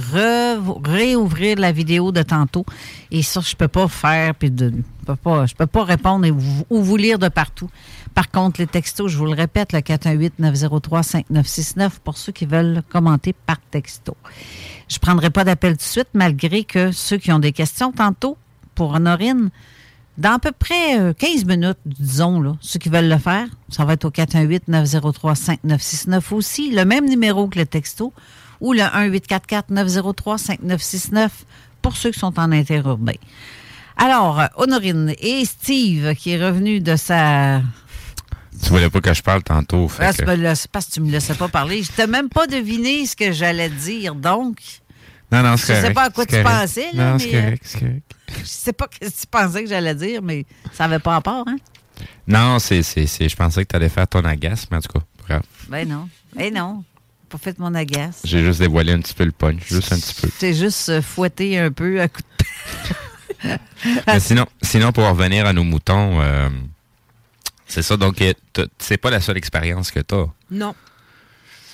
réouvrir 0.85 1.59
la 1.59 1.73
vidéo 1.73 2.12
de 2.12 2.23
tantôt. 2.23 2.64
Et 3.11 3.23
ça, 3.23 3.41
je 3.41 3.55
peux 3.55 3.68
pas 3.68 3.89
faire, 3.89 4.35
puis 4.35 4.51
de, 4.51 4.71
je 4.71 5.07
peux 5.07 5.16
pas, 5.16 5.45
peux 5.57 5.66
pas 5.66 5.85
répondre 5.85 6.27
ou 6.71 6.83
vous 6.83 6.97
lire 6.97 7.18
de 7.18 7.29
partout. 7.29 7.71
Par 8.14 8.31
contre, 8.31 8.61
les 8.61 8.66
textos, 8.66 9.11
je 9.11 9.18
vous 9.18 9.27
le 9.27 9.35
répète, 9.35 9.73
le 9.73 9.81
418-903-5969 9.81 11.91
pour 12.03 12.16
ceux 12.16 12.33
qui 12.33 12.47
veulent 12.47 12.83
commenter 12.89 13.33
par 13.33 13.59
texto. 13.71 14.16
Je 14.89 14.99
prendrai 14.99 15.31
pas 15.31 15.45
d'appel 15.45 15.73
tout 15.73 15.79
de 15.79 15.83
suite, 15.83 16.09
malgré 16.14 16.64
que 16.64 16.91
ceux 16.91 17.18
qui 17.18 17.31
ont 17.33 17.39
des 17.39 17.53
questions 17.53 17.93
tantôt, 17.93 18.37
pour 18.75 18.95
Honorine, 18.95 19.51
dans 20.18 20.34
à 20.34 20.38
peu 20.38 20.52
près 20.52 20.98
euh, 21.00 21.12
15 21.12 21.44
minutes, 21.46 21.78
disons, 21.86 22.40
là, 22.40 22.56
ceux 22.61 22.78
qui 22.78 22.88
veulent 22.88 23.08
le 23.08 23.18
faire, 23.18 23.46
ça 23.70 23.84
va 23.84 23.94
être 23.94 24.04
au 24.04 24.11
418-903-5969 24.11 26.20
aussi, 26.32 26.70
le 26.70 26.84
même 26.84 27.08
numéro 27.08 27.48
que 27.48 27.58
le 27.58 27.66
texto, 27.66 28.12
ou 28.61 28.72
le 28.72 28.82
1-844-903-5969 28.82 31.28
pour 31.82 31.96
ceux 31.96 32.11
qui 32.11 32.18
sont 32.18 32.38
en 32.38 32.52
interurbain. 32.52 33.12
Alors, 33.96 34.40
euh, 34.40 34.46
Honorine 34.56 35.14
et 35.18 35.44
Steve, 35.44 36.14
qui 36.14 36.30
est 36.32 36.44
revenu 36.44 36.80
de 36.80 36.96
sa... 36.96 37.62
Tu 38.62 38.68
voulais 38.68 38.90
pas 38.90 39.00
que 39.00 39.14
je 39.14 39.22
parle 39.22 39.42
tantôt. 39.42 39.88
fait 39.88 40.04
Ah, 40.04 40.12
que- 40.12 40.30
là, 40.32 40.54
c'est 40.54 40.70
parce 40.70 40.86
que 40.86 40.92
tu 40.92 41.00
me 41.00 41.11
laissais 41.11 41.34
pas 41.34 41.48
parler. 41.48 41.82
Je 41.82 41.90
t'ai 41.92 42.06
même 42.06 42.28
pas 42.28 42.46
deviné 42.46 43.06
ce 43.06 43.16
que 43.16 43.32
j'allais 43.32 43.70
dire, 43.70 44.14
donc... 44.14 44.56
Non, 45.33 45.43
non, 45.43 45.57
Je 45.57 45.64
c'est 45.64 45.74
sais 45.74 45.81
correct, 45.81 45.95
pas 45.95 46.05
à 46.05 46.11
quoi 46.11 46.26
tu 46.26 46.37
correct. 46.43 46.49
pensais, 46.49 46.93
là, 46.93 47.05
Non, 47.05 47.12
mais, 47.14 47.18
c'est 47.20 47.31
correct, 47.31 47.62
euh, 47.64 47.68
c'est 47.68 47.78
correct. 47.81 48.03
Je 48.41 48.45
sais 48.47 48.72
pas 48.72 48.89
ce 48.93 48.99
que 48.99 49.05
tu 49.20 49.26
pensais 49.31 49.62
que 49.64 49.68
j'allais 49.68 49.95
dire, 49.95 50.22
mais 50.22 50.45
ça 50.72 50.85
avait 50.85 50.99
pas 50.99 51.12
rapport, 51.12 51.45
hein? 51.49 51.57
Non, 52.26 52.59
c'est, 52.59 52.83
c'est, 52.83 53.07
c'est- 53.07 53.28
je 53.28 53.37
pensais 53.37 53.64
que 53.64 53.70
tu 53.70 53.76
allais 53.76 53.89
faire 53.89 54.07
ton 54.09 54.24
agace, 54.24 54.66
mais 54.70 54.76
en 54.76 54.81
tout 54.81 54.93
cas, 54.93 55.05
bref. 55.26 55.43
Ben 55.68 55.89
non. 55.89 56.09
Eh 56.39 56.51
non. 56.51 56.85
Pas 57.28 57.39
fait 57.39 57.59
mon 57.59 57.74
agace. 57.74 58.22
J'ai 58.24 58.43
juste 58.45 58.61
dévoilé 58.61 58.93
un 58.93 59.01
petit 59.01 59.14
peu 59.14 59.24
le 59.24 59.31
punch, 59.33 59.62
juste 59.68 59.93
un 59.93 59.99
petit 59.99 60.14
peu. 60.20 60.28
C'est 60.39 60.55
juste 60.55 60.89
euh, 60.89 61.03
fouetté 61.03 61.59
un 61.59 61.70
peu 61.70 62.01
à 62.01 62.09
coup 62.09 62.20
de... 62.22 63.49
Mais 64.07 64.20
sinon, 64.20 64.47
sinon, 64.62 64.93
pour 64.93 65.07
revenir 65.09 65.47
à 65.47 65.53
nos 65.53 65.64
moutons, 65.64 66.20
euh, 66.20 66.49
c'est 67.66 67.83
ça. 67.83 67.97
Donc, 67.97 68.22
c'est 68.78 68.97
pas 68.97 69.11
la 69.11 69.20
seule 69.20 69.37
expérience 69.39 69.91
que 69.91 70.01
tu 70.01 70.14
as. 70.14 70.26
Non. 70.51 70.74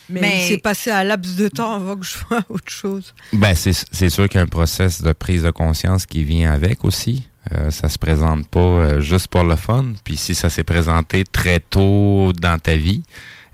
Mais, 0.08 0.20
Mais- 0.20 0.44
il 0.44 0.48
s'est 0.48 0.58
passé 0.58 0.90
un 0.90 1.04
laps 1.04 1.36
de 1.36 1.48
temps 1.48 1.74
avant 1.74 1.96
que 1.96 2.06
je 2.06 2.16
vois 2.28 2.42
autre 2.48 2.70
chose. 2.70 3.14
Ben, 3.32 3.54
c'est, 3.54 3.72
c'est 3.72 4.10
sûr 4.10 4.28
qu'il 4.28 4.38
y 4.38 4.40
a 4.40 4.44
un 4.44 4.48
process 4.48 5.02
de 5.02 5.12
prise 5.12 5.42
de 5.42 5.50
conscience 5.50 6.06
qui 6.06 6.24
vient 6.24 6.52
avec 6.52 6.84
aussi. 6.84 7.28
Euh, 7.52 7.70
ça 7.70 7.88
se 7.88 7.98
présente 7.98 8.48
pas 8.48 8.58
euh, 8.60 9.00
juste 9.00 9.28
pour 9.28 9.44
le 9.44 9.56
fun. 9.56 9.84
Puis 10.04 10.16
si 10.16 10.34
ça 10.34 10.50
s'est 10.50 10.64
présenté 10.64 11.24
très 11.24 11.60
tôt 11.60 12.32
dans 12.40 12.58
ta 12.58 12.74
vie, 12.76 13.02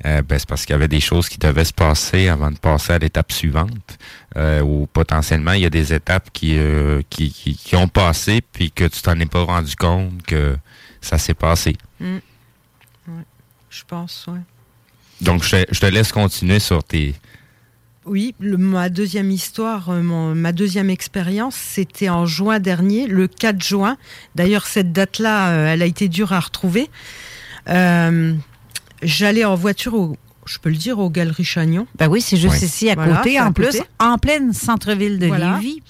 euh, 0.04 0.22
ben, 0.22 0.38
c'est 0.38 0.48
parce 0.48 0.64
qu'il 0.64 0.72
y 0.72 0.76
avait 0.76 0.88
des 0.88 1.00
choses 1.00 1.28
qui 1.28 1.38
devaient 1.38 1.64
se 1.64 1.72
passer 1.74 2.28
avant 2.28 2.50
de 2.50 2.58
passer 2.58 2.94
à 2.94 2.98
l'étape 2.98 3.30
suivante. 3.32 3.98
Euh, 4.36 4.60
ou 4.62 4.86
potentiellement, 4.92 5.52
il 5.52 5.60
y 5.60 5.66
a 5.66 5.70
des 5.70 5.92
étapes 5.92 6.30
qui, 6.32 6.56
euh, 6.58 7.02
qui, 7.10 7.30
qui, 7.30 7.54
qui 7.54 7.76
ont 7.76 7.88
passé 7.88 8.40
puis 8.52 8.70
que 8.72 8.84
tu 8.84 9.02
t'en 9.02 9.18
es 9.20 9.26
pas 9.26 9.42
rendu 9.44 9.76
compte 9.76 10.22
que 10.22 10.56
ça 11.00 11.18
s'est 11.18 11.34
passé. 11.34 11.76
Mm. 12.00 12.16
Ouais, 13.08 13.24
je 13.68 13.82
pense, 13.86 14.26
ouais. 14.28 14.40
Donc, 15.22 15.44
je 15.44 15.50
te, 15.64 15.74
je 15.74 15.80
te 15.80 15.86
laisse 15.86 16.12
continuer 16.12 16.58
sur 16.58 16.82
tes... 16.84 17.14
Oui, 18.04 18.34
le- 18.40 18.56
ma 18.56 18.88
deuxième 18.88 19.30
histoire, 19.30 19.88
euh, 19.90 20.02
mon- 20.02 20.34
ma 20.34 20.50
deuxième 20.52 20.90
expérience, 20.90 21.54
c'était 21.54 22.08
en 22.08 22.26
juin 22.26 22.58
dernier, 22.58 23.06
le 23.06 23.28
4 23.28 23.62
juin. 23.62 23.96
D'ailleurs, 24.34 24.66
cette 24.66 24.92
date-là, 24.92 25.50
euh, 25.50 25.72
elle 25.72 25.82
a 25.82 25.86
été 25.86 26.08
dure 26.08 26.32
à 26.32 26.40
retrouver. 26.40 26.90
Euh, 27.68 28.34
J'allais 29.02 29.44
en 29.44 29.54
voiture, 29.56 29.94
au, 29.94 30.16
je 30.46 30.58
peux 30.58 30.68
le 30.70 30.76
dire, 30.76 30.98
aux 31.00 31.10
Galeries 31.10 31.44
Chagnon. 31.44 31.86
Ben 31.98 32.08
oui, 32.08 32.20
c'est 32.20 32.36
juste 32.36 32.62
ici 32.62 32.88
à 32.90 32.94
Voilà, 32.94 33.16
côté, 33.16 33.38
à 33.38 33.46
en 33.46 33.52
plus, 33.52 33.66
côté. 33.66 33.82
en 33.98 34.16
pleine 34.18 34.52
centre-ville 34.52 35.18
de 35.18 35.26
Voilà. 35.26 35.56
Lévis. 35.60 35.82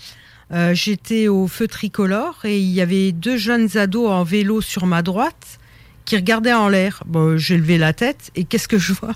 Euh, 0.52 0.74
J'étais 0.74 1.28
au 1.28 1.46
feu 1.48 1.66
tricolore 1.66 2.40
et 2.44 2.58
il 2.58 2.68
y 2.70 2.80
avait 2.82 3.12
deux 3.12 3.36
jeunes 3.38 3.68
ados 3.78 4.10
en 4.10 4.22
vélo 4.22 4.60
sur 4.60 4.84
ma 4.86 5.00
droite 5.02 5.58
qui 6.04 6.16
regardaient 6.16 6.52
en 6.52 6.68
l'air. 6.68 7.02
Bon, 7.06 7.36
J'ai 7.38 7.56
levé 7.56 7.78
la 7.78 7.92
tête 7.92 8.30
et 8.34 8.44
qu'est-ce 8.44 8.68
que 8.68 8.78
je 8.78 8.92
vois? 8.92 9.14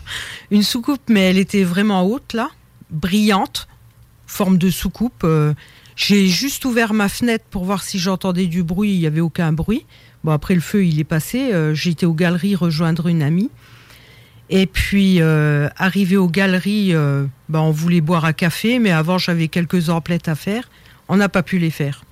Une 0.50 0.62
soucoupe, 0.62 1.02
mais 1.08 1.30
elle 1.30 1.38
était 1.38 1.64
vraiment 1.64 2.04
haute 2.04 2.32
là, 2.32 2.50
brillante, 2.90 3.68
forme 4.26 4.58
de 4.58 4.70
soucoupe. 4.70 5.22
euh, 5.24 5.54
J'ai 5.96 6.26
juste 6.28 6.64
ouvert 6.64 6.92
ma 6.94 7.08
fenêtre 7.08 7.44
pour 7.50 7.64
voir 7.64 7.82
si 7.82 7.98
j'entendais 7.98 8.46
du 8.46 8.62
bruit. 8.62 8.92
Il 8.92 9.00
n'y 9.00 9.06
avait 9.06 9.20
aucun 9.20 9.52
bruit. 9.52 9.86
Bon, 10.24 10.32
après 10.32 10.54
le 10.54 10.60
feu, 10.60 10.84
il 10.84 10.98
est 11.00 11.04
passé. 11.04 11.52
euh, 11.52 11.74
J'étais 11.74 12.06
aux 12.06 12.14
galeries 12.14 12.54
rejoindre 12.54 13.06
une 13.08 13.22
amie. 13.22 13.50
Et 14.48 14.66
puis, 14.66 15.20
euh, 15.20 15.68
arrivé 15.76 16.16
aux 16.16 16.28
galeries, 16.28 16.94
euh, 16.94 17.26
bah, 17.48 17.62
on 17.62 17.72
voulait 17.72 18.00
boire 18.00 18.24
un 18.24 18.32
café, 18.32 18.78
mais 18.78 18.92
avant, 18.92 19.18
j'avais 19.18 19.48
quelques 19.48 19.88
emplettes 19.90 20.28
à 20.28 20.36
faire. 20.36 20.70
On 21.08 21.16
n'a 21.16 21.28
pas 21.28 21.42
pu 21.42 21.58
les 21.58 21.70
faire. 21.70 22.04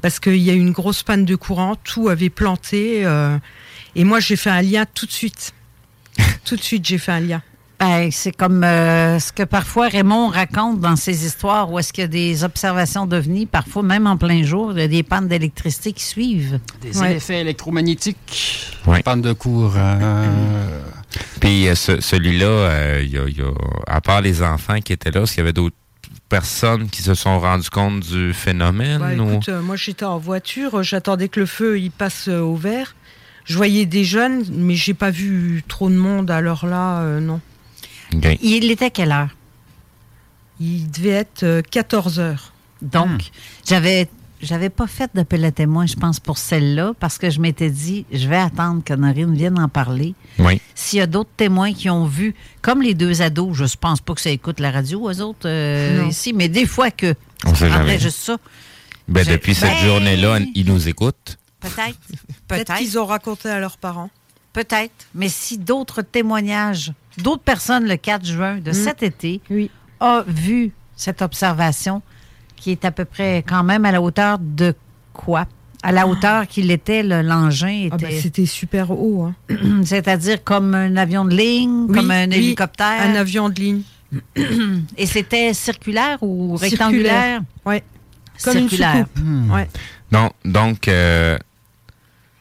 Parce 0.00 0.18
qu'il 0.20 0.36
y 0.36 0.48
a 0.50 0.54
eu 0.54 0.58
une 0.60 0.70
grosse 0.70 1.02
panne 1.02 1.24
de 1.24 1.36
courant, 1.36 1.76
tout 1.76 2.08
avait 2.08 2.30
planté. 2.30 3.04
Et 3.94 4.04
moi, 4.04 4.20
j'ai 4.20 4.36
fait 4.36 4.50
un 4.50 4.62
lien 4.62 4.84
tout 4.92 5.06
de 5.06 5.12
suite. 5.12 5.52
tout 6.44 6.56
de 6.56 6.62
suite, 6.62 6.86
j'ai 6.86 6.98
fait 6.98 7.12
un 7.12 7.20
lien. 7.20 7.42
Ben, 7.80 8.10
c'est 8.10 8.32
comme 8.32 8.64
euh, 8.64 9.20
ce 9.20 9.30
que 9.32 9.44
parfois 9.44 9.86
Raymond 9.86 10.28
raconte 10.30 10.80
dans 10.80 10.96
ses 10.96 11.24
histoires 11.24 11.70
où 11.70 11.78
est-ce 11.78 11.92
qu'il 11.92 12.02
y 12.02 12.04
a 12.06 12.08
des 12.08 12.42
observations 12.42 13.06
d'ovnis, 13.06 13.46
parfois 13.46 13.84
même 13.84 14.08
en 14.08 14.16
plein 14.16 14.42
jour, 14.42 14.72
il 14.72 14.80
y 14.80 14.82
a 14.82 14.88
des 14.88 15.04
pannes 15.04 15.28
d'électricité 15.28 15.92
qui 15.92 16.02
suivent. 16.02 16.58
Des 16.80 17.00
effets 17.04 17.40
électromagnétiques. 17.42 18.66
Ouais. 18.84 19.00
Panne 19.04 19.22
de 19.22 19.32
courant. 19.32 19.98
Puis 21.40 21.68
euh, 21.68 21.74
ce- 21.76 22.00
celui-là, 22.00 22.46
euh, 22.46 23.04
y 23.08 23.16
a- 23.16 23.28
y 23.28 23.42
a- 23.42 23.54
à 23.94 24.00
part 24.00 24.22
les 24.22 24.42
enfants 24.42 24.80
qui 24.80 24.92
étaient 24.92 25.12
là, 25.12 25.22
est-ce 25.22 25.32
qu'il 25.34 25.40
y 25.40 25.42
avait 25.42 25.52
d'autres 25.52 25.76
personnes 26.28 26.88
qui 26.90 27.02
se 27.02 27.14
sont 27.14 27.38
rendues 27.38 27.70
compte 27.70 28.00
du 28.00 28.32
phénomène? 28.34 29.00
Ouais, 29.02 29.16
ou- 29.18 29.32
écoute, 29.34 29.48
euh, 29.50 29.62
moi, 29.62 29.76
j'étais 29.76 30.04
en 30.04 30.18
voiture, 30.18 30.82
j'attendais 30.82 31.28
que 31.28 31.38
le 31.40 31.46
feu 31.46 31.78
il 31.78 31.90
passe 31.92 32.26
euh, 32.28 32.40
au 32.40 32.56
vert. 32.56 32.94
Je 33.48 33.56
voyais 33.56 33.86
des 33.86 34.04
jeunes, 34.04 34.44
mais 34.52 34.74
j'ai 34.74 34.94
pas 34.94 35.10
vu 35.10 35.62
trop 35.66 35.88
de 35.88 35.96
monde. 35.96 36.30
Alors 36.30 36.66
là, 36.66 37.00
euh, 37.00 37.20
non. 37.20 37.40
Il 38.42 38.70
était 38.70 38.90
quelle 38.90 39.10
heure? 39.12 39.30
Il 40.60 40.90
devait 40.90 41.10
être 41.10 41.42
euh, 41.44 41.62
14 41.62 42.20
heures. 42.20 42.52
Donc, 42.82 43.30
j'avais 43.66 44.08
j'avais 44.40 44.68
pas 44.70 44.86
fait 44.86 45.10
d'appel 45.14 45.44
à 45.44 45.50
témoin, 45.50 45.86
je 45.86 45.96
pense, 45.96 46.20
pour 46.20 46.38
celle-là, 46.38 46.92
parce 47.00 47.18
que 47.18 47.28
je 47.28 47.40
m'étais 47.40 47.70
dit, 47.70 48.06
je 48.12 48.28
vais 48.28 48.36
attendre 48.36 48.84
que 48.84 48.94
Norine 48.94 49.34
vienne 49.34 49.58
en 49.58 49.68
parler. 49.68 50.14
Oui. 50.38 50.60
S'il 50.76 51.00
y 51.00 51.02
a 51.02 51.08
d'autres 51.08 51.30
témoins 51.36 51.72
qui 51.72 51.90
ont 51.90 52.04
vu, 52.06 52.36
comme 52.62 52.80
les 52.80 52.94
deux 52.94 53.20
ados, 53.20 53.56
je 53.56 53.64
pense 53.76 54.00
pas 54.00 54.14
que 54.14 54.20
ça 54.20 54.30
écoute 54.30 54.60
la 54.60 54.70
radio, 54.70 55.10
eux 55.10 55.20
autres, 55.22 55.46
euh, 55.48 56.06
ici, 56.08 56.32
mais 56.32 56.48
des 56.48 56.66
fois 56.66 56.90
que. 56.92 57.14
On 57.46 57.54
sait 57.54 57.68
jamais. 57.68 57.98
juste 57.98 58.18
ça. 58.18 58.36
Ben, 59.08 59.26
depuis 59.26 59.54
cette 59.56 59.70
Ben- 59.70 59.86
journée-là, 59.86 60.38
ils 60.54 60.66
nous 60.66 60.86
écoutent. 60.86 61.38
Peut-être. 61.60 61.98
Peut-être 62.46 62.74
qu'ils 62.76 62.98
ont 62.98 63.06
raconté 63.06 63.48
à 63.48 63.58
leurs 63.60 63.78
parents. 63.78 64.10
Peut-être. 64.52 65.06
Mais 65.14 65.28
si 65.28 65.58
d'autres 65.58 66.02
témoignages, 66.02 66.92
d'autres 67.18 67.42
personnes 67.42 67.86
le 67.86 67.96
4 67.96 68.24
juin 68.24 68.56
de 68.58 68.70
Mm. 68.70 68.74
cet 68.74 69.02
été 69.02 69.40
ont 70.00 70.22
vu 70.26 70.72
cette 70.96 71.22
observation 71.22 72.02
qui 72.56 72.70
est 72.72 72.84
à 72.84 72.90
peu 72.90 73.04
près 73.04 73.44
quand 73.46 73.62
même 73.62 73.84
à 73.84 73.92
la 73.92 74.00
hauteur 74.02 74.38
de 74.40 74.74
quoi? 75.12 75.46
À 75.82 75.92
la 75.92 76.08
hauteur 76.08 76.48
qu'il 76.48 76.72
était, 76.72 77.04
le- 77.04 77.22
l'engin 77.22 77.88
Ah 77.92 77.96
ben, 77.96 78.08
était. 78.08 78.20
C'était 78.20 78.46
super 78.46 78.90
haut. 78.90 79.24
hein. 79.24 79.34
C'est-à-dire 79.84 80.42
comme 80.42 80.74
un 80.74 80.96
avion 80.96 81.24
de 81.24 81.36
ligne, 81.36 81.86
Oui, 81.88 81.94
comme 81.96 82.10
un 82.10 82.26
oui, 82.28 82.34
hélicoptère. 82.36 83.00
Un 83.02 83.14
avion 83.14 83.48
de 83.48 83.60
ligne. 83.60 83.82
Et 84.96 85.06
c'était 85.06 85.54
circulaire 85.54 86.18
ou 86.22 86.56
rectangulaire? 86.56 87.42
Ouais. 87.64 87.84
Comme 88.42 88.56
une 88.56 88.68
circulaire. 88.68 89.06
soucoupe. 89.16 89.52
Ouais. 89.52 89.68
Donc, 90.10 90.32
donc 90.44 90.88
euh, 90.88 91.38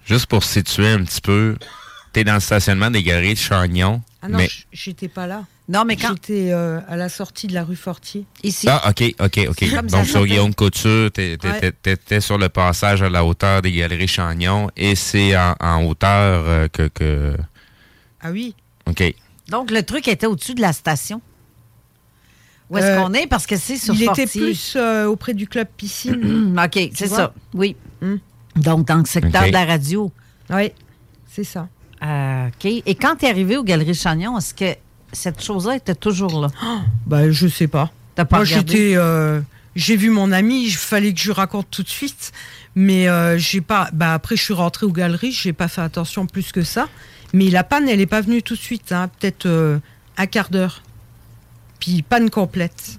juste 0.07 0.25
pour 0.25 0.43
situer 0.43 0.87
un 0.89 1.03
petit 1.03 1.21
peu, 1.21 1.55
tu 2.13 2.19
es 2.19 2.23
dans 2.23 2.33
le 2.35 2.39
stationnement 2.39 2.89
des 2.89 3.03
galeries 3.03 3.33
de 3.35 3.39
Chagnon. 3.39 4.01
Ah 4.21 4.29
non, 4.29 4.37
mais... 4.39 4.49
j'étais 4.71 5.07
pas 5.07 5.27
là. 5.27 5.43
Non, 5.69 5.83
mais 5.85 5.97
quand. 5.97 6.09
J'étais 6.09 6.51
euh, 6.53 6.79
à 6.87 6.95
la 6.95 7.09
sortie 7.09 7.45
de 7.47 7.53
la 7.53 7.63
rue 7.65 7.75
Fortier. 7.75 8.25
Ici. 8.41 8.67
Ah, 8.69 8.89
OK, 8.89 9.03
OK, 9.19 9.47
OK. 9.49 9.85
Donc, 9.85 10.05
sur. 10.07 10.25
Guillaume 10.25 10.55
Couture, 10.55 11.11
tu 11.11 11.37
Ouais. 11.43 11.73
étais 11.85 12.21
sur 12.21 12.37
le 12.37 12.47
passage 12.47 13.01
à 13.03 13.09
la 13.09 13.25
hauteur 13.25 13.61
des 13.61 13.71
galeries 13.73 14.07
Chagnon 14.07 14.69
et 14.77 14.95
c'est 14.95 15.35
en, 15.37 15.55
en 15.59 15.83
hauteur 15.83 16.43
euh, 16.47 16.67
que, 16.69 16.87
que... 16.87 17.35
Ah 18.21 18.31
oui. 18.31 18.55
OK. 18.85 19.03
Donc, 19.49 19.69
le 19.71 19.83
truc 19.83 20.07
était 20.07 20.25
au-dessus 20.25 20.55
de 20.55 20.61
la 20.61 20.71
station. 20.71 21.21
Où 22.69 22.77
est-ce 22.77 22.85
Euh, 22.87 22.97
qu'on 23.01 23.13
est? 23.13 23.27
Parce 23.27 23.45
que 23.45 23.57
c'est 23.57 23.77
sur 23.77 23.93
Il 23.93 24.05
Fortier. 24.05 24.23
était 24.23 24.39
plus 24.39 24.73
euh, 24.77 25.05
auprès 25.05 25.33
du 25.33 25.47
club 25.47 25.67
piscine. 25.75 26.57
OK, 26.65 26.79
c'est 26.93 27.07
ça. 27.07 27.34
Oui. 27.53 27.75
Hmm. 28.01 28.15
Donc, 28.57 28.88
dans 28.88 28.97
le 28.97 29.05
secteur 29.05 29.45
de 29.47 29.51
la 29.51 29.65
radio. 29.65 30.11
Oui. 30.49 30.71
C'est 31.31 31.43
ça. 31.43 31.67
Euh, 32.03 32.47
OK. 32.47 32.65
Et 32.85 32.95
quand 32.95 33.15
tu 33.17 33.25
es 33.25 33.29
arrivé 33.29 33.57
aux 33.57 33.63
Galeries 33.63 33.93
Chagnon, 33.95 34.38
est-ce 34.38 34.53
que 34.53 34.75
cette 35.11 35.41
chose-là 35.43 35.75
était 35.75 35.95
toujours 35.95 36.41
là? 36.41 36.47
Ben, 37.05 37.31
je 37.31 37.47
sais 37.47 37.67
pas. 37.67 37.91
T'as 38.15 38.25
pas 38.25 38.38
Moi, 38.38 38.45
j'étais. 38.45 38.93
euh, 38.95 39.41
j'ai 39.75 39.95
vu 39.95 40.09
mon 40.09 40.31
ami, 40.31 40.65
il 40.65 40.75
fallait 40.75 41.13
que 41.13 41.19
je 41.19 41.25
lui 41.25 41.34
raconte 41.34 41.67
tout 41.69 41.84
de 41.84 41.89
suite. 41.89 42.31
Mais 42.75 43.07
euh, 43.07 43.38
j'ai 43.38 43.61
pas. 43.61 43.89
Bah, 43.93 44.13
après, 44.13 44.35
je 44.35 44.43
suis 44.43 44.53
rentrée 44.53 44.85
aux 44.85 44.91
galeries, 44.91 45.31
j'ai 45.31 45.53
pas 45.53 45.67
fait 45.67 45.81
attention 45.81 46.25
plus 46.27 46.51
que 46.51 46.63
ça. 46.63 46.88
Mais 47.34 47.49
la 47.49 47.63
panne, 47.63 47.88
elle 47.89 47.99
est 48.01 48.05
pas 48.05 48.21
venue 48.21 48.41
tout 48.43 48.55
de 48.55 48.59
suite, 48.59 48.91
hein, 48.91 49.09
peut-être 49.19 49.45
euh, 49.47 49.79
un 50.17 50.25
quart 50.27 50.49
d'heure. 50.49 50.81
Puis 51.79 52.01
panne 52.03 52.29
complète. 52.29 52.97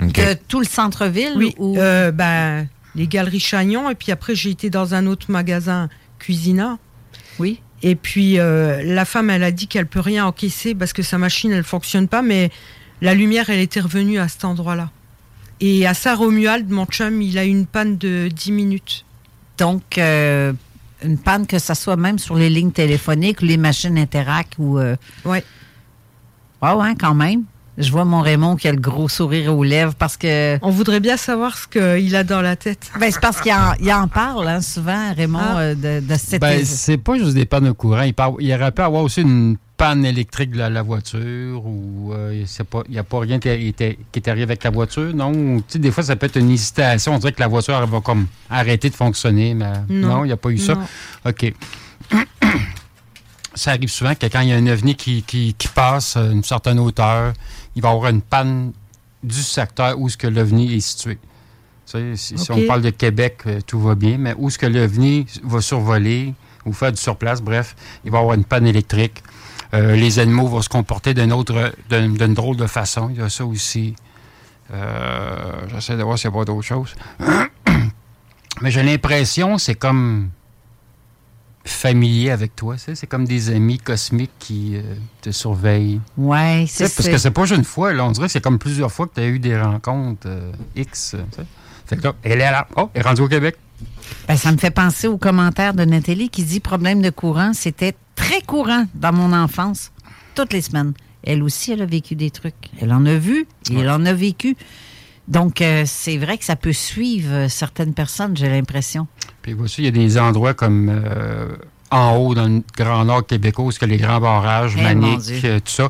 De 0.00 0.34
tout 0.48 0.60
le 0.60 0.66
centre-ville? 0.66 1.32
Oui. 1.36 1.54
Ou... 1.58 1.78
euh, 1.78 2.10
ben, 2.10 2.66
les 2.94 3.06
galeries 3.06 3.40
Chagnon. 3.40 3.90
Et 3.90 3.94
puis 3.94 4.12
après, 4.12 4.34
j'ai 4.34 4.50
été 4.50 4.70
dans 4.70 4.94
un 4.94 5.06
autre 5.06 5.30
magasin, 5.30 5.88
Cuisina. 6.18 6.78
Oui. 7.38 7.60
Et 7.82 7.96
puis, 7.96 8.38
euh, 8.38 8.82
la 8.82 9.04
femme, 9.04 9.30
elle 9.30 9.42
a 9.42 9.50
dit 9.50 9.66
qu'elle 9.66 9.86
peut 9.86 10.00
rien 10.00 10.26
encaisser 10.26 10.74
parce 10.74 10.92
que 10.92 11.02
sa 11.02 11.18
machine, 11.18 11.52
elle 11.52 11.64
fonctionne 11.64 12.08
pas. 12.08 12.22
Mais 12.22 12.50
la 13.02 13.14
lumière, 13.14 13.50
elle 13.50 13.60
était 13.60 13.80
revenue 13.80 14.18
à 14.18 14.28
cet 14.28 14.44
endroit-là. 14.44 14.90
Et 15.60 15.86
à 15.86 15.94
Saint-Romuald, 15.94 16.70
mon 16.70 16.86
chum, 16.86 17.20
il 17.22 17.38
a 17.38 17.44
eu 17.44 17.48
une 17.48 17.66
panne 17.66 17.96
de 17.98 18.28
10 18.28 18.52
minutes. 18.52 19.04
Donc, 19.58 19.98
euh, 19.98 20.52
une 21.02 21.18
panne, 21.18 21.46
que 21.46 21.58
ça 21.58 21.74
soit 21.74 21.96
même 21.96 22.18
sur 22.18 22.36
les 22.36 22.50
lignes 22.50 22.72
téléphoniques 22.72 23.42
ou 23.42 23.44
les 23.44 23.56
machines 23.56 23.98
Interac 23.98 24.48
ou. 24.58 24.78
Euh... 24.78 24.96
Ouais. 25.24 25.44
Ouais, 26.62 26.72
ouais, 26.72 26.94
quand 26.98 27.14
même. 27.14 27.44
Je 27.76 27.90
vois 27.90 28.04
mon 28.04 28.20
Raymond 28.20 28.54
qui 28.56 28.68
a 28.68 28.72
le 28.72 28.78
gros 28.80 29.08
sourire 29.08 29.56
aux 29.56 29.64
lèvres 29.64 29.94
parce 29.94 30.16
que. 30.16 30.58
On 30.62 30.70
voudrait 30.70 31.00
bien 31.00 31.16
savoir 31.16 31.56
ce 31.58 31.66
qu'il 31.66 32.14
a 32.14 32.22
dans 32.22 32.40
la 32.40 32.54
tête. 32.56 32.90
Ben, 33.00 33.10
c'est 33.10 33.20
parce 33.20 33.40
qu'il 33.40 33.52
en, 33.52 33.72
il 33.80 33.92
en 33.92 34.06
parle 34.06 34.46
hein, 34.48 34.60
souvent, 34.60 35.12
Raymond, 35.14 35.38
Ah. 35.42 35.58
euh, 35.58 35.74
de, 35.74 36.06
de 36.06 36.14
cette. 36.16 36.40
Ben, 36.40 36.64
c'est 36.64 36.98
pas 36.98 37.18
juste 37.18 37.34
des 37.34 37.46
pannes 37.46 37.64
de 37.64 37.72
courant. 37.72 38.02
Il, 38.02 38.14
parle- 38.14 38.36
il 38.38 38.52
aurait 38.54 38.70
pu 38.70 38.82
avoir 38.82 39.02
aussi 39.02 39.22
une 39.22 39.56
panne 39.76 40.04
électrique 40.04 40.52
de 40.52 40.58
la, 40.58 40.70
la 40.70 40.82
voiture 40.82 41.66
ou 41.66 42.12
euh, 42.12 42.44
c'est 42.46 42.62
pas- 42.62 42.84
il 42.86 42.92
n'y 42.92 42.98
a 42.98 43.02
pas 43.02 43.18
rien 43.18 43.40
qui, 43.40 43.48
était- 43.48 43.98
qui 44.12 44.20
est 44.20 44.28
arrivé 44.28 44.44
avec 44.44 44.62
la 44.62 44.70
voiture, 44.70 45.12
non? 45.12 45.32
Tu 45.58 45.64
sais, 45.66 45.78
des 45.80 45.90
fois, 45.90 46.04
ça 46.04 46.14
peut 46.14 46.26
être 46.26 46.36
une 46.36 46.50
hésitation. 46.52 47.12
On 47.14 47.18
dirait 47.18 47.32
que 47.32 47.40
la 47.40 47.48
voiture 47.48 47.74
elle 47.82 47.88
va 47.90 48.00
comme 48.00 48.26
arrêter 48.48 48.88
de 48.88 48.94
fonctionner, 48.94 49.52
mais 49.54 49.72
Non. 49.88 50.08
non, 50.18 50.24
il 50.24 50.28
n'y 50.28 50.32
a 50.32 50.36
pas 50.36 50.50
eu 50.50 50.58
ça. 50.58 50.74
Non. 50.76 50.86
OK. 51.26 51.52
ça 53.56 53.70
arrive 53.72 53.88
souvent 53.88 54.14
que 54.14 54.26
quand 54.26 54.40
il 54.40 54.48
y 54.48 54.52
a 54.52 54.56
un 54.56 54.66
ovni 54.66 54.94
qui, 54.96 55.22
qui- 55.22 55.54
qui 55.54 55.68
passe 55.68 56.16
à 56.16 56.24
une 56.26 56.42
certaine 56.42 56.78
hauteur, 56.78 57.32
il 57.76 57.82
va 57.82 57.90
y 57.90 57.92
avoir 57.92 58.10
une 58.10 58.22
panne 58.22 58.72
du 59.22 59.42
secteur 59.42 59.98
où 59.98 60.08
ce 60.08 60.16
que 60.16 60.26
l'ovni 60.26 60.74
est 60.74 60.80
situé. 60.80 61.18
Tu 61.86 62.16
sais, 62.16 62.36
si, 62.36 62.50
on 62.50 62.66
parle 62.66 62.82
de 62.82 62.90
Québec, 62.90 63.40
euh, 63.46 63.60
tout 63.66 63.80
va 63.80 63.94
bien, 63.94 64.16
mais 64.18 64.34
où 64.38 64.48
est-ce 64.48 64.58
que 64.58 64.66
l'OVNI 64.66 65.26
va 65.42 65.60
survoler 65.60 66.34
ou 66.64 66.72
faire 66.72 66.92
du 66.92 67.00
surplace, 67.00 67.42
bref, 67.42 67.76
il 68.04 68.10
va 68.10 68.18
y 68.18 68.20
avoir 68.20 68.34
une 68.34 68.44
panne 68.44 68.66
électrique. 68.66 69.22
Euh, 69.74 69.94
les 69.96 70.18
animaux 70.18 70.46
vont 70.46 70.62
se 70.62 70.68
comporter 70.68 71.12
d'une 71.12 71.32
autre, 71.32 71.72
d'une 71.90 72.14
d'une 72.14 72.32
drôle 72.32 72.56
de 72.56 72.66
façon. 72.66 73.10
Il 73.10 73.18
y 73.18 73.22
a 73.22 73.28
ça 73.28 73.44
aussi. 73.44 73.94
Euh, 74.72 75.66
J'essaie 75.68 75.96
de 75.96 76.02
voir 76.02 76.18
s'il 76.18 76.30
n'y 76.30 76.36
a 76.36 76.38
pas 76.38 76.44
d'autre 76.46 76.62
chose. 76.62 76.94
mais 78.62 78.70
j'ai 78.70 78.82
l'impression 78.82 79.58
c'est 79.58 79.74
comme 79.74 80.30
familier 81.64 82.30
avec 82.30 82.54
toi. 82.54 82.76
C'est 82.78 83.06
comme 83.06 83.24
des 83.24 83.50
amis 83.50 83.78
cosmiques 83.78 84.32
qui 84.38 84.76
euh, 84.76 84.82
te 85.22 85.30
surveillent. 85.30 86.00
Sais, 86.66 86.88
c'est 86.88 86.96
Parce 86.96 87.08
que 87.08 87.18
c'est 87.18 87.30
pas 87.30 87.46
une 87.46 87.64
fois. 87.64 87.92
Là, 87.92 88.04
on 88.04 88.10
dirait 88.10 88.26
que 88.26 88.32
c'est 88.32 88.40
comme 88.40 88.58
plusieurs 88.58 88.92
fois 88.92 89.06
que 89.06 89.14
tu 89.14 89.20
as 89.20 89.26
eu 89.26 89.38
des 89.38 89.58
rencontres 89.60 90.26
euh, 90.26 90.52
X. 90.76 91.14
euh. 91.14 91.42
Fait 91.86 91.96
que 91.96 92.02
là, 92.02 92.14
elle 92.22 92.32
est 92.32 92.50
là. 92.50 92.66
Oh, 92.76 92.90
elle 92.94 93.00
est 93.00 93.04
rendue 93.04 93.22
au 93.22 93.28
Québec. 93.28 93.56
Ben, 94.28 94.36
ça 94.36 94.52
me 94.52 94.58
fait 94.58 94.70
penser 94.70 95.06
au 95.06 95.16
commentaire 95.16 95.74
de 95.74 95.84
Nathalie 95.84 96.28
qui 96.28 96.44
dit 96.44 96.60
problème 96.60 97.02
de 97.02 97.10
courant, 97.10 97.52
c'était 97.54 97.94
très 98.14 98.40
courant 98.42 98.84
dans 98.94 99.12
mon 99.12 99.32
enfance, 99.32 99.90
toutes 100.34 100.52
les 100.52 100.62
semaines. 100.62 100.92
Elle 101.22 101.42
aussi, 101.42 101.72
elle 101.72 101.82
a 101.82 101.86
vécu 101.86 102.14
des 102.14 102.30
trucs. 102.30 102.70
Elle 102.80 102.92
en 102.92 103.04
a 103.06 103.14
vu 103.14 103.46
et 103.70 103.78
elle 103.78 103.90
en 103.90 104.04
a 104.04 104.12
vécu. 104.12 104.56
Donc, 105.28 105.62
euh, 105.62 105.84
c'est 105.86 106.18
vrai 106.18 106.36
que 106.38 106.44
ça 106.44 106.56
peut 106.56 106.72
suivre 106.72 107.48
certaines 107.48 107.94
personnes, 107.94 108.36
j'ai 108.36 108.48
l'impression. 108.48 109.06
Puis 109.42 109.54
aussi, 109.54 109.82
il 109.82 109.84
y 109.86 109.88
a 109.88 109.90
des 109.90 110.18
endroits 110.18 110.52
comme 110.54 110.90
euh, 110.90 111.56
en 111.90 112.16
haut, 112.16 112.34
dans 112.34 112.46
le 112.46 112.62
Grand 112.76 113.04
Nord 113.06 113.26
québécois, 113.26 113.64
où 113.64 113.70
il 113.70 113.80
y 113.80 113.84
a 113.84 113.86
les 113.86 113.96
grands 113.96 114.20
barrages, 114.20 114.74
Eh, 114.76 114.82
mon 114.82 114.82
Manic, 114.82 115.20
Dieu. 115.20 115.40
euh, 115.44 115.60
tout 115.60 115.72
ça. 115.72 115.88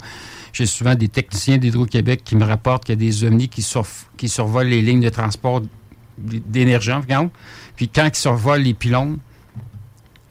J'ai 0.52 0.66
souvent 0.66 0.94
des 0.94 1.08
techniciens 1.08 1.58
d'Hydro-Québec 1.58 2.22
qui 2.24 2.36
me 2.36 2.44
rapportent 2.44 2.84
qu'il 2.84 2.92
y 2.94 2.98
a 2.98 3.10
des 3.10 3.24
ovnis 3.24 3.48
qui, 3.48 3.60
surf- 3.60 4.06
qui 4.16 4.28
survolent 4.28 4.68
les 4.68 4.82
lignes 4.82 5.00
de 5.00 5.08
transport 5.08 5.62
d'énergie. 6.16 6.92
Puis 7.74 7.88
quand 7.88 8.06
ils 8.06 8.14
survolent 8.16 8.62
les 8.62 8.74
pylônes, 8.74 9.18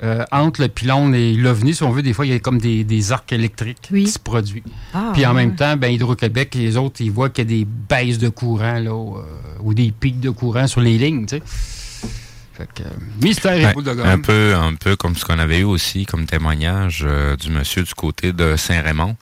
euh, 0.03 0.23
entre 0.31 0.61
le 0.61 0.67
pylône 0.67 1.15
et 1.15 1.33
l'ovni, 1.33 1.73
si 1.73 1.81
on 1.83 1.91
veut, 1.91 2.01
des 2.01 2.13
fois, 2.13 2.25
il 2.25 2.31
y 2.33 2.35
a 2.35 2.39
comme 2.39 2.59
des, 2.59 2.83
des 2.83 3.11
arcs 3.11 3.31
électriques 3.31 3.77
qui 3.81 4.07
se 4.07 4.19
produisent. 4.19 4.61
Ah, 4.93 5.11
Puis 5.13 5.25
en 5.25 5.29
ouais. 5.29 5.45
même 5.45 5.55
temps, 5.55 5.77
ben, 5.77 5.91
Hydro-Québec 5.91 6.55
et 6.55 6.59
les 6.59 6.77
autres, 6.77 6.97
ils 6.99 7.11
voient 7.11 7.29
qu'il 7.29 7.49
y 7.49 7.53
a 7.55 7.59
des 7.59 7.65
baisses 7.65 8.17
de 8.17 8.29
courant 8.29 8.79
là, 8.79 8.91
euh, 8.91 9.21
ou 9.61 9.73
des 9.73 9.91
pics 9.97 10.19
de 10.19 10.29
courant 10.29 10.67
sur 10.67 10.81
les 10.81 10.97
lignes. 10.97 11.25
Tu 11.25 11.37
sais. 11.37 11.43
Fait 12.53 12.67
que, 12.75 12.83
euh, 12.83 12.87
mystère 13.21 13.53
et 13.57 13.63
Ben, 13.63 13.73
boule 13.73 13.83
de 13.83 13.93
gomme. 13.93 14.05
un 14.05 14.19
peu, 14.19 14.53
un 14.55 14.75
peu 14.75 14.95
comme 14.95 15.15
ce 15.15 15.25
qu'on 15.25 15.39
avait 15.39 15.59
eu 15.61 15.63
aussi 15.63 16.05
comme 16.05 16.25
témoignage 16.27 17.03
euh, 17.07 17.35
du 17.35 17.49
monsieur 17.49 17.81
du 17.83 17.93
côté 17.95 18.31
de 18.31 18.55
Saint-Raymond. 18.55 19.15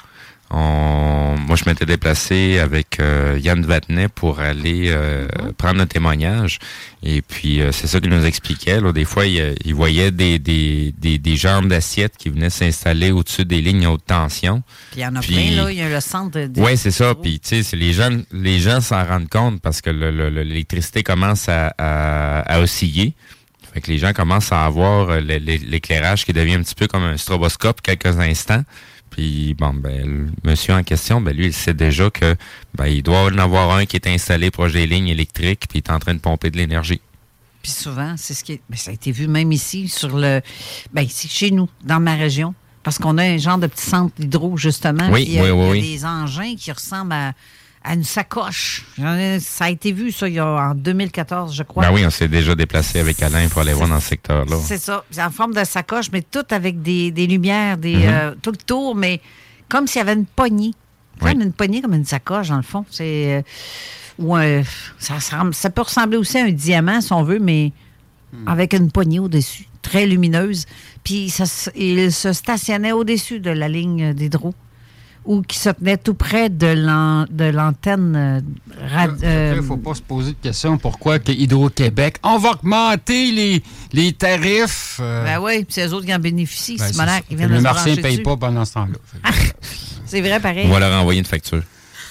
On- 0.54 1.38
moi, 1.48 1.56
je 1.56 1.64
m'étais 1.66 1.86
déplacé 1.86 2.60
avec 2.60 3.00
euh, 3.00 3.40
Yann 3.42 3.62
Vatnet 3.66 4.10
pour 4.10 4.40
aller 4.40 4.86
euh, 4.90 5.28
prendre 5.58 5.80
un 5.82 5.86
témoignage. 5.86 6.60
Et 7.04 7.22
puis, 7.22 7.62
euh, 7.62 7.72
c'est 7.72 7.88
ça 7.88 8.00
qu'il 8.02 8.10
nous 8.10 8.26
expliquait. 8.26 8.82
Là. 8.82 8.92
Des 8.92 9.06
fois, 9.06 9.26
il, 9.26 9.56
il 9.64 9.74
voyait 9.74 10.12
des, 10.12 10.40
des, 10.40 10.94
des, 10.98 11.18
des 11.18 11.36
jambes 11.38 11.70
d'assiette 11.70 12.18
qui 12.18 12.30
venaient 12.30 12.50
s'installer 12.50 13.12
au-dessus 13.12 13.46
des 13.46 13.62
lignes 13.62 13.88
haute 13.88 14.06
tension. 14.06 14.62
Puis 14.92 15.00
il 15.00 15.04
y 15.04 15.06
en 15.08 15.16
a 15.16 15.20
Puis- 15.22 15.34
plein, 15.36 15.64
là. 15.64 15.72
Il 15.72 15.78
y 15.78 15.82
a 15.82 15.90
le 15.90 16.00
centre 16.02 16.38
de. 16.38 16.48
de- 16.48 16.62
Oui, 16.62 16.76
c'est 16.78 16.92
ça. 16.92 17.16
Puis, 17.16 17.40
tu 17.40 17.48
sais, 17.50 17.64
c'est 17.64 17.78
les 17.78 17.94
gens, 17.94 18.10
les 18.34 18.60
gens 18.60 18.82
s'en 18.82 19.04
rendent 19.06 19.30
compte 19.30 19.62
parce 19.62 19.82
que 19.82 19.90
le- 19.90 20.12
le- 20.12 20.30
le- 20.30 20.44
l'électricité 20.44 21.02
commence 21.02 21.48
à, 21.48 21.74
à- 21.78 22.42
à 22.42 22.60
osciller. 22.60 23.14
Fait 23.74 23.80
que 23.80 23.90
les 23.90 24.00
gens 24.00 24.12
commencent 24.12 24.52
à 24.52 24.66
avoir 24.66 25.10
euh, 25.12 25.20
l'é- 25.22 25.40
l'é- 25.40 25.58
l'éclairage 25.60 26.26
qui 26.26 26.34
devient 26.34 26.56
un 26.56 26.64
petit 26.64 26.76
peu 26.76 26.88
comme 26.88 27.04
un 27.04 27.16
stroboscope 27.16 27.82
quelques 27.82 28.20
instants. 28.20 28.64
Puis, 29.12 29.54
bon, 29.60 29.74
ben, 29.74 30.06
le 30.06 30.50
monsieur 30.50 30.74
en 30.74 30.84
question, 30.84 31.22
ben, 31.22 31.36
lui, 31.36 31.48
il 31.48 31.54
sait 31.54 31.74
déjà 31.74 32.10
que, 32.10 32.36
ben, 32.74 32.88
il 32.88 33.04
doit 33.04 33.26
en 33.26 33.38
avoir 33.38 33.72
un 33.76 33.86
qui 33.86 33.98
est 33.98 34.08
installé 34.08 34.50
proche 34.52 34.74
des 34.74 34.88
lignes 34.88 35.10
électriques 35.10 35.68
puis 35.70 35.80
il 35.80 35.90
est 35.90 35.92
en 35.92 36.00
train 36.00 36.14
de 36.16 36.20
pomper 36.20 36.50
de 36.50 36.58
l'énergie. 36.58 37.02
Puis 37.62 37.72
souvent, 37.72 38.16
c'est 38.18 38.34
ce 38.34 38.44
qui 38.44 38.54
est- 38.54 38.62
ben, 38.70 38.78
ça 38.78 38.90
a 38.92 38.94
été 38.94 39.12
vu 39.12 39.28
même 39.28 39.52
ici 39.52 39.88
sur 39.88 40.18
le 40.18 40.42
ben 40.94 41.04
ici 41.04 41.28
chez 41.28 41.52
nous, 41.52 41.70
dans 41.84 42.00
ma 42.00 42.16
région. 42.16 42.56
Parce 42.84 42.98
qu'on 42.98 43.20
a 43.20 43.24
un 43.24 43.38
genre 43.38 43.60
de 43.60 43.68
petit 43.68 43.86
centre 43.86 44.16
hydro, 44.20 44.58
justement. 44.58 45.10
Oui, 45.12 45.26
puis 45.26 45.34
il 45.34 45.36
y 45.36 45.40
a, 45.40 45.44
oui, 45.44 45.52
oui, 45.52 45.58
il 45.58 45.66
y 45.66 45.68
a 45.68 45.72
oui. 45.72 45.82
des 45.98 46.06
engins 46.06 46.56
qui 46.58 46.72
ressemblent 46.72 47.14
à, 47.14 47.34
à 47.84 47.94
une 47.96 48.04
sacoche. 48.04 48.86
Ça 49.40 49.66
a 49.66 49.70
été 49.70 49.92
vu, 49.92 50.12
ça, 50.12 50.28
il 50.28 50.36
y 50.36 50.40
a, 50.40 50.46
en 50.46 50.76
2014, 50.76 51.56
je 51.56 51.64
crois. 51.64 51.84
Ben 51.88 51.94
oui, 51.94 52.06
on 52.06 52.10
s'est 52.12 52.28
déjà 52.28 52.54
déplacé 52.56 53.00
avec 53.00 53.22
Alain 53.24 53.48
pour 53.48 53.62
aller 53.62 53.74
voir 53.74 53.90
dans 53.90 54.00
ce 54.00 54.10
secteur-là. 54.10 54.58
C'est 54.64 54.78
ça. 54.78 55.04
C'est 55.10 55.24
en 55.24 55.32
forme 55.32 55.54
de 55.54 55.64
sacoche, 55.64 56.08
mais 56.12 56.22
tout 56.22 56.46
avec 56.52 56.82
des, 56.82 57.12
des 57.12 57.26
lumières, 57.28 57.78
des, 57.78 57.96
Mhm. 57.96 58.04
euh, 58.08 58.36
tout 58.42 58.52
le 58.52 58.58
tour, 58.58 58.96
mais 58.96 59.20
comme 59.70 59.88
s'il 59.88 60.00
y 60.00 60.02
avait 60.02 60.14
une 60.14 60.26
poignée. 60.26 60.74
Comme 61.20 61.42
une 61.42 61.54
poignée, 61.54 61.82
comme 61.82 61.94
une 61.94 62.06
sacoche, 62.06 62.50
dans 62.50 62.58
le 62.58 62.62
fond. 62.64 62.84
C'est. 62.90 63.38
euh, 63.38 63.42
ou 64.20 64.36
un- 64.36 64.62
ça, 65.00 65.16
ça 65.20 65.70
peut 65.70 65.82
ressembler 65.82 66.18
aussi 66.18 66.38
à 66.38 66.46
un 66.46 66.52
diamant, 66.52 67.00
si 67.02 67.14
on 67.14 67.24
veut, 67.24 67.40
mais 67.40 67.72
avec 68.48 68.74
une 68.74 68.92
poignée 68.92 69.20
au-dessus, 69.20 69.68
très 69.82 70.06
lumineuse. 70.06 70.66
Puis 71.04 71.30
ça, 71.30 71.46
se- 71.46 71.70
il 71.76 72.12
se 72.12 72.32
stationnait 72.34 72.92
au-dessus 72.92 73.40
de 73.40 73.50
la 73.52 73.68
ligne 73.68 74.14
d'hydro 74.14 74.54
ou 75.24 75.42
qui 75.44 75.58
se 75.58 75.70
tenait 75.70 75.98
tout 75.98 76.14
près 76.16 76.50
de 76.50 76.68
l'an- 76.68 77.26
de 77.30 77.46
l'antenne 77.46 78.16
euh, 78.16 78.40
rad- 78.90 79.18
Il 79.22 79.58
ne 79.58 79.62
faut 79.62 79.78
pas 79.78 79.94
se 79.94 80.02
poser 80.02 80.32
de 80.32 80.38
question 80.42 80.78
pourquoi 80.78 81.20
que 81.20 81.32
Hydro-Québec, 81.32 82.18
on 82.24 82.38
va 82.38 82.52
augmenter 82.52 83.32
les, 83.32 83.64
les 83.94 84.14
tarifs. 84.14 84.98
euh, 85.00 85.24
ben 85.24 85.40
oui, 85.40 85.58
puis 85.64 85.74
c'est 85.74 85.88
eux 85.88 85.94
autres 85.94 86.06
qui 86.08 86.14
en 86.16 86.20
bénéficient. 86.20 86.78
ben, 86.78 86.88
Simonac, 86.92 87.26
le 87.30 87.62
martien 87.62 87.96
ne 87.96 88.02
paye 88.02 88.14
dessus. 88.14 88.24
pas 88.24 88.38
pendant 88.38 88.66
ce 88.66 88.74
temps-là. 88.74 89.32
C'est 90.06 90.22
vrai, 90.22 90.40
pareil. 90.40 90.66
On 90.68 90.72
va 90.74 90.80
leur 90.80 91.00
envoyer 91.00 91.20
une 91.20 91.26
facture. 91.26 91.62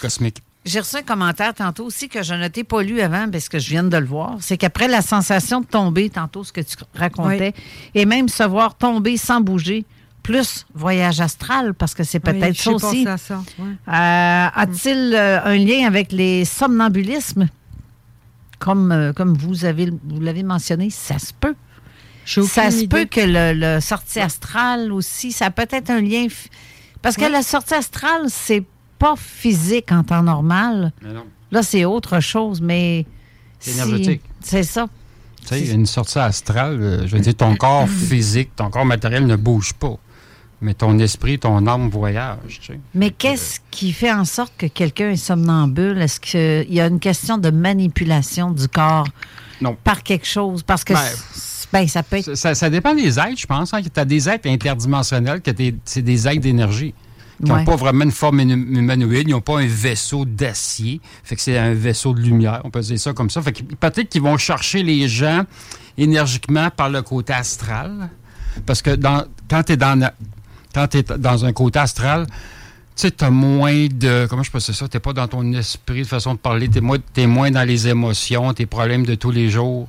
Cosmique. 0.00 0.38
J'ai 0.64 0.80
reçu 0.80 0.96
un 0.96 1.02
commentaire 1.02 1.54
tantôt 1.54 1.84
aussi 1.86 2.08
que 2.08 2.22
je 2.22 2.34
n'étais 2.34 2.64
pas 2.64 2.82
lu 2.82 3.00
avant 3.00 3.28
parce 3.30 3.48
que 3.48 3.58
je 3.58 3.70
viens 3.70 3.82
de 3.82 3.96
le 3.96 4.04
voir. 4.06 4.36
C'est 4.40 4.56
qu'après 4.58 4.88
la 4.88 5.00
sensation 5.02 5.60
de 5.62 5.66
tomber, 5.66 6.10
tantôt 6.10 6.44
ce 6.44 6.52
que 6.52 6.60
tu 6.60 6.76
racontais, 6.94 7.54
et 7.94 8.04
même 8.06 8.28
se 8.28 8.42
voir 8.42 8.74
tomber 8.76 9.16
sans 9.16 9.40
bouger, 9.40 9.84
plus 10.22 10.66
voyage 10.74 11.20
astral, 11.20 11.74
parce 11.74 11.94
que 11.94 12.04
c'est 12.04 12.20
peut-être 12.20 12.56
ça 12.56 12.70
aussi. 12.72 13.04
pensé 13.04 13.06
à 13.08 13.16
ça, 13.16 13.42
ouais. 13.58 13.64
Euh, 13.88 14.46
A-t-il 14.54 15.14
euh, 15.14 15.40
un 15.44 15.56
lien 15.56 15.86
avec 15.86 16.12
les 16.12 16.44
somnambulismes? 16.44 17.48
Comme, 18.58 18.92
euh, 18.92 19.12
comme 19.14 19.34
vous 19.34 19.64
avez 19.64 19.86
vous 19.90 20.20
l'avez 20.20 20.42
mentionné, 20.42 20.90
ça 20.90 21.18
se 21.18 21.32
peut. 21.32 21.54
Ça 22.26 22.70
se 22.70 22.84
peut 22.86 23.06
que 23.06 23.20
le, 23.20 23.54
le 23.58 23.80
sortie 23.80 24.20
astrale 24.20 24.92
aussi, 24.92 25.32
ça 25.32 25.50
peut 25.50 25.66
être 25.70 25.90
un 25.90 26.00
lien. 26.02 26.26
Parce 27.02 27.16
que 27.16 27.24
la 27.24 27.42
sortie 27.42 27.74
astrale, 27.74 28.26
c'est 28.28 28.62
pas 28.98 29.14
physique 29.16 29.90
en 29.90 30.04
temps 30.04 30.22
normal. 30.22 30.92
Mais 31.02 31.12
non. 31.14 31.24
Là, 31.50 31.62
c'est 31.62 31.84
autre 31.86 32.20
chose, 32.20 32.60
mais. 32.60 33.06
C'est 33.58 33.70
si- 33.72 33.78
énergétique. 33.80 34.22
C'est 34.42 34.62
ça. 34.62 34.86
Tu 35.42 35.48
sais, 35.48 35.68
une 35.70 35.86
sortie 35.86 36.18
astrale, 36.18 37.04
je 37.06 37.16
veux 37.16 37.22
dire, 37.22 37.34
ton 37.34 37.56
corps 37.56 37.88
physique, 37.88 38.54
ton 38.54 38.68
corps 38.68 38.84
matériel 38.84 39.26
ne 39.26 39.36
bouge 39.36 39.72
pas. 39.72 39.96
Mais 40.62 40.74
ton 40.74 40.98
esprit, 40.98 41.38
ton 41.38 41.66
âme 41.66 41.88
voyage. 41.88 42.58
Tu 42.60 42.72
sais. 42.74 42.80
Mais 42.94 43.10
qu'est-ce 43.10 43.60
qui 43.70 43.92
fait 43.92 44.12
en 44.12 44.24
sorte 44.26 44.52
que 44.58 44.66
quelqu'un 44.66 45.10
est 45.10 45.16
somnambule? 45.16 45.98
Est-ce 46.02 46.20
qu'il 46.20 46.74
y 46.74 46.80
a 46.80 46.86
une 46.86 47.00
question 47.00 47.38
de 47.38 47.50
manipulation 47.50 48.50
du 48.50 48.68
corps 48.68 49.08
par 49.84 50.02
quelque 50.02 50.26
chose? 50.26 50.62
Parce 50.62 50.84
que 50.84 50.92
Ben, 50.92 51.00
ben, 51.72 51.88
ça 51.88 52.02
peut 52.02 52.16
être. 52.16 52.34
Ça, 52.34 52.54
ça 52.54 52.68
dépend 52.68 52.94
des 52.94 53.18
êtres, 53.18 53.38
je 53.38 53.46
pense. 53.46 53.72
Hein, 53.72 53.80
tu 53.82 53.98
as 54.00 54.04
des 54.04 54.28
êtres 54.28 54.48
interdimensionnels, 54.50 55.40
que 55.40 55.50
c'est 55.84 56.02
des 56.02 56.28
êtres 56.28 56.40
d'énergie. 56.40 56.94
Qui 57.42 57.48
n'ont 57.48 57.54
Ouais. 57.54 57.64
pas 57.64 57.76
vraiment 57.76 58.04
une 58.04 58.10
forme 58.10 58.40
hum- 58.40 58.76
humanoïde, 58.76 59.26
ils 59.28 59.30
n'ont 59.30 59.40
pas 59.40 59.60
un 59.60 59.66
vaisseau 59.66 60.26
d'acier. 60.26 61.00
Fait 61.24 61.36
que 61.36 61.40
c'est 61.40 61.56
un 61.56 61.72
vaisseau 61.72 62.12
de 62.12 62.20
lumière, 62.20 62.60
on 62.64 62.70
peut 62.70 62.80
dire 62.80 63.00
ça 63.00 63.14
comme 63.14 63.30
ça. 63.30 63.40
Fait 63.40 63.52
que 63.52 63.62
peut-être 63.62 64.10
qu'ils 64.10 64.20
vont 64.20 64.36
chercher 64.36 64.82
les 64.82 65.08
gens 65.08 65.44
énergiquement 65.96 66.68
par 66.68 66.90
le 66.90 67.00
côté 67.00 67.32
astral. 67.32 68.10
Parce 68.66 68.82
que 68.82 68.90
dans, 68.90 69.24
quand 69.48 69.62
tu 69.62 69.72
es 69.72 69.76
dans, 69.78 70.10
quand 70.74 70.86
t'es 70.88 71.02
dans 71.02 71.44
un 71.44 71.52
côté 71.52 71.78
astral, 71.78 72.26
tu 72.26 72.32
sais, 73.06 73.10
tu 73.10 73.24
as 73.24 73.30
moins 73.30 73.86
de. 73.86 74.26
Comment 74.28 74.42
je 74.42 74.50
peux 74.50 74.58
dire 74.58 74.74
ça? 74.74 74.88
Tu 74.88 75.00
pas 75.00 75.12
dans 75.12 75.28
ton 75.28 75.52
esprit 75.52 76.02
de 76.02 76.06
façon 76.06 76.34
de 76.34 76.38
parler. 76.38 76.68
Tu 76.68 76.78
es, 77.20 77.26
moins 77.26 77.50
dans 77.50 77.66
les 77.66 77.88
émotions, 77.88 78.52
tes 78.52 78.66
problèmes 78.66 79.06
de 79.06 79.14
tous 79.14 79.30
les 79.30 79.48
jours. 79.50 79.88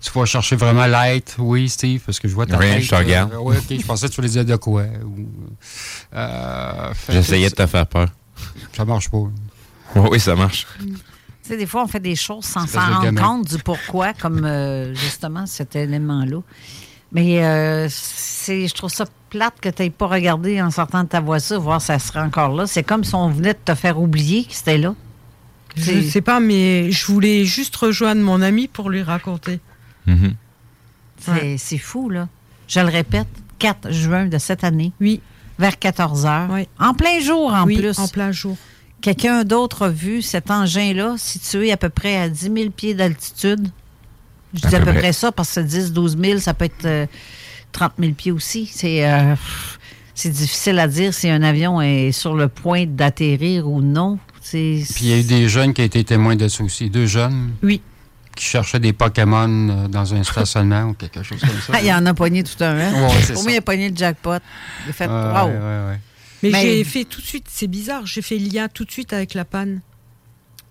Tu 0.00 0.10
vas 0.12 0.24
chercher 0.26 0.54
vraiment 0.56 0.86
l'être. 0.86 1.34
Oui, 1.38 1.68
Steve, 1.68 2.00
parce 2.06 2.20
que 2.20 2.28
je 2.28 2.34
vois 2.34 2.46
ta 2.46 2.56
Rien, 2.56 2.74
tête, 2.74 2.82
je 2.84 2.90
te 2.90 2.94
regarde. 2.94 3.32
euh, 3.32 3.38
oui, 3.40 3.56
OK, 3.56 3.80
je 3.80 3.84
pensais 3.84 4.06
que 4.06 4.12
tu 4.12 4.16
voulais 4.20 4.28
dire 4.28 4.44
de 4.44 4.54
quoi. 4.56 4.84
euh, 6.14 6.92
J'essayais 7.08 7.50
de 7.50 7.54
te 7.54 7.66
faire 7.66 7.86
peur. 7.86 8.08
Ça 8.76 8.84
marche 8.84 9.08
pas. 9.10 9.18
Oui, 9.96 10.20
ça 10.20 10.36
marche. 10.36 10.66
Tu 10.80 10.94
sais, 11.42 11.56
des 11.56 11.66
fois, 11.66 11.82
on 11.82 11.88
fait 11.88 12.00
des 12.00 12.14
choses 12.16 12.44
sans 12.44 12.66
s'en 12.66 12.80
rendre 12.80 13.02
gamin. 13.04 13.22
compte 13.22 13.48
du 13.48 13.58
pourquoi, 13.58 14.12
comme 14.12 14.44
euh, 14.44 14.94
justement 14.94 15.46
cet 15.46 15.74
élément-là. 15.76 16.38
Mais 17.12 17.42
euh, 17.44 17.86
c'est, 17.90 18.68
je 18.68 18.74
trouve 18.74 18.90
ça 18.90 19.06
plate 19.30 19.54
que 19.60 19.68
tu 19.68 19.82
n'aies 19.82 19.90
pas 19.90 20.06
regardé 20.06 20.60
en 20.60 20.70
sortant 20.70 21.04
de 21.04 21.08
ta 21.08 21.20
voiture, 21.20 21.60
voir 21.60 21.80
si 21.80 21.86
ça 21.88 21.98
serait 21.98 22.20
encore 22.20 22.54
là. 22.54 22.66
C'est 22.66 22.82
comme 22.82 23.04
si 23.04 23.14
on 23.14 23.28
venait 23.30 23.54
de 23.54 23.58
te 23.64 23.74
faire 23.74 24.00
oublier 24.00 24.44
que 24.44 24.52
c'était 24.54 24.78
là. 24.78 24.94
Je 25.76 26.02
sais 26.02 26.20
pas, 26.22 26.40
mais 26.40 26.90
je 26.90 27.06
voulais 27.06 27.44
juste 27.44 27.76
rejoindre 27.76 28.20
mon 28.22 28.42
ami 28.42 28.68
pour 28.68 28.90
lui 28.90 29.02
raconter. 29.02 29.60
C'est, 31.20 31.56
c'est 31.58 31.78
fou, 31.78 32.08
là. 32.10 32.28
Je 32.66 32.80
le 32.80 32.86
répète, 32.88 33.26
4 33.58 33.90
juin 33.92 34.26
de 34.26 34.38
cette 34.38 34.64
année. 34.64 34.92
Oui. 35.00 35.20
Vers 35.58 35.78
14 35.78 36.26
heures. 36.26 36.48
En 36.78 36.94
plein 36.94 37.20
jour, 37.20 37.52
en 37.52 37.64
Oui, 37.64 37.76
plus. 37.78 37.98
en 37.98 38.08
plein 38.08 38.32
jour. 38.32 38.56
Quelqu'un 39.00 39.44
d'autre 39.44 39.86
a 39.86 39.88
vu 39.90 40.22
cet 40.22 40.50
engin-là 40.50 41.14
situé 41.18 41.72
à 41.72 41.76
peu 41.76 41.88
près 41.88 42.16
à 42.16 42.28
10 42.28 42.50
000 42.54 42.70
pieds 42.70 42.94
d'altitude. 42.94 43.68
Je 44.54 44.66
dis 44.66 44.74
à, 44.76 44.80
peu 44.80 44.92
près. 44.92 45.12
ça 45.12 45.32
parce 45.32 45.54
que 45.54 45.60
10 45.60 45.92
12 45.92 46.16
000, 46.18 46.38
ça 46.40 46.54
peut 46.54 46.64
être 46.66 46.84
euh, 46.84 47.06
30 47.72 47.92
000 47.98 48.12
pieds 48.12 48.32
aussi. 48.32 48.66
C'est 48.72 49.08
euh, 49.08 49.34
c'est 50.14 50.30
difficile 50.30 50.78
à 50.78 50.88
dire 50.88 51.14
si 51.14 51.28
un 51.28 51.42
avion 51.42 51.80
est 51.80 52.12
sur 52.12 52.34
le 52.34 52.48
point 52.48 52.86
d'atterrir 52.86 53.68
ou 53.68 53.80
non. 53.82 54.18
C'est 54.40 54.82
Puis 54.94 55.04
il 55.04 55.08
y 55.08 55.12
a 55.12 55.18
eu 55.18 55.22
des 55.24 55.48
jeunes 55.48 55.74
qui 55.74 55.82
ont 55.82 55.84
été 55.84 56.02
témoins 56.04 56.36
de 56.36 56.48
ça 56.48 56.64
aussi. 56.64 56.88
Deux 56.90 57.06
jeunes. 57.06 57.52
Oui. 57.62 57.80
Qui 58.34 58.44
cherchaient 58.44 58.80
des 58.80 58.92
Pokémon 58.92 59.68
euh, 59.68 59.88
dans 59.88 60.14
un 60.14 60.22
stationnement 60.22 60.84
ou 60.84 60.94
quelque 60.94 61.22
chose 61.22 61.40
comme 61.40 61.60
ça. 61.74 61.80
Il 61.82 61.92
en 61.92 62.06
a 62.06 62.14
pogné 62.14 62.42
tout 62.44 62.62
un. 62.64 62.78
Hein? 62.78 62.92
Ouais, 62.94 63.06
Au 63.16 63.20
ça. 63.20 63.42
moins, 63.42 63.52
il 63.52 63.56
a 63.56 63.60
pogné 63.62 63.90
le 63.90 63.96
jackpot. 63.96 64.36
Il 64.86 64.90
a 64.90 64.92
fait 64.92 65.06
wow. 65.08 65.12
ouais, 65.48 65.52
ouais. 65.52 66.00
Mais, 66.42 66.50
Mais- 66.50 66.62
j'ai 66.62 66.84
fait 66.84 67.04
tout 67.04 67.20
de 67.20 67.26
suite, 67.26 67.46
c'est 67.50 67.66
bizarre, 67.66 68.06
j'ai 68.06 68.22
fait 68.22 68.38
le 68.38 68.48
lien 68.48 68.68
tout 68.68 68.84
de 68.84 68.90
suite 68.92 69.12
avec 69.12 69.34
la 69.34 69.44
panne. 69.44 69.80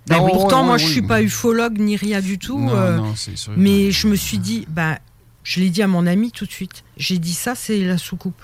Ben 0.08 0.20
oui. 0.22 0.32
Pourtant, 0.34 0.64
moi, 0.64 0.78
je 0.78 0.86
oui. 0.86 0.92
suis 0.92 1.02
pas 1.02 1.22
ufologue 1.22 1.80
ni 1.80 1.96
rien 1.98 2.22
du 2.22 2.38
tout. 2.40 2.60
Non, 2.60 2.76
euh, 2.76 2.98
non, 2.98 3.16
c'est 3.16 3.38
sûr. 3.38 3.54
Mais 3.58 3.92
je 3.92 4.08
me 4.08 4.16
suis 4.16 4.38
dit, 4.38 4.66
bah, 4.70 5.00
je 5.44 5.60
l'ai 5.60 5.70
dit 5.70 5.82
à 5.82 5.88
mon 5.88 6.08
ami 6.08 6.32
tout 6.32 6.46
de 6.46 6.52
suite. 6.52 6.84
J'ai 6.98 7.20
dit 7.20 7.34
ça, 7.34 7.56
c'est 7.56 7.80
la 7.80 7.98
soucoupe. 7.98 8.42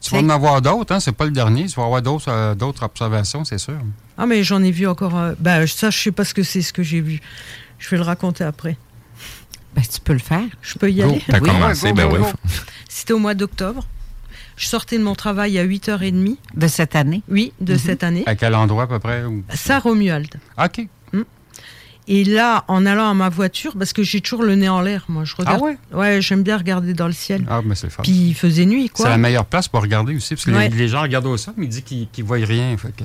Tu 0.00 0.14
vas 0.14 0.20
en 0.22 0.28
avoir 0.30 0.62
d'autres, 0.62 0.94
hein? 0.94 1.00
C'est 1.00 1.12
pas 1.12 1.26
le 1.26 1.30
dernier. 1.30 1.66
Tu 1.66 1.74
vas 1.76 1.84
avoir 1.84 2.00
d'autres 2.00 2.30
euh, 2.30 2.54
d'autres 2.54 2.82
observations, 2.84 3.44
c'est 3.44 3.58
sûr. 3.58 3.78
Ah, 4.16 4.24
mais 4.24 4.42
j'en 4.42 4.62
ai 4.62 4.70
vu 4.70 4.86
encore. 4.86 5.16
euh, 5.18 5.34
bah, 5.38 5.66
ça, 5.66 5.90
je 5.90 5.98
sais 5.98 6.12
pas 6.12 6.24
ce 6.24 6.32
que 6.32 6.42
c'est, 6.42 6.62
ce 6.62 6.72
que 6.72 6.82
j'ai 6.82 7.02
vu. 7.02 7.20
Je 7.78 7.88
vais 7.90 7.98
le 7.98 8.02
raconter 8.02 8.44
après. 8.44 8.78
Ben, 9.76 9.82
tu 9.82 10.00
peux 10.00 10.14
le 10.14 10.18
faire. 10.18 10.42
Je 10.62 10.78
peux 10.78 10.90
y 10.90 10.96
Go. 10.96 11.10
aller. 11.10 11.22
T'as 11.28 11.40
commencé, 11.40 11.92
ben 11.92 12.08
oui. 12.10 12.18
C'était 12.88 13.12
au 13.12 13.18
mois 13.18 13.34
d'octobre. 13.34 13.86
Je 14.60 14.66
sortais 14.66 14.98
de 14.98 15.02
mon 15.02 15.14
travail 15.14 15.58
à 15.58 15.64
8h30. 15.64 16.36
De 16.54 16.68
cette 16.68 16.94
année? 16.94 17.22
Oui, 17.30 17.52
de 17.62 17.72
Mhm. 17.72 17.78
cette 17.78 18.04
année. 18.04 18.22
À 18.26 18.36
quel 18.36 18.54
endroit 18.54 18.82
à 18.82 18.86
peu 18.86 18.98
près? 18.98 19.24
ou- 19.24 19.42
Ça, 19.54 19.78
Romuald. 19.78 20.28
OK. 20.62 20.86
Et 22.08 22.24
là, 22.24 22.64
en 22.66 22.86
allant 22.86 23.08
à 23.08 23.14
ma 23.14 23.28
voiture, 23.28 23.74
parce 23.78 23.92
que 23.92 24.02
j'ai 24.02 24.20
toujours 24.20 24.42
le 24.42 24.56
nez 24.56 24.68
en 24.68 24.80
l'air, 24.80 25.04
moi, 25.08 25.24
je 25.24 25.36
regarde. 25.36 25.60
Ah 25.60 25.64
ouais? 25.64 25.78
Ouais, 25.92 26.20
j'aime 26.20 26.42
bien 26.42 26.56
regarder 26.56 26.92
dans 26.92 27.06
le 27.06 27.12
ciel. 27.12 27.44
Ah, 27.48 27.60
mais 27.64 27.76
c'est 27.76 27.88
fun. 27.88 28.02
Puis 28.02 28.10
il 28.12 28.34
faisait 28.34 28.66
nuit, 28.66 28.88
quoi. 28.88 29.04
C'est 29.04 29.10
la 29.10 29.18
meilleure 29.18 29.46
place 29.46 29.68
pour 29.68 29.80
regarder 29.80 30.16
aussi, 30.16 30.34
parce 30.34 30.44
que 30.44 30.50
Ouais. 30.50 30.68
les, 30.70 30.76
les 30.76 30.88
gens 30.88 31.02
regardent 31.02 31.26
au 31.26 31.36
sol, 31.36 31.54
mais 31.56 31.66
ils 31.66 31.68
disent 31.68 31.82
qu'ils 31.84 32.08
ne 32.18 32.24
voient 32.24 32.38
rien. 32.38 32.76
Fait 32.78 32.90
que... 32.96 33.04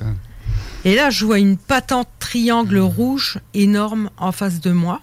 Et 0.84 0.96
là, 0.96 1.10
je 1.10 1.24
vois 1.24 1.38
une 1.38 1.56
patente 1.56 2.08
triangle 2.18 2.78
rouge 2.78 3.38
énorme 3.54 4.10
en 4.16 4.32
face 4.32 4.60
de 4.60 4.72
moi, 4.72 5.00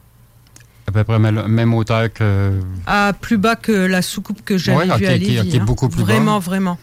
À 0.88 0.92
peu 0.92 1.04
près 1.04 1.18
même 1.20 1.48
même 1.48 1.74
hauteur 1.74 2.12
que. 2.12 2.60
à 2.86 3.14
plus 3.20 3.38
bas 3.38 3.56
que 3.56 3.72
la 3.72 4.02
soucoupe 4.02 4.44
que 4.44 4.58
j'avais 4.58 4.78
Ouais, 4.80 4.86
vue 4.86 4.92
à 4.92 4.96
ok, 4.96 5.20
Lévis. 5.20 5.40
ok, 5.40 5.56
hein. 5.62 5.64
beaucoup 5.66 5.88
plus 5.90 6.00
bas. 6.04 6.14
Vraiment, 6.14 6.40
vraiment. 6.40 6.78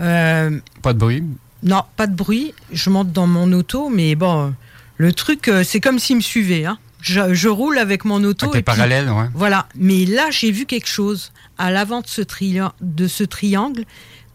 Euh, 0.00 0.58
Pas 0.82 0.92
de 0.92 0.98
bruit? 0.98 1.22
non, 1.62 1.82
pas 1.96 2.06
de 2.06 2.14
bruit. 2.14 2.52
Je 2.72 2.90
monte 2.90 3.12
dans 3.12 3.26
mon 3.26 3.52
auto, 3.52 3.90
mais 3.90 4.14
bon, 4.16 4.54
le 4.96 5.12
truc, 5.12 5.48
euh, 5.48 5.62
c'est 5.64 5.80
comme 5.80 5.98
s'il 5.98 6.16
me 6.16 6.20
suivait. 6.20 6.64
Hein. 6.64 6.78
Je, 7.00 7.32
je 7.32 7.48
roule 7.48 7.78
avec 7.78 8.04
mon 8.04 8.22
auto. 8.24 8.46
Ah, 8.46 8.48
et 8.50 8.52
puis- 8.54 8.62
parallèle, 8.62 9.08
ouais. 9.08 9.28
Voilà. 9.34 9.66
Mais 9.76 10.04
là, 10.04 10.30
j'ai 10.30 10.50
vu 10.50 10.66
quelque 10.66 10.88
chose 10.88 11.32
à 11.58 11.70
l'avant 11.70 12.00
de 12.00 12.06
ce, 12.08 12.22
de 12.80 13.06
ce 13.08 13.22
triangle, 13.24 13.84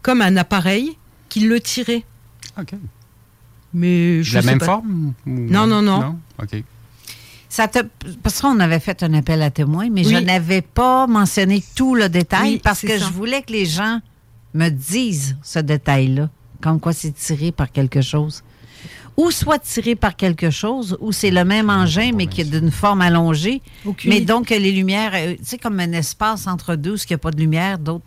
comme 0.02 0.22
un 0.22 0.36
appareil 0.38 0.96
qui 1.28 1.40
le 1.40 1.60
tirait. 1.60 2.04
OK. 2.58 2.72
Mais 3.74 4.22
je 4.22 4.34
la 4.34 4.40
sais 4.42 4.46
même 4.46 4.58
pas. 4.58 4.66
forme? 4.66 5.12
ou- 5.26 5.30
Non, 5.30 5.66
non, 5.66 5.82
non? 5.82 6.18
OK. 6.42 6.62
Ça 7.54 7.68
te... 7.68 7.78
Parce 8.20 8.40
qu'on 8.40 8.58
avait 8.58 8.80
fait 8.80 9.00
un 9.04 9.14
appel 9.14 9.40
à 9.40 9.48
témoins, 9.48 9.88
mais 9.88 10.04
Oui. 10.04 10.12
je 10.12 10.18
n'avais 10.20 10.60
pas 10.60 11.06
mentionné 11.06 11.62
tout 11.76 11.94
le 11.94 12.08
détail 12.08 12.54
Oui, 12.54 12.60
parce 12.62 12.80
que 12.80 12.98
ça. 12.98 13.06
je 13.06 13.12
voulais 13.12 13.42
que 13.42 13.52
les 13.52 13.64
gens 13.64 14.00
me 14.54 14.70
disent 14.70 15.36
ce 15.40 15.60
détail-là, 15.60 16.30
comme 16.60 16.80
quoi 16.80 16.92
c'est 16.92 17.12
tiré 17.12 17.52
par 17.52 17.70
quelque 17.70 18.00
chose. 18.00 18.42
Ou 19.16 19.30
soit 19.30 19.60
tiré 19.60 19.94
par 19.94 20.16
quelque 20.16 20.50
chose, 20.50 20.96
ou 21.00 21.12
c'est 21.12 21.30
le 21.30 21.44
même 21.44 21.70
engin, 21.70 22.10
mais 22.14 22.26
qui 22.26 22.40
est 22.40 22.50
d'une 22.50 22.72
forme 22.72 23.00
allongée. 23.00 23.62
Mais 24.04 24.20
donc, 24.20 24.50
les 24.50 24.72
lumières, 24.72 25.12
euh, 25.14 25.34
tu 25.36 25.44
sais, 25.44 25.58
comme 25.58 25.78
un 25.78 25.92
espace 25.92 26.46
entre 26.46 26.74
deux, 26.74 26.94
où 26.94 26.96
il 26.96 27.06
n'y 27.10 27.14
a 27.14 27.18
pas 27.18 27.30
de 27.30 27.38
lumière, 27.38 27.78
d'autres. 27.78 28.04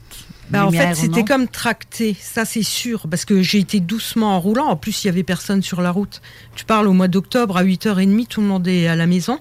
Ben, 0.50 0.64
en 0.64 0.72
fait, 0.72 0.96
c'était 0.96 1.26
comme 1.26 1.48
tracté, 1.48 2.16
ça 2.20 2.46
c'est 2.46 2.64
sûr, 2.64 3.08
parce 3.10 3.26
que 3.26 3.42
j'ai 3.42 3.60
été 3.60 3.80
doucement 3.82 4.36
en 4.36 4.40
roulant. 4.40 4.68
En 4.68 4.78
plus, 4.78 5.04
il 5.04 5.08
y 5.08 5.10
avait 5.10 5.24
personne 5.24 5.62
sur 5.62 5.82
la 5.82 5.92
route. 5.92 6.22
Tu 6.56 6.64
parles 6.64 6.88
au 6.88 6.94
mois 6.94 7.10
d'octobre, 7.10 7.58
à 7.58 7.64
8h30, 7.64 8.28
tout 8.28 8.42
le 8.42 8.48
monde 8.48 8.68
est 8.68 8.88
à 8.88 8.96
la 8.96 9.08
maison. 9.08 9.40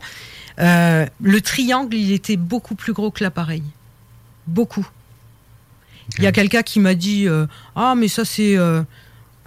Euh, 0.59 1.06
le 1.20 1.40
triangle, 1.40 1.94
il 1.94 2.12
était 2.12 2.36
beaucoup 2.36 2.74
plus 2.74 2.93
gros 2.93 3.10
que 3.10 3.22
l'appareil. 3.22 3.62
Beaucoup. 4.47 4.86
Il 6.18 6.24
y 6.24 6.26
a 6.26 6.32
quelqu'un 6.32 6.62
qui 6.62 6.80
m'a 6.80 6.94
dit 6.94 7.28
euh, 7.28 7.47
Ah, 7.74 7.94
mais 7.97 8.09
ça, 8.09 8.24
c'est 8.24 8.56
euh, 8.56 8.82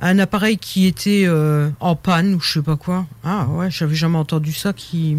un 0.02 0.20
appareil 0.20 0.58
qui 0.58 0.86
était 0.88 1.24
euh, 1.26 1.70
en 1.80 1.96
panne 1.96 2.36
ou 2.36 2.40
je 2.40 2.54
sais 2.54 2.62
pas 2.62 2.76
quoi. 2.78 3.06
Ah, 3.24 3.46
ouais, 3.48 3.70
j'avais 3.72 3.96
jamais 3.96 4.18
entendu 4.18 4.54
ça 4.54 4.74
qui. 4.74 5.18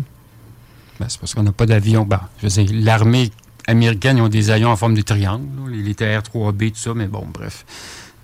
Ben, 0.98 1.06
c'est 1.08 1.20
parce 1.20 1.34
qu'on 1.34 1.42
n'a 1.42 1.52
pas 1.52 1.66
d'avion. 1.66 2.04
Ben, 2.04 2.20
je 2.42 2.48
sais, 2.48 2.64
l'armée 2.64 3.30
américaine, 3.66 4.18
ils 4.18 4.22
ont 4.22 4.28
des 4.28 4.50
avions 4.50 4.70
en 4.70 4.76
forme 4.76 4.94
de 4.94 5.02
triangle, 5.02 5.44
là, 5.64 5.70
les, 5.70 5.82
les 5.82 5.94
TR-3B, 5.94 6.70
tout 6.72 6.78
ça, 6.78 6.92
mais 6.94 7.06
bon, 7.06 7.26
bref. 7.32 7.64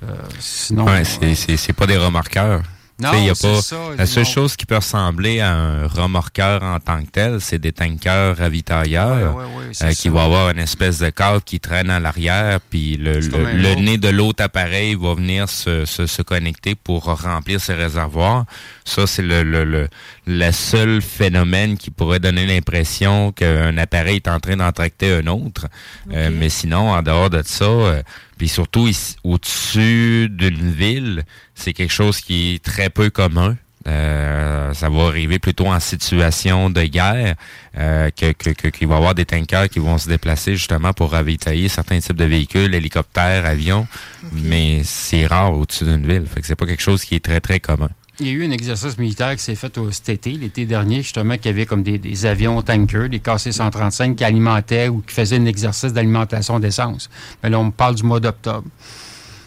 Euh, 0.03 0.15
sinon. 0.41 0.85
Ouais, 0.85 1.05
c'est- 1.05 1.35
c'est 1.35 1.57
c'est 1.57 1.73
pas 1.73 1.87
des 1.87 1.97
remorqueurs. 1.97 2.63
Non, 2.99 3.13
y 3.13 3.29
a 3.29 3.35
c'est 3.35 3.53
pas, 3.53 3.61
ça, 3.61 3.77
la 3.99 4.07
seule 4.07 4.25
non. 4.25 4.31
chose 4.31 4.57
qui 4.57 4.65
peut 4.65 4.77
ressembler 4.77 5.41
à 5.41 5.53
un 5.53 5.87
remorqueur 5.87 6.63
en 6.63 6.81
tant 6.81 7.03
que 7.05 7.11
tel, 7.11 7.41
c'est 7.43 7.59
des 7.59 7.73
tankers 7.73 8.37
ravitailleurs 8.39 9.37
Ouais, 9.37 9.45
ouais, 9.45 9.51
ouais, 9.59 9.69
c'est 9.73 9.85
euh, 9.85 9.93
qui 9.93 10.09
vont 10.09 10.21
avoir 10.21 10.49
une 10.51 10.59
espèce 10.59 10.99
de 11.01 11.11
cadre 11.11 11.45
qui 11.45 11.61
traîne 11.61 11.91
à 11.91 12.01
l'arrière, 12.01 12.59
puis 12.71 12.97
le, 12.97 13.19
le- 13.21 13.53
le 13.53 13.75
nez 13.75 13.99
de 13.99 14.09
l'autre 14.09 14.43
appareil 14.43 14.95
va 14.95 15.15
venir 15.15 15.49
se, 15.49 15.85
se, 15.85 16.07
se 16.07 16.23
connecter 16.23 16.75
pour 16.75 17.05
remplir 17.05 17.61
ses 17.61 17.75
réservoirs. 17.75 18.47
Ça, 18.87 19.07
c'est 19.07 19.23
le, 19.23 19.43
le, 19.43 19.65
le, 19.65 19.89
le 20.27 20.51
seul 20.53 21.03
phénomène 21.03 21.77
qui 21.77 21.91
pourrait 21.91 22.21
donner 22.21 22.47
l'impression 22.47 23.31
qu'un 23.33 23.77
appareil 23.77 24.17
est 24.17 24.29
en 24.29 24.41
train 24.41 24.57
d'en 24.57 24.73
tracter 24.73 25.13
un 25.13 25.27
autre. 25.27 25.67
Euh, 26.13 26.31
mais 26.33 26.49
sinon, 26.49 26.93
en 26.93 27.03
dehors 27.03 27.29
de 27.31 27.43
ça, 27.45 27.65
euh, 27.65 28.03
puis 28.39 28.49
surtout 28.49 28.89
au-dessus 29.25 30.29
d'une 30.31 30.71
ville, 30.71 31.25
c'est 31.55 31.73
quelque 31.73 31.93
chose 31.93 32.21
qui 32.21 32.55
est 32.55 32.63
très 32.65 32.91
peu 32.91 33.11
commun. 33.11 33.57
Euh, 33.89 34.75
ça 34.75 34.89
va 34.89 35.05
arriver 35.05 35.39
plutôt 35.39 35.69
en 35.69 35.79
situation 35.79 36.71
de 36.71 36.83
guerre 36.83 37.37
euh, 37.79 38.11
que, 38.11 38.33
que, 38.33 38.51
que- 38.51 38.67
qu'il 38.69 38.89
va 38.89 38.95
y 38.95 38.99
avoir 38.99 39.15
des 39.15 39.25
tankers 39.25 39.69
qui 39.69 39.79
vont 39.79 39.97
se 39.97 40.09
déplacer 40.09 40.57
justement 40.57 40.93
pour 40.93 41.13
ravitailler 41.13 41.69
certains 41.69 42.01
types 42.01 42.17
de 42.17 42.25
véhicules, 42.25 42.75
hélicoptères, 42.75 43.47
avions, 43.47 43.87
mais 44.33 44.81
c'est 44.83 45.27
rare 45.27 45.53
au-dessus 45.53 45.85
d'une 45.85 46.05
ville. 46.05 46.27
Fait 46.27 46.41
que 46.41 46.47
c'est 46.49 46.57
pas 46.57 46.67
quelque 46.67 46.83
chose 46.83 47.05
qui 47.05 47.15
est 47.15 47.25
très 47.25 47.41
très 47.41 47.61
commun. 47.61 47.91
Il 48.19 48.27
y 48.27 48.31
a 48.31 48.33
eu 48.33 48.47
un 48.47 48.51
exercice 48.51 48.97
militaire 48.97 49.37
qui 49.37 49.43
s'est 49.43 49.55
fait 49.55 49.77
au, 49.77 49.91
cet 49.91 50.09
été, 50.09 50.33
l'été 50.33 50.65
dernier, 50.65 51.03
justement, 51.03 51.37
qu'il 51.37 51.47
y 51.47 51.49
avait 51.51 51.67
comme 51.67 51.83
des, 51.83 51.99
des 51.99 52.25
avions 52.25 52.63
tankers, 52.63 53.09
des 53.11 53.19
KC-135 53.19 54.15
qui 54.15 54.25
alimentaient 54.25 54.89
ou 54.89 55.03
qui 55.07 55.15
faisaient 55.15 55.37
un 55.37 55.45
exercice 55.45 55.93
d'alimentation 55.93 56.59
d'essence. 56.59 57.11
Mais 57.43 57.51
là, 57.51 57.59
on 57.59 57.71
parle 57.71 57.95
du 57.95 58.03
mois 58.05 58.21
d'octobre. 58.21 58.65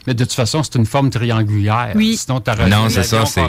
Mais 0.07 0.13
de 0.13 0.23
toute 0.23 0.33
façon, 0.33 0.61
c'est 0.63 0.75
une 0.75 0.85
forme 0.85 1.09
triangulaire. 1.09 1.93
Oui. 1.95 2.15
Sinon, 2.17 2.41
tu 2.41 2.51
Non, 2.69 2.89
c'est 2.89 3.03
ça. 3.03 3.25
C'est, 3.25 3.41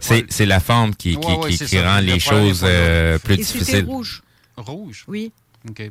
c'est, 0.00 0.26
c'est 0.28 0.46
la 0.46 0.60
forme 0.60 0.94
qui, 0.94 1.16
qui, 1.16 1.26
Ouais, 1.26 1.36
ouais, 1.36 1.50
qui, 1.50 1.58
qui 1.58 1.76
ça. 1.76 1.92
rend 1.94 2.00
Le 2.00 2.06
les 2.06 2.18
choses 2.20 2.62
euh, 2.64 3.18
plus 3.18 3.34
Et 3.34 3.42
c'était 3.42 3.58
difficiles. 3.58 3.84
rouge. 3.86 4.22
Rouge? 4.56 5.04
Oui. 5.08 5.32
OK. 5.68 5.90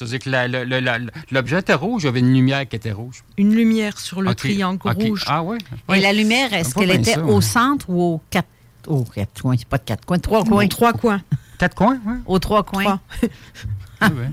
Ça 0.00 0.06
veut 0.06 0.18
dire 0.18 0.32
que 0.32 1.34
l'objet 1.34 1.58
était 1.58 1.74
rouge, 1.74 2.04
il 2.04 2.06
y 2.06 2.08
avait 2.08 2.20
une 2.20 2.32
lumière 2.32 2.66
qui 2.66 2.74
était 2.74 2.90
rouge? 2.90 3.22
Une 3.36 3.54
lumière 3.54 3.98
sur 3.98 4.22
le 4.22 4.34
triangle 4.34 4.80
rouge. 4.92 5.24
Ah 5.26 5.42
ouais? 5.42 5.58
Et 5.94 6.00
la 6.00 6.14
lumière, 6.14 6.54
est-ce 6.54 6.74
qu'elle 6.74 6.92
était 6.92 7.16
ça, 7.16 7.24
au 7.26 7.36
hein. 7.36 7.40
centre 7.42 7.90
ou 7.90 8.00
aux 8.14 8.20
quatre, 8.30 8.48
aux 8.86 9.04
quatre 9.04 9.42
coins? 9.42 9.56
C'est 9.58 9.68
pas 9.68 9.76
de 9.76 9.82
quatre 9.84 10.06
coins, 10.06 10.18
trois 10.18 10.42
coins. 10.42 10.66
Trois 10.68 10.94
coins. 10.94 11.20
Quatre 11.58 11.74
coins, 11.76 11.98
oui. 12.06 12.14
Aux 12.24 12.38
trois 12.38 12.62
coins. 12.62 12.98
Ah 14.02 14.08
ouais. 14.08 14.30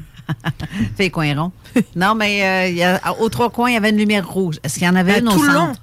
Fait 0.96 1.10
coin 1.10 1.36
rond. 1.36 1.52
non, 1.98 2.16
mais 2.16 2.42
euh, 2.42 2.70
il 2.70 2.78
y 2.78 2.84
a- 2.84 3.02
aux 3.20 3.28
trois 3.28 3.50
coins, 3.50 3.70
il 3.70 3.74
y 3.74 3.76
avait 3.76 3.90
une 3.90 3.98
lumière 3.98 4.26
rouge. 4.26 4.60
Est-ce 4.64 4.76
qu'il 4.76 4.84
y 4.84 4.90
en 4.90 4.96
avait 4.96 5.16
Ben, 5.16 5.24
une 5.24 5.28
au 5.28 5.34
tout 5.34 5.42
le 5.44 5.52
centre? 5.52 5.68
long. 5.68 5.74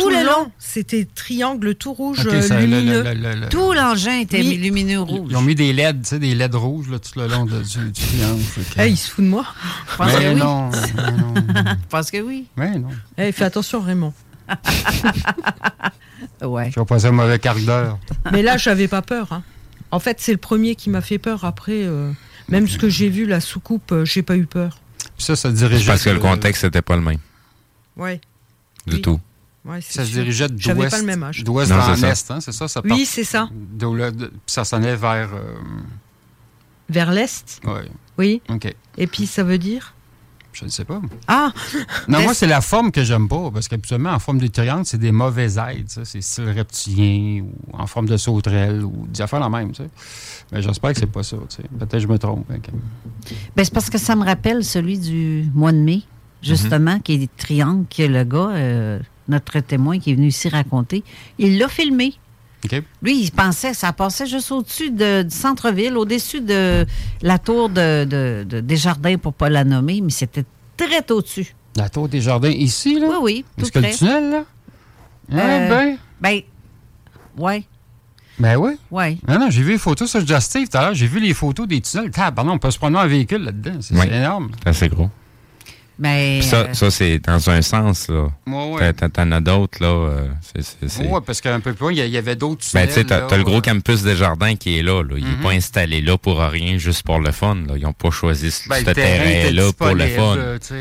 Tout, 0.00 0.08
le 0.10 0.24
long, 0.24 0.50
c'était 0.58 1.06
triangle 1.14 1.74
tout 1.74 1.92
rouge 1.92 2.18
ça, 2.42 2.60
lumineux. 2.60 3.02
le- 3.02 3.14
le- 3.14 3.40
le- 3.40 3.48
Tout 3.48 3.72
l'engin 3.72 4.18
était 4.20 4.38
Oui. 4.40 4.56
lumineux 4.56 5.00
rouge. 5.00 5.28
Ils 5.30 5.36
ont 5.36 5.42
mis 5.42 5.54
des 5.54 5.72
LED, 5.72 6.02
tu 6.02 6.08
sais, 6.08 6.18
des 6.18 6.34
LED 6.34 6.54
rouges 6.54 6.88
là, 6.90 6.98
tout 6.98 7.18
le 7.18 7.26
long 7.26 7.44
de- 7.46 7.60
du, 7.62 7.78
du 7.90 7.92
triangle. 7.92 8.42
Eh, 8.78 8.88
il 8.88 8.96
se 8.96 9.10
fout 9.10 9.24
de 9.24 9.30
moi. 9.30 9.44
Je 9.90 9.96
pense 9.96 10.06
Mais 10.12 10.20
que 10.20 10.28
oui. 10.28 10.34
non, 10.34 10.70
mais 10.70 11.12
non. 11.12 11.34
Je 11.36 11.74
pense 11.88 12.10
que 12.10 12.20
oui. 12.22 12.46
Mais 12.56 12.78
non. 12.78 12.88
Eh, 13.18 13.32
fais 13.32 13.44
attention, 13.44 13.80
Raymond. 13.80 14.12
Ouais. 16.42 16.70
Je 16.74 16.80
vais 16.80 16.86
passer 16.86 17.06
un 17.06 17.12
mauvais 17.12 17.38
quart 17.38 17.56
d'heure. 17.58 17.98
Mais 18.32 18.42
là, 18.42 18.56
j'avais 18.56 18.88
pas 18.88 19.02
peur. 19.02 19.32
hein. 19.32 19.42
En 19.90 20.00
fait, 20.00 20.18
c'est 20.20 20.32
le 20.32 20.38
premier 20.38 20.74
qui 20.74 20.90
m'a 20.90 21.00
fait 21.00 21.18
peur. 21.18 21.44
Après, 21.44 21.84
euh, 21.84 22.10
même 22.48 22.68
ce 22.68 22.78
que 22.78 22.88
j'ai 22.88 23.08
vu, 23.08 23.26
la 23.26 23.40
soucoupe, 23.40 23.92
euh, 23.92 24.04
j'ai 24.04 24.22
pas 24.22 24.36
eu 24.36 24.46
peur. 24.46 24.78
Puis 25.16 25.24
ça, 25.24 25.36
ça 25.36 25.50
dirigeait. 25.50 25.86
Parce 25.86 26.04
que 26.04 26.10
le 26.10 26.18
contexte 26.20 26.64
n'était 26.64 26.82
pas 26.82 26.96
le 26.96 27.02
même. 27.02 27.18
Ouais. 27.96 28.20
Du 28.86 28.96
Oui. 28.96 29.02
tout. 29.02 29.20
Ouais, 29.66 29.80
Ça 29.80 30.04
se 30.04 30.10
dirigeait 30.12 30.48
d'ouest. 30.48 31.04
D'ouest 31.44 31.70
Non, 31.70 31.76
en 31.78 31.94
c'est 31.96 32.00
ça. 32.00 32.08
est, 32.08 32.30
hein, 32.30 32.40
c'est 32.40 32.52
ça? 32.52 32.68
ça 32.68 32.80
Oui, 32.84 33.04
c'est 33.04 33.24
ça. 33.24 33.48
de- 33.52 34.26
puis 34.28 34.32
ça 34.46 34.64
s'en 34.64 34.82
est 34.82 34.96
vers. 34.96 35.30
euh, 35.34 35.54
Vers 36.88 37.10
l'est? 37.10 37.60
ouais. 37.64 37.90
Oui. 38.18 38.40
OK. 38.48 38.74
Et 38.96 39.06
puis, 39.06 39.26
ça 39.26 39.42
veut 39.42 39.58
dire? 39.58 39.92
Je 40.52 40.64
ne 40.64 40.70
sais 40.70 40.86
pas. 40.86 41.02
Ah 41.26 41.52
Non, 42.08 42.16
L'est- 42.18 42.24
moi, 42.24 42.32
c'est 42.34 42.46
la 42.46 42.62
forme 42.62 42.90
que 42.90 43.04
j'aime 43.04 43.28
pas. 43.28 43.50
Parce 43.52 43.68
qu'habituellement, 43.68 44.10
en 44.12 44.18
forme 44.18 44.38
de 44.38 44.46
triangle, 44.46 44.86
c'est 44.86 44.96
des 44.96 45.12
mauvais 45.12 45.52
aides. 45.58 45.90
ça. 45.90 46.04
C'est 46.06 46.22
style 46.22 46.48
reptilien 46.48 47.42
ou 47.42 47.52
en 47.76 47.86
forme 47.86 48.08
de 48.08 48.16
sauterelle 48.16 48.82
ou 48.82 49.06
des 49.08 49.20
affaires 49.20 49.40
la 49.40 49.50
même. 49.50 49.72
tu 49.72 49.82
sais. 49.82 49.90
Mais 50.52 50.62
j'espère 50.62 50.92
que 50.94 50.98
c'est 50.98 51.06
pas 51.12 51.22
ça. 51.22 51.36
tu 51.50 51.56
sais. 51.56 51.62
Peut-être 51.64 51.90
que 51.92 51.98
je 51.98 52.06
me 52.06 52.18
trompe. 52.18 52.46
hein, 52.50 52.56
Ben, 53.54 53.64
c'est 53.64 53.74
parce 53.74 53.90
que 53.90 53.98
ça 53.98 54.16
me 54.16 54.24
rappelle 54.24 54.64
celui 54.64 54.98
du 54.98 55.44
mois 55.52 55.72
de 55.72 55.78
mai, 55.78 56.02
justement, 56.42 57.00
qui 57.00 57.14
est 57.14 57.18
des 57.18 57.30
triangles, 57.36 57.84
que 57.94 58.04
le 58.04 58.24
gars, 58.24 58.50
euh, 58.54 58.98
notre 59.28 59.60
témoin 59.60 59.98
qui 59.98 60.12
est 60.12 60.14
venu 60.14 60.28
ici 60.28 60.48
raconter, 60.48 61.02
il 61.38 61.58
l'a 61.58 61.68
filmé. 61.68 62.14
Lui, 63.00 63.22
il 63.22 63.30
pensait, 63.30 63.74
ça 63.74 63.92
passait 63.92 64.26
juste 64.26 64.50
au-dessus 64.50 64.90
de- 64.90 65.22
du 65.22 65.34
centre-ville, 65.34 65.96
au-dessus 65.96 66.40
de 66.40 66.84
la 67.22 67.38
tour 67.38 67.68
de, 67.68 68.04
de- 68.04 68.44
de- 68.48 68.60
des 68.60 68.76
jardins, 68.76 69.16
pour 69.18 69.34
pas 69.34 69.48
la 69.48 69.62
nommer, 69.62 70.00
mais 70.00 70.10
c'était 70.10 70.44
très 70.76 71.08
au-dessus. 71.12 71.54
La 71.76 71.88
tour 71.88 72.08
des 72.08 72.20
jardins 72.20 72.48
ici, 72.50 72.98
là? 72.98 73.06
Oui, 73.08 73.16
oui, 73.22 73.44
tout 73.56 73.64
Est-ce 73.66 73.72
que 73.72 73.78
le 73.78 73.90
tunnel, 73.96 74.30
là? 74.30 74.44
Euh, 75.32 75.68
ben? 75.68 75.98
Ben, 76.20 76.40
ouais, 77.36 77.64
Ben 78.38 78.56
oui. 78.56 78.72
ouais. 78.90 79.18
Non, 79.28 79.38
non, 79.38 79.50
j'ai 79.50 79.62
vu 79.62 79.72
les 79.72 79.78
photos 79.78 80.10
sur 80.10 80.26
Just 80.26 80.40
Steve 80.42 80.68
tout 80.68 80.76
à 80.78 80.82
l'heure. 80.82 80.94
J'ai 80.94 81.06
vu 81.06 81.20
les 81.20 81.34
photos 81.34 81.68
des 81.68 81.80
tunnels. 81.80 82.10
Ah, 82.16 82.32
pardon, 82.32 82.52
on 82.52 82.58
peut 82.58 82.70
se 82.70 82.78
promener 82.78 82.98
en 82.98 83.06
véhicule 83.06 83.42
là-dedans. 83.42 83.78
C'est 83.80 83.94
Oui. 83.94 84.00
c'est 84.08 84.16
énorme. 84.16 84.50
C'est 84.62 84.68
assez 84.70 84.88
gros. 84.88 85.10
Mais, 85.98 86.38
Puis 86.40 86.48
ça, 86.48 86.56
euh, 86.58 86.74
ça 86.74 86.90
c'est 86.90 87.18
dans 87.20 87.48
un 87.48 87.62
sens, 87.62 88.08
là. 88.08 88.28
Ouais, 88.46 88.70
ouais. 88.74 88.92
T'en- 88.92 89.32
as 89.32 89.40
d'autres, 89.40 89.82
là. 89.82 89.88
euh, 89.88 90.28
Oui, 91.00 91.20
parce 91.24 91.40
qu'un 91.40 91.60
peu 91.60 91.72
plus 91.72 91.82
loin, 91.84 91.92
il 91.92 92.10
y 92.10 92.16
avait 92.18 92.36
d'autres 92.36 92.64
Ben, 92.74 92.86
tu 92.86 92.92
sais, 92.92 93.04
t'as 93.04 93.34
le 93.34 93.44
gros 93.44 93.58
euh, 93.58 93.60
campus 93.62 94.02
des 94.02 94.14
jardins 94.14 94.56
qui 94.56 94.78
est 94.78 94.82
là. 94.82 95.02
là. 95.02 95.14
Il 95.16 95.24
n'est 95.24 95.30
Mhm. 95.36 95.42
pas 95.42 95.52
installé 95.52 96.02
là 96.02 96.18
pour 96.18 96.38
rien, 96.40 96.76
juste 96.76 97.02
pour 97.02 97.18
le 97.18 97.32
fun. 97.32 97.54
Là. 97.66 97.74
Ils 97.76 97.82
n'ont 97.84 97.94
pas 97.94 98.10
choisi 98.10 98.50
ce, 98.50 98.68
ben, 98.68 98.84
ce 98.84 98.90
terrain-là 98.90 99.72
pour 99.72 99.94
le 99.94 100.06
fun. 100.08 100.36
tu 100.60 100.74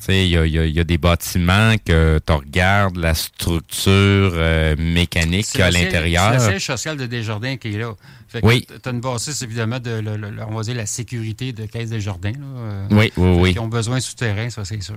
sais, 0.00 0.28
il 0.28 0.30
y 0.74 0.80
a, 0.80 0.84
des 0.84 0.98
bâtiments 0.98 1.74
que 1.84 2.20
tu 2.26 2.32
regardes 2.32 2.96
la 2.98 3.14
structure 3.14 4.32
euh, 4.34 4.76
mécanique 4.78 5.46
qu'il 5.46 5.60
y 5.60 5.62
a 5.62 5.66
à 5.66 5.70
l'intérieur. 5.70 6.32
C'est 6.38 6.44
le 6.46 6.58
siège 6.58 6.66
social 6.66 6.96
de 6.96 7.06
Desjardins 7.06 7.56
qui 7.56 7.74
est 7.74 7.78
là. 7.78 7.92
Fait 8.28 8.40
que 8.40 8.46
Oui. 8.46 8.66
Tu 8.66 8.88
as 8.88 8.92
une 8.92 9.00
bassiste, 9.00 9.42
évidemment, 9.42 9.78
de 9.78 9.90
le- 10.00 10.16
le- 10.16 10.30
le- 10.30 10.42
on 10.48 10.54
va 10.54 10.62
dire, 10.62 10.74
la 10.74 10.86
sécurité 10.86 11.52
de 11.52 11.66
Caisse 11.66 11.90
Desjardins. 11.90 12.32
Là, 12.32 12.46
euh, 12.56 12.86
Oui, 12.90 13.12
oui, 13.16 13.34
Fait 13.34 13.40
oui. 13.42 13.52
qu'ils 13.52 13.60
ont 13.60 13.68
besoin 13.68 13.98
de 13.98 14.02
ça, 14.50 14.64
c'est 14.64 14.82
sûr. 14.82 14.96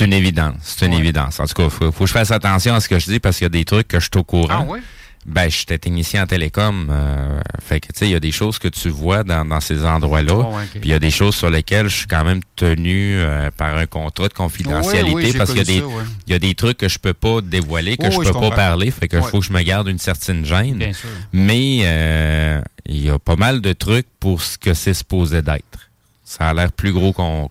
Une 0.00 0.12
évidence. 0.12 0.54
C'est 0.62 0.86
une 0.86 0.92
évidence. 0.94 1.40
En 1.40 1.46
tout 1.46 1.54
cas, 1.54 1.64
il 1.64 1.70
faut, 1.70 1.92
faut 1.92 2.04
que 2.04 2.08
je 2.08 2.12
fasse 2.12 2.30
attention 2.30 2.74
à 2.74 2.80
ce 2.80 2.88
que 2.88 2.98
je 2.98 3.06
dis 3.06 3.20
parce 3.20 3.36
qu'il 3.38 3.44
y 3.44 3.46
a 3.46 3.50
des 3.50 3.64
trucs 3.64 3.88
que 3.88 3.98
je 4.00 4.04
suis 4.12 4.18
au 4.18 4.24
courant. 4.24 4.66
Ah 4.68 4.72
oui? 4.72 4.80
Ben, 5.26 5.50
je 5.50 5.56
suis 5.56 5.66
technicien 5.66 6.22
en 6.22 6.26
télécom. 6.26 6.88
euh, 6.90 7.40
fait 7.60 7.80
que, 7.80 7.88
tu 7.88 7.98
sais, 7.98 8.06
il 8.06 8.12
y 8.12 8.14
a 8.14 8.20
des 8.20 8.32
choses 8.32 8.58
que 8.58 8.68
tu 8.68 8.88
vois 8.88 9.24
dans, 9.24 9.44
dans 9.44 9.60
ces 9.60 9.84
endroits-là. 9.84 10.32
Oh. 10.36 10.56
Puis 10.70 10.80
il 10.84 10.88
y 10.88 10.94
a 10.94 10.98
des 10.98 11.10
choses 11.10 11.34
sur 11.34 11.50
lesquelles 11.50 11.88
je 11.88 11.96
suis 11.98 12.06
quand 12.06 12.24
même 12.24 12.40
tenu 12.56 13.16
euh, 13.18 13.50
par 13.54 13.76
un 13.76 13.84
contrat 13.84 14.28
de 14.28 14.32
confidentialité 14.32 15.12
Oui, 15.12 15.24
oui, 15.24 15.32
j'ai 15.32 15.36
parce 15.38 15.50
qu'il 15.50 15.58
y 15.58 15.60
a 15.60 15.64
des, 15.64 15.80
ça, 15.80 15.86
ouais. 15.86 16.04
il 16.28 16.32
y 16.32 16.36
a 16.36 16.38
des 16.38 16.54
trucs 16.54 16.78
que 16.78 16.88
je 16.88 16.98
peux 16.98 17.12
pas 17.12 17.42
dévoiler, 17.42 17.98
que 17.98 18.04
je 18.10 18.10
oui, 18.16 18.18
peux 18.18 18.24
je 18.24 18.28
pas 18.32 18.38
comprends. 18.40 18.56
parler. 18.56 18.90
Fait 18.90 19.08
que 19.08 19.16
Ouais. 19.18 19.22
faut 19.30 19.40
que 19.40 19.46
je 19.46 19.52
me 19.52 19.60
garde 19.62 19.88
une 19.88 19.98
certaine 19.98 20.46
gêne. 20.46 20.78
Bien 20.78 20.92
sûr. 20.94 21.08
Mais 21.32 21.80
euh, 21.82 22.62
il 22.86 23.04
y 23.04 23.10
a 23.10 23.18
pas 23.18 23.36
mal 23.36 23.60
de 23.60 23.72
trucs 23.74 24.06
pour 24.20 24.40
ce 24.40 24.56
que 24.56 24.72
c'est 24.72 24.94
supposé 24.94 25.42
d'être. 25.42 25.87
Ça 26.28 26.48
a 26.48 26.52
l'air 26.52 26.70
plus 26.70 26.92
gros 26.92 27.14
qu'on... 27.14 27.48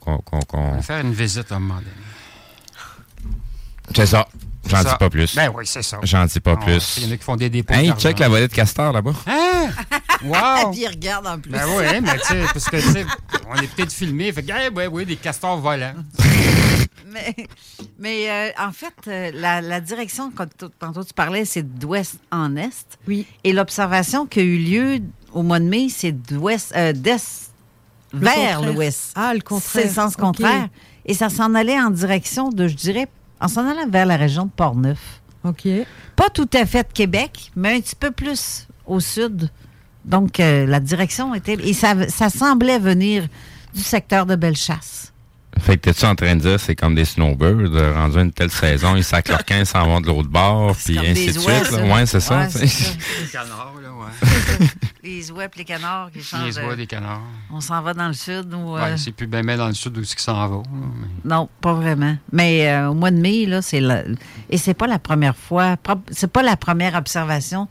On 0.54 0.72
va 0.76 0.82
faire 0.84 1.04
une 1.04 1.12
visite 1.12 1.52
à 1.52 1.56
un 1.56 1.60
moment 1.60 1.80
donné. 1.80 1.88
C'est 3.96 4.06
ça. 4.06 4.28
J'en 4.70 4.84
dis 4.84 4.96
pas 5.00 5.10
plus. 5.10 5.36
Ben 5.36 5.52
oui, 5.56 5.66
c'est 5.66 5.82
ça. 5.82 5.98
J'en 6.04 6.26
dis 6.26 6.40
pas 6.40 6.56
Ah, 6.62 6.64
plus. 6.64 6.98
Il 6.98 7.08
y 7.08 7.10
en 7.10 7.14
a 7.14 7.18
qui 7.18 7.24
font 7.24 7.36
des 7.38 7.50
dépôts. 7.50 7.74
Hey, 7.74 7.88
d'argent. 7.88 8.02
check 8.02 8.20
la 8.20 8.30
volée 8.30 8.48
de 8.48 8.54
castor 8.54 8.94
là-bas. 8.94 9.14
Hein? 9.26 9.70
Wow! 10.24 10.72
Puis 10.72 10.82
il 10.82 10.88
regarde 10.88 11.26
en 11.28 11.40
plus. 11.40 11.52
Ben 11.52 11.64
oui, 11.78 11.86
mais 12.02 12.18
tu 12.18 12.26
sais, 12.26 12.42
parce 12.52 12.66
que, 12.66 12.78
tu 12.78 12.92
sais, 12.92 13.06
on 13.48 13.56
est 13.56 13.68
peut-être 13.68 13.94
filmé, 13.94 14.32
fait 14.32 14.42
que, 14.42 14.52
eh, 14.52 14.70
ouais, 14.74 14.88
ouais, 14.88 15.06
des 15.06 15.16
castors 15.16 15.60
volants. 15.60 15.94
Mais, 17.10 17.36
mais 17.98 18.30
euh, 18.30 18.50
en 18.60 18.72
fait, 18.74 18.94
euh, 19.08 19.32
la, 19.34 19.62
la 19.62 19.80
direction, 19.80 20.30
quand 20.36 20.48
tantôt 20.78 21.04
tu 21.06 21.14
parlais, 21.14 21.46
c'est 21.46 21.64
d'ouest 21.64 22.18
en 22.32 22.58
est. 22.58 22.98
Oui. 23.08 23.26
Et 23.46 23.54
l'observation 23.54 24.26
qui 24.26 24.40
a 24.42 24.44
eu 24.44 24.58
lieu 24.58 25.00
au 25.32 25.42
mois 25.42 25.60
de 25.60 25.66
mai, 25.66 25.88
c'est 25.90 26.12
d'ouest, 26.12 26.74
euh, 26.76 26.92
d'est 26.92 27.47
Le 28.14 28.20
vers 28.20 28.62
l'ouest. 28.62 29.12
Ah, 29.16 29.34
le 29.34 29.42
contraire. 29.42 29.72
C'est 29.72 29.84
le 29.86 29.94
sens 29.94 30.16
contraire. 30.16 30.70
Et 31.06 31.14
ça 31.14 31.30
s'en 31.30 31.56
allait 31.56 31.80
en 31.80 31.90
direction 31.90 32.50
de, 32.50 32.68
je 32.68 32.76
dirais, 32.76 33.08
en 33.40 33.48
s'en 33.48 33.68
allant 33.68 33.88
vers 33.90 34.06
la 34.06 34.18
région 34.18 34.46
de 34.46 34.52
Portneuf. 34.52 35.22
OK. 35.44 35.68
Pas 36.16 36.30
tout 36.30 36.50
à 36.54 36.66
fait 36.66 36.88
de 36.88 36.94
Québec, 36.94 37.52
mais 37.56 37.76
un 37.76 37.80
petit 37.80 37.96
peu 37.96 38.12
plus 38.12 38.68
au 38.86 39.00
sud. 39.00 39.50
Donc, 40.06 40.40
euh, 40.40 40.66
la 40.66 40.80
direction 40.80 41.36
était. 41.36 41.58
Et 41.64 41.74
ça, 41.74 42.08
ça 42.10 42.30
semblait 42.30 42.80
venir 42.80 43.28
du 43.74 43.82
secteur 43.82 44.26
de 44.26 44.36
Bellechasse. 44.36 45.14
Fait 45.60 45.76
que 45.78 45.82
t'es-tu 45.82 46.06
en 46.06 46.16
train 46.16 46.36
de 46.36 46.42
dire 46.42 46.60
c'est 46.60 46.76
comme 46.76 46.96
des 46.96 47.06
snowbirds, 47.06 47.76
euh, 47.76 47.94
rendus 47.94 48.18
à 48.18 48.22
une 48.22 48.32
telle 48.32 48.52
saison, 48.52 48.96
ils 48.96 49.04
sacent 49.04 49.28
leur 49.28 49.44
camp, 49.46 49.56
ils 49.60 49.66
s'en 49.66 49.86
vont 49.86 50.00
de 50.02 50.08
l'autre 50.08 50.30
bord, 50.30 50.76
puis 50.76 50.98
ainsi 51.00 51.28
des 51.28 51.34
de 51.34 51.40
suite. 51.40 51.48
là. 51.48 51.64
ça. 51.66 51.84
Ouais, 51.84 52.06
c'est 52.06 52.20
ça. 52.20 52.38
Ouais, 52.40 52.48
tu 52.48 52.58
sais. 52.60 52.68
c'est 52.68 52.84
ça. 52.84 52.94
Des 53.24 53.30
canards, 53.32 53.74
là, 53.82 53.90
ouais. 53.92 54.68
Les 55.04 55.32
ouets 55.32 55.46
et 55.46 55.58
les 55.60 55.64
canards 55.66 56.12
qui 56.12 56.22
changent. 56.22 56.46
Les 56.46 56.58
oies 56.60 56.72
de- 56.72 56.76
des 56.76 56.88
canards. 56.88 57.22
On 57.52 57.62
s'en 57.62 57.82
va 57.82 57.94
dans 57.94 58.08
le 58.08 58.14
sud 58.14 58.54
ou. 58.54 58.76
euh, 58.76 58.82
Ouais, 58.92 58.98
c'est 58.98 59.12
plus 59.14 59.28
bien 59.28 59.42
dans 59.44 59.68
le 59.68 59.74
sud 59.74 59.98
où 59.98 60.04
c'est 60.04 60.16
qu'il 60.16 60.24
s'en 60.24 60.48
va. 60.50 60.62
mais- 60.70 61.08
Non, 61.30 61.48
pas 61.62 61.74
vraiment. 61.74 62.18
Mais 62.34 62.68
euh, 62.70 62.90
au 62.90 62.94
mois 62.94 63.12
de 63.12 63.18
mai, 63.18 63.46
là, 63.46 63.62
c'est 63.62 63.80
la... 63.80 64.04
et 64.50 64.58
c'est 64.58 64.74
pas 64.74 64.88
la 64.88 65.00
première 65.00 65.36
fois, 65.38 65.78
c'est 66.12 66.32
pas 66.32 66.44
la 66.44 66.58
première 66.58 66.96
observation 66.96 67.70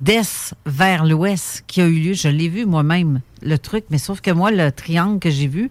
d'est 0.00 0.54
vers 0.66 1.04
l'ouest 1.06 1.64
qui 1.66 1.80
a 1.80 1.86
eu 1.86 1.98
lieu. 1.98 2.12
Je 2.12 2.28
l'ai 2.28 2.48
vu 2.50 2.66
moi-même, 2.66 3.20
le 3.40 3.58
truc, 3.58 3.84
mais 3.90 3.98
sauf 3.98 4.20
que 4.20 4.30
moi, 4.30 4.50
le 4.50 4.70
triangle 4.70 5.18
que 5.20 5.30
j'ai 5.30 5.46
vu, 5.48 5.70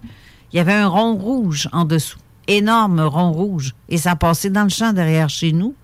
il 0.52 0.56
y 0.56 0.60
avait 0.60 0.72
un 0.74 0.88
rond 0.88 1.14
rouge 1.14 1.68
en 1.72 1.84
dessous. 1.84 2.18
Énorme 2.46 3.00
rond 3.00 3.32
rouge. 3.32 3.74
Et 3.88 3.98
ça 3.98 4.16
passait 4.16 4.50
dans 4.50 4.62
le 4.64 4.68
champ 4.70 4.92
derrière 4.92 5.28
chez 5.28 5.52
nous. 5.52 5.74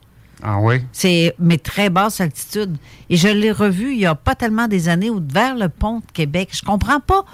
Ah 0.42 0.58
oui? 0.60 0.76
C'est, 0.92 1.34
mais 1.38 1.58
très 1.58 1.90
basse 1.90 2.20
altitude. 2.20 2.76
Et 3.10 3.16
je 3.16 3.28
l'ai 3.28 3.52
revu 3.52 3.92
il 3.92 3.98
n'y 3.98 4.06
a 4.06 4.14
pas 4.14 4.34
tellement 4.34 4.68
des 4.68 4.88
années 4.88 5.10
ou 5.10 5.22
vers 5.26 5.54
le 5.56 5.68
pont 5.68 5.98
de 6.00 6.12
Québec. 6.12 6.50
Je 6.52 6.62
comprends 6.62 7.00
pas 7.00 7.24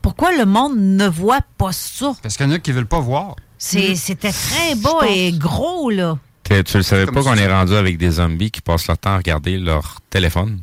pourquoi 0.00 0.36
le 0.36 0.44
monde 0.46 0.74
ne 0.76 1.06
voit 1.08 1.40
pas 1.58 1.72
ça. 1.72 2.12
Parce 2.22 2.36
qu'il 2.36 2.46
y 2.46 2.48
en 2.48 2.52
a 2.52 2.58
qui 2.58 2.72
veulent 2.72 2.86
pas 2.86 3.00
voir. 3.00 3.36
C'est- 3.58 3.94
C'était 3.94 4.32
très 4.32 4.74
beau 4.74 5.00
et 5.08 5.32
gros, 5.32 5.90
là. 5.90 6.18
T'es- 6.42 6.64
Tu 6.64 6.76
le 6.76 6.82
savais 6.82 7.06
pas 7.06 7.22
qu'on 7.22 7.34
est 7.36 7.52
rendu 7.52 7.74
avec 7.74 7.98
des 7.98 8.10
zombies 8.12 8.50
qui 8.50 8.60
passent 8.60 8.88
leur 8.88 8.98
temps 8.98 9.10
à 9.10 9.16
regarder 9.18 9.58
leur 9.58 9.98
téléphone? 10.10 10.60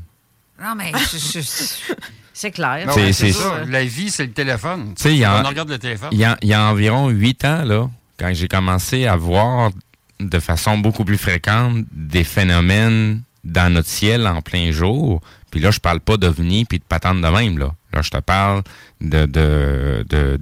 Non, 0.61 0.75
mais 0.75 0.91
je- 1.11 1.39
je- 1.39 1.93
c'est 2.39 2.51
clair. 2.51 2.89
C'est- 2.93 3.31
ça. 3.33 3.65
La 3.67 3.83
vie, 3.83 4.09
c'est 4.09 4.25
le 4.25 4.31
téléphone. 4.31 4.93
Tu 4.95 5.03
sais, 5.03 5.11
il 5.13 5.19
y 5.19 5.25
a- 5.25 5.41
On 5.43 5.47
regarde 5.47 5.69
le 5.69 5.77
téléphone. 5.79 6.09
Il 6.11 6.19
y 6.19 6.23
a, 6.25 6.37
il 6.41 6.47
y 6.49 6.53
a 6.53 6.63
environ 6.63 7.09
huit 7.09 7.43
ans, 7.45 7.63
là, 7.65 7.89
quand 8.17 8.31
j'ai 8.33 8.47
commencé 8.47 9.05
à 9.07 9.15
voir 9.15 9.71
de 10.19 10.39
façon 10.39 10.77
beaucoup 10.77 11.05
plus 11.05 11.17
fréquente 11.17 11.85
des 11.91 12.23
phénomènes 12.23 13.21
dans 13.43 13.71
notre 13.73 13.87
ciel 13.89 14.27
en 14.27 14.41
plein 14.41 14.71
jour. 14.71 15.21
Puis 15.51 15.59
là, 15.59 15.71
je 15.71 15.79
parle 15.79 15.99
pas 15.99 16.17
d'ovnis 16.17 16.65
puis 16.65 16.79
de 16.79 16.83
patentes 16.83 17.21
de 17.21 17.27
même, 17.27 17.57
là. 17.57 17.71
Là, 17.93 18.01
je 18.01 18.09
te 18.09 18.17
parle 18.19 18.63
de, 19.01 19.25
de, 19.25 20.05
de, 20.07 20.37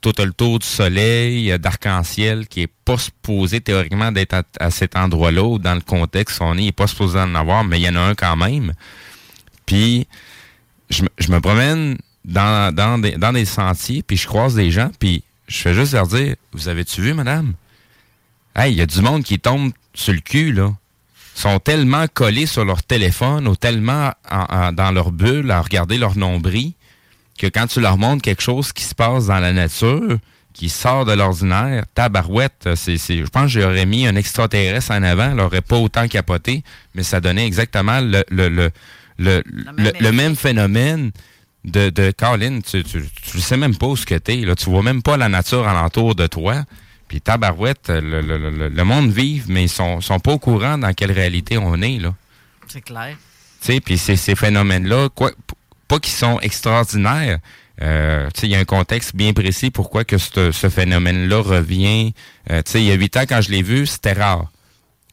tout 0.00 0.12
le 0.18 0.32
tour 0.32 0.58
du 0.58 0.66
soleil, 0.66 1.50
euh, 1.50 1.56
d'arc-en-ciel, 1.58 2.46
qui 2.46 2.60
est 2.62 2.72
pas 2.84 2.98
supposé 2.98 3.60
théoriquement 3.62 4.12
d'être 4.12 4.34
à, 4.34 4.42
à 4.60 4.70
cet 4.70 4.96
endroit-là 4.96 5.42
ou 5.42 5.58
dans 5.58 5.74
le 5.74 5.80
contexte 5.80 6.40
où 6.40 6.44
on 6.44 6.58
est, 6.58 6.62
il 6.64 6.68
est 6.68 6.72
pas 6.72 6.86
supposé 6.86 7.18
en 7.18 7.34
avoir, 7.34 7.64
mais 7.64 7.80
il 7.80 7.84
y 7.84 7.88
en 7.88 7.96
a 7.96 8.00
un 8.00 8.14
quand 8.14 8.36
même. 8.36 8.74
Puis, 9.66 10.06
je, 10.90 11.02
me- 11.02 11.40
promène 11.40 11.96
dans, 12.24 13.00
des, 13.32 13.44
sentiers, 13.44 14.02
puis 14.02 14.16
je 14.16 14.26
croise 14.26 14.54
des 14.54 14.70
gens, 14.70 14.90
puis 14.98 15.22
je 15.48 15.58
fais 15.58 15.74
juste 15.74 15.92
leur 15.92 16.06
dire, 16.06 16.36
vous 16.52 16.68
avez-tu 16.68 17.00
vu, 17.02 17.14
madame? 17.14 17.54
Hey, 18.56 18.72
il 18.72 18.78
y 18.78 18.80
a 18.82 18.86
du 18.86 19.00
monde 19.00 19.24
qui 19.24 19.38
tombe 19.38 19.72
sur 19.94 20.12
le 20.12 20.20
cul, 20.20 20.52
là. 20.52 20.72
Ils 21.36 21.40
sont 21.40 21.58
tellement 21.58 22.06
collés 22.06 22.46
sur 22.46 22.64
leur 22.64 22.82
téléphone 22.84 23.48
ou 23.48 23.56
tellement 23.56 24.12
en- 24.30 24.46
en- 24.48 24.72
dans 24.72 24.92
leur 24.92 25.10
bulle 25.10 25.50
à 25.50 25.60
regarder 25.60 25.98
leur 25.98 26.16
nombril 26.16 26.72
que 27.36 27.48
quand 27.48 27.66
tu 27.66 27.80
leur 27.80 27.98
montres 27.98 28.22
quelque 28.22 28.42
chose 28.42 28.72
qui 28.72 28.84
se 28.84 28.94
passe 28.94 29.26
dans 29.26 29.40
la 29.40 29.52
nature, 29.52 30.18
qui 30.52 30.68
sort 30.68 31.04
de 31.04 31.12
l'ordinaire, 31.12 31.84
tabarouette, 31.94 32.68
c'est, 32.76 32.96
c'est, 32.96 33.18
je 33.18 33.26
pense 33.26 33.52
que 33.52 33.60
j'aurais 33.60 33.86
mis 33.86 34.06
un 34.06 34.14
extraterrestre 34.14 34.92
en 34.92 35.02
avant, 35.02 35.32
elle 35.32 35.40
aurait 35.40 35.60
pas 35.60 35.76
autant 35.76 36.06
capoté, 36.06 36.62
mais 36.94 37.02
ça 37.02 37.20
donnait 37.20 37.44
exactement 37.44 38.00
le, 38.00 38.22
le, 38.30 38.70
le, 39.18 39.42
le- 39.76 39.92
le 40.00 40.12
même 40.12 40.36
phénomène 40.36 41.10
de, 41.64 41.90
de 41.90 42.10
Colin, 42.16 42.60
tu, 42.60 42.82
tu, 42.84 43.02
tu 43.30 43.40
sais 43.40 43.56
même 43.56 43.76
pas 43.76 43.86
où 43.86 43.96
ce 43.96 44.04
que 44.06 44.14
t'es, 44.16 44.36
là, 44.36 44.54
tu 44.54 44.68
vois 44.70 44.82
même 44.82 45.02
pas 45.02 45.16
la 45.16 45.28
nature 45.28 45.66
alentour 45.66 46.14
de 46.14 46.26
toi. 46.26 46.64
Puis 47.08 47.20
tabarouette, 47.20 47.88
le, 47.90 48.20
le, 48.22 48.38
le, 48.50 48.68
le 48.68 48.84
monde 48.84 49.10
vive, 49.10 49.44
mais 49.48 49.64
ils 49.64 49.68
sont, 49.68 50.00
sont 50.00 50.18
pas 50.18 50.32
au 50.32 50.38
courant 50.38 50.78
dans 50.78 50.92
quelle 50.94 51.12
réalité 51.12 51.58
on 51.58 51.80
est, 51.82 51.98
là. 51.98 52.14
C'est 52.66 52.80
clair. 52.80 53.16
Tu 53.60 53.72
sais, 53.72 53.80
puis 53.80 53.98
ces, 53.98 54.16
ces 54.16 54.34
phénomènes-là, 54.34 55.08
quoi, 55.14 55.30
pas 55.86 55.98
qu'ils 55.98 56.14
sont 56.14 56.40
extraordinaires. 56.40 57.38
Euh, 57.82 58.28
tu 58.34 58.40
sais, 58.40 58.46
il 58.46 58.50
y 58.50 58.54
a 58.54 58.58
un 58.58 58.64
contexte 58.64 59.14
bien 59.14 59.32
précis 59.32 59.70
pourquoi 59.70 60.04
que 60.04 60.16
ce, 60.16 60.50
ce 60.52 60.68
phénomène-là 60.68 61.40
revient. 61.42 62.14
Euh, 62.50 62.62
tu 62.62 62.72
sais, 62.72 62.80
il 62.82 62.86
y 62.86 62.90
a 62.90 62.94
huit 62.94 63.16
ans, 63.16 63.24
quand 63.28 63.40
je 63.42 63.50
l'ai 63.50 63.62
vu, 63.62 63.86
c'était 63.86 64.12
rare. 64.12 64.50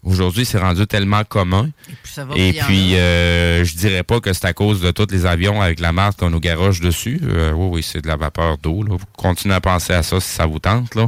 Aujourd'hui, 0.04 0.46
c'est 0.46 0.58
rendu 0.58 0.88
tellement 0.88 1.24
commun. 1.24 1.70
Et 1.90 1.94
puis, 2.02 2.12
ça 2.12 2.26
va 2.26 2.34
Et 2.36 2.54
puis, 2.54 2.96
euh, 2.96 3.64
je 3.64 3.76
dirais 3.76 4.04
pas 4.04 4.20
que 4.20 4.34
c'est 4.34 4.46
à 4.46 4.54
cause 4.54 4.82
de 4.82 4.90
tous 4.92 5.08
les 5.12 5.26
avions 5.28 5.62
avec 5.62 5.80
la 5.80 5.92
marque 5.92 6.20
qu'on 6.20 6.32
nous 6.32 6.40
garoche 6.40 6.80
dessus. 6.80 7.20
Euh, 7.24 7.52
oui, 7.52 7.68
oui, 7.72 7.84
c'est 7.84 8.02
de 8.02 8.08
la 8.08 8.18
vapeur 8.18 8.58
d'eau. 8.58 8.84
Vous 8.88 8.98
continuez 9.16 9.54
à 9.54 9.62
penser 9.62 9.94
à 9.94 10.02
ça 10.02 10.20
si 10.20 10.30
ça 10.30 10.48
vous 10.48 10.60
tente. 10.60 10.96
Là. 10.96 11.08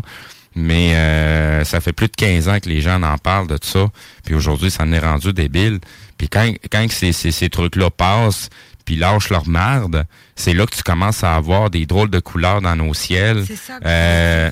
Mais 0.56 0.94
euh, 0.96 1.64
ça 1.64 1.82
fait 1.82 1.94
plus 1.94 2.08
de 2.08 2.16
15 2.16 2.50
ans 2.50 2.60
que 2.60 2.70
les 2.70 2.82
gens 2.82 3.02
en 3.02 3.18
parlent 3.18 3.48
de 3.48 3.58
ça. 3.62 3.88
Puis 4.24 4.36
aujourd'hui, 4.36 4.70
ça 4.70 4.84
en 4.84 4.92
est 4.92 5.00
rendu 5.00 5.34
débile. 5.34 5.80
Puis 6.18 6.30
quand, 6.30 6.48
quand 6.72 6.86
ces, 6.92 7.12
ces, 7.12 7.32
ces 7.32 7.50
trucs-là 7.50 7.90
passent, 7.90 8.50
puis 8.86 8.96
lâchent 8.96 9.30
leur 9.30 9.48
marde, 9.48 10.06
c'est 10.36 10.54
là 10.54 10.66
que 10.68 10.76
tu 10.76 10.84
commences 10.84 11.24
à 11.24 11.36
avoir 11.36 11.70
des 11.70 11.86
drôles 11.86 12.10
de 12.10 12.20
couleurs 12.20 12.62
dans 12.62 12.76
nos 12.76 12.94
ciels. 12.94 13.44
C'est 13.48 13.56
ça 13.56 13.80
que 13.80 13.84
Euh, 13.88 14.52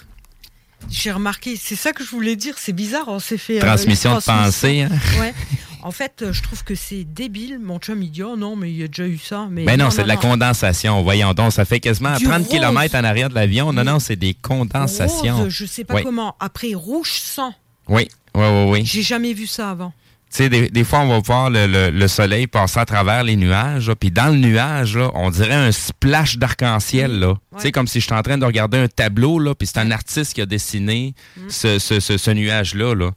J'ai 0.90 1.12
remarqué, 1.12 1.56
c'est 1.62 1.76
ça 1.76 1.94
que 1.94 2.04
je 2.04 2.10
voulais 2.10 2.36
dire, 2.36 2.56
c'est 2.58 2.74
bizarre, 2.74 3.06
on 3.08 3.20
s'est 3.20 3.38
fait... 3.38 3.58
euh, 3.58 3.66
Transmission 3.66 4.16
de 4.18 4.22
pensée, 4.22 4.82
hein. 4.82 4.90
Ouais. 5.20 5.34
En 5.84 5.90
fait, 5.90 6.22
euh, 6.22 6.32
je 6.32 6.44
trouve 6.44 6.64
que 6.64 6.76
c'est 6.76 7.04
débile. 7.06 7.58
Mon 7.58 7.80
chum, 7.80 8.04
il 8.04 8.12
dit, 8.12 8.22
oh 8.22 8.36
non, 8.38 8.56
mais 8.56 8.70
il 8.70 8.78
y 8.78 8.84
a 8.84 8.88
déjà 8.88 9.08
eu 9.08 9.18
ça. 9.18 9.48
Mais 9.50 9.64
Ben 9.66 9.80
non, 9.80 9.90
c'est 9.90 10.04
de 10.04 10.08
la 10.08 10.16
condensation. 10.16 11.02
Voyons 11.02 11.34
donc, 11.34 11.52
ça 11.54 11.66
fait 11.66 11.80
quasiment 11.80 12.16
Du 12.18 12.26
30 12.26 12.44
rose. 12.44 12.48
km 12.50 12.96
en 13.00 13.04
arrière 13.04 13.30
de 13.30 13.34
l'avion. 13.34 13.74
Non, 13.74 13.84
non, 13.84 13.98
c'est 13.98 14.16
des 14.16 14.36
condensations. 14.36 15.38
Rose, 15.38 15.50
je 15.50 15.66
sais 15.66 15.84
pas 15.84 15.96
Oui. 15.96 16.04
comment. 16.04 16.36
Après, 16.40 16.76
rouge 16.76 17.14
sang. 17.14 17.56
Oui, 17.88 18.08
oui, 18.36 18.44
oui, 18.46 18.66
oui. 18.70 18.82
J'ai 18.86 19.02
jamais 19.02 19.34
vu 19.34 19.48
ça 19.48 19.72
avant. 19.72 19.92
Tu 20.32 20.38
sais, 20.38 20.50
des, 20.50 20.70
des 20.70 20.84
fois, 20.86 21.00
on 21.02 21.10
va 21.10 21.20
voir 21.20 21.50
le, 21.50 21.68
le- 21.68 21.90
le 21.90 22.08
soleil 22.08 22.48
passer 22.48 22.80
à 22.80 22.86
travers 22.86 23.24
les 23.24 23.36
nuages, 23.36 23.90
là, 23.90 23.96
puis 23.96 24.12
dans 24.12 24.28
le 24.28 24.38
nuage, 24.38 24.96
là, 24.96 25.12
on 25.14 25.30
dirait 25.30 25.54
un 25.54 25.72
splash 25.74 26.38
d'arc-en-ciel, 26.38 27.20
là. 27.20 27.34
Tu 27.58 27.64
sais, 27.64 27.72
comme 27.74 27.88
si 27.88 28.00
j'étais 28.00 28.14
en 28.16 28.22
train 28.22 28.38
de 28.38 28.46
regarder 28.46 28.78
un 28.78 28.88
tableau, 28.88 29.40
là, 29.40 29.54
puis 29.56 29.68
c'est 29.68 29.80
un 29.80 29.92
artiste 29.92 30.34
qui 30.34 30.42
a 30.42 30.46
dessiné 30.46 31.14
ce, 31.50 31.80
ce, 31.80 32.00
ce, 32.00 32.18
ce 32.18 32.32
nuage-là, 32.32 32.96
là. 32.96 33.12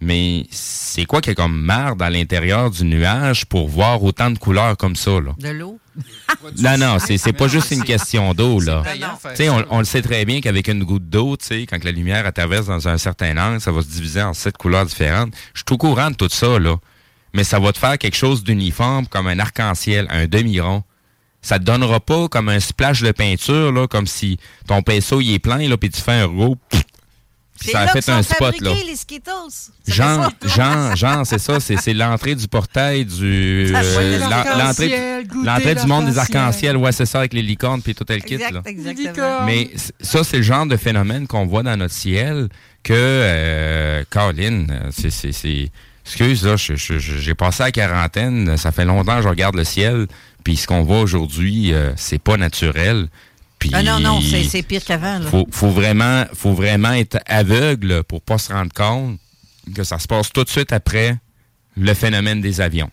Mais 0.00 0.46
c'est 0.50 1.06
quoi 1.06 1.20
qui 1.20 1.30
est 1.30 1.34
comme 1.34 1.60
marde 1.60 2.00
à 2.02 2.10
l'intérieur 2.10 2.70
du 2.70 2.84
nuage 2.84 3.46
pour 3.46 3.68
voir 3.68 4.02
autant 4.02 4.30
de 4.30 4.38
couleurs 4.38 4.76
comme 4.76 4.94
ça, 4.94 5.20
là? 5.20 5.34
De 5.38 5.48
l'eau? 5.48 5.78
Non, 6.58 6.78
non, 6.78 6.98
c'est, 7.00 7.18
c'est 7.18 7.32
pas 7.32 7.48
juste 7.48 7.72
une 7.72 7.82
question 7.82 8.32
d'eau, 8.32 8.60
là. 8.60 8.82
payant, 8.84 9.18
Tu 9.30 9.36
sais, 9.36 9.48
on, 9.48 9.64
on 9.70 9.78
le 9.80 9.84
sait 9.84 10.02
très 10.02 10.24
bien 10.24 10.40
qu'avec 10.40 10.68
une 10.68 10.84
goutte 10.84 11.08
d'eau, 11.08 11.36
tu 11.36 11.46
sais, 11.46 11.66
quand 11.66 11.82
la 11.82 11.90
lumière 11.90 12.24
elle 12.24 12.32
traverse 12.32 12.66
dans 12.66 12.86
un 12.86 12.96
certain 12.98 13.36
angle, 13.36 13.60
ça 13.60 13.72
va 13.72 13.82
se 13.82 13.88
diviser 13.88 14.22
en 14.22 14.32
sept 14.34 14.56
couleurs 14.56 14.86
différentes. 14.86 15.34
Je 15.54 15.62
suis 15.66 15.74
au 15.74 15.76
courant 15.76 16.10
de 16.10 16.14
tout 16.16 16.28
ça, 16.30 16.60
là. 16.60 16.76
Mais 17.34 17.42
ça 17.42 17.58
va 17.58 17.72
te 17.72 17.78
faire 17.78 17.98
quelque 17.98 18.16
chose 18.16 18.44
d'uniforme, 18.44 19.08
comme 19.08 19.26
un 19.26 19.38
arc-en-ciel, 19.40 20.06
un 20.10 20.26
demi-rond. 20.26 20.84
Ça 21.42 21.58
te 21.58 21.64
donnera 21.64 21.98
pas 21.98 22.28
comme 22.28 22.48
un 22.48 22.60
splash 22.60 23.02
de 23.02 23.10
peinture, 23.10 23.72
là, 23.72 23.88
comme 23.88 24.06
si 24.06 24.38
ton 24.68 24.82
pinceau, 24.82 25.20
il 25.20 25.34
est 25.34 25.38
plein, 25.40 25.68
là, 25.68 25.76
puis 25.76 25.90
tu 25.90 26.00
fais 26.00 26.12
un 26.12 26.28
gros... 26.28 26.56
pff, 26.70 26.82
ça 27.60 27.80
a 27.80 27.86
là 27.86 27.92
fait 27.92 28.04
que 28.04 28.10
un 28.10 28.22
sont 28.22 28.34
spot, 28.34 28.60
là. 28.60 28.72
les 28.86 28.96
Skittles. 28.96 29.30
Ça. 29.50 30.30
Jean, 30.44 30.94
Jean, 30.94 31.24
c'est 31.24 31.38
ça, 31.38 31.60
c'est, 31.60 31.92
l'entrée 31.94 32.34
du 32.34 32.48
portail 32.48 33.04
du 33.04 33.72
euh, 33.74 34.28
l'entrée, 35.44 35.74
du 35.74 35.86
monde 35.86 36.06
des 36.06 36.18
arcs-en-ciel, 36.18 36.76
ouais, 36.76 36.92
c'est 36.92 37.06
ça 37.06 37.18
avec 37.18 37.34
les 37.34 37.42
licornes 37.42 37.82
puis 37.82 37.94
tout 37.94 38.04
le 38.08 38.16
kit 38.18 38.34
Exact, 38.34 38.52
là. 38.52 38.62
exactement. 38.64 39.44
Mais 39.46 39.70
ça, 40.00 40.24
c'est 40.24 40.38
le 40.38 40.42
genre 40.42 40.66
de 40.66 40.76
phénomène 40.76 41.26
qu'on 41.26 41.46
voit 41.46 41.62
dans 41.62 41.76
notre 41.76 41.94
ciel 41.94 42.48
que, 42.82 42.92
euh, 42.94 44.04
Colin, 44.10 44.66
c'est, 44.90 45.08
excuse, 46.04 46.44
là, 46.46 46.54
j'ai 46.56 47.34
passé 47.34 47.62
la 47.64 47.72
quarantaine, 47.72 48.56
ça 48.56 48.72
fait 48.72 48.84
longtemps 48.84 49.16
que 49.16 49.22
je 49.22 49.28
regarde 49.28 49.56
le 49.56 49.64
ciel, 49.64 50.06
puis 50.44 50.56
ce 50.56 50.66
qu'on 50.66 50.82
voit 50.82 51.00
aujourd'hui, 51.00 51.74
euh, 51.74 51.92
c'est 51.96 52.20
pas 52.20 52.36
naturel. 52.36 53.08
Puis 53.58 53.70
Ah 53.72 53.82
non, 53.82 54.00
non, 54.00 54.20
c'est 54.20 54.62
pire 54.62 54.84
qu'avant. 54.84 55.20
faut, 55.22 55.46
faut 55.50 55.70
vraiment, 55.70 56.24
faut 56.34 56.52
vraiment 56.54 56.92
être 56.92 57.18
aveugle 57.26 58.04
pour 58.04 58.22
pas 58.22 58.38
se 58.38 58.52
rendre 58.52 58.72
compte 58.72 59.18
que 59.74 59.84
ça 59.84 59.98
se 59.98 60.06
passe 60.06 60.32
tout 60.32 60.44
de 60.44 60.48
suite 60.48 60.72
après 60.72 61.16
le 61.76 61.94
phénomène 61.94 62.40
des 62.40 62.60
avions. 62.60 62.90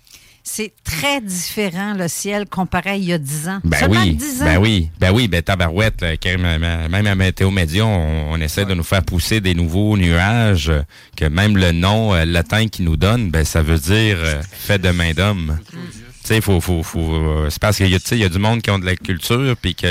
C'est 0.47 0.73
très 0.83 1.21
différent, 1.21 1.95
le 1.95 2.07
ciel, 2.07 2.45
comparé 2.47 2.91
à 2.91 2.95
il 2.97 3.05
y 3.05 3.13
a 3.13 3.17
10 3.17 3.47
ans. 3.49 3.59
Ben 3.63 3.79
Seulement 3.79 4.03
oui, 4.03 4.13
10 4.13 4.41
ans. 4.43 4.45
ben 4.45 4.57
oui, 4.59 4.89
ben 4.99 5.11
oui, 5.11 5.27
ben 5.27 5.41
tabarouette, 5.41 6.05
même 6.23 7.07
à 7.07 7.15
Météo 7.15 7.49
Média, 7.49 7.83
on, 7.83 8.31
on 8.31 8.39
essaie 8.39 8.65
de 8.65 8.75
nous 8.75 8.83
faire 8.83 9.01
pousser 9.01 9.41
des 9.41 9.55
nouveaux 9.55 9.97
nuages, 9.97 10.71
que 11.17 11.25
même 11.25 11.57
le 11.57 11.71
nom 11.71 12.13
euh, 12.13 12.25
latin 12.25 12.67
qu'ils 12.67 12.85
nous 12.85 12.95
donne, 12.95 13.31
ben 13.31 13.43
ça 13.43 13.63
veut 13.63 13.79
dire 13.79 14.17
euh, 14.19 14.39
fait 14.51 14.77
de 14.77 14.89
main 14.91 15.13
d'homme. 15.13 15.57
Tu 15.71 15.77
sais, 16.23 16.41
faut, 16.41 16.61
faut, 16.61 16.83
faut, 16.83 17.13
euh, 17.13 17.47
c'est 17.49 17.59
parce 17.59 17.77
qu'il 17.77 17.87
y 17.87 18.17
y 18.19 18.23
a 18.23 18.29
du 18.29 18.39
monde 18.39 18.61
qui 18.61 18.69
ont 18.69 18.77
de 18.79 18.85
la 18.85 18.95
culture, 18.95 19.55
puis 19.59 19.73
qui 19.73 19.87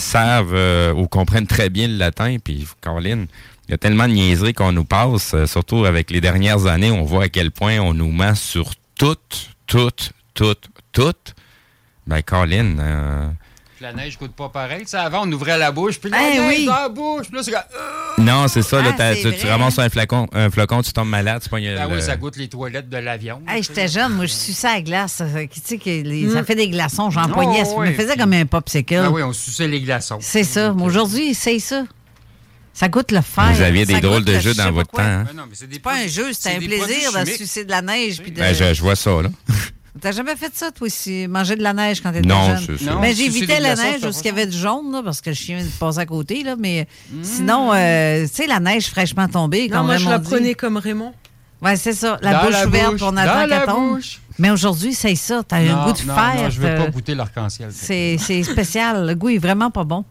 savent 0.00 0.54
euh, 0.54 0.92
ou 0.92 1.06
comprennent 1.06 1.46
très 1.46 1.70
bien 1.70 1.88
le 1.88 1.96
latin, 1.96 2.36
puis 2.42 2.66
Caroline, 2.80 3.26
il 3.68 3.70
y 3.70 3.74
a 3.74 3.78
tellement 3.78 4.08
de 4.08 4.14
niaiseries 4.14 4.54
qu'on 4.54 4.72
nous 4.72 4.84
passe, 4.84 5.34
euh, 5.34 5.46
surtout 5.46 5.84
avec 5.84 6.10
les 6.10 6.20
dernières 6.20 6.66
années, 6.66 6.90
on 6.90 7.04
voit 7.04 7.24
à 7.24 7.28
quel 7.28 7.50
point 7.50 7.78
on 7.78 7.94
nous 7.94 8.10
ment 8.10 8.34
sur 8.34 8.72
toutes, 8.98 9.50
toutes, 9.66 10.12
toutes, 10.34 10.68
toutes. 10.92 11.34
Ben, 12.06 12.22
Colin, 12.22 12.78
euh, 12.78 13.28
La 13.80 13.94
neige 13.94 14.18
coûte 14.18 14.32
pas 14.32 14.50
pareil. 14.50 14.82
Tu 14.82 14.88
sais, 14.88 14.98
avant, 14.98 15.22
on 15.26 15.32
ouvrait 15.32 15.56
la 15.56 15.72
bouche, 15.72 15.98
puis 15.98 16.10
la 16.10 16.18
neige 16.18 16.40
oui. 16.48 16.66
dans 16.66 16.74
la 16.74 16.88
bouche. 16.90 17.26
Puis 17.28 17.36
là, 17.36 17.42
c'est 17.42 17.50
comme... 17.50 17.60
euh, 17.74 18.22
non, 18.22 18.46
c'est 18.46 18.60
ça, 18.60 18.82
là, 18.82 18.92
Ah, 18.98 19.14
tu, 19.14 19.34
tu 19.34 19.46
ramasses 19.46 19.78
un 19.78 19.88
flacon, 19.88 20.26
un 20.32 20.50
flocon, 20.50 20.82
tu 20.82 20.92
tombes 20.92 21.08
malade, 21.08 21.40
tu 21.42 21.48
pognes 21.48 21.74
Ben 21.74 21.88
le- 21.88 21.94
oui, 21.96 22.02
ça 22.02 22.16
goûte 22.16 22.36
les 22.36 22.48
toilettes 22.48 22.90
de 22.90 22.98
l'avion. 22.98 23.40
Hey, 23.48 23.62
j'étais 23.62 23.88
jeune, 23.88 24.12
moi, 24.12 24.26
je 24.26 24.32
ça 24.32 24.72
à 24.72 24.74
la 24.74 24.82
glace. 24.82 25.12
Ça, 25.14 25.24
tu 25.50 25.60
sais, 25.64 25.78
que 25.78 25.88
les- 25.88 26.24
Mm. 26.26 26.32
ça 26.34 26.44
fait 26.44 26.54
des 26.56 26.68
glaçons, 26.68 27.08
j'en 27.10 27.24
Oh, 27.30 27.32
poignais. 27.32 27.64
Je 27.64 27.70
me 27.70 27.76
ouais. 27.76 27.94
faisais 27.94 28.16
comme 28.18 28.34
un 28.34 28.44
popsicle. 28.44 28.96
Ben 28.96 29.08
oui, 29.10 29.22
on 29.22 29.32
suçait 29.32 29.66
les 29.68 29.80
glaçons. 29.80 30.18
C'est 30.20 30.44
ça. 30.44 30.74
Mais 30.76 30.82
Aujourd'hui, 30.82 31.32
c'est 31.34 31.58
ça. 31.58 31.84
Ça 32.74 32.88
goûte 32.88 33.10
le 33.12 33.20
fer. 33.22 33.50
Vous 33.54 33.62
aviez 33.62 33.86
des 33.86 33.94
Ça 33.94 34.00
drôles 34.00 34.24
de 34.24 34.38
jeux 34.38 34.54
dans 34.54 34.70
votre 34.72 34.90
quoi. 34.90 35.02
temps, 35.02 35.08
hein? 35.08 35.26
C'est 35.54 35.78
pas 35.82 35.94
un 35.94 36.06
jeu, 36.06 36.32
c'est 36.32 36.54
un 36.54 36.58
plaisir 36.58 37.12
de 37.12 37.24
sucer 37.30 37.64
de 37.64 37.70
la 37.70 37.82
neige. 37.82 38.20
Puis 38.22 38.30
de... 38.30 38.38
Ben, 38.38 38.54
je, 38.54 38.74
je 38.74 38.80
vois 38.82 38.94
ça, 38.96 39.10
là. 39.22 39.28
T'as 40.00 40.12
jamais 40.12 40.36
fait 40.36 40.52
ça, 40.54 40.70
toi 40.70 40.86
aussi? 40.86 41.26
Manger 41.26 41.56
de 41.56 41.62
la 41.62 41.72
neige 41.72 42.00
quand 42.00 42.12
t'étais 42.12 42.28
Non, 42.28 42.46
jeune? 42.46 42.58
c'est 42.78 42.84
ça. 42.84 42.96
Mais 43.00 43.08
Non, 43.10 43.14
j'évitais 43.16 43.30
sucer 43.32 43.46
des 43.46 43.52
la 43.60 43.74
glaçons, 43.74 43.82
neige 43.82 44.00
c'est 44.02 44.06
où 44.06 44.10
pas 44.12 44.18
il 44.20 44.26
y 44.26 44.28
avait 44.28 44.46
du 44.46 44.58
jaune, 44.58 44.92
là, 44.92 45.02
parce 45.04 45.20
que 45.20 45.30
le 45.30 45.36
chien 45.36 45.58
passait 45.80 45.98
à 46.00 46.06
côté. 46.06 46.42
Là, 46.44 46.54
mais 46.58 46.86
sinon, 47.22 47.72
euh, 47.74 48.22
tu 48.26 48.28
sais, 48.34 48.46
la 48.46 48.60
neige 48.60 48.86
fraîchement 48.88 49.26
tombée, 49.28 49.68
Non, 49.68 49.78
comme 49.78 49.86
moi, 49.86 49.96
je 49.96 50.04
Raymond 50.04 50.10
la 50.10 50.18
dit. 50.18 50.30
prenez 50.30 50.54
comme 50.54 50.76
Raymond. 50.76 51.12
Ouais, 51.62 51.76
c'est 51.76 51.92
ça. 51.92 52.18
La 52.22 52.32
Dans 52.34 52.42
bouche 52.44 52.52
la 52.52 52.66
ouverte, 52.68 52.92
bouche, 52.92 53.02
on 53.02 53.12
dans 53.12 53.16
attend 53.18 53.46
la 53.46 53.58
qu'elle 53.58 53.66
tombe. 53.68 53.96
bouche. 53.96 54.20
Mais 54.38 54.50
aujourd'hui, 54.50 54.94
c'est 54.94 55.14
ça. 55.16 55.42
T'as 55.46 55.56
un 55.58 55.84
goût 55.84 55.92
de 55.92 56.06
non, 56.06 56.14
fer. 56.14 56.34
non, 56.36 56.50
je 56.50 56.60
veux 56.60 56.74
pas 56.76 56.86
goûter 56.86 57.14
l'arc-en-ciel. 57.14 57.68
C'est 57.72 58.16
c'est 58.18 58.42
spécial. 58.44 59.06
Le 59.06 59.14
goût 59.14 59.28
est 59.28 59.38
vraiment 59.38 59.70
pas 59.70 59.84
bon. 59.84 60.04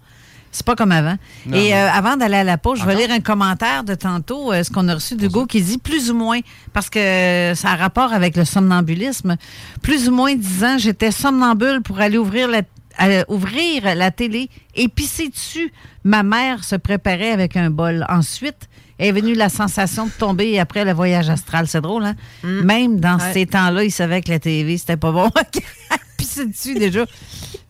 C'est 0.51 0.65
pas 0.65 0.75
comme 0.75 0.91
avant. 0.91 1.15
Non, 1.45 1.55
Et 1.57 1.73
euh, 1.75 1.91
avant 1.91 2.17
d'aller 2.17 2.37
à 2.37 2.43
la 2.43 2.57
pause, 2.57 2.79
je 2.79 2.85
vais 2.85 2.95
lire 2.95 3.11
un 3.11 3.19
commentaire 3.19 3.83
de 3.83 3.93
tantôt, 3.93 4.51
euh, 4.51 4.63
ce 4.63 4.71
qu'on 4.71 4.87
a 4.87 4.95
reçu 4.95 5.15
d'Hugo, 5.15 5.45
qui 5.45 5.61
dit 5.61 5.77
plus 5.77 6.09
ou 6.09 6.15
moins, 6.15 6.39
parce 6.73 6.89
que 6.89 7.53
ça 7.55 7.69
a 7.71 7.75
rapport 7.75 8.13
avec 8.13 8.35
le 8.35 8.45
somnambulisme. 8.45 9.37
Plus 9.83 10.09
ou 10.09 10.11
moins 10.11 10.33
10 10.35 10.63
ans, 10.63 10.77
j'étais 10.79 11.11
somnambule 11.11 11.81
pour 11.83 11.99
aller 11.99 12.17
ouvrir 12.17 12.47
la, 12.47 12.61
à 12.97 13.31
ouvrir 13.31 13.95
la 13.95 14.09
télé 14.11 14.49
et 14.75 14.87
pisser 14.87 15.29
dessus. 15.29 15.71
Ma 16.03 16.23
mère 16.23 16.63
se 16.63 16.75
préparait 16.75 17.31
avec 17.31 17.55
un 17.55 17.69
bol. 17.69 18.05
Ensuite, 18.09 18.69
est 18.97 19.11
venue 19.11 19.35
la 19.35 19.49
sensation 19.49 20.07
de 20.07 20.11
tomber 20.11 20.59
après 20.59 20.83
le 20.83 20.93
voyage 20.93 21.29
astral. 21.29 21.67
C'est 21.67 21.79
drôle, 21.81 22.05
hein? 22.05 22.15
Même 22.43 22.99
dans 22.99 23.17
Ouais. 23.17 23.33
ces 23.33 23.45
temps-là, 23.45 23.83
il 23.83 23.91
savait 23.91 24.21
que 24.21 24.29
la 24.31 24.39
TV, 24.39 24.77
c'était 24.77 24.97
pas 24.97 25.11
bon. 25.11 25.29
pisser 26.17 26.45
dessus 26.47 26.73
déjà. 26.73 27.05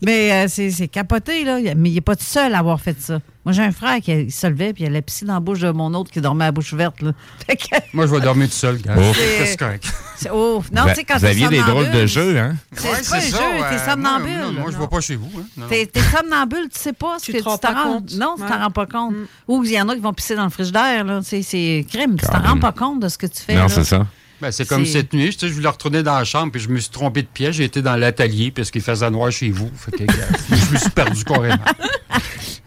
Mais 0.02 0.32
euh, 0.32 0.46
c'est 0.48 0.72
c'est 0.72 0.88
capoté, 0.88 1.44
là. 1.44 1.58
Mais 1.76 1.90
il 1.90 1.94
n'est 1.96 2.02
pas 2.02 2.16
tout 2.16 2.24
seul 2.24 2.56
à 2.56 2.60
avoir 2.60 2.80
fait 2.80 3.00
ça. 3.02 3.20
Moi, 3.46 3.52
j'ai 3.54 3.64
un 3.64 3.72
frère 3.72 4.00
qui 4.02 4.12
il 4.14 4.32
se 4.32 4.48
levait 4.48 4.72
puis 4.74 4.84
il 4.84 4.88
allait 4.88 5.02
pisser 5.02 5.26
dans 5.26 5.34
la 5.34 5.40
bouche 5.40 5.60
de 5.60 5.72
mon 5.72 5.94
autre 5.94 6.10
qui 6.12 6.22
dormait 6.22 6.46
à 6.46 6.48
la 6.48 6.52
bouche 6.54 6.72
ouverte. 6.72 7.02
Là. 7.02 7.12
Que- 7.48 7.56
Moi, 7.94 8.06
je 8.08 8.12
vais 8.16 8.22
dormir 8.22 8.48
tout 8.48 8.54
seul. 8.54 8.80
Quand. 8.82 8.94
C'est- 9.14 9.46
C'est 9.46 9.58
correct. 9.58 9.92
c'est- 10.16 10.30
oh, 10.32 10.64
non, 10.72 10.84
Vous- 10.84 10.90
tu 10.90 10.96
sais, 10.96 11.04
quand 11.04 11.18
vous 11.18 11.26
aviez 11.26 11.48
des 11.50 11.60
drôles 11.62 11.90
de 11.92 12.06
jeux, 12.06 12.38
hein? 12.38 12.56
C'est 12.74 12.84
Ouais, 12.88 12.92
pas 12.94 13.00
un 13.00 13.20
c'est 13.20 13.30
jeu, 13.32 13.38
ça, 13.38 13.70
t'es 13.72 13.92
somnambule. 13.92 14.32
Moi, 14.32 14.52
moi, 14.52 14.64
je 14.68 14.72
non. 14.74 14.78
vois 14.78 14.90
pas 14.90 15.02
chez 15.02 15.16
vous. 15.18 15.30
hein. 15.38 15.64
T'es 15.70 15.90
somnambule, 16.16 16.70
tu 16.74 16.80
sais 16.80 16.94
pas 16.94 17.18
ce 17.20 17.26
Tu 17.26 17.34
que 17.34 17.38
te 17.40 17.44
rends 17.44 17.58
t'en 17.58 17.74
rends- 17.74 17.84
compte. 17.96 18.14
Non, 18.16 18.36
tu 18.38 18.44
t'en 18.46 18.60
rends 18.60 18.72
pas 18.72 18.86
compte. 18.86 19.16
Ou 19.48 19.64
il 19.66 19.72
y 19.72 19.82
en 19.82 19.90
a 19.90 19.96
qui 19.96 20.02
vont 20.02 20.14
pisser 20.14 20.36
dans 20.36 20.46
le 20.46 20.50
frigidaire, 20.50 21.04
là. 21.04 21.20
C'est- 21.24 21.42
C'est 21.42 21.86
crime. 21.90 22.16
Tu 22.18 22.26
t'en 22.26 22.40
rends 22.42 22.60
pas 22.60 22.72
compte 22.72 23.02
de 23.02 23.10
ce 23.10 23.18
que 23.18 23.28
tu 23.28 23.42
fais. 23.42 23.56
Non, 23.56 23.68
c'est 23.68 23.84
ça. 23.84 24.06
Ben, 24.42 24.52
c'est 24.52 24.68
comme 24.68 24.86
cette 24.86 25.14
nuit, 25.14 25.36
je 25.40 25.48
voulais 25.48 25.68
retourner 25.68 26.02
dans 26.04 26.18
la 26.18 26.24
chambre, 26.24 26.52
puis 26.52 26.62
je 26.62 26.70
me 26.70 26.80
suis 26.80 26.90
trompé 26.90 27.22
de 27.24 27.28
pièce. 27.28 27.56
J'ai 27.56 27.66
été 27.66 27.82
dans 27.82 27.96
l'atelier, 27.96 28.52
parce 28.52 28.72
qu'il 28.72 28.82
faisait 28.82 29.10
noir 29.10 29.32
chez 29.32 29.50
vous. 29.50 29.70
Fait 29.76 29.92
que, 29.92 30.04
gars, 30.06 30.14
je 30.50 30.74
me 30.74 30.78
suis 30.80 30.90
perdu 30.92 31.24
carrément. 31.26 31.58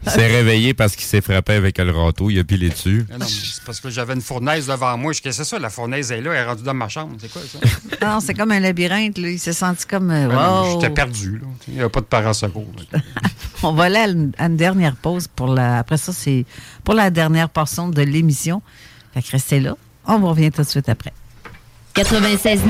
Il 0.04 0.10
s'est 0.10 0.26
réveillé 0.26 0.74
parce 0.74 0.96
qu'il 0.96 1.04
s'est 1.06 1.20
frappé 1.20 1.52
avec 1.52 1.78
le 1.78 1.92
râteau, 1.92 2.28
il 2.28 2.36
a 2.40 2.42
pilé 2.44 2.68
dessus. 2.70 3.06
Non, 3.18 3.24
c'est 3.24 3.62
parce 3.64 3.78
que 3.78 3.88
j'avais 3.88 4.14
une 4.14 4.20
fournaise 4.20 4.66
devant 4.66 4.98
moi. 4.98 5.12
Je 5.12 5.20
c'est 5.30 5.44
ça? 5.44 5.58
La 5.60 5.70
fournaise 5.70 6.10
est 6.10 6.20
là, 6.20 6.32
elle 6.32 6.38
est 6.38 6.44
rendue 6.44 6.64
dans 6.64 6.74
ma 6.74 6.88
chambre. 6.88 7.16
C'est 7.20 7.30
quoi 7.32 7.40
ça? 7.42 7.58
Non, 8.06 8.18
c'est 8.18 8.34
comme 8.34 8.50
un 8.50 8.58
labyrinthe. 8.58 9.16
Là. 9.18 9.28
Il 9.30 9.38
s'est 9.38 9.52
senti 9.52 9.86
comme. 9.86 10.10
euh, 10.10 10.26
Ben 10.26 10.62
wow. 10.64 10.72
J'étais 10.80 10.92
perdu. 10.92 11.38
là. 11.38 11.46
Il 11.68 11.74
n'y 11.74 11.80
avait 11.80 11.88
pas 11.88 12.00
de 12.00 12.06
parents 12.06 12.32
secours. 12.32 12.66
On 13.62 13.72
va 13.74 13.84
aller 13.84 13.96
à 13.98 14.08
une, 14.08 14.32
à 14.38 14.46
une 14.46 14.56
dernière 14.56 14.96
pause. 14.96 15.28
pour 15.28 15.46
la. 15.54 15.78
Après 15.78 15.98
ça, 15.98 16.12
c'est 16.12 16.46
pour 16.82 16.94
la 16.94 17.10
dernière 17.10 17.48
portion 17.48 17.88
de 17.88 18.02
l'émission. 18.02 18.60
Fait 19.14 19.22
que 19.22 19.30
restez 19.30 19.60
là. 19.60 19.76
On 20.04 20.18
vous 20.18 20.30
revient 20.30 20.50
tout 20.50 20.62
de 20.62 20.66
suite 20.66 20.88
après. 20.88 21.12
96.9 21.94 22.62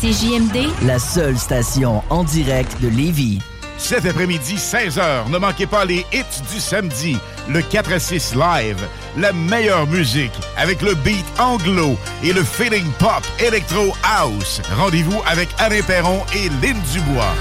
CJMD, 0.00 0.86
La 0.86 0.98
seule 0.98 1.36
station 1.36 2.02
en 2.08 2.24
direct 2.24 2.80
de 2.80 2.88
Lévis. 2.88 3.38
Cet 3.76 4.06
après-midi, 4.06 4.56
16h, 4.56 5.28
ne 5.30 5.36
manquez 5.36 5.66
pas 5.66 5.84
les 5.84 6.06
hits 6.12 6.42
du 6.52 6.58
samedi, 6.60 7.18
le 7.48 7.60
4 7.60 7.92
à 7.92 7.98
6 7.98 8.34
live, 8.34 8.78
la 9.18 9.32
meilleure 9.34 9.86
musique 9.86 10.32
avec 10.56 10.80
le 10.80 10.94
beat 10.94 11.26
anglo 11.38 11.96
et 12.22 12.32
le 12.32 12.42
feeling 12.42 12.86
pop 12.98 13.22
électro 13.38 13.94
house. 14.02 14.62
Rendez-vous 14.74 15.20
avec 15.26 15.50
Alain 15.58 15.82
Perron 15.82 16.22
et 16.34 16.48
Lynn 16.62 16.80
Dubois. 16.92 17.34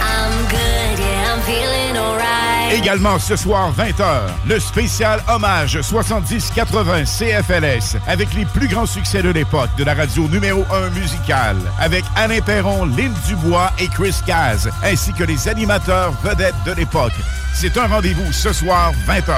I'm 0.00 0.32
good, 0.48 0.98
yeah, 0.98 1.34
I'm 1.34 1.42
feeling 1.42 1.96
alright. 1.98 2.55
Également 2.72 3.18
ce 3.20 3.36
soir 3.36 3.72
20h, 3.72 4.22
le 4.48 4.58
spécial 4.58 5.22
hommage 5.28 5.78
70-80 5.78 7.06
CFLS 7.06 7.96
avec 8.08 8.34
les 8.34 8.44
plus 8.44 8.66
grands 8.66 8.86
succès 8.86 9.22
de 9.22 9.28
l'époque 9.30 9.70
de 9.78 9.84
la 9.84 9.94
radio 9.94 10.26
numéro 10.28 10.64
1 10.72 10.90
musicale 10.90 11.58
avec 11.78 12.04
Alain 12.16 12.40
Perron, 12.40 12.86
Lynn 12.86 13.14
Dubois 13.26 13.70
et 13.78 13.86
Chris 13.86 14.16
Caz 14.26 14.68
ainsi 14.82 15.12
que 15.12 15.22
les 15.22 15.46
animateurs 15.46 16.10
vedettes 16.24 16.56
de 16.66 16.72
l'époque. 16.72 17.12
C'est 17.54 17.78
un 17.78 17.86
rendez-vous 17.86 18.32
ce 18.32 18.52
soir 18.52 18.90
20h 19.06 19.36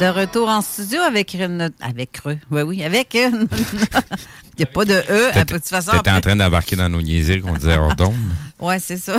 De 0.00 0.06
retour 0.06 0.48
en 0.48 0.60
studio 0.60 1.00
avec 1.02 1.34
une. 1.34 1.70
Avec 1.80 2.20
eux. 2.26 2.36
Oui, 2.50 2.62
oui, 2.62 2.82
avec 2.84 3.14
une. 3.14 3.46
Il 4.56 4.60
n'y 4.60 4.64
a 4.64 4.66
pas 4.66 4.84
de 4.84 4.92
E, 4.94 5.36
à 5.36 5.44
toute 5.44 5.64
façon. 5.66 5.92
T'étais 5.92 6.10
en 6.10 6.14
après- 6.16 6.30
train 6.30 6.36
d'embarquer 6.36 6.76
dans 6.76 6.88
nos 6.88 7.02
niaiseries 7.02 7.40
qu'on 7.40 7.54
disait 7.54 7.76
hors 7.76 7.94
d'onde. 7.94 8.14
Ouais, 8.60 8.78
c'est 8.78 8.96
ça. 8.96 9.16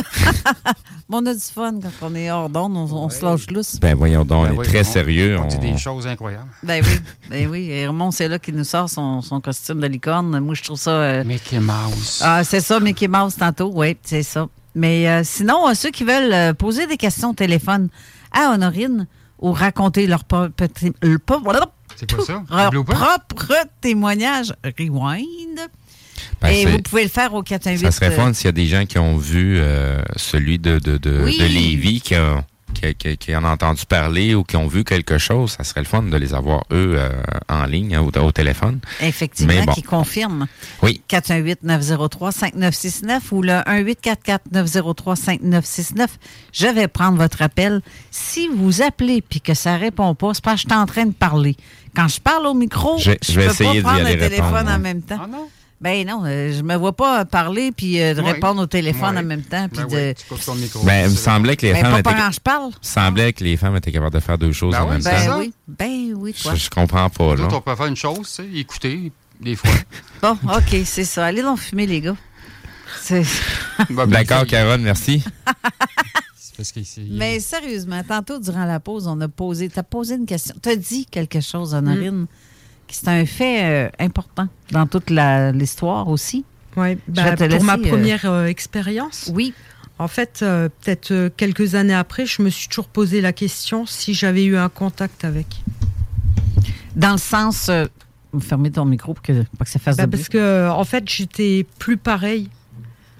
Bon, 1.09 1.19
on 1.21 1.25
a 1.27 1.33
du 1.33 1.39
fun 1.39 1.73
quand 1.81 2.07
on 2.09 2.15
est 2.15 2.31
hors 2.31 2.49
d'onde, 2.49 2.75
on, 2.75 2.91
on 2.91 3.09
se 3.09 3.23
lâche 3.23 3.47
lousse. 3.51 3.79
Ben 3.79 3.95
voyons 3.95 4.25
donc, 4.25 4.39
on 4.39 4.47
Ben 4.47 4.53
est 4.53 4.57
oui, 4.57 4.65
très 4.65 4.79
on- 4.87 4.91
sérieux. 4.91 5.37
On 5.39 5.45
dit 5.47 5.57
on- 5.59 5.71
des 5.73 5.77
choses 5.77 6.07
incroyables. 6.07 6.49
Ben 6.63 6.83
oui, 6.83 6.99
ben 7.29 7.47
oui. 7.49 7.69
Et 7.69 7.85
Raymond, 7.85 8.11
c'est 8.11 8.27
là 8.27 8.39
qu'il 8.39 8.55
nous 8.55 8.63
sort 8.63 8.89
son, 8.89 9.21
son 9.21 9.39
costume 9.41 9.81
de 9.81 9.87
licorne. 9.87 10.39
Moi, 10.39 10.55
je 10.55 10.63
trouve 10.63 10.79
ça. 10.79 10.91
euh, 10.91 11.23
Mickey 11.23 11.59
Mouse. 11.59 12.21
Ah, 12.23 12.43
c'est 12.43 12.61
ça, 12.61 12.79
Mickey 12.79 13.07
Mouse 13.07 13.35
tantôt, 13.35 13.71
oui, 13.75 13.95
c'est 14.03 14.23
ça. 14.23 14.47
Mais 14.73 15.07
euh, 15.09 15.21
sinon, 15.23 15.67
euh, 15.69 15.73
ceux 15.73 15.91
qui 15.91 16.03
veulent 16.05 16.33
euh, 16.33 16.53
poser 16.53 16.87
des 16.87 16.97
questions 16.97 17.29
au 17.31 17.33
téléphone 17.33 17.89
à 18.33 18.51
Honorine 18.53 19.05
ou 19.39 19.51
raconter 19.51 20.07
leur, 20.07 20.23
petit- 20.23 20.93
le 21.01 21.19
ça? 22.25 22.43
Blooper? 22.71 22.93
propre 22.93 23.53
témoignage, 23.81 24.53
rewind. 24.77 25.59
Ben, 26.41 26.49
Et 26.49 26.65
vous 26.65 26.81
pouvez 26.81 27.03
le 27.03 27.09
faire 27.09 27.33
au 27.33 27.43
418. 27.43 27.85
Ça 27.85 27.91
serait 27.91 28.07
euh, 28.11 28.15
fun 28.15 28.33
s'il 28.33 28.45
y 28.45 28.49
a 28.49 28.51
des 28.53 28.65
gens 28.67 28.85
qui 28.85 28.97
ont 28.99 29.17
vu 29.17 29.57
euh, 29.59 30.01
celui 30.15 30.59
de, 30.59 30.79
de, 30.79 30.97
de, 30.97 31.23
Oui. 31.23 31.37
de 31.37 31.45
Lévis, 31.45 32.01
qui, 32.01 32.15
ont- 32.15 32.43
qui, 32.75 32.93
qui- 32.95 33.17
qui 33.17 33.35
en 33.35 33.43
ont 33.43 33.47
entendu 33.47 33.85
parler 33.87 34.35
ou 34.35 34.43
qui 34.43 34.55
ont 34.57 34.67
vu 34.67 34.83
quelque 34.83 35.17
chose. 35.17 35.51
Ça 35.57 35.63
serait 35.63 35.81
le 35.81 35.87
fun 35.87 36.03
de 36.03 36.17
les 36.17 36.33
avoir, 36.35 36.59
eux, 36.71 36.93
euh, 36.97 37.09
en 37.49 37.65
ligne, 37.65 37.95
hein, 37.95 38.01
au, 38.01 38.11
au 38.19 38.31
téléphone. 38.31 38.79
Effectivement, 39.01 39.53
Mais 39.53 39.65
bon. 39.65 39.73
qui 39.73 39.81
confirme. 39.81 40.45
Oui. 40.83 41.01
418-903-5969 41.09 43.21
ou 43.31 43.41
le 43.41 43.63
1844-903-5969. 44.53 46.07
Je 46.51 46.67
vais 46.67 46.87
prendre 46.87 47.17
votre 47.17 47.41
appel. 47.41 47.81
Si 48.11 48.47
vous 48.47 48.81
appelez 48.81 49.21
puis 49.21 49.41
que 49.41 49.53
ça 49.53 49.77
répond 49.77 50.15
pas, 50.15 50.33
c'est 50.33 50.43
parce 50.43 50.63
que 50.63 50.69
je 50.69 50.73
suis 50.73 50.81
en 50.81 50.85
train 50.85 51.05
de 51.05 51.13
parler. 51.13 51.55
Quand 51.95 52.07
je 52.07 52.19
parle 52.19 52.45
au 52.47 52.53
micro, 52.53 52.97
Je- 52.97 53.11
je 53.21 53.31
je 53.31 53.39
vais 53.39 53.45
peux 53.47 53.51
essayer 53.51 53.81
pas 53.81 53.89
prendre 53.93 54.03
le 54.09 54.17
téléphone 54.17 54.45
répondre, 54.45 54.57
en 54.59 54.63
moi. 54.63 54.77
même 54.77 55.01
temps. 55.01 55.19
Ah 55.23 55.27
non? 55.27 55.47
Ben 55.81 56.07
non, 56.07 56.23
euh, 56.25 56.53
je 56.53 56.61
me 56.63 56.75
vois 56.75 56.93
pas 56.95 57.25
parler 57.25 57.71
puis 57.71 58.01
euh, 58.01 58.13
de 58.13 58.21
Ouais. 58.21 58.31
répondre 58.33 58.61
au 58.61 58.65
téléphone 58.65 59.15
Ouais. 59.15 59.21
en 59.21 59.25
même 59.25 59.43
temps. 59.43 59.67
Puis 59.69 59.81
Ben 59.83 59.87
de... 59.87 59.95
oui, 60.07 60.15
tu 60.15 60.25
coupes 60.25 60.43
ton 60.45 60.55
micro. 60.55 60.83
Ben, 60.83 61.05
il 61.07 61.11
me 61.11 61.15
semblait 61.17 61.55
que 61.57 61.65
les 61.65 61.73
Ben, 61.73 61.81
femmes 61.81 62.01
pas 62.03 62.11
étaient, 62.11 62.31
je 62.31 62.39
parle. 62.39 62.71
semblait 62.81 63.33
que 63.33 63.43
les 63.43 63.57
femmes 63.57 63.75
étaient 63.75 63.91
capables 63.91 64.15
de 64.15 64.19
faire 64.21 64.37
deux 64.37 64.51
choses 64.53 64.73
Ben 64.73 64.81
en 64.83 64.85
oui, 64.85 64.91
même 64.93 65.03
temps. 65.03 65.09
Ben 65.11 65.37
oui, 65.39 65.53
ben 65.67 66.13
oui, 66.15 66.33
toi. 66.33 66.55
Je, 66.55 66.63
je 66.65 66.69
comprends 66.69 67.09
pas, 67.09 67.35
là. 67.35 67.47
on 67.51 67.61
peut 67.61 67.75
faire 67.75 67.85
une 67.87 67.95
chose, 67.95 68.31
tu 68.35 68.57
écouter, 68.59 69.11
des 69.41 69.55
fois. 69.55 69.69
Bon, 70.21 70.37
OK, 70.55 70.75
c'est 70.85 71.03
ça. 71.05 71.25
Allez 71.25 71.41
donc 71.41 71.59
fumer, 71.59 71.85
les 71.85 72.01
gars. 72.01 72.15
Ben, 73.09 73.23
ben, 73.89 74.05
D'accord, 74.07 74.45
Caroline, 74.45 74.83
merci. 74.83 75.23
c'est 76.37 76.55
parce 76.55 76.73
Mais 77.11 77.39
sérieusement, 77.39 78.01
tantôt, 78.07 78.39
durant 78.39 78.65
la 78.65 78.79
pause, 78.79 79.07
on 79.07 79.19
a 79.21 79.27
posé, 79.27 79.69
t'as 79.69 79.83
posé 79.83 80.15
une 80.15 80.25
question. 80.25 80.55
T'as 80.61 80.75
dit 80.77 81.05
quelque 81.05 81.41
chose, 81.41 81.73
Honorine, 81.73 82.27
qui 82.27 82.33
c'est 82.89 83.07
un 83.07 83.25
fait 83.25 83.63
euh, 83.63 83.89
important 83.99 84.47
dans 84.71 84.85
toute 84.87 85.09
l'histoire 85.09 86.07
aussi. 86.07 86.45
Ouais, 86.75 86.97
Je 87.07 87.13
bah, 87.13 87.35
pour 87.37 87.63
ma 87.63 87.77
laisser, 87.77 87.87
euh, 87.87 87.91
première 87.91 88.25
euh, 88.25 88.45
expérience. 88.45 89.31
Oui. 89.33 89.53
En 89.97 90.09
fait, 90.09 90.39
euh, 90.41 90.67
peut-être 90.81 91.11
euh, 91.11 91.29
quelques 91.35 91.75
années 91.75 91.93
après, 91.93 92.25
je 92.25 92.41
me 92.41 92.49
suis 92.49 92.67
toujours 92.67 92.87
posé 92.87 93.21
la 93.21 93.31
question 93.31 93.85
si 93.85 94.13
j'avais 94.13 94.43
eu 94.43 94.57
un 94.57 94.67
contact 94.67 95.23
avec. 95.23 95.47
Dans 96.97 97.13
le 97.13 97.17
sens. 97.17 97.69
euh, 97.69 97.85
fermez 98.41 98.71
ton 98.71 98.83
micro 98.83 99.13
pour 99.13 99.23
que, 99.23 99.45
ça 99.63 99.79
fasse 99.79 99.95
Bah, 99.95 100.05
de 100.05 100.09
bruit. 100.11 100.19
parce 100.19 100.29
que 100.29 100.69
en 100.69 100.83
fait, 100.83 101.07
j'étais 101.09 101.65
plus 101.79 101.95
pareil. 101.95 102.49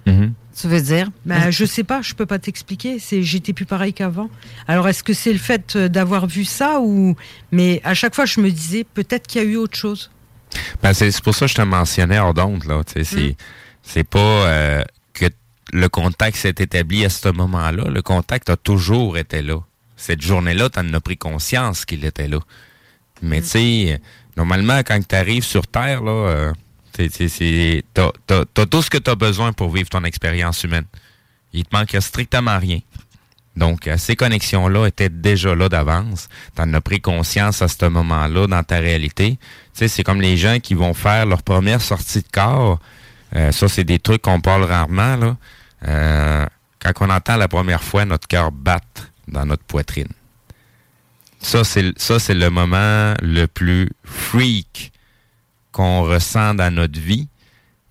Mhm. 0.06 0.34
Tu 0.60 0.68
veux 0.68 0.82
dire? 0.82 1.10
Bah, 1.26 1.52
je 1.52 1.66
sais 1.66 1.84
pas, 1.84 2.02
je 2.02 2.14
peux 2.14 2.26
pas 2.26 2.40
t'expliquer. 2.40 2.98
C'est 3.00 3.24
j'étais 3.24 3.52
plus 3.52 3.66
pareil 3.66 3.94
qu'avant. 3.94 4.30
Alors 4.68 4.88
est-ce 4.88 5.04
que 5.04 5.14
c'est 5.14 5.34
le 5.34 5.40
fait 5.40 5.76
euh, 5.76 5.90
d'avoir 5.90 6.28
vu 6.28 6.46
ça 6.46 6.80
ou 6.80 7.16
mais 7.52 7.82
à 7.84 7.94
chaque 7.94 8.16
fois 8.16 8.26
je 8.26 8.40
me 8.40 8.50
disais 8.50 8.86
peut-être 8.94 9.28
qu'il 9.28 9.42
y 9.42 9.46
a 9.46 9.48
eu 9.48 9.58
autre 9.58 9.78
chose. 9.78 10.12
Ben, 10.82 10.94
c'est 10.94 11.12
c'est 11.12 11.24
pour 11.24 11.36
ça 11.36 11.46
que 11.48 11.52
je 11.52 11.56
te 11.56 11.62
mentionnais 11.62 12.20
hors 12.20 12.34
d'onde, 12.34 12.64
là. 12.66 12.82
Sais, 12.88 13.04
c'est, 13.04 13.32
Mm. 13.32 13.36
c'est 13.84 14.04
pas 14.06 14.20
euh, 14.20 14.84
que 15.14 15.26
le 15.74 15.90
contact 15.90 16.38
s'est 16.38 16.56
établi 16.58 17.04
à 17.04 17.10
ce 17.10 17.28
moment-là. 17.28 17.90
Le 17.90 18.02
contact 18.02 18.50
a 18.50 18.56
toujours 18.56 19.18
été 19.18 19.42
là. 19.42 19.60
cette 19.98 20.22
journée-là, 20.22 20.70
tu 20.70 20.80
en 20.80 20.94
as 20.94 21.02
pris 21.02 21.18
conscience 21.18 21.84
qu'il 21.86 22.06
était 22.06 22.28
là. 22.30 22.40
Mais 23.22 23.42
tu 23.42 23.48
sais, 23.48 24.02
normalement, 24.38 24.80
quand 24.80 25.00
tu 25.06 25.16
arrives 25.16 25.44
sur 25.44 25.68
Terre, 25.68 26.02
là, 26.04 26.12
euh, 26.12 26.54
t'as 27.94 28.12
t'as 28.28 28.66
tout 28.66 28.82
ce 28.82 28.90
que 28.90 28.98
tu 28.98 29.10
as 29.10 29.16
besoin 29.16 29.54
pour 29.54 29.70
vivre 29.72 29.90
ton 29.90 30.04
expérience 30.04 30.64
humaine. 30.64 30.86
Il 31.54 31.64
te 31.64 31.76
manque 31.76 31.96
strictement 32.02 32.60
rien. 32.60 32.80
Donc, 33.56 33.88
euh, 33.88 33.98
ces 33.98 34.16
connexions-là 34.16 34.88
étaient 34.88 35.10
déjà 35.10 35.56
là 35.56 35.70
d'avance. 35.70 36.28
Tu 36.56 36.62
en 36.62 36.74
as 36.74 36.82
pris 36.82 37.00
conscience 37.00 37.62
à 37.62 37.68
ce 37.68 37.86
moment-là 37.86 38.48
dans 38.48 38.64
ta 38.64 38.80
réalité. 38.80 39.40
C'est 39.74 40.04
comme 40.04 40.22
les 40.22 40.38
gens 40.38 40.60
qui 40.60 40.74
vont 40.74 40.94
faire 40.94 41.26
leur 41.26 41.42
première 41.42 41.82
sortie 41.82 42.22
de 42.22 42.28
corps. 42.32 42.80
Euh, 43.36 43.52
ça, 43.52 43.68
c'est 43.68 43.84
des 43.84 44.00
trucs 44.00 44.22
qu'on 44.22 44.42
parle 44.42 44.64
rarement. 44.64 45.16
Là. 45.16 45.38
Euh, 45.88 46.46
quand 46.80 47.08
on 47.08 47.10
entend 47.10 47.38
la 47.38 47.48
première 47.48 47.84
fois 47.84 48.06
notre 48.06 48.28
cœur 48.28 48.52
battre 48.52 49.12
dans 49.28 49.46
notre 49.46 49.64
poitrine. 49.64 50.12
Ça, 51.40 51.64
c'est 51.64 52.34
le 52.34 52.50
moment 52.50 53.14
le 53.22 53.46
plus 53.46 53.90
freak 54.04 54.92
qu'on 55.76 56.04
ressent 56.04 56.56
dans 56.56 56.74
notre 56.74 56.98
vie. 56.98 57.28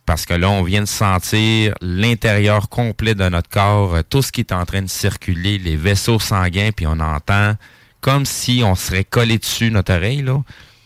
Parce 0.06 0.24
que 0.24 0.32
là, 0.32 0.48
on 0.48 0.62
vient 0.62 0.80
de 0.80 0.86
sentir 0.86 1.74
l'intérieur 1.82 2.70
complet 2.70 3.14
de 3.14 3.28
notre 3.28 3.50
corps, 3.50 3.96
euh, 3.96 4.02
tout 4.02 4.22
ce 4.22 4.32
qui 4.32 4.40
est 4.40 4.52
en 4.52 4.64
train 4.64 4.80
de 4.80 4.88
circuler, 4.88 5.58
les 5.58 5.76
vaisseaux 5.76 6.18
sanguins, 6.18 6.70
puis 6.74 6.86
on 6.86 6.98
entend 6.98 7.56
comme 8.00 8.24
si 8.24 8.62
on 8.64 8.74
serait 8.74 9.04
collé 9.04 9.36
dessus 9.38 9.70
notre 9.70 9.94
oreille, 9.94 10.22
là. 10.22 10.42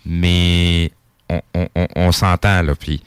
Mais 0.07 0.91
on, 1.95 2.11
s'entend, 2.11 2.63
là, 2.63 2.75
puis 2.75 3.03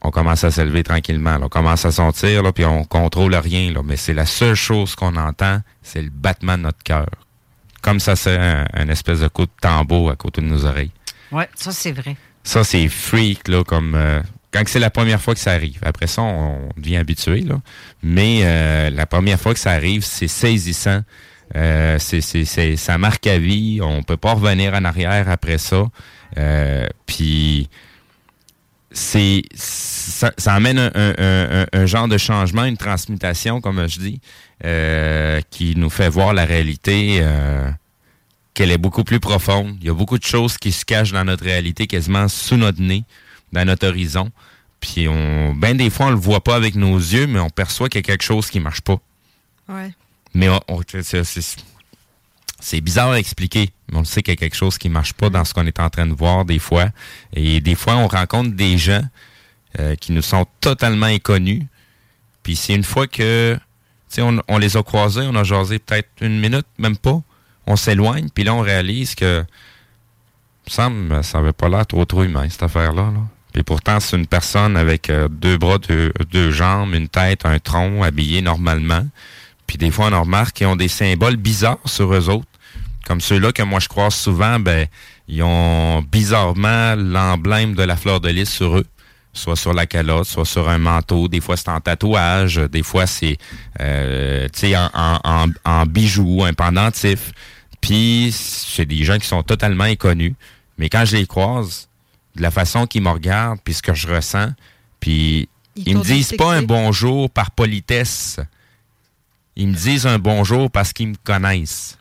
on 0.00 0.10
commence 0.10 0.44
à 0.44 0.50
s'élever 0.50 0.82
tranquillement. 0.82 1.38
On 1.42 1.48
commence 1.48 1.84
à 1.84 1.92
sentir, 1.92 2.42
là, 2.42 2.52
puis 2.52 2.64
on 2.64 2.84
contrôle 2.84 3.34
rien, 3.34 3.70
là. 3.72 3.82
Mais 3.84 3.96
c'est 3.96 4.14
la 4.14 4.26
seule 4.26 4.54
chose 4.54 4.94
qu'on 4.94 5.16
entend, 5.16 5.60
c'est 5.82 6.02
le 6.02 6.10
battement 6.10 6.56
de 6.56 6.62
notre 6.62 6.82
cœur. 6.82 7.08
Comme 7.82 8.00
ça, 8.00 8.16
c'est 8.16 8.36
un, 8.36 8.66
un 8.72 8.88
espèce 8.88 9.20
de 9.20 9.28
coup 9.28 9.44
de 9.44 9.50
tambour 9.60 10.10
à 10.10 10.16
côté 10.16 10.40
de 10.40 10.46
nos 10.46 10.64
oreilles. 10.64 10.92
Oui, 11.32 11.44
ça, 11.54 11.72
c'est 11.72 11.92
vrai. 11.92 12.16
Ça, 12.48 12.64
c'est 12.64 12.88
freak, 12.88 13.46
là, 13.48 13.62
comme... 13.62 13.94
euh, 13.94 14.22
quand 14.50 14.62
c'est 14.66 14.78
la 14.78 14.88
première 14.88 15.20
fois 15.20 15.34
que 15.34 15.40
ça 15.40 15.52
arrive. 15.52 15.78
Après 15.82 16.06
ça, 16.06 16.22
on, 16.22 16.70
on 16.74 16.80
devient 16.80 16.96
habitué, 16.96 17.40
là. 17.42 17.60
Mais 18.02 18.40
euh, 18.44 18.88
la 18.88 19.04
première 19.04 19.38
fois 19.38 19.52
que 19.52 19.60
ça 19.60 19.72
arrive, 19.72 20.02
c'est 20.02 20.28
saisissant. 20.28 21.02
Euh, 21.56 21.98
c'est, 21.98 22.22
c'est, 22.22 22.46
c'est- 22.46 22.76
ça 22.76 22.96
marque 22.96 23.26
à 23.26 23.38
vie. 23.38 23.80
On 23.82 24.02
peut 24.02 24.16
pas 24.16 24.32
revenir 24.32 24.72
en 24.72 24.84
arrière 24.86 25.28
après 25.28 25.58
ça. 25.58 25.84
Euh, 26.38 26.86
Puis 27.04 27.68
c'est 28.90 29.42
ça, 29.54 30.32
ça 30.38 30.54
amène 30.54 30.78
un, 30.78 30.90
un- 30.94 31.66
un- 31.72 31.86
genre 31.86 32.08
de 32.08 32.16
changement, 32.16 32.64
une 32.64 32.78
transmutation, 32.78 33.60
comme 33.60 33.86
je 33.86 33.98
dis, 33.98 34.20
euh, 34.64 35.40
qui 35.50 35.74
nous 35.76 35.90
fait 35.90 36.08
voir 36.08 36.32
la 36.32 36.46
réalité 36.46 37.18
euh, 37.20 37.70
qu'elle 38.58 38.72
est 38.72 38.78
beaucoup 38.78 39.04
plus 39.04 39.20
profonde. 39.20 39.76
Il 39.80 39.86
y 39.86 39.88
a 39.88 39.94
beaucoup 39.94 40.18
de 40.18 40.24
choses 40.24 40.58
qui 40.58 40.72
se 40.72 40.84
cachent 40.84 41.12
dans 41.12 41.24
notre 41.24 41.44
réalité, 41.44 41.86
quasiment 41.86 42.26
sous 42.26 42.56
notre 42.56 42.80
nez, 42.82 43.04
dans 43.52 43.64
notre 43.64 43.86
horizon. 43.86 44.32
Puis 44.80 45.06
on, 45.06 45.54
ben 45.54 45.76
des 45.76 45.90
fois, 45.90 46.06
on 46.06 46.10
le 46.10 46.16
voit 46.16 46.42
pas 46.42 46.56
avec 46.56 46.74
nos 46.74 46.96
yeux, 46.98 47.28
mais 47.28 47.38
on 47.38 47.50
perçoit 47.50 47.88
qu'il 47.88 48.00
y 48.00 48.04
a 48.04 48.08
quelque 48.10 48.24
chose 48.24 48.50
qui 48.50 48.58
marche 48.58 48.80
pas. 48.80 48.98
Ouais. 49.68 49.92
Mais 50.34 50.48
on- 50.48 50.60
on- 50.66 50.82
c'est- 50.88 51.22
c'est 51.24 51.56
c'est 52.60 52.80
bizarre 52.80 53.10
à 53.12 53.20
expliquer, 53.20 53.70
mais 53.92 53.98
on 53.98 54.04
sait 54.04 54.22
qu'il 54.24 54.32
y 54.32 54.36
a 54.36 54.36
quelque 54.36 54.56
chose 54.56 54.76
qui 54.76 54.88
marche 54.88 55.12
pas 55.12 55.30
dans 55.30 55.44
ce 55.44 55.54
qu'on 55.54 55.64
est 55.66 55.78
en 55.78 55.88
train 55.90 56.08
de 56.08 56.12
voir 56.12 56.44
des 56.44 56.58
fois. 56.58 56.88
Et 57.32 57.60
des 57.60 57.76
fois, 57.76 57.94
on 57.94 58.08
rencontre 58.08 58.50
des 58.56 58.76
gens 58.76 59.02
euh, 59.78 59.94
qui 59.94 60.10
nous 60.10 60.22
sont 60.22 60.46
totalement 60.60 61.06
inconnus. 61.06 61.62
Puis 62.42 62.56
c'est 62.56 62.74
une 62.74 62.82
fois 62.82 63.06
que, 63.06 63.54
tu 63.54 63.60
sais, 64.16 64.22
on, 64.22 64.42
on 64.48 64.58
les 64.58 64.76
a 64.76 64.82
croisés, 64.82 65.20
on 65.30 65.36
a 65.36 65.44
jasé 65.44 65.78
peut-être 65.78 66.08
une 66.20 66.40
minute, 66.40 66.66
même 66.78 66.96
pas. 66.96 67.22
On 67.70 67.76
s'éloigne, 67.76 68.28
puis 68.34 68.44
là, 68.44 68.54
on 68.54 68.60
réalise 68.60 69.14
que, 69.14 69.40
me 69.40 70.70
semble, 70.70 71.22
ça 71.22 71.40
pas 71.52 71.68
l'air 71.68 71.86
trop 71.86 72.06
trop 72.06 72.24
humain, 72.24 72.46
cette 72.48 72.62
affaire-là. 72.62 73.02
Là. 73.02 73.20
Puis 73.52 73.62
pourtant, 73.62 74.00
c'est 74.00 74.16
une 74.16 74.26
personne 74.26 74.74
avec 74.74 75.10
euh, 75.10 75.28
deux 75.28 75.58
bras, 75.58 75.76
deux, 75.76 76.10
deux 76.32 76.50
jambes, 76.50 76.94
une 76.94 77.08
tête, 77.08 77.44
un 77.44 77.58
tronc, 77.58 78.02
habillé 78.02 78.40
normalement. 78.40 79.06
Puis 79.66 79.76
des 79.76 79.90
fois, 79.90 80.08
on 80.10 80.20
remarque 80.22 80.56
qu'ils 80.56 80.66
ont 80.66 80.76
des 80.76 80.88
symboles 80.88 81.36
bizarres 81.36 81.76
sur 81.84 82.14
eux 82.14 82.30
autres. 82.30 82.48
Comme 83.06 83.20
ceux-là 83.20 83.52
que 83.52 83.62
moi 83.62 83.80
je 83.80 83.88
croise 83.88 84.14
souvent, 84.14 84.58
ben, 84.58 84.86
ils 85.28 85.42
ont 85.42 86.00
bizarrement 86.02 86.94
l'emblème 86.96 87.74
de 87.74 87.82
la 87.82 87.96
fleur 87.96 88.20
de 88.20 88.30
lys 88.30 88.48
sur 88.48 88.78
eux. 88.78 88.86
Soit 89.34 89.56
sur 89.56 89.74
la 89.74 89.84
calotte, 89.86 90.26
soit 90.26 90.46
sur 90.46 90.70
un 90.70 90.78
manteau. 90.78 91.28
Des 91.28 91.40
fois, 91.40 91.58
c'est 91.58 91.68
en 91.68 91.80
tatouage. 91.80 92.56
Des 92.56 92.82
fois, 92.82 93.06
c'est 93.06 93.36
euh, 93.78 94.48
en, 94.74 94.88
en, 94.94 95.18
en, 95.24 95.46
en 95.64 95.86
bijoux, 95.86 96.44
un 96.44 96.54
pendentif. 96.54 97.32
Puis, 97.80 98.30
c'est 98.32 98.86
des 98.86 99.04
gens 99.04 99.18
qui 99.18 99.26
sont 99.26 99.42
totalement 99.42 99.84
inconnus. 99.84 100.34
Mais 100.78 100.88
quand 100.88 101.04
je 101.04 101.16
les 101.16 101.26
croise, 101.26 101.88
de 102.36 102.42
la 102.42 102.50
façon 102.50 102.86
qu'ils 102.86 103.02
me 103.02 103.10
regardent, 103.10 103.60
puis 103.62 103.74
ce 103.74 103.82
que 103.82 103.94
je 103.94 104.08
ressens, 104.08 104.50
puis 105.00 105.48
Ils 105.76 105.88
ils, 105.88 105.96
me 105.96 106.02
disent 106.02 106.34
pas 106.36 106.54
un 106.54 106.62
bonjour 106.62 107.30
par 107.30 107.50
politesse. 107.50 108.38
Ils 109.56 109.68
me 109.68 109.74
disent 109.74 110.06
un 110.06 110.18
bonjour 110.18 110.70
parce 110.70 110.92
qu'ils 110.92 111.08
me 111.08 111.16
connaissent. 111.24 111.98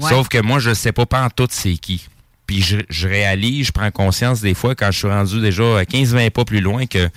Sauf 0.00 0.28
que 0.28 0.38
moi, 0.38 0.60
je 0.60 0.72
sais 0.72 0.92
pas 0.92 1.06
pas 1.06 1.24
en 1.24 1.30
tout 1.30 1.48
c'est 1.50 1.76
qui. 1.76 2.06
Puis 2.46 2.62
je, 2.62 2.78
je 2.88 3.08
réalise, 3.08 3.68
je 3.68 3.72
prends 3.72 3.90
conscience 3.90 4.40
des 4.40 4.54
fois 4.54 4.74
quand 4.74 4.90
je 4.90 4.98
suis 4.98 5.08
rendu 5.08 5.40
déjà 5.40 5.78
à 5.78 5.82
15-20 5.84 6.30
pas 6.30 6.44
plus 6.44 6.60
loin 6.60 6.86
que 6.86 7.08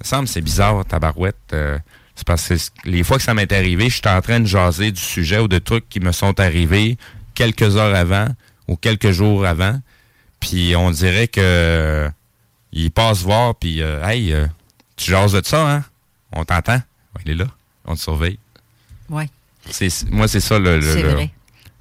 ça 0.00 0.16
me 0.16 0.26
semble 0.26 0.28
c'est 0.28 0.40
bizarre, 0.40 0.84
tabarouette. 0.84 1.36
euh, 1.52 1.78
c'est 2.14 2.26
parce 2.26 2.48
que 2.48 2.54
les 2.84 3.04
fois 3.04 3.16
que 3.18 3.22
ça 3.22 3.32
m'est 3.34 3.52
arrivé, 3.52 3.88
je 3.88 3.96
suis 3.96 4.08
en 4.08 4.20
train 4.20 4.40
de 4.40 4.46
jaser 4.46 4.90
du 4.90 5.00
sujet 5.00 5.38
ou 5.38 5.46
de 5.46 5.58
trucs 5.58 5.88
qui 5.88 6.00
me 6.00 6.10
sont 6.10 6.38
arrivés 6.40 6.98
quelques 7.38 7.76
heures 7.76 7.94
avant 7.94 8.26
ou 8.66 8.76
quelques 8.76 9.12
jours 9.12 9.46
avant. 9.46 9.80
Puis 10.40 10.74
on 10.74 10.90
dirait 10.90 11.28
que 11.28 11.40
euh, 11.40 12.08
il 12.72 12.90
passe 12.90 13.22
voir, 13.22 13.54
puis 13.54 13.80
euh, 13.80 14.04
hey, 14.04 14.32
euh, 14.32 14.46
tu 14.96 15.12
jases 15.12 15.32
de 15.32 15.40
ça, 15.44 15.70
hein? 15.72 15.84
On 16.32 16.44
t'entend? 16.44 16.82
Il 17.24 17.30
est 17.30 17.34
là. 17.34 17.46
On 17.84 17.94
te 17.94 18.00
surveille. 18.00 18.38
Oui. 19.08 19.24
C'est, 19.70 19.88
moi, 20.10 20.26
c'est 20.26 20.40
ça 20.40 20.58
le, 20.58 20.78
le, 20.78 20.94
le, 20.94 21.08
vrai. 21.08 21.30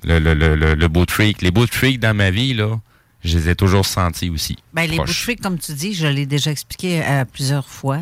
le, 0.04 0.20
le, 0.20 0.76
le, 0.76 0.88
beau 0.88 1.06
trick. 1.06 1.42
Les 1.42 1.52
beaux 1.52 1.66
tricks 1.68 2.00
dans 2.00 2.16
ma 2.16 2.32
vie, 2.32 2.54
là, 2.54 2.80
je 3.24 3.38
les 3.38 3.50
ai 3.50 3.56
toujours 3.56 3.86
sentis 3.86 4.30
aussi. 4.30 4.58
Ben, 4.74 4.88
les 4.90 4.98
Proches. 4.98 5.08
boucheries, 5.10 5.36
comme 5.38 5.58
tu 5.58 5.74
dis, 5.74 5.94
je 5.94 6.08
l'ai 6.08 6.26
déjà 6.26 6.52
expliqué 6.52 7.02
plusieurs 7.34 7.68
fois 7.68 8.00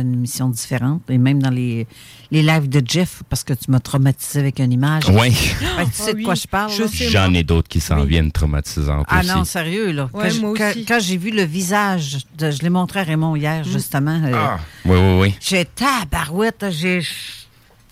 une 0.00 0.14
émission 0.14 0.48
différente 0.48 1.02
et 1.10 1.18
même 1.18 1.42
dans 1.42 1.50
les, 1.50 1.86
les 2.30 2.42
lives 2.42 2.68
de 2.68 2.82
Jeff 2.86 3.22
parce 3.28 3.44
que 3.44 3.52
tu 3.52 3.70
m'as 3.70 3.80
traumatisé 3.80 4.40
avec 4.40 4.58
une 4.58 4.72
image. 4.72 5.04
Oui. 5.10 5.30
Que 5.30 5.84
tu 5.84 5.90
sais 5.92 6.14
de 6.14 6.22
quoi 6.22 6.34
je 6.34 6.46
parle. 6.46 6.70
là? 6.70 6.86
J'en 7.10 7.34
ai 7.34 7.42
d'autres 7.44 7.68
qui 7.68 7.80
s'en 7.80 8.04
viennent 8.04 8.32
traumatisantes 8.32 9.06
Ah 9.08 9.20
aussi. 9.20 9.28
non, 9.28 9.44
sérieux, 9.44 9.92
là. 9.92 10.08
Ouais, 10.14 10.24
quand, 10.24 10.30
je- 10.30 10.40
moi 10.40 10.54
quand- 10.56 10.70
aussi. 10.70 10.84
quand 10.86 10.98
j'ai 11.00 11.16
vu 11.18 11.30
le 11.30 11.42
visage, 11.44 12.18
de- 12.38 12.50
je 12.50 12.60
l'ai 12.62 12.70
montré 12.70 13.00
à 13.00 13.02
Raymond 13.04 13.36
hier, 13.36 13.62
justement. 13.64 14.20
euh, 14.24 14.32
Ah. 14.34 14.58
Oui, 14.84 14.96
oui, 14.98 15.20
oui. 15.20 15.34
J'ai 15.40 15.64
tabarouette, 15.66 16.66
j'ai. 16.70 17.02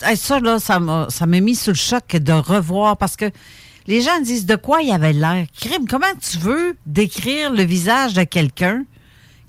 Hey, 0.03 0.17
ça, 0.17 0.41
là, 0.41 0.59
ça 0.59 0.81
m'a 0.81 1.07
ça 1.11 1.27
m'a 1.27 1.41
mis 1.41 1.55
sous 1.55 1.71
le 1.71 1.77
choc 1.77 2.17
de 2.17 2.33
revoir 2.33 2.97
parce 2.97 3.17
que 3.17 3.27
les 3.87 4.01
gens 4.01 4.19
disent 4.23 4.47
de 4.47 4.57
quoi 4.57 4.81
il 4.83 4.91
avait 4.93 5.13
l'air. 5.13 5.47
Crime, 5.61 5.87
comment 5.89 6.07
tu 6.21 6.39
veux 6.39 6.77
décrire 6.87 7.53
le 7.53 7.63
visage 7.65 8.15
de 8.15 8.23
quelqu'un 8.25 8.85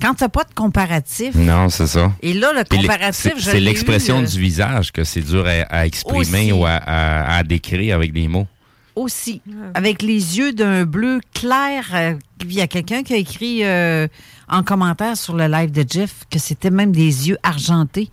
quand 0.01 0.15
tu 0.15 0.23
n'as 0.23 0.29
pas 0.29 0.43
de 0.43 0.53
comparatif? 0.53 1.35
Non, 1.35 1.69
c'est 1.69 1.87
ça. 1.87 2.11
Et 2.21 2.33
là, 2.33 2.51
le 2.53 2.63
comparatif, 2.63 3.33
c'est- 3.35 3.39
je 3.39 3.51
C'est 3.51 3.59
l'expression 3.59 4.19
eu, 4.21 4.23
euh, 4.23 4.27
du 4.27 4.39
visage 4.39 4.91
que 4.91 5.03
c'est 5.03 5.21
dur 5.21 5.45
à, 5.47 5.61
à 5.75 5.85
exprimer 5.85 6.19
Aussi. 6.19 6.51
ou 6.53 6.65
à, 6.65 6.71
à- 6.71 7.37
à 7.37 7.43
décrire 7.43 7.95
avec 7.95 8.11
des 8.13 8.27
mots. 8.27 8.47
aussi, 8.95 9.41
avec 9.73 10.01
les 10.01 10.37
yeux 10.37 10.51
d'un 10.51 10.83
bleu 10.85 11.21
clair. 11.33 11.85
euh, 11.93 12.13
Il 12.41 12.51
y 12.53 12.59
a 12.61 12.67
quelqu'un 12.67 13.03
qui 13.03 13.13
a 13.13 13.17
écrit 13.17 13.63
euh, 13.63 14.07
en 14.49 14.63
commentaire 14.63 15.15
sur 15.15 15.33
le 15.35 15.47
live 15.47 15.71
de 15.71 15.85
Jeff 15.89 16.11
que 16.29 16.39
c'était 16.39 16.71
même 16.71 16.91
des 16.91 17.29
yeux 17.29 17.37
argentés. 17.43 18.09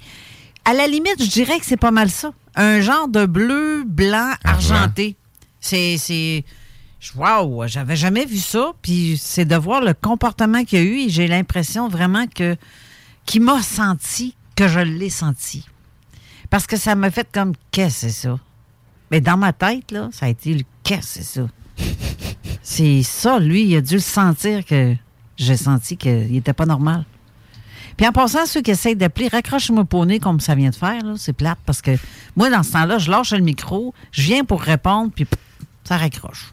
À 0.65 0.74
la 0.74 0.86
limite, 0.86 1.16
je 1.20 1.28
dirais 1.31 1.59
que 1.59 1.66
c'est 1.66 1.77
pas 1.78 1.90
mal 1.90 2.10
ça. 2.10 2.31
Un 2.55 2.81
genre 2.81 3.09
de 3.09 3.27
bleu, 3.27 3.85
blanc, 3.86 4.31
argenté. 4.44 5.16
C'est. 5.60 5.97
Wow, 7.14 7.66
j'avais 7.66 7.96
jamais 7.96 8.24
vu 8.24 8.38
ça. 8.38 8.72
Puis 8.82 9.18
c'est 9.20 9.44
de 9.44 9.56
voir 9.56 9.80
le 9.80 9.94
comportement 9.94 10.64
qu'il 10.64 10.78
y 10.78 10.82
a 10.82 10.84
eu 10.84 10.96
et 10.98 11.08
j'ai 11.08 11.28
l'impression 11.28 11.88
vraiment 11.88 12.26
que 12.26 12.56
qu'il 13.24 13.42
m'a 13.42 13.62
senti 13.62 14.34
que 14.56 14.68
je 14.68 14.80
l'ai 14.80 15.10
senti. 15.10 15.66
Parce 16.50 16.66
que 16.66 16.76
ça 16.76 16.94
m'a 16.94 17.10
fait 17.10 17.28
comme 17.30 17.52
qu'est-ce 17.70 18.06
que 18.06 18.12
c'est 18.12 18.28
ça? 18.28 18.38
Mais 19.10 19.20
dans 19.20 19.36
ma 19.36 19.52
tête, 19.52 19.90
là, 19.92 20.08
ça 20.12 20.26
a 20.26 20.28
été 20.28 20.54
le 20.54 20.62
qu'est-ce 20.82 21.18
que 21.18 21.24
c'est 21.24 21.40
ça? 21.40 21.48
C'est 22.62 23.02
ça, 23.02 23.38
lui, 23.38 23.64
il 23.64 23.76
a 23.76 23.80
dû 23.80 23.94
le 23.94 24.00
sentir 24.00 24.62
que 24.62 24.94
j'ai 25.38 25.56
senti 25.56 25.96
qu'il 25.96 26.30
n'était 26.30 26.52
pas 26.52 26.66
normal. 26.66 27.06
Puis 27.96 28.06
en 28.06 28.12
passant, 28.12 28.44
ceux 28.44 28.60
qui 28.60 28.72
essayent 28.72 28.94
d'appeler, 28.94 29.28
raccroche-moi 29.28 29.84
au 29.90 30.04
nez 30.04 30.20
comme 30.20 30.38
ça 30.38 30.54
vient 30.54 30.68
de 30.68 30.74
faire, 30.74 31.02
c'est 31.16 31.32
plate 31.32 31.58
parce 31.64 31.80
que 31.80 31.92
moi, 32.36 32.50
dans 32.50 32.62
ce 32.62 32.72
temps-là, 32.72 32.98
je 32.98 33.10
lâche 33.10 33.32
le 33.32 33.40
micro, 33.40 33.94
je 34.12 34.22
viens 34.22 34.44
pour 34.44 34.60
répondre, 34.60 35.10
puis 35.14 35.26
ça 35.84 35.96
raccroche. 35.96 36.52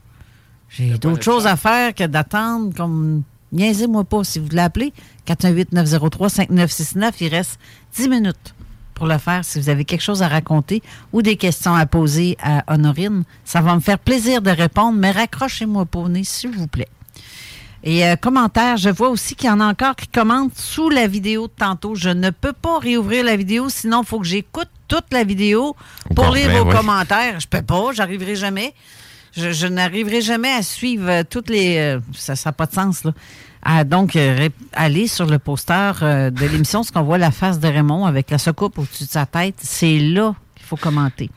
J'ai 0.70 0.98
d'autres 0.98 1.24
choses 1.24 1.48
à 1.48 1.56
faire 1.56 1.94
que 1.94 2.06
d'attendre 2.06 2.74
comme. 2.76 3.24
Niaisez-moi 3.52 4.04
pas 4.04 4.24
si 4.24 4.40
vous 4.40 4.48
voulez 4.48 4.62
appeler. 4.62 4.92
418-903-5969, 5.28 7.12
il 7.22 7.28
reste 7.30 7.60
10 7.96 8.10
minutes 8.10 8.56
pour 8.94 9.08
le 9.08 9.18
faire. 9.18 9.46
Si 9.46 9.60
vous 9.60 9.70
avez 9.70 9.86
quelque 9.86 10.02
chose 10.02 10.24
à 10.24 10.28
raconter 10.28 10.82
ou 11.14 11.22
des 11.22 11.38
questions 11.38 11.76
à 11.76 11.86
poser 11.86 12.38
à 12.42 12.64
Honorine, 12.74 13.24
ça 13.46 13.62
va 13.62 13.76
me 13.76 13.80
faire 13.80 14.00
plaisir 14.00 14.42
de 14.42 14.50
répondre, 14.50 14.98
mais 14.98 15.12
raccrochez-moi 15.12 15.86
pour 15.86 16.10
nez, 16.10 16.24
s'il 16.24 16.52
vous 16.52 16.68
plaît. 16.68 16.90
Et 17.84 18.04
euh, 18.06 18.16
commentaire, 18.16 18.78
je 18.78 18.90
vois 18.90 19.10
aussi 19.10 19.36
qu'il 19.36 19.48
y 19.48 19.52
en 19.52 19.60
a 19.60 19.68
encore 19.68 19.96
qui 19.96 20.08
commentent 20.08 20.58
sous 20.58 20.90
la 20.90 21.06
vidéo 21.06 21.48
de 21.48 21.54
tantôt. 21.56 21.94
Je 21.94 22.10
ne 22.10 22.32
peux 22.32 22.54
pas 22.54 22.80
réouvrir 22.80 23.24
la 23.24 23.36
vidéo, 23.36 23.70
sinon 23.70 24.02
il 24.02 24.08
faut 24.08 24.20
que 24.20 24.26
j'écoute 24.26 24.70
toute 24.88 25.06
la 25.12 25.24
vidéo 25.24 25.76
Au 26.10 26.14
pour 26.16 26.34
lire 26.34 26.50
vos 26.50 26.68
oui. 26.68 26.76
commentaires. 26.76 27.40
Je 27.40 27.48
peux 27.48 27.62
pas, 27.62 27.92
j'arriverai 27.94 28.36
jamais. 28.36 28.74
Je, 29.38 29.52
je 29.52 29.68
n'arriverai 29.68 30.22
jamais 30.22 30.52
à 30.52 30.62
suivre 30.64 31.10
euh, 31.10 31.24
toutes 31.30 31.50
les. 31.50 31.78
euh, 31.78 32.00
ça 32.14 32.34
n'a 32.46 32.52
pas 32.52 32.66
de 32.66 32.74
sens, 32.74 33.04
là. 33.04 33.12
À, 33.68 33.84
donc, 33.84 34.16
euh, 34.16 34.48
aller 34.74 35.08
sur 35.08 35.26
le 35.26 35.40
poster 35.40 35.92
euh, 36.04 36.30
de 36.30 36.46
l'émission, 36.46 36.84
ce 36.84 36.92
qu'on 36.92 37.02
voit 37.04 37.18
la 37.18 37.32
face 37.32 37.60
de 37.60 37.68
Raymond 37.68 38.06
avec 38.06 38.30
la 38.30 38.38
secoupe 38.38 38.78
au-dessus 38.78 39.06
de 39.06 39.10
sa 39.10 39.26
tête, 39.26 39.56
c'est 39.60 39.98
là 39.98 40.36
qu'il 40.56 40.66
faut 40.68 40.76
commenter. 40.78 41.32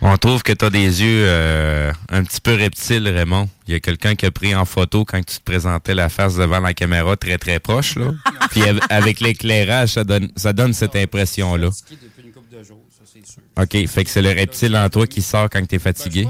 On 0.00 0.16
trouve 0.16 0.42
que 0.42 0.52
tu 0.52 0.64
as 0.64 0.70
des 0.70 1.02
yeux 1.02 1.24
euh, 1.26 1.92
un 2.10 2.22
petit 2.24 2.40
peu 2.40 2.54
reptiles, 2.54 3.06
Raymond. 3.08 3.48
Il 3.68 3.72
y 3.72 3.76
a 3.76 3.80
quelqu'un 3.80 4.14
qui 4.14 4.24
a 4.26 4.30
pris 4.30 4.54
en 4.54 4.64
photo 4.64 5.04
quand 5.04 5.18
tu 5.24 5.36
te 5.38 5.42
présentais 5.42 5.94
la 5.94 6.08
face 6.08 6.36
devant 6.36 6.60
la 6.60 6.72
caméra 6.74 7.14
très 7.16 7.36
très 7.38 7.58
proche. 7.60 7.96
Là. 7.96 8.12
Puis 8.50 8.62
av- 8.62 8.80
avec 8.90 9.20
l'éclairage, 9.20 9.90
ça 9.90 10.04
donne, 10.04 10.30
ça 10.36 10.52
donne 10.54 10.72
cette 10.72 10.96
impression-là. 10.96 11.68
depuis 11.90 12.26
une 12.26 12.32
couple 12.32 12.56
de 12.58 12.62
jours, 12.62 12.84
ça 12.90 13.04
c'est 13.04 13.26
sûr. 13.26 13.42
OK, 13.58 13.86
fait 13.88 14.04
que 14.04 14.10
c'est 14.10 14.22
le 14.22 14.30
reptile 14.30 14.76
en 14.76 14.88
toi 14.90 15.06
qui 15.06 15.20
sort 15.22 15.48
quand 15.50 15.66
tu 15.66 15.74
es 15.76 15.78
fatigué. 15.78 16.26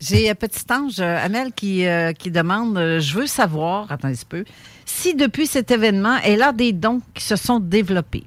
J'ai 0.00 0.30
un 0.30 0.34
petit 0.34 0.64
ange, 0.72 0.98
euh, 1.00 1.24
Amel, 1.24 1.52
qui, 1.52 1.86
euh, 1.86 2.12
qui 2.12 2.30
demande 2.30 2.76
euh, 2.78 3.00
Je 3.00 3.14
veux 3.18 3.26
savoir, 3.26 3.90
attends 3.92 4.08
un 4.08 4.12
petit 4.14 4.24
peu, 4.24 4.44
si 4.86 5.14
depuis 5.14 5.46
cet 5.46 5.70
événement, 5.70 6.16
elle 6.24 6.42
a 6.42 6.52
des 6.52 6.72
dons 6.72 7.00
qui 7.14 7.22
se 7.22 7.36
sont 7.36 7.60
développés. 7.60 8.24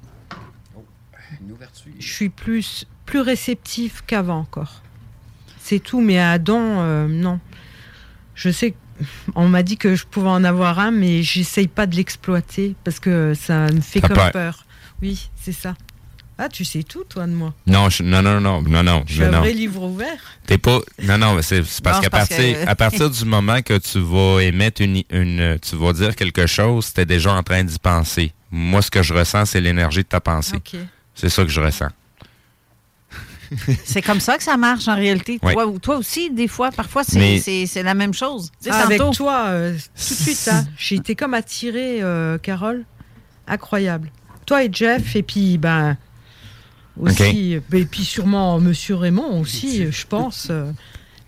Je 1.98 2.12
suis 2.12 2.28
plus, 2.28 2.86
plus 3.06 3.20
réceptif 3.20 4.02
qu'avant 4.06 4.38
encore. 4.38 4.82
C'est 5.58 5.80
tout, 5.80 6.00
mais 6.00 6.18
à 6.18 6.38
don, 6.38 6.60
euh, 6.80 7.08
non. 7.08 7.40
Je 8.34 8.50
sais 8.50 8.72
que- 8.72 8.76
on 9.34 9.48
m'a 9.48 9.62
dit 9.62 9.76
que 9.76 9.94
je 9.96 10.06
pouvais 10.06 10.28
en 10.28 10.44
avoir 10.44 10.78
un, 10.78 10.90
mais 10.92 11.22
j'essaye 11.22 11.66
pas 11.68 11.86
de 11.86 11.96
l'exploiter 11.96 12.76
parce 12.84 13.00
que 13.00 13.34
ça 13.34 13.66
me 13.72 13.80
fait 13.80 14.00
comme 14.00 14.14
peur. 14.14 14.30
peur. 14.32 14.66
Oui, 15.02 15.28
c'est 15.34 15.52
ça. 15.52 15.74
Ah, 16.36 16.48
tu 16.48 16.64
sais 16.64 16.82
tout, 16.82 17.04
toi, 17.04 17.26
de 17.28 17.32
moi. 17.32 17.54
Non, 17.66 17.88
je- 17.88 18.02
non, 18.02 18.20
non, 18.20 18.40
non, 18.40 18.60
non, 18.62 18.82
non. 18.82 19.04
Je 19.06 19.12
suis 19.12 19.20
non, 19.22 19.28
un 19.28 19.30
non. 19.30 19.38
vrai 19.40 19.52
livre 19.52 19.82
ouvert. 19.84 20.18
T'es 20.46 20.58
pas. 20.58 20.80
Non, 21.02 21.16
non, 21.16 21.34
mais 21.34 21.42
c'est 21.42 21.62
parce 21.80 22.00
qu'à 22.00 22.10
partir, 22.10 22.36
que- 22.38 22.68
à 22.68 22.74
partir 22.74 23.08
du 23.08 23.24
moment 23.24 23.62
que 23.62 23.78
tu 23.78 24.00
vas 24.00 24.40
émettre 24.42 24.80
une, 24.82 25.04
une. 25.10 25.58
Tu 25.60 25.76
vas 25.76 25.92
dire 25.92 26.16
quelque 26.16 26.46
chose, 26.46 26.92
t'es 26.92 27.06
déjà 27.06 27.32
en 27.32 27.42
train 27.44 27.62
d'y 27.62 27.78
penser. 27.78 28.32
Moi, 28.50 28.82
ce 28.82 28.90
que 28.90 29.02
je 29.02 29.14
ressens, 29.14 29.46
c'est 29.46 29.60
l'énergie 29.60 30.02
de 30.02 30.08
ta 30.08 30.20
pensée. 30.20 30.56
C'est 31.14 31.28
ça 31.28 31.44
que 31.44 31.50
je 31.50 31.60
ressens. 31.60 31.90
C'est 33.84 34.02
comme 34.02 34.20
ça 34.20 34.36
que 34.36 34.42
ça 34.42 34.56
marche 34.56 34.88
en 34.88 34.96
réalité. 34.96 35.38
Oui. 35.42 35.52
Toi, 35.52 35.72
toi 35.80 35.96
aussi, 35.98 36.30
des 36.30 36.48
fois, 36.48 36.70
parfois, 36.72 37.04
c'est 37.04 37.18
Mais- 37.18 37.38
c'est- 37.38 37.66
c'est 37.66 37.82
la 37.82 37.94
même 37.94 38.14
chose. 38.14 38.50
Tu 38.60 38.70
sais, 38.70 38.74
Ah, 38.74 38.84
avec 38.84 39.00
toi, 39.12 39.44
euh, 39.48 39.72
tout 39.76 40.14
de 40.14 40.18
suite, 40.20 40.48
hein, 40.50 40.66
j'ai 40.76 40.96
été 40.96 41.14
comme 41.14 41.34
attirée, 41.34 42.02
euh, 42.02 42.38
Carole. 42.38 42.84
Incroyable. 43.46 44.10
Toi 44.46 44.64
et 44.64 44.70
Jeff, 44.72 45.14
et 45.14 45.22
puis, 45.22 45.58
ben, 45.58 45.96
aussi, 46.98 47.52
et 47.54 47.60
puis 47.84 48.04
sûrement 48.04 48.58
Monsieur 48.60 48.94
Raymond 48.96 49.40
aussi, 49.40 49.90
je 49.90 50.06
pense. 50.06 50.48
euh, 50.50 50.70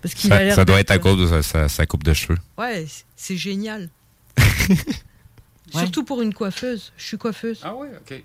parce 0.02 0.14
qu'il 0.14 0.32
a 0.32 0.36
Ça, 0.38 0.44
l'air 0.44 0.54
ça 0.54 0.64
doit 0.64 0.80
être 0.80 0.90
à 0.92 0.98
cause 0.98 1.18
de 1.18 1.26
sa, 1.26 1.42
sa- 1.42 1.68
sa 1.68 1.86
coupe 1.86 2.04
de 2.04 2.12
cheveux. 2.12 2.38
Ouais, 2.58 2.86
c'est 3.16 3.36
génial. 3.36 3.88
Surtout 5.74 6.04
pour 6.04 6.22
une 6.22 6.32
coiffeuse. 6.32 6.92
Je 6.96 7.04
suis 7.04 7.18
coiffeuse. 7.18 7.60
Ah 7.62 7.74
oui, 7.76 7.88
ok. 8.00 8.22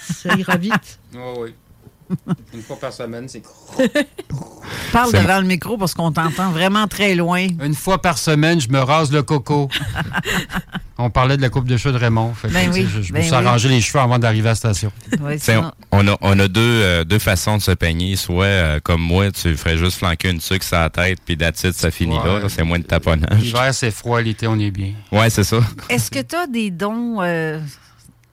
Ça 0.00 0.34
ira 0.36 0.56
vite. 0.56 0.98
Oui, 1.12 1.20
oui. 1.38 1.54
Une 2.54 2.62
fois 2.62 2.78
par 2.78 2.92
semaine, 2.92 3.28
c'est 3.28 3.42
Parle 4.92 5.12
devant 5.12 5.40
le 5.40 5.46
micro 5.46 5.76
parce 5.76 5.94
qu'on 5.94 6.12
t'entend 6.12 6.50
vraiment 6.50 6.86
très 6.86 7.14
loin. 7.14 7.46
Une 7.62 7.74
fois 7.74 8.00
par 8.00 8.18
semaine, 8.18 8.60
je 8.60 8.68
me 8.68 8.78
rase 8.80 9.12
le 9.12 9.22
coco. 9.22 9.68
On 11.00 11.10
parlait 11.10 11.36
de 11.36 11.42
la 11.42 11.48
coupe 11.48 11.66
de 11.68 11.76
cheveux 11.76 11.92
de 11.94 11.98
Raymond. 11.98 12.34
Fait 12.34 12.48
que, 12.48 12.54
Ben 12.54 12.70
oui, 12.72 12.84
je, 12.92 13.02
je 13.02 13.12
ben 13.12 13.20
me 13.20 13.22
suis 13.24 13.30
oui. 13.32 13.36
arrangé 13.36 13.68
les 13.68 13.80
cheveux 13.80 14.00
avant 14.02 14.18
d'arriver 14.18 14.48
à 14.48 14.52
la 14.52 14.54
station. 14.56 14.90
On, 15.20 15.68
on 15.92 16.08
a, 16.08 16.16
on 16.20 16.38
a 16.40 16.48
deux, 16.48 16.60
euh, 16.60 17.04
deux 17.04 17.20
façons 17.20 17.56
de 17.56 17.62
se 17.62 17.70
peigner. 17.70 18.16
Soit, 18.16 18.44
euh, 18.46 18.80
comme 18.82 19.00
moi, 19.00 19.30
tu 19.30 19.56
ferais 19.56 19.76
juste 19.76 19.98
flanquer 19.98 20.30
une 20.30 20.40
sucre 20.40 20.64
sur 20.64 20.76
la 20.76 20.90
tête, 20.90 21.20
puis 21.24 21.34
it, 21.40 21.72
ça 21.72 21.90
finit. 21.92 22.18
Ouais. 22.18 22.40
là, 22.40 22.48
C'est 22.48 22.64
moins 22.64 22.80
de 22.80 22.84
taponnage. 22.84 23.40
L'hiver, 23.40 23.72
c'est 23.72 23.92
froid, 23.92 24.20
l'été, 24.20 24.48
on 24.48 24.58
est 24.58 24.72
bien. 24.72 24.92
Ouais, 25.12 25.30
c'est 25.30 25.44
ça. 25.44 25.58
Est-ce 25.88 26.10
que 26.10 26.20
tu 26.20 26.34
as 26.34 26.48
des 26.48 26.72
dons, 26.72 27.18
euh, 27.20 27.60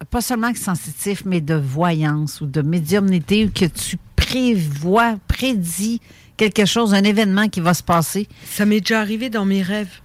pas 0.10 0.22
seulement 0.22 0.52
que 0.53 0.60
sensitifs, 0.60 1.23
mais 1.26 1.41
de 1.41 1.56
voyance 1.56 2.41
ou 2.41 2.45
de 2.45 2.61
médiumnité, 2.61 3.45
ou 3.45 3.52
que 3.52 3.65
tu 3.65 3.98
prévois, 4.15 5.18
prédis 5.27 6.02
quelque 6.38 6.65
chose, 6.65 6.94
un 6.94 7.03
événement 7.03 7.48
qui 7.48 7.61
va 7.61 7.73
se 7.73 7.84
passer? 7.84 8.27
Ça 8.45 8.65
m'est 8.65 8.82
déjà 8.82 9.02
arrivé 9.02 9.30
dans 9.30 9.45
mes 9.45 9.61
rêves. 9.61 10.02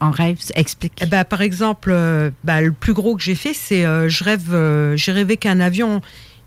En 0.00 0.10
rêve, 0.10 0.38
explique. 0.54 0.92
Eh 1.00 1.06
ben, 1.06 1.24
par 1.24 1.40
exemple, 1.40 1.90
euh, 1.92 2.30
bah, 2.42 2.60
le 2.60 2.72
plus 2.72 2.92
gros 2.92 3.16
que 3.16 3.22
j'ai 3.22 3.36
fait, 3.36 3.54
c'est 3.54 3.86
euh, 3.86 4.08
je 4.08 4.24
rêve, 4.24 4.52
euh, 4.52 4.96
j'ai 4.96 5.12
rêvé 5.12 5.36
qu'un 5.36 5.60
avion, 5.60 6.02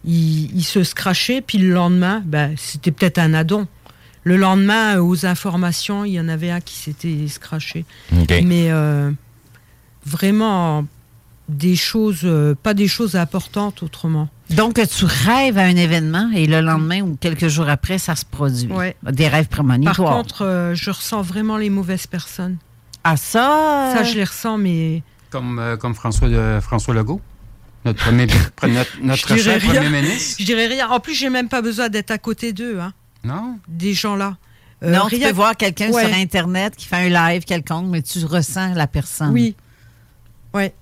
il, 0.06 0.56
il 0.56 0.64
se 0.64 0.84
scratchait, 0.84 1.42
puis 1.42 1.58
le 1.58 1.74
lendemain, 1.74 2.22
bah, 2.26 2.50
c'était 2.58 2.92
peut-être 2.92 3.18
un 3.18 3.34
addon. 3.34 3.68
Le 4.24 4.36
lendemain, 4.36 4.98
euh, 4.98 5.02
aux 5.02 5.26
informations, 5.26 6.04
il 6.04 6.12
y 6.12 6.20
en 6.20 6.28
avait 6.28 6.52
un 6.52 6.60
qui 6.60 6.76
s'était 6.76 7.28
scratché. 7.30 7.86
OK. 8.12 8.34
Mais 8.44 8.70
euh, 8.72 9.10
vraiment, 10.06 10.86
des 11.50 11.76
choses, 11.76 12.22
euh, 12.24 12.56
pas 12.62 12.74
des 12.74 12.88
choses 12.88 13.16
importantes 13.16 13.82
autrement. 13.84 14.28
Donc, 14.50 14.80
tu 14.90 15.06
rêves 15.06 15.58
à 15.58 15.64
un 15.64 15.76
événement 15.76 16.30
et 16.34 16.46
le 16.48 16.62
lendemain 16.62 17.02
ou 17.02 17.16
quelques 17.20 17.48
jours 17.48 17.70
après, 17.70 17.98
ça 17.98 18.16
se 18.16 18.26
produit. 18.26 18.72
Ouais. 18.72 18.96
Des 19.04 19.28
rêves 19.28 19.48
Par 19.48 19.58
prémonitoires. 19.60 20.16
contre, 20.18 20.44
euh, 20.46 20.76
je 20.76 20.90
ressens 20.90 21.22
vraiment 21.22 21.58
les 21.58 21.70
mauvaises 21.70 22.08
personnes. 22.08 22.58
Ah, 23.04 23.16
ça? 23.18 23.94
Ça, 23.96 24.04
je 24.04 24.16
les 24.16 24.24
ressens, 24.26 24.58
mais. 24.58 25.04
Comme, 25.30 25.60
euh, 25.60 25.78
comme 25.78 25.96
François, 25.96 26.28
de, 26.30 26.60
François 26.62 26.94
Legault, 26.94 27.22
notre, 27.86 28.00
premier, 28.04 28.26
pre- 28.58 28.86
notre, 29.02 29.38
cher 29.38 29.60
premier 29.62 29.90
ministre. 29.90 30.38
Je 30.40 30.46
dirais 30.46 30.68
rien. 30.68 30.90
En 30.90 31.00
plus, 31.00 31.14
j'ai 31.14 31.30
même 31.30 31.48
pas 31.50 31.62
besoin 31.62 31.88
d'être 31.90 32.12
à 32.12 32.18
côté 32.18 32.52
d'eux. 32.54 32.80
Hein. 32.80 32.94
Non? 33.24 33.58
Des 33.68 33.94
gens-là. 33.94 34.38
Euh, 34.84 34.94
non, 34.94 35.08
tu 35.10 35.16
rien- 35.16 35.30
peux 35.30 35.36
voir 35.36 35.56
quelqu'un 35.58 35.90
Ouais. 35.92 36.06
sur 36.06 36.14
Internet 36.16 36.76
qui 36.76 36.86
fait 36.86 36.96
un 36.98 37.10
live 37.32 37.44
quelconque, 37.46 37.88
mais 37.90 38.02
tu 38.02 38.24
ressens 38.26 38.74
la 38.76 38.88
personne. 38.88 39.32
Oui. 39.32 39.56
Ouais. 40.54 40.74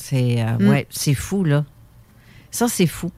C'est 0.00 0.40
euh, 0.40 0.56
Mm. 0.58 0.68
ouais, 0.68 0.86
c'est 0.90 1.14
fou, 1.14 1.42
là. 1.44 1.64
Ça, 2.50 2.68
c'est 2.68 2.86
fou. 2.86 3.10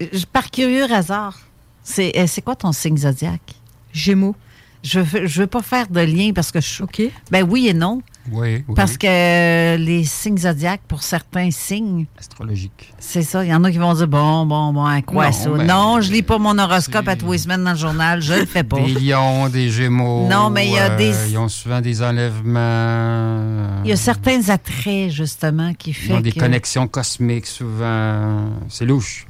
Euh, 0.00 0.06
Par 0.32 0.50
curieux 0.50 0.90
hasard, 0.90 1.38
c'est 1.82 2.12
euh, 2.16 2.26
c'est 2.26 2.40
quoi 2.42 2.54
ton 2.56 2.72
signe 2.72 2.96
zodiaque? 2.96 3.54
Gémeaux. 3.92 4.36
Je 4.82 5.00
veux, 5.00 5.26
je 5.26 5.40
veux 5.42 5.46
pas 5.46 5.62
faire 5.62 5.88
de 5.88 6.00
lien 6.00 6.32
parce 6.32 6.50
que 6.50 6.60
je. 6.60 6.82
OK. 6.82 7.02
Ben 7.30 7.42
oui 7.48 7.68
et 7.68 7.74
non. 7.74 8.02
Oui, 8.30 8.62
oui. 8.68 8.74
Parce 8.76 8.96
que 8.96 9.06
euh, 9.08 9.76
les 9.76 10.04
signes 10.04 10.38
zodiaques, 10.38 10.82
pour 10.86 11.02
certains 11.02 11.50
signes, 11.50 12.06
Astrologique. 12.16 12.92
c'est 13.00 13.22
ça. 13.22 13.44
Il 13.44 13.50
y 13.50 13.54
en 13.54 13.64
a 13.64 13.70
qui 13.72 13.78
vont 13.78 13.92
dire 13.94 14.06
bon, 14.06 14.46
bon, 14.46 14.72
bon, 14.72 14.84
à 14.84 15.02
quoi 15.02 15.26
Non, 15.26 15.32
ça? 15.32 15.50
ben, 15.50 15.66
non, 15.66 16.00
je 16.00 16.12
lis 16.12 16.22
pas 16.22 16.38
mon 16.38 16.56
horoscope 16.56 17.08
à 17.08 17.16
tous 17.16 17.32
les 17.32 17.38
semaines 17.38 17.64
dans 17.64 17.72
le 17.72 17.76
journal. 17.76 18.22
Je 18.22 18.34
le 18.34 18.46
fais 18.46 18.62
pas. 18.62 18.78
Des 18.78 18.94
lions, 18.94 19.48
des 19.48 19.70
gémeaux. 19.70 20.28
Non, 20.28 20.50
mais 20.50 20.68
il 20.68 20.74
y 20.74 20.78
a 20.78 20.92
euh, 20.92 20.96
des- 20.96 21.30
Ils 21.32 21.36
ont 21.38 21.48
souvent 21.48 21.80
des 21.80 22.00
enlèvements. 22.02 23.80
Il 23.84 23.88
y 23.90 23.92
a 23.92 23.96
certains 23.96 24.48
attraits, 24.50 25.10
justement, 25.10 25.74
qui 25.74 25.90
Ils 26.04 26.12
ont 26.12 26.20
des 26.20 26.32
que- 26.32 26.38
connexions 26.38 26.86
cosmiques, 26.86 27.46
souvent. 27.46 28.50
C'est 28.68 28.84
louche. 28.86 29.26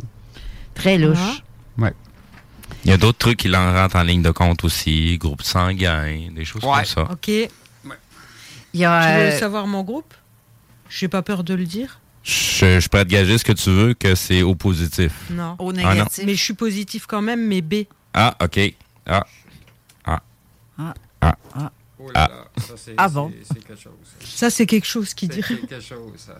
Très 0.74 0.98
louche. 0.98 1.42
Ouais. 1.78 1.92
Il 2.84 2.90
y 2.90 2.94
a 2.94 2.96
d'autres 2.96 3.18
trucs 3.18 3.38
qui 3.38 3.48
l'en 3.48 3.72
rentrent 3.72 3.96
en 3.96 4.02
ligne 4.02 4.22
de 4.22 4.30
compte 4.30 4.64
aussi, 4.64 5.16
groupe 5.18 5.42
sanguin, 5.42 6.28
des 6.34 6.44
choses 6.44 6.62
comme 6.62 6.84
ça. 6.84 7.02
OK. 7.10 7.30
Il 8.74 8.80
y 8.80 8.84
a, 8.84 9.00
Tu 9.00 9.20
veux 9.20 9.26
euh, 9.28 9.38
savoir 9.38 9.66
mon 9.66 9.82
groupe? 9.82 10.14
J'ai 10.88 11.08
pas 11.08 11.22
peur 11.22 11.44
de 11.44 11.54
le 11.54 11.64
dire. 11.64 12.00
Je, 12.22 12.78
je 12.80 12.88
peux 12.88 13.02
te 13.04 13.08
gager 13.08 13.36
ce 13.38 13.44
que 13.44 13.52
tu 13.52 13.70
veux, 13.70 13.94
que 13.94 14.14
c'est 14.14 14.42
au 14.42 14.54
positif. 14.54 15.12
Non. 15.30 15.56
Au 15.58 15.72
Ah, 15.84 15.94
non. 15.94 16.04
Mais 16.24 16.34
je 16.34 16.42
suis 16.42 16.54
positif 16.54 17.06
quand 17.06 17.22
même, 17.22 17.46
mais 17.46 17.60
B. 17.60 17.84
Ah, 18.14 18.36
OK. 18.42 18.60
Ah. 19.06 19.26
Ah. 20.04 20.22
Ah. 20.78 20.94
Ah. 21.20 21.36
Ah. 22.14 22.30
Ah 22.96 23.08
bon? 23.08 23.32
Ça, 24.20 24.50
c'est 24.50 24.66
quelque 24.66 24.86
chose 24.86 25.14
qui 25.14 25.28
dirait. 25.28 25.56
quelque 25.56 25.80
chose, 25.80 26.12
ça. 26.16 26.36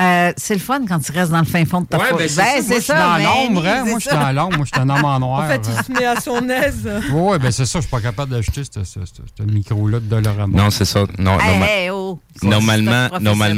Euh, 0.00 0.32
c'est 0.36 0.54
le 0.54 0.60
fun 0.60 0.80
quand 0.88 0.98
tu 1.00 1.12
restes 1.12 1.30
dans 1.30 1.38
le 1.40 1.44
fin 1.44 1.64
fond 1.64 1.82
de 1.82 1.86
ta 1.86 1.98
Ouais, 1.98 2.04
ben, 2.16 2.28
c'est 2.28 2.28
ça. 2.28 2.42
Moi, 2.42 2.76
je 2.78 2.80
suis 2.82 2.92
dans 2.92 3.16
ben 3.16 3.24
l'ombre, 3.24 3.66
hein. 3.66 3.84
Moi, 3.84 3.98
je 3.98 4.08
suis 4.08 4.16
dans 4.16 4.32
l'ombre. 4.32 4.56
Moi, 4.56 4.66
je 4.66 4.78
suis 4.78 4.80
un 4.80 4.88
homme 4.96 5.04
en 5.04 5.20
noir. 5.20 5.44
En 5.44 5.48
fait, 5.48 5.60
il 5.68 5.84
se 5.84 5.92
met 5.92 6.04
à 6.06 6.20
son 6.20 6.48
aise. 6.48 6.88
Oui, 7.12 7.38
ben 7.38 7.50
c'est 7.52 7.66
ça. 7.66 7.78
Je 7.78 7.82
suis 7.82 7.90
pas 7.90 8.00
capable 8.00 8.32
d'acheter 8.32 8.62
ce, 8.64 8.82
ce- 8.84 9.00
ce- 9.04 9.22
ce 9.38 9.42
micro-là 9.42 10.00
de 10.00 10.06
Dolorama. 10.06 10.56
Non, 10.56 10.70
c'est 10.70 10.84
ça. 10.84 11.00
Non, 11.18 11.38
Hey, 11.38 11.48
norma- 11.58 11.66
hey, 11.66 11.90
oh. 11.90 12.20
normalement, 12.42 13.08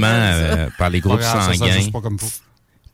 euh, 0.09 0.69
par 0.79 0.91
les 0.91 1.01
groupes 1.01 1.23
ça, 1.23 1.41
ça, 1.41 1.53
sanguins, 1.55 1.91
pas 1.93 2.01
comme 2.01 2.17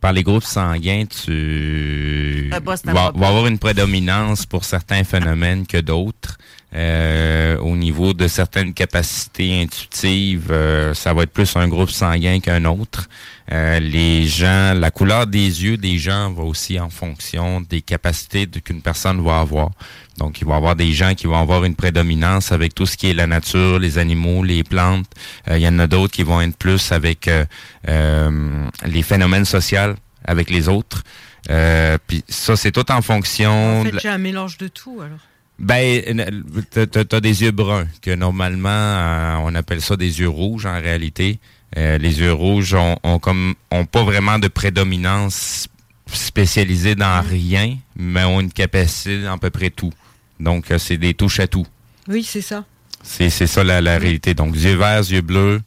par 0.01 0.13
les 0.13 0.23
groupes 0.23 0.45
sanguins, 0.45 1.05
tu 1.07 2.51
vas 2.85 3.07
avoir 3.07 3.47
une 3.47 3.59
prédominance 3.59 4.47
pour 4.47 4.65
certains 4.65 5.03
phénomènes 5.05 5.67
que 5.67 5.79
d'autres. 5.79 6.39
Euh, 6.75 7.57
au 7.61 7.77
niveau 7.77 8.13
de 8.13 8.29
certaines 8.29 8.75
capacités 8.75 9.63
intuitives, 9.63 10.49
euh, 10.51 10.93
ça 10.93 11.15
va 11.15 11.23
être 11.23 11.33
plus 11.33 11.57
un 11.57 11.67
groupe 11.67 11.89
sanguin 11.91 12.41
qu'un 12.41 12.67
autre. 12.67 13.09
Euh, 13.51 13.81
les 13.81 14.27
gens, 14.27 14.75
la 14.75 14.91
couleur 14.91 15.27
des 15.27 15.65
yeux 15.65 15.79
des 15.79 15.97
gens 15.97 16.31
va 16.31 16.43
aussi 16.43 16.79
en 16.79 16.91
fonction 16.91 17.63
des 17.63 17.81
capacités 17.81 18.45
de- 18.45 18.59
qu'une 18.59 18.83
personne 18.83 19.25
va 19.25 19.41
avoir. 19.41 19.71
Donc, 20.19 20.43
il 20.43 20.47
va 20.47 20.55
y 20.55 20.57
avoir 20.59 20.77
des 20.77 20.93
gens 20.93 21.15
qui 21.15 21.27
vont 21.27 21.41
avoir 21.41 21.65
une 21.65 21.75
prédominance 21.75 22.53
avec 22.53 22.75
tout 22.75 22.85
ce 22.85 22.99
qui 22.99 23.09
est 23.09 23.15
la 23.15 23.27
nature, 23.27 23.79
les 23.79 23.97
animaux, 23.97 24.43
les 24.45 24.63
plantes. 24.63 25.07
Euh, 25.49 25.57
il 25.57 25.63
y 25.63 25.69
en 25.69 25.79
a 25.79 25.87
d'autres 25.87 26.13
qui 26.13 26.23
vont 26.23 26.43
être 26.43 26.57
plus 26.59 26.93
avec 26.93 27.29
euh, 27.29 27.47
euh, 27.89 28.67
les 28.85 29.03
phénomènes 29.03 29.47
sociaux 29.47 29.95
avec 30.25 30.51
les 30.51 30.69
autres. 30.69 31.03
Euh, 31.49 31.97
Puis 32.07 32.23
ça, 32.29 32.57
c'est 32.57 32.73
tout 32.73 32.91
en 32.93 33.01
fonction. 33.01 33.81
En 33.81 33.85
fait, 33.85 33.99
j'ai 34.03 34.09
un 34.11 34.19
mélange 34.19 34.59
de 34.59 34.69
tout, 34.69 35.01
alors. 35.01 35.19
Ben, 35.59 36.25
t'as- 36.71 37.21
des 37.21 37.43
yeux 37.43 37.51
bruns, 37.51 37.87
que 38.03 38.15
normalement, 38.15 38.69
euh, 38.71 39.37
on 39.43 39.55
appelle 39.55 39.81
ça 39.81 39.97
des 39.97 40.21
yeux 40.21 40.29
rouges 40.29 40.67
en 40.67 40.81
réalité. 40.81 41.39
Euh, 41.77 41.99
les 41.99 42.21
yeux 42.21 42.33
rouges 42.33 42.75
ont, 42.75 42.97
ont 43.03 43.19
comme 43.19 43.55
ont 43.71 43.85
pas 43.85 44.03
vraiment 44.05 44.39
de 44.39 44.49
prédominance 44.49 45.69
spécialisée 46.13 46.95
dans 46.95 47.21
rien, 47.23 47.77
mais 47.97 48.25
ont 48.25 48.41
une 48.41 48.53
capacité 48.53 49.27
à 49.27 49.37
peu 49.37 49.51
près 49.51 49.71
tout. 49.71 49.93
Donc, 50.41 50.71
euh, 50.71 50.79
c'est 50.79 50.97
des 50.97 51.13
touches 51.15 51.41
à 51.41 51.47
tout. 51.47 51.67
Oui, 52.09 52.23
c'est 52.25 52.41
ça. 52.41 52.65
C'est 53.03 53.29
c'est 53.31 53.47
ça 53.47 53.63
la, 53.65 53.81
la 53.81 53.99
réalité. 53.99 54.35
Donc, 54.35 54.55
yeux 54.57 54.77
verts, 54.77 55.01
yeux 55.11 55.21
bleus, 55.21 55.61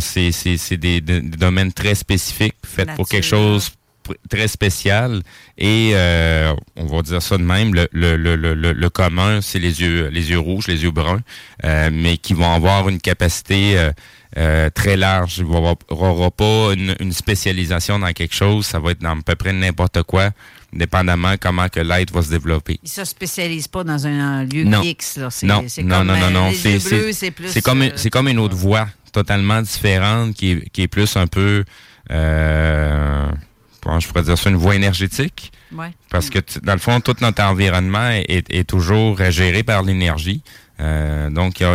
c'est 0.00 0.32
c'est- 0.32 0.56
c'est 0.58 0.76
des, 0.76 1.00
des- 1.00 1.20
domaines 1.22 1.72
très 1.72 1.94
spécifiques, 1.94 2.54
faits 2.66 2.94
pour 2.96 3.08
quelque 3.08 3.24
chose 3.26 3.70
très 4.28 4.48
spécial. 4.48 5.22
Et 5.58 5.92
euh, 5.94 6.52
on 6.76 6.86
va 6.86 7.02
dire 7.02 7.22
ça 7.22 7.36
de 7.38 7.42
même, 7.42 7.74
le, 7.74 7.88
le, 7.92 8.16
le, 8.16 8.36
le, 8.36 8.54
le- 8.54 8.90
commun, 8.90 9.40
c'est 9.42 9.58
les 9.58 9.80
yeux 9.80 10.08
les 10.08 10.30
yeux 10.30 10.38
rouges, 10.38 10.66
les 10.68 10.82
yeux 10.82 10.90
bruns, 10.90 11.20
euh, 11.64 11.90
mais 11.92 12.16
qui 12.18 12.34
vont 12.34 12.52
avoir 12.52 12.88
une 12.88 13.00
capacité 13.00 13.78
euh, 13.78 13.90
euh, 14.38 14.68
très 14.70 14.96
large. 14.96 15.38
Il 15.38 15.44
n'y 15.46 15.54
aura, 15.56 16.30
pas 16.30 16.72
une, 16.74 16.94
une 17.00 17.12
spécialisation 17.12 17.98
dans 17.98 18.12
quelque 18.12 18.34
chose. 18.34 18.66
Ça 18.66 18.78
va 18.78 18.90
être 18.90 19.00
dans 19.00 19.18
à 19.18 19.22
peu 19.24 19.34
près 19.34 19.52
n'importe 19.52 20.02
quoi, 20.02 20.30
dépendamment 20.72 21.34
comment 21.40 21.68
que 21.68 21.80
l'être 21.80 22.12
va 22.12 22.22
se 22.22 22.30
développer. 22.30 22.78
Ils 22.82 22.88
se 22.88 23.04
spécialisent 23.04 23.68
pas 23.68 23.82
dans 23.84 24.06
un, 24.06 24.40
un 24.40 24.44
lieu 24.44 24.64
Non. 24.64 24.82
fixe. 24.82 25.16
Là. 25.16 25.28
C'est, 25.30 25.46
Non, 25.46 25.62
non, 25.62 25.62
comme, 25.62 26.06
non, 26.06 26.16
non, 26.18 26.30
non. 26.30 26.52
C'est, 26.52 27.62
comme, 27.62 27.82
une- 27.82 27.88
euh, 27.90 27.96
c'est 27.96 28.10
comme 28.10 28.28
une 28.28 28.38
autre 28.38 28.56
voie 28.56 28.88
totalement 29.12 29.62
différente 29.62 30.34
qui 30.34 30.50
est, 30.50 30.68
qui 30.70 30.82
est 30.82 30.88
plus 30.88 31.16
un 31.16 31.26
peu, 31.26 31.64
euh, 32.10 33.26
comment 33.86 34.00
je 34.00 34.08
pourrais 34.08 34.24
dire 34.24 34.36
ça, 34.36 34.50
une 34.50 34.56
voie 34.56 34.74
énergétique. 34.74 35.52
Ouais. 35.72 35.90
Parce 36.10 36.28
que, 36.28 36.40
dans 36.62 36.72
le 36.72 36.78
fond, 36.80 37.00
tout 37.00 37.14
notre 37.20 37.42
environnement 37.42 38.08
est, 38.10 38.50
est 38.52 38.64
toujours 38.68 39.18
géré 39.30 39.62
par 39.62 39.82
l'énergie. 39.82 40.42
Euh, 40.80 41.30
donc, 41.30 41.60
il 41.60 41.66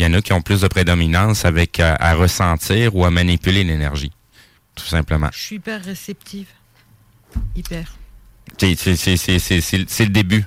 y, 0.00 0.04
en 0.06 0.14
a 0.14 0.20
qui 0.20 0.32
ont 0.32 0.42
plus 0.42 0.60
de 0.62 0.68
prédominance 0.68 1.44
avec 1.44 1.78
à, 1.80 1.94
à 1.94 2.14
ressentir 2.14 2.96
ou 2.96 3.04
à 3.04 3.10
manipuler 3.10 3.62
l'énergie, 3.64 4.10
tout 4.74 4.84
simplement. 4.84 5.28
Je 5.32 5.38
suis 5.38 5.56
hyper 5.56 5.82
réceptive. 5.84 6.46
Hyper. 7.54 7.84
C'est 8.58 8.68
le 10.04 10.08
début. 10.08 10.44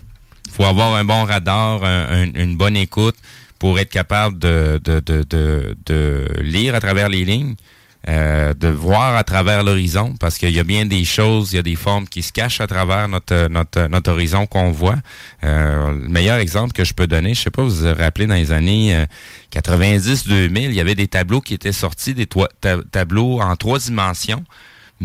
Il 0.47 0.51
faut 0.51 0.65
avoir 0.65 0.93
un 0.95 1.05
bon 1.05 1.23
radar, 1.23 1.83
un- 1.83 2.23
un- 2.25 2.33
une 2.33 2.55
bonne 2.57 2.75
écoute 2.77 3.15
pour 3.57 3.79
être 3.79 3.89
capable 3.89 4.37
de, 4.37 4.79
de, 4.83 4.99
de, 4.99 5.23
de, 5.23 5.77
de 5.85 6.27
lire 6.41 6.75
à 6.75 6.79
travers 6.81 7.07
les 7.09 7.23
lignes, 7.25 7.55
euh, 8.09 8.53
de 8.53 8.67
voir 8.67 9.15
à 9.15 9.23
travers 9.23 9.63
l'horizon, 9.63 10.15
parce 10.19 10.37
qu'il 10.37 10.49
y 10.51 10.59
a 10.59 10.63
bien 10.65 10.85
des 10.85 11.05
choses, 11.05 11.53
il 11.53 11.55
y 11.55 11.59
a 11.59 11.63
des 11.63 11.75
formes 11.77 12.07
qui 12.07 12.21
se 12.21 12.33
cachent 12.33 12.59
à 12.59 12.67
travers 12.67 13.07
notre, 13.07 13.47
notre, 13.49 13.87
notre 13.87 14.11
horizon 14.11 14.45
qu'on 14.45 14.71
voit. 14.71 14.97
Euh, 15.43 15.91
le 15.93 16.09
meilleur 16.09 16.37
exemple 16.37 16.73
que 16.73 16.83
je 16.83 16.93
peux 16.93 17.07
donner, 17.07 17.33
je 17.33 17.41
sais 17.43 17.49
pas, 17.49 17.63
vous 17.63 17.69
vous 17.69 17.93
rappelez 17.95 18.27
dans 18.27 18.35
les 18.35 18.51
années 18.51 18.95
euh, 18.95 19.05
90-2000, 19.53 20.51
il 20.65 20.73
y 20.73 20.81
avait 20.81 20.95
des 20.95 21.07
tableaux 21.07 21.41
qui 21.41 21.53
étaient 21.53 21.71
sortis, 21.71 22.13
des 22.13 22.25
ta- 22.27 22.77
tableaux 22.91 23.41
en 23.41 23.55
trois 23.55 23.79
dimensions 23.79 24.43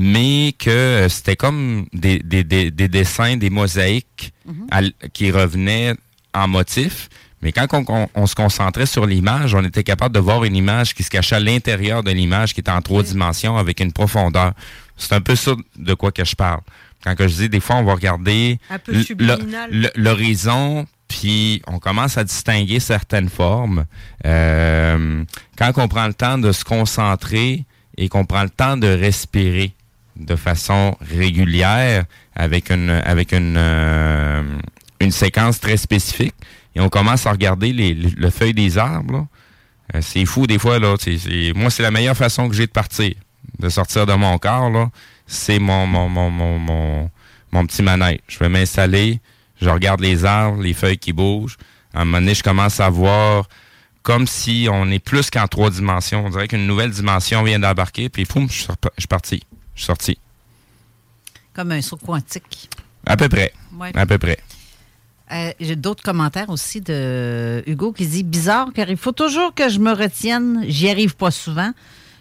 mais 0.00 0.54
que 0.56 0.70
euh, 0.70 1.08
c'était 1.08 1.34
comme 1.34 1.86
des, 1.92 2.20
des, 2.20 2.44
des, 2.44 2.70
des 2.70 2.86
dessins, 2.88 3.36
des 3.36 3.50
mosaïques 3.50 4.32
à 4.70 4.78
l- 4.80 4.92
qui 5.12 5.30
revenaient 5.32 5.94
en 6.34 6.46
motif. 6.46 7.08
Mais 7.42 7.52
quand 7.52 7.66
on, 7.72 7.84
on- 7.88 8.08
on 8.14 8.26
se 8.26 8.34
concentrait 8.34 8.86
sur 8.86 9.06
l'image, 9.06 9.54
on 9.54 9.64
était 9.64 9.84
capable 9.84 10.14
de 10.14 10.20
voir 10.20 10.44
une 10.44 10.56
image 10.56 10.94
qui 10.94 11.02
se 11.02 11.10
cachait 11.10 11.36
à 11.36 11.40
l'intérieur 11.40 12.02
de 12.02 12.10
l'image, 12.10 12.52
qui 12.54 12.60
était 12.60 12.70
en 12.70 12.82
trois 12.82 13.02
dimensions 13.02 13.56
avec 13.56 13.80
une 13.80 13.92
profondeur. 13.92 14.52
C'est 14.96 15.12
un 15.14 15.20
peu 15.20 15.36
ça 15.36 15.52
de 15.76 15.94
quoi 15.94 16.10
que 16.10 16.24
je 16.24 16.34
parle. 16.34 16.60
Quand 17.04 17.14
que 17.14 17.28
je 17.28 17.34
dis, 17.36 17.48
des 17.48 17.60
fois, 17.60 17.76
on 17.76 17.84
va 17.84 17.94
regarder 17.94 18.58
l'horizon, 19.94 20.86
puis 21.06 21.62
on 21.66 21.78
commence 21.78 22.18
à 22.18 22.24
distinguer 22.24 22.80
certaines 22.80 23.28
formes. 23.28 23.84
Euh, 24.26 25.24
quand 25.56 25.72
on 25.76 25.88
prend 25.88 26.06
le 26.06 26.14
temps 26.14 26.38
de 26.38 26.50
se 26.52 26.64
concentrer 26.64 27.64
et 27.96 28.08
qu'on 28.08 28.24
prend 28.24 28.42
le 28.42 28.50
temps 28.50 28.76
de 28.76 28.88
respirer 28.88 29.74
de 30.16 30.34
façon 30.36 30.96
régulière 31.00 32.04
avec 32.34 32.70
une 32.70 32.90
avec 32.90 33.32
une 33.32 33.54
euh, 33.56 34.42
une 35.00 35.12
séquence 35.12 35.60
très 35.60 35.76
spécifique 35.76 36.34
et 36.74 36.80
on 36.80 36.88
commence 36.88 37.26
à 37.26 37.32
regarder 37.32 37.72
les, 37.72 37.94
les- 37.94 38.10
le 38.10 38.30
feuille 38.30 38.54
des 38.54 38.78
arbres. 38.78 39.26
Euh, 39.94 40.00
c'est 40.02 40.24
fou 40.26 40.46
des 40.46 40.58
fois 40.58 40.78
là 40.78 40.96
c'est, 41.00 41.16
c'est- 41.18 41.52
moi 41.54 41.70
c'est 41.70 41.82
la 41.82 41.90
meilleure 41.90 42.16
façon 42.16 42.48
que 42.48 42.54
j'ai 42.54 42.66
de 42.66 42.72
partir 42.72 43.14
de 43.58 43.68
sortir 43.70 44.04
de 44.04 44.12
mon 44.12 44.36
corps 44.38 44.68
là 44.70 44.90
c'est 45.26 45.58
mon 45.58 45.86
mon, 45.86 46.08
mon, 46.10 46.30
mon, 46.30 46.58
mon, 46.58 47.10
mon 47.52 47.66
petit 47.66 47.82
manège 47.82 48.18
je 48.28 48.38
vais 48.38 48.50
m'installer 48.50 49.20
je 49.62 49.68
regarde 49.70 50.00
les 50.00 50.26
arbres 50.26 50.60
les 50.62 50.74
feuilles 50.74 50.98
qui 50.98 51.14
bougent 51.14 51.56
à 51.94 52.02
un 52.02 52.04
moment 52.04 52.18
donné 52.18 52.34
je 52.34 52.42
commence 52.42 52.80
à 52.80 52.90
voir 52.90 53.48
comme 54.02 54.26
si 54.26 54.68
on 54.70 54.90
est 54.90 55.00
plus 55.00 55.28
qu'en 55.28 55.46
trois 55.48 55.70
dimensions. 55.70 56.24
On 56.24 56.30
dirait 56.30 56.48
qu'une 56.48 56.66
nouvelle 56.66 56.90
dimension 56.90 57.42
vient 57.42 57.58
d'embarquer, 57.58 58.08
puis 58.08 58.24
poum, 58.24 58.48
je 58.48 58.54
suis 58.54 58.66
repa- 58.66 58.90
je 58.96 59.02
suis 59.02 59.06
parti. 59.08 59.42
Je 59.74 59.80
suis 59.80 59.86
sorti. 59.86 60.18
Comme 61.52 61.72
un 61.72 61.82
saut 61.82 61.96
quantique. 61.98 62.70
À 63.04 63.16
peu 63.18 63.28
près. 63.28 63.52
Ouais. 63.78 63.90
À 63.94 64.06
peu 64.06 64.16
près. 64.16 64.38
Euh, 65.32 65.52
J'ai 65.60 65.76
d'autres 65.76 66.02
commentaires 66.02 66.48
aussi 66.48 66.80
de 66.80 67.62
Hugo 67.66 67.92
qui 67.92 68.06
dit 68.06 68.22
bizarre 68.24 68.70
car 68.74 68.88
il 68.88 68.96
faut 68.96 69.12
toujours 69.12 69.54
que 69.54 69.68
je 69.68 69.78
me 69.78 69.92
retienne, 69.92 70.64
j'y 70.68 70.88
arrive 70.88 71.16
pas 71.16 71.30
souvent, 71.30 71.72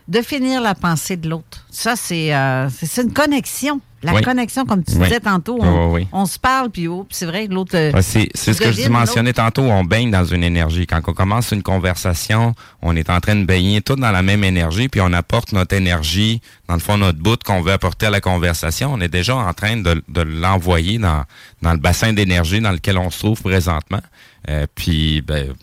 de 0.08 0.22
finir 0.22 0.62
la 0.62 0.74
pensée 0.76 1.18
de 1.18 1.30
l'autre. 1.30 1.66
Ça, 1.70 1.96
c'est 1.96 2.34
euh, 2.34 2.70
une 2.98 3.12
connexion. 3.14 3.82
La 4.04 4.14
Oui. 4.14 4.22
connexion, 4.22 4.64
comme 4.64 4.84
tu 4.84 4.94
Oui. 4.96 5.06
disais 5.06 5.20
tantôt, 5.20 5.58
on, 5.60 5.88
oui, 5.88 6.02
oui. 6.04 6.08
on 6.14 6.28
se 6.28 6.38
parle, 6.38 6.70
puis 6.70 6.88
oh, 6.88 7.08
c'est 7.10 7.26
vrai 7.26 7.48
que 7.48 7.54
l'autre. 7.54 7.76
euh, 7.76 7.92
Ouais, 7.92 8.04
c'est 8.04 8.30
c'est 8.36 8.54
ce 8.54 8.62
que 8.62 8.72
je 8.72 8.88
mentionnais 8.90 9.34
tantôt, 9.34 9.64
on 9.64 9.84
baigne 9.84 10.12
dans 10.12 10.24
une 10.24 10.44
énergie. 10.44 10.86
Quand 10.86 11.02
on 11.08 11.14
commence 11.14 11.52
une 11.52 11.64
conversation, 11.64 12.54
on 12.84 12.96
est 12.96 13.10
en 13.10 13.20
train 13.20 13.36
de 13.36 13.44
baigner 13.44 13.82
tout 13.82 13.96
dans 13.96 14.12
la 14.12 14.22
même 14.22 14.44
énergie, 14.44 14.88
puis 14.88 15.02
on 15.02 15.12
apporte 15.14 15.52
notre 15.52 15.76
énergie, 15.76 16.42
dans 16.68 16.76
le 16.76 16.80
fond, 16.80 16.98
notre 17.00 17.18
bout 17.18 17.42
qu'on 17.44 17.62
veut 17.62 17.72
apporter 17.72 18.06
à 18.06 18.10
la 18.12 18.22
conversation. 18.22 18.94
On 18.94 19.02
est 19.02 19.08
déjà 19.10 19.36
en 19.36 19.52
train 19.54 19.78
de, 19.78 20.04
de 20.08 20.22
l'envoyer 20.22 21.00
dans, 21.00 21.24
dans 21.64 21.72
le 21.74 21.80
bassin 21.80 22.14
d'énergie 22.14 22.62
dans 22.62 22.72
lequel 22.72 23.00
on 23.00 23.10
se 23.10 23.18
trouve 23.18 23.42
présentement. 23.42 24.02
Euh, 24.48 24.68
puis, 24.76 25.22
ben, 25.24 25.54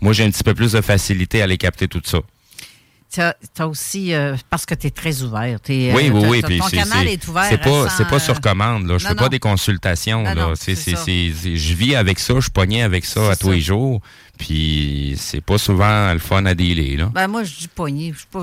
moi, 0.00 0.14
j'ai 0.14 0.24
un 0.24 0.30
petit 0.30 0.42
peu 0.44 0.54
plus 0.54 0.72
de 0.72 0.80
facilité 0.80 1.42
à 1.42 1.44
aller 1.44 1.58
capter 1.58 1.88
tout 1.88 2.00
ça. 2.04 2.18
Tu 3.12 3.20
as, 3.22 3.66
aussi, 3.68 4.12
euh, 4.12 4.36
parce 4.50 4.66
que 4.66 4.74
tu 4.74 4.88
es 4.88 4.90
très 4.90 5.22
ouvert. 5.22 5.58
t'es, 5.60 5.92
Oui, 5.94 6.08
euh, 6.08 6.12
oui, 6.12 6.26
oui. 6.28 6.42
puis 6.42 6.58
ton 6.58 6.66
canal 6.68 7.06
est 7.08 7.26
ouvert. 7.28 7.46
C'est 7.48 7.58
pas, 7.62 7.88
sans, 7.88 8.04
pas 8.04 8.16
euh, 8.16 8.18
sur 8.18 8.40
commande. 8.40 8.86
Là. 8.86 8.98
Je 8.98 9.04
non, 9.04 9.08
fais 9.10 9.14
non. 9.14 9.22
pas 9.22 9.28
des 9.28 9.38
consultations. 9.38 10.18
Non, 10.22 10.34
là. 10.34 10.34
non, 10.48 10.52
c'est- 10.54 10.74
je 10.76 11.74
vis 11.74 11.94
avec 11.94 12.18
ça, 12.18 12.34
je 12.40 12.50
pogné 12.50 12.82
avec 12.82 13.04
ça 13.04 13.30
à 13.30 13.36
tous 13.36 13.52
les 13.52 13.60
jours. 13.60 14.00
Puis 14.38 15.14
c'est 15.18 15.40
pas 15.40 15.56
souvent 15.56 16.12
le 16.12 16.18
fun 16.18 16.44
à 16.44 16.54
dealer. 16.54 16.96
Là. 16.98 17.10
Ben 17.14 17.26
moi, 17.26 17.42
je 17.44 17.54
dis 17.56 17.68
pas- 17.68 17.86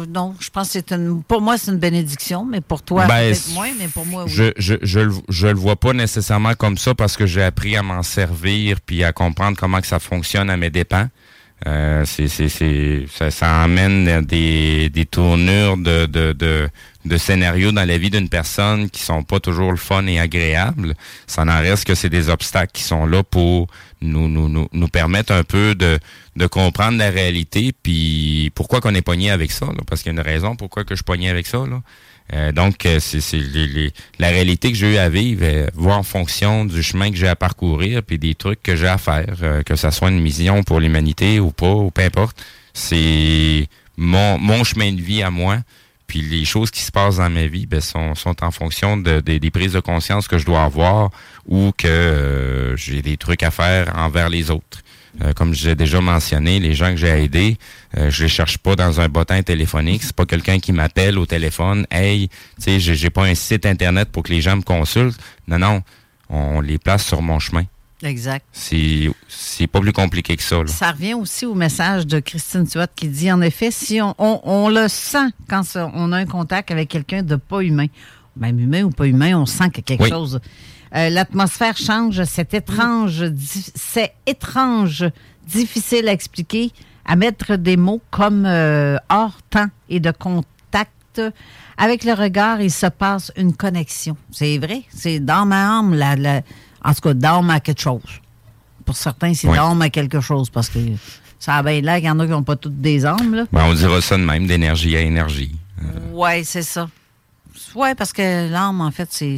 non, 0.10 0.34
je 0.40 0.50
pense 0.50 0.68
que 0.68 0.74
c'est 0.74 0.92
une. 0.92 1.22
Pour 1.24 1.42
moi, 1.42 1.58
c'est 1.60 1.70
une 1.72 1.78
bénédiction, 1.78 2.46
mais 2.46 2.62
pour 2.62 2.82
toi, 2.82 3.06
Ben, 3.06 3.30
peut-être 3.32 3.50
moins, 3.54 3.70
mais 3.78 3.88
pour 3.88 4.06
moi, 4.06 4.24
oui. 4.26 4.32
Je, 4.34 4.52
je, 4.58 4.76
je, 4.82 5.00
le- 5.02 5.14
je 5.30 5.48
le 5.48 5.54
vois 5.56 5.76
pas 5.76 5.94
nécessairement 5.94 6.54
comme 6.56 6.78
ça 6.80 6.96
parce 6.96 7.16
que 7.16 7.26
j'ai 7.28 7.44
appris 7.44 7.76
à 7.78 7.84
m'en 7.84 8.02
servir 8.02 8.82
puis 8.82 9.04
à 9.04 9.12
comprendre 9.14 9.56
comment 9.58 9.82
que 9.82 9.88
ça 9.88 10.00
fonctionne 10.00 10.50
à 10.50 10.58
mes 10.58 10.72
dépens. 10.72 11.10
Euh, 11.66 12.04
c'est, 12.06 12.28
c'est, 12.28 12.50
c'est, 12.50 13.06
ça, 13.10 13.32
ça 13.32 13.62
amène 13.62 14.22
des, 14.26 14.90
des 14.90 15.06
tournures 15.06 15.78
de, 15.78 16.06
de, 16.08 16.34
de, 16.34 16.68
de 17.06 17.18
scénarios 17.18 17.72
dans 17.72 17.88
la 17.88 17.98
vie 17.98 18.10
d'une 18.10 18.28
personne 18.28 18.90
qui 18.90 19.02
sont 19.02 19.24
pas 19.24 19.40
toujours 19.40 19.72
le 19.72 19.78
fun 19.78 20.06
et 20.08 20.20
agréables. 20.20 20.94
Ça 21.26 21.46
n'en 21.46 21.60
reste 21.60 21.86
que 21.86 21.96
c'est 21.96 22.10
des 22.10 22.30
obstacles 22.30 22.72
qui 22.74 22.84
sont 22.84 23.06
là 23.06 23.24
pour 23.24 23.68
nous, 24.02 24.28
nous, 24.28 24.50
nous, 24.50 24.68
nous 24.74 24.88
permettre 24.90 25.32
un 25.32 25.44
peu 25.44 25.74
de, 25.76 26.00
de 26.36 26.48
comprendre 26.48 26.98
la 26.98 27.10
réalité 27.10 27.72
puis 27.82 28.52
pourquoi 28.56 28.82
qu'on 28.82 28.94
est 28.96 29.02
pogné 29.02 29.32
avec 29.32 29.52
ça. 29.52 29.68
là. 29.68 29.84
parce 29.88 30.04
qu'il 30.04 30.12
y 30.14 30.18
a 30.18 30.20
une 30.20 30.28
raison 30.28 30.56
pourquoi 30.58 30.84
que 30.84 30.96
je 30.96 31.04
pogné 31.04 31.30
avec 31.30 31.48
ça. 31.48 31.60
Là. 31.60 31.82
Euh, 32.32 32.52
donc, 32.52 32.86
euh, 32.86 33.00
c'est 33.00 33.36
les- 33.38 33.68
les- 33.68 33.94
la 34.18 34.30
réalité 34.30 34.72
que 34.72 34.78
j'ai 34.78 34.94
eu 34.94 34.98
à 34.98 35.10
vivre, 35.10 35.42
euh, 35.44 35.68
voir 35.76 35.98
en 36.00 36.04
fonction 36.04 36.64
du 36.66 36.82
chemin 36.82 37.12
que 37.12 37.18
j'ai 37.18 37.28
à 37.28 37.36
parcourir, 37.36 38.02
puis 38.02 38.18
des 38.18 38.34
trucs 38.34 38.64
que 38.64 38.76
j'ai 38.76 38.88
à 38.88 38.98
faire, 38.98 39.36
euh, 39.44 39.62
que 39.64 39.76
ça 39.76 39.92
soit 39.92 40.10
une 40.10 40.22
mission 40.22 40.64
pour 40.64 40.80
l'humanité 40.80 41.40
ou 41.40 41.52
pas, 41.52 41.74
ou 41.74 41.92
peu 41.92 42.02
importe. 42.02 42.38
C'est 42.74 43.68
mon, 43.98 44.38
mon 44.40 44.64
chemin 44.64 44.92
de 44.94 45.02
vie 45.02 45.22
à 45.22 45.30
moi. 45.30 45.58
Puis 46.08 46.22
les 46.22 46.46
choses 46.46 46.70
qui 46.70 46.82
se 46.82 46.92
passent 46.92 47.18
dans 47.18 47.30
ma 47.30 47.48
vie 47.48 47.66
ben, 47.66 47.82
sont, 47.82 48.14
sont 48.14 48.44
en 48.44 48.52
fonction 48.52 48.98
de- 48.98 49.20
des 49.20 49.52
prises 49.52 49.74
de 49.74 49.80
conscience 49.80 50.28
que 50.28 50.38
je 50.38 50.46
dois 50.46 50.64
avoir 50.64 51.10
ou 51.48 51.72
que 51.78 51.88
euh, 51.88 52.76
j'ai 52.78 53.02
des 53.02 53.18
trucs 53.18 53.42
à 53.42 53.52
faire 53.52 53.94
envers 53.98 54.30
les 54.30 54.52
autres. 54.52 54.80
Euh, 55.22 55.32
comme 55.34 55.54
j'ai 55.54 55.76
déjà 55.76 56.02
mentionné, 56.02 56.60
les 56.60 56.74
gens 56.74 56.90
que 56.90 56.98
j'ai 56.98 57.08
aidés, 57.24 57.58
euh, 57.98 58.10
je 58.10 58.24
les 58.24 58.30
cherche 58.30 58.58
pas 58.58 58.76
dans 58.76 59.00
un 59.00 59.08
bottin 59.10 59.44
téléphonique. 59.44 60.02
C'est 60.04 60.16
pas 60.16 60.26
quelqu'un 60.26 60.58
qui 60.60 60.72
m'appelle 60.72 61.20
au 61.20 61.26
téléphone. 61.28 61.86
Hey, 61.92 62.30
tu 62.30 62.36
sais, 62.58 62.80
j'ai 62.80 62.96
j'ai 62.96 63.10
pas 63.12 63.26
un 63.26 63.36
site 63.36 63.66
internet 63.68 64.10
pour 64.10 64.24
que 64.24 64.32
les 64.32 64.42
gens 64.42 64.56
me 64.56 64.64
consultent. 64.64 65.20
Non, 65.48 65.60
non, 65.60 65.82
on 66.30 66.62
les 66.62 66.80
place 66.80 67.06
sur 67.06 67.22
mon 67.22 67.38
chemin. 67.38 67.64
Exact. 68.02 68.44
C'est 68.52 69.10
c'est 69.30 69.68
pas 69.68 69.80
plus 69.80 69.94
compliqué 69.94 70.36
que 70.36 70.44
ça. 70.44 70.58
Là. 70.58 70.68
Ça 70.68 70.92
revient 70.92 71.14
aussi 71.14 71.46
au 71.46 71.54
message 71.54 72.06
de 72.08 72.20
Christine 72.20 72.68
Tuat 72.68 72.88
qui 72.94 73.08
dit 73.08 73.32
en 73.32 73.40
effet, 73.42 73.70
si 73.72 74.02
on, 74.02 74.14
on- 74.18 74.42
on 74.44 74.68
le 74.70 74.88
sent 74.88 75.28
quand 75.48 75.62
on 75.76 76.12
a 76.12 76.18
un 76.18 76.26
contact 76.26 76.72
avec 76.72 76.90
quelqu'un 76.90 77.22
de 77.24 77.36
pas 77.38 77.62
humain, 77.62 77.86
même 78.36 78.60
humain 78.60 78.82
ou 78.84 78.90
pas 78.90 79.06
humain, 79.06 79.38
on 79.38 79.46
sent 79.46 79.66
a 79.66 79.70
quelque 79.70 80.04
Oui. 80.04 80.10
chose. 80.10 80.42
Euh, 80.96 81.10
L'atmosphère 81.10 81.76
change, 81.78 82.24
c'est 82.26 82.54
étrange, 82.54 83.24
c'est 83.76 84.14
étrange, 84.26 85.06
difficile 85.48 86.08
à 86.08 86.12
expliquer, 86.12 86.72
à 87.06 87.16
mettre 87.16 87.56
des 87.56 87.78
mots 87.78 88.02
comme 88.12 88.46
euh, 88.46 88.98
hors 89.10 89.38
temps 89.50 89.68
et 89.90 90.00
de 90.00 90.12
contact. 90.12 91.22
Avec 91.78 92.04
le 92.04 92.14
regard, 92.14 92.62
il 92.62 92.72
se 92.72 92.86
passe 92.88 93.32
une 93.36 93.56
connexion. 93.56 94.16
C'est 94.32 94.58
vrai, 94.60 94.84
c'est 94.90 95.20
dans 95.20 95.46
ma 95.46 95.78
âme, 95.80 95.94
la, 95.96 96.16
la- 96.16 96.42
en 96.86 96.94
tout 96.94 97.02
cas, 97.02 97.14
d'âme 97.14 97.50
à 97.50 97.60
quelque 97.60 97.82
chose. 97.82 98.02
Pour 98.86 98.96
certains, 98.98 99.34
c'est 99.34 99.48
Oui. 99.48 99.56
d'âme 99.56 99.82
à 99.82 99.90
quelque 99.90 100.20
chose 100.22 100.50
parce 100.50 100.70
que 100.70 100.80
ça 101.40 101.56
a 101.56 101.64
bien 101.64 101.82
l'air 101.82 101.96
qu'il 101.98 102.06
y 102.06 102.10
en 102.10 102.20
a 102.20 102.26
qui 102.26 102.32
n'ont 102.32 102.44
pas 102.44 102.56
toutes 102.56 102.80
des 102.82 103.06
âmes. 103.06 103.34
Là. 103.34 103.46
Ben, 103.52 103.64
on 103.66 103.74
dira 103.74 104.02
ça 104.02 104.18
de 104.18 104.24
même, 104.24 104.46
d'énergie 104.46 104.96
à 104.96 105.02
énergie. 105.02 105.56
Oui, 106.12 106.44
c'est 106.46 106.62
ça. 106.64 106.88
Oui, 107.76 107.90
parce 107.98 108.14
que 108.14 108.50
l'âme, 108.52 108.82
en 108.82 108.92
fait, 108.92 109.08
c'est. 109.12 109.38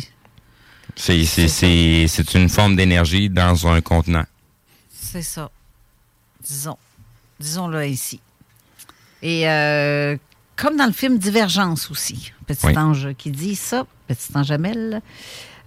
C'est 0.95 1.25
c'est- 1.25 1.47
c'est- 1.49 2.05
c'est 2.07 2.33
une 2.35 2.49
forme 2.49 2.75
d'énergie 2.75 3.29
dans 3.29 3.67
un 3.67 3.81
contenant. 3.81 4.23
C'est 4.89 5.21
ça. 5.21 5.49
Disons. 6.43 6.77
Disons-le 7.39 7.79
ainsi. 7.79 8.19
Et 9.21 9.49
euh, 9.49 10.15
comme 10.55 10.77
dans 10.77 10.85
le 10.85 10.93
film 10.93 11.17
Divergence 11.17 11.89
aussi, 11.91 12.31
Petit 12.47 12.67
Oui. 12.67 12.77
ange 12.77 13.09
qui 13.17 13.31
dit 13.31 13.55
ça, 13.55 13.85
Petit 14.07 14.29
ange 14.35 14.51
Amel. 14.51 15.01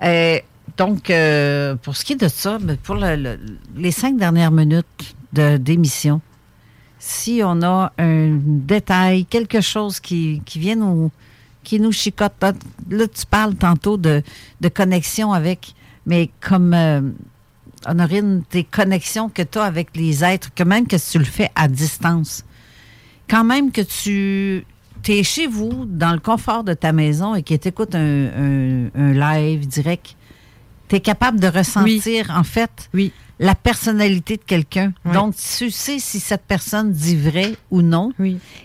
Euh, 0.02 0.38
donc, 0.76 1.10
euh, 1.10 1.74
pour 1.74 1.96
ce 1.96 2.04
qui 2.04 2.12
est 2.14 2.16
de 2.20 2.28
ça, 2.28 2.58
ben, 2.58 2.76
pour 2.76 2.94
le- 2.94 3.16
le- 3.16 3.38
les 3.76 3.90
cinq 3.90 4.16
dernières 4.16 4.52
minutes 4.52 5.14
de- 5.32 5.56
d'émission, 5.56 6.20
si 7.00 7.40
on 7.44 7.62
a 7.62 7.92
un 7.98 8.38
détail, 8.42 9.24
quelque 9.26 9.60
chose 9.60 9.98
qui, 10.00 10.40
qui 10.46 10.58
vient 10.58 10.76
nous, 10.76 11.10
qui 11.64 11.80
nous 11.80 11.92
chicote, 11.92 12.32
là, 12.40 12.52
là, 12.90 13.06
tu 13.08 13.26
parles 13.26 13.54
tantôt 13.54 13.96
de, 13.96 14.22
de 14.60 14.68
connexion 14.68 15.32
avec, 15.32 15.74
mais 16.06 16.30
comme 16.40 16.72
euh, 16.74 17.00
Honorine, 17.86 18.42
tes 18.48 18.64
connexions 18.64 19.28
que 19.28 19.42
tu 19.42 19.58
as 19.58 19.64
avec 19.64 19.96
les 19.96 20.24
êtres, 20.24 20.50
que 20.54 20.62
même 20.64 20.86
que 20.86 20.96
tu 20.96 21.18
le 21.18 21.24
fais 21.24 21.50
à 21.54 21.68
distance, 21.68 22.44
quand 23.28 23.44
même 23.44 23.70
que 23.70 23.82
tu 23.82 24.64
es 25.08 25.22
chez 25.22 25.46
vous, 25.46 25.84
dans 25.86 26.12
le 26.12 26.18
confort 26.18 26.64
de 26.64 26.74
ta 26.74 26.92
maison 26.92 27.34
et 27.34 27.42
que 27.42 27.54
tu 27.54 27.68
écoutes 27.68 27.94
un, 27.94 28.00
un- 28.26 28.90
un 28.94 29.12
live 29.12 29.66
direct, 29.66 30.16
tu 30.88 30.96
es 30.96 31.00
capable 31.00 31.38
de 31.38 31.46
ressentir, 31.46 32.30
en 32.34 32.42
fait, 32.44 32.88
la 33.40 33.54
personnalité 33.54 34.36
de 34.36 34.42
quelqu'un. 34.42 34.92
Donc, 35.12 35.34
tu 35.36 35.70
sais 35.70 35.98
si 35.98 36.18
cette 36.20 36.42
personne 36.42 36.90
dit 36.92 37.16
vrai 37.16 37.54
ou 37.70 37.82
non. 37.82 38.12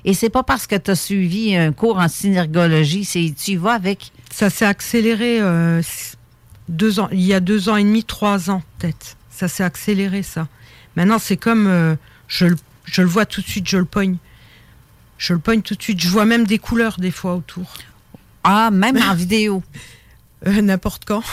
Et 0.06 0.14
c'est 0.14 0.30
pas 0.32 0.44
parce 0.44 0.66
que 0.68 0.76
tu 0.76 0.90
as 0.92 0.96
suivi 0.96 1.56
un 1.56 1.72
cours 1.72 1.98
en 2.00 2.08
synergologie, 2.08 3.06
c'est 3.06 3.34
tu 3.38 3.52
y 3.52 3.56
vas 3.56 3.74
avec. 3.74 4.12
Ça 4.32 4.50
s'est 4.50 4.66
accéléré 4.66 5.40
euh, 5.42 5.82
deux 6.70 7.00
ans, 7.00 7.08
il 7.12 7.22
y 7.22 7.34
a 7.34 7.40
deux 7.40 7.70
ans 7.70 7.76
et 7.78 7.84
demi, 7.84 8.04
trois 8.04 8.50
ans 8.50 8.64
peut-être. 8.80 9.16
Ça 9.30 9.48
s'est 9.48 9.64
accéléré 9.64 10.24
ça. 10.24 10.48
Maintenant 10.96 11.20
c'est 11.20 11.38
comme 11.38 11.68
euh, 11.68 11.96
je, 12.28 12.46
le- 12.48 12.58
je 12.86 13.02
le 13.04 13.08
vois 13.08 13.26
tout 13.28 13.42
de 13.42 13.48
suite, 13.48 13.68
je 13.70 13.78
le 13.78 13.86
pogne. 13.86 14.18
Je 15.20 15.34
le 15.34 15.40
pogne 15.40 15.62
tout 15.62 15.76
de 15.76 15.82
suite. 15.84 16.02
Je 16.02 16.10
vois 16.10 16.26
même 16.26 16.46
des 16.46 16.58
couleurs 16.58 16.98
des 17.00 17.12
fois 17.12 17.36
autour. 17.36 17.74
Ah, 18.44 18.72
même 18.72 18.98
en 18.98 19.14
vidéo. 19.16 19.62
Euh, 20.48 20.62
N'importe 20.62 21.06
quand. 21.06 21.24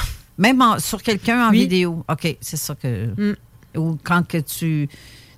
Même 0.41 0.61
en- 0.63 0.79
sur 0.81 1.03
quelqu'un 1.03 1.47
en 1.47 1.51
Oui. 1.51 1.61
vidéo. 1.61 2.05
OK, 2.09 2.37
c'est 2.41 2.57
ça 2.57 2.75
que. 2.75 3.37
Ou 3.77 3.97
quand 4.03 4.27
que 4.27 4.39
tu 4.39 4.89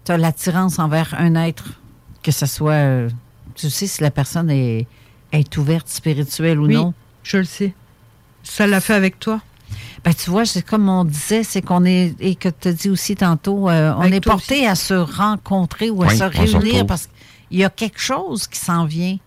as 0.09 0.17
l'attirance 0.17 0.79
envers 0.79 1.15
un 1.19 1.35
être, 1.35 1.81
que 2.23 2.31
ce 2.31 2.47
soit. 2.47 2.73
euh, 2.73 3.11
tu 3.55 3.69
sais 3.69 3.87
si 3.87 4.01
la 4.01 4.11
personne 4.11 4.49
est, 4.49 4.87
est 5.33 5.57
ouverte, 5.59 5.89
spirituelle 5.89 6.59
ou 6.61 6.67
Oui, 6.69 6.75
non. 6.75 6.95
Je 7.25 7.37
le 7.39 7.45
sais. 7.45 7.75
Ça 8.43 8.67
l'a 8.67 8.81
fait 8.81 8.95
avec 8.95 9.19
toi? 9.19 9.41
Ben, 10.05 10.15
tu 10.15 10.31
vois, 10.31 10.45
c'est 10.47 10.63
comme 10.63 10.89
on 10.89 11.05
disait, 11.05 11.43
c'est 11.45 11.63
qu'on 11.63 11.85
est, 11.85 12.15
et 12.21 12.35
que 12.35 12.49
tu 12.49 12.69
as 12.69 12.73
dit 12.73 12.89
aussi 12.91 13.15
tantôt, 13.15 13.69
euh, 13.69 13.93
on 13.99 14.05
est 14.05 14.21
porté 14.25 14.67
à 14.67 14.75
se 14.75 14.95
rencontrer 14.95 15.91
ou 15.91 16.03
à 16.03 16.09
Oui, 16.09 16.17
se 16.17 16.25
réunir 16.25 16.87
parce 16.87 17.09
qu'il 17.49 17.59
y 17.59 17.65
a 17.65 17.71
quelque 17.71 18.01
chose 18.01 18.47
qui 18.47 18.59
s'en 18.59 18.85
vient. 18.87 19.19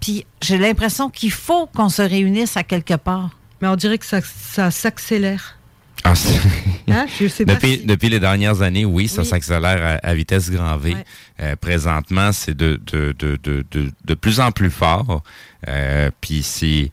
Puis 0.00 0.24
j'ai 0.42 0.58
l'impression 0.58 1.08
qu'il 1.10 1.30
faut 1.32 1.66
qu'on 1.66 1.88
se 1.88 2.02
réunisse 2.02 2.56
à 2.56 2.62
quelque 2.64 2.94
part. 2.94 3.30
Mais 3.60 3.68
on 3.68 3.76
dirait 3.76 3.98
que 3.98 4.06
ça, 4.06 4.20
ça 4.22 4.70
s'accélère. 4.70 5.56
Ah, 6.04 6.12
Hein, 6.88 7.06
depuis, 7.08 7.30
si- 7.78 7.84
depuis 7.84 8.08
les 8.08 8.20
dernières 8.20 8.62
années, 8.62 8.84
oui, 8.84 9.08
ça 9.08 9.22
Oui. 9.22 9.28
s'accélère 9.28 9.98
à, 10.02 10.08
à 10.08 10.14
vitesse 10.14 10.50
grand 10.50 10.76
V. 10.76 10.94
Ouais. 10.94 11.04
Euh, 11.40 11.56
présentement, 11.56 12.30
c'est 12.32 12.56
de, 12.56 12.80
de, 12.92 13.12
de, 13.18 13.36
de, 13.42 13.64
de, 14.04 14.14
plus 14.14 14.38
en 14.38 14.52
plus 14.52 14.70
fort. 14.70 15.22
Euh, 15.68 16.10
Puis 16.20 16.42
c'est... 16.44 16.90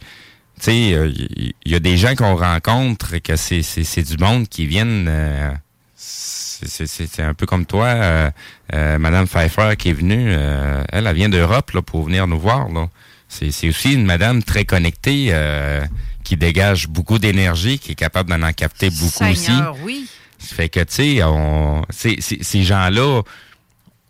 Tu 0.60 0.66
sais, 0.72 0.94
euh, 0.94 1.12
il 1.14 1.54
y, 1.66 1.72
y 1.72 1.76
a 1.76 1.80
des 1.80 1.98
gens 1.98 2.16
qu'on 2.16 2.36
rencontre 2.36 3.14
et 3.14 3.22
que 3.22 3.36
c'est, 3.36 3.62
c'est, 3.62 3.84
c'est 3.84 4.02
du 4.04 4.18
monde 4.18 4.48
qui 4.48 4.66
viennent... 4.66 5.08
euh, 5.10 5.52
c'est, 5.96 6.68
c'est, 6.68 6.88
c'est- 6.88 7.08
c'est 7.14 7.24
un 7.24 7.34
peu 7.36 7.46
comme 7.46 7.66
toi, 7.66 7.86
euh, 7.88 8.32
euh, 8.74 8.98
Madame 8.98 9.28
Pfeiffer 9.28 9.76
qui 9.78 9.90
est 9.90 9.94
venue. 9.94 10.26
euh, 10.30 10.84
elle, 10.92 11.06
elle 11.06 11.16
vient 11.16 11.30
d'Europe 11.30 11.72
là, 11.72 11.82
pour 11.84 12.04
venir 12.06 12.26
nous 12.28 12.40
voir. 12.40 12.70
Là. 12.70 12.88
C'est, 13.28 13.52
c'est 13.52 13.70
aussi 13.70 13.94
une 13.94 14.06
madame 14.06 14.42
très 14.44 14.64
connectée 14.66 15.28
euh, 15.32 15.84
qui 16.24 16.38
dégage 16.38 16.88
beaucoup 16.88 17.20
d'énergie, 17.20 17.80
qui 17.80 17.92
est 17.92 17.96
capable 17.96 18.30
d'en 18.30 18.42
en 18.42 18.54
capter 18.54 18.90
beaucoup 18.90 19.26
aussi. 19.26 19.52
Oui. 19.84 20.08
Ça 20.40 20.56
fait 20.56 20.70
que, 20.70 20.80
tu 20.82 20.86
sais, 20.94 21.24
on, 21.24 21.84
c'est- 21.90 22.18
c'est- 22.20 22.44
ces 22.44 22.64
gens-là, 22.64 23.22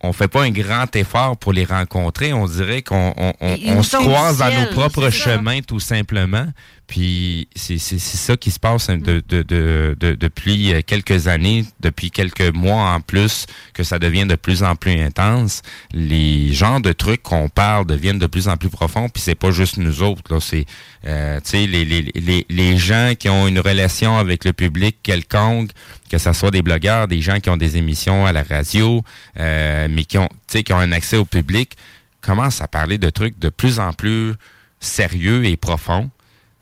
on 0.04 0.14
fait 0.14 0.28
pas 0.28 0.44
un 0.44 0.52
grand 0.52 0.94
effort 0.96 1.38
pour 1.38 1.54
les 1.54 1.66
rencontrer. 1.66 2.34
On 2.34 2.46
dirait 2.46 2.82
qu'on 2.82 3.14
on, 3.18 3.34
on- 3.40 3.58
on 3.68 3.84
se 3.84 3.96
croise 3.98 4.38
dans 4.38 4.46
nos 4.62 4.68
propres 4.72 5.10
chemins, 5.10 5.62
tout 5.62 5.80
simplement. 5.80 6.46
Puis 6.86 7.48
c'est 7.56 7.78
c'est- 7.78 7.98
c'est 7.98 8.18
ça 8.18 8.36
qui 8.36 8.52
se 8.52 8.60
passe 8.60 8.90
hein, 8.90 8.98
de, 8.98 9.24
de, 9.28 9.42
de, 9.42 9.96
de- 9.98 10.16
depuis 10.16 10.74
euh, 10.74 10.82
quelques 10.86 11.28
années, 11.30 11.66
depuis 11.80 12.12
quelques 12.12 12.54
mois 12.54 12.92
en 12.94 13.00
plus, 13.00 13.46
que 13.74 13.84
ça 13.84 13.98
devient 14.00 14.26
de 14.26 14.36
plus 14.36 14.62
en 14.64 14.76
plus 14.76 15.02
intense. 15.02 15.62
Les 15.94 16.52
genres 16.54 16.82
de 16.82 16.92
trucs 16.92 17.24
qu'on 17.24 17.48
parle 17.48 17.86
deviennent 17.86 18.20
de 18.20 18.28
plus 18.28 18.50
en 18.50 18.58
plus 18.58 18.70
profonds. 18.70 19.08
Puis 19.08 19.24
c'est 19.24 19.36
pas 19.36 19.52
juste 19.52 19.78
nous 19.78 20.04
autres. 20.04 20.22
là, 20.34 20.40
C'est 20.42 20.66
euh, 21.08 21.40
tu 21.40 21.50
sais 21.52 21.68
les, 21.68 21.86
les, 21.86 22.12
les, 22.16 22.46
les 22.50 22.78
gens 22.78 23.14
qui 23.18 23.30
ont 23.30 23.48
une 23.48 23.60
relation 23.60 24.18
avec 24.18 24.44
le 24.44 24.52
public 24.54 24.98
quelconque, 25.04 25.70
que 26.14 26.20
ce 26.20 26.32
soit 26.32 26.52
des 26.52 26.62
blogueurs, 26.62 27.08
des 27.08 27.22
gens 27.22 27.40
qui 27.40 27.50
ont 27.50 27.58
des 27.58 27.76
émissions 27.76 28.28
à 28.28 28.32
la 28.32 28.44
radio, 28.44 29.02
euh, 29.40 29.88
mais 29.90 30.06
qui 30.06 30.20
ont, 30.20 30.30
qui 30.48 30.64
un 30.72 30.92
accès 30.92 31.18
au 31.18 31.26
public, 31.26 31.76
commencent 32.22 32.62
à 32.62 32.68
parler 32.68 33.00
de 33.00 33.10
trucs 33.10 33.40
de 33.40 33.50
plus 33.50 33.80
en 33.80 33.94
plus 33.94 34.34
sérieux 34.80 35.44
et 35.44 35.58
profonds. 35.58 36.12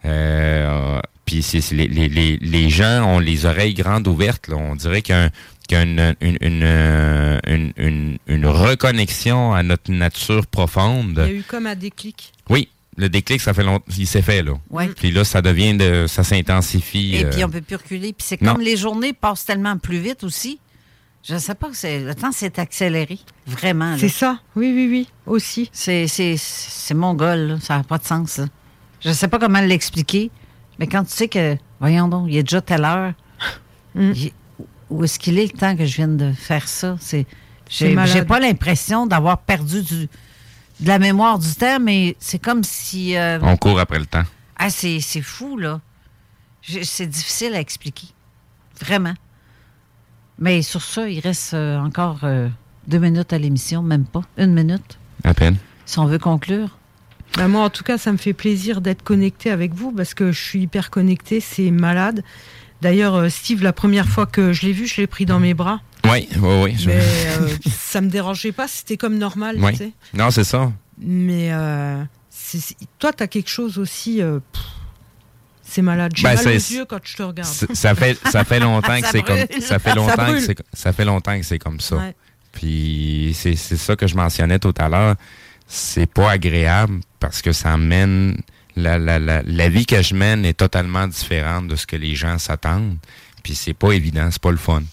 Euh, 0.06 1.02
puis 1.26 1.46
les, 1.74 1.88
les, 1.90 2.08
les, 2.08 2.38
les 2.38 2.70
gens 2.70 3.04
ont 3.04 3.20
les 3.20 3.46
oreilles 3.46 3.74
grandes 3.74 4.08
ouvertes. 4.08 4.48
Là. 4.48 4.56
On 4.56 4.78
dirait 4.78 5.02
qu'il 5.02 5.16
y 5.16 5.18
a, 5.18 5.24
un- 5.26 5.30
qu'il 5.68 5.78
y 5.78 5.82
a 5.82 5.84
une, 5.84 6.16
une, 6.22 6.38
une, 6.40 6.62
euh, 6.64 7.40
une, 7.46 7.74
une- 7.76 8.18
une 8.28 8.46
reconnexion 8.48 9.54
à 9.54 9.64
notre 9.64 9.92
nature 9.92 10.48
profonde. 10.48 11.22
Il 11.28 11.34
y 11.34 11.36
a 11.36 11.40
eu 11.40 11.44
comme 11.44 11.68
un 11.68 11.76
déclic. 11.76 12.32
Oui, 12.50 12.70
le 13.02 13.10
déclic, 13.10 13.42
ça 13.42 13.54
fait 13.54 13.64
longtemps, 13.64 13.84
il 13.98 14.08
s'est 14.08 14.22
fait 14.22 14.42
là. 14.44 14.54
Ouais. 14.70 14.88
Puis 14.88 15.12
là, 15.12 15.24
ça 15.26 15.42
devient 15.42 15.76
de, 15.76 16.06
ça 16.08 16.24
s'intensifie. 16.24 17.16
Et 17.18 17.26
euh, 17.26 17.30
puis 17.30 17.44
on 17.44 17.50
peut 17.50 17.62
plus 17.62 17.76
reculer. 17.76 18.14
Puis 18.14 18.26
c'est 18.28 18.42
non. 18.42 18.54
comme 18.54 18.62
les 18.62 18.78
journées 18.78 19.12
passent 19.14 19.46
tellement 19.46 19.78
plus 19.78 20.00
vite 20.00 20.24
aussi. 20.24 20.60
Je 21.24 21.38
sais 21.38 21.54
pas, 21.56 21.70
c'est, 21.74 22.00
le 22.00 22.16
temps 22.16 22.32
s'est 22.32 22.60
accéléré. 22.60 23.20
Vraiment. 23.46 23.96
C'est 23.98 24.10
ça. 24.10 24.40
Oui, 24.56 24.72
oui, 24.74 24.88
oui. 24.90 25.08
Aussi. 25.28 25.70
C'est, 25.72 26.08
c'est, 26.08 26.36
c'est 26.38 26.94
mon 26.96 27.14
gars, 27.14 27.36
là. 27.36 27.58
Ça 27.62 27.78
n'a 27.78 27.84
pas 27.84 27.98
de 28.00 28.06
sens, 28.06 28.38
là. 28.38 28.46
Je 29.04 29.12
sais 29.12 29.28
pas 29.28 29.38
comment 29.40 29.62
l'expliquer, 29.62 30.32
mais 30.80 30.88
quand 30.88 31.04
tu 31.04 31.12
sais 31.12 31.28
que, 31.28 31.58
voyons 31.80 32.08
donc, 32.08 32.28
il 32.30 32.38
est 32.38 32.44
déjà 32.44 32.62
telle 32.62 32.86
heure, 32.86 33.14
Mm. 33.96 34.12
il- 34.16 34.32
où 34.90 35.04
est-ce 35.04 35.20
qu'il 35.20 35.38
est 35.40 35.52
le 35.52 35.58
temps 35.58 35.76
que 35.76 35.86
je 35.86 35.96
vienne 35.96 36.18
de 36.18 36.32
faire 36.34 36.68
ça? 36.68 36.96
C'est, 37.00 37.26
j'ai 37.70 37.96
pas 38.26 38.40
l'impression 38.40 39.06
d'avoir 39.08 39.38
perdu 39.40 39.82
du, 39.84 40.08
de 40.82 40.88
la 40.88 41.00
mémoire 41.00 41.40
du 41.40 41.54
temps, 41.54 41.80
mais 41.80 42.16
c'est 42.20 42.40
comme 42.40 42.64
si. 42.64 43.16
euh, 43.16 43.40
On 43.42 43.56
court 43.58 43.80
après 43.80 44.00
le 44.00 44.06
temps. 44.06 44.24
ah, 44.58 44.70
c'est, 44.70 45.00
c'est 45.00 45.22
fou, 45.22 45.58
là. 45.58 45.80
C'est 46.84 47.08
difficile 47.08 47.56
à 47.56 47.60
expliquer. 47.60 48.08
Vraiment. 48.80 49.14
Mais 50.40 50.62
sur 50.62 50.82
ça, 50.82 51.08
il 51.10 51.20
reste 51.20 51.54
euh, 51.54 51.78
encore 51.80 52.20
euh, 52.24 52.48
deux 52.88 52.98
minutes 53.00 53.32
à 53.34 53.38
l'émission, 53.38 53.82
même 53.84 54.06
pas. 54.06 54.22
Une 54.38 54.54
minute, 54.54 54.98
À 55.24 55.34
peine. 55.34 55.58
si 55.86 56.00
on 56.00 56.06
veut 56.06 56.20
conclure. 56.20 56.78
Bah, 57.38 57.48
moi, 57.48 57.64
en 57.64 57.70
tout 57.70 57.84
cas, 57.84 57.98
ça 57.98 58.12
me 58.12 58.18
fait 58.18 58.34
plaisir 58.34 58.82
d'être 58.82 59.04
connecté 59.04 59.52
avec 59.52 59.74
vous 59.74 59.92
parce 59.92 60.14
que 60.14 60.32
je 60.32 60.42
suis 60.42 60.62
hyper 60.62 60.90
connecté, 60.90 61.40
c'est 61.40 61.72
malade. 61.72 62.24
D'ailleurs, 62.82 63.16
euh, 63.16 63.30
Steve, 63.30 63.62
la 63.64 63.74
première 63.74 64.08
fois 64.10 64.26
que 64.26 64.54
je 64.54 64.66
l'ai 64.66 64.74
vu, 64.74 64.88
je 64.88 64.98
l'ai 65.00 65.08
pris 65.08 65.26
dans 65.26 65.40
mes 65.40 65.54
bras. 65.54 65.82
Oui, 66.06 66.28
oui, 66.38 66.62
oui. 66.64 66.76
je- 66.78 66.88
Mais 66.88 67.00
euh, 67.00 67.48
ça 67.72 68.02
me 68.02 68.10
dérangeait 68.10 68.52
pas, 68.52 68.68
c'était 68.68 68.98
comme 68.98 69.18
normal, 69.18 69.58
Oui. 69.60 69.72
tu 69.72 69.78
sais. 69.78 69.92
Non, 70.14 70.32
c'est 70.32 70.44
ça. 70.44 70.72
Mais 70.98 71.50
euh, 71.52 72.04
toi, 73.00 73.14
tu 73.14 73.24
as 73.24 73.28
quelque 73.28 73.50
chose 73.50 73.78
aussi. 73.78 74.22
euh, 74.22 74.40
c'est 75.64 75.82
malade. 75.82 76.12
J'ai 76.16 76.24
Ben, 76.24 76.36
mal 76.36 76.48
aux 76.48 76.50
yeux 76.52 76.86
quand 76.86 77.00
je 77.04 77.16
te 77.16 77.24
regarde. 77.24 77.48
Ça 77.74 77.96
fait, 77.96 78.18
ça 78.30 78.44
fait 78.44 78.60
longtemps 78.60 79.00
que 79.00 79.06
Ça 79.06 79.12
c'est 79.12 79.22
comme 79.22 79.38
ça 79.62 79.80
fait 79.80 79.90
Ça 79.90 79.96
longtemps 79.96 80.16
que 80.26 80.32
brûle. 80.32 80.42
c'est 80.42 80.58
ça 80.74 80.92
fait 80.94 81.06
longtemps 81.06 81.38
que 81.40 81.46
c'est 81.46 81.60
comme 81.60 81.80
ça. 81.80 81.96
Ouais. 81.98 82.16
Puis 82.52 83.32
c'est 83.40 83.56
c'est 83.56 83.78
ça 83.78 83.96
que 83.96 84.06
je 84.08 84.16
mentionnais 84.16 84.60
tout 84.60 84.74
à 84.78 84.90
l'heure. 84.90 85.16
C'est 85.68 86.08
pas 86.12 86.32
agréable 86.32 87.00
parce 87.20 87.42
que 87.42 87.54
ça 87.54 87.78
mène 87.78 88.42
la, 88.76 88.98
la, 88.98 89.20
la, 89.20 89.42
la 89.44 89.70
vie 89.70 89.86
que 89.86 90.02
je 90.02 90.14
mène 90.16 90.46
est 90.46 90.54
totalement 90.54 91.08
différente 91.08 91.68
de 91.68 91.76
ce 91.76 91.86
que 91.86 91.96
les 91.96 92.16
gens 92.16 92.38
s'attendent. 92.38 92.98
Puis 93.44 93.56
c'est 93.56 93.74
pas 93.74 93.92
évident, 93.94 94.30
c'est 94.32 94.42
pas 94.42 94.52
le 94.52 94.58
fun. 94.58 94.84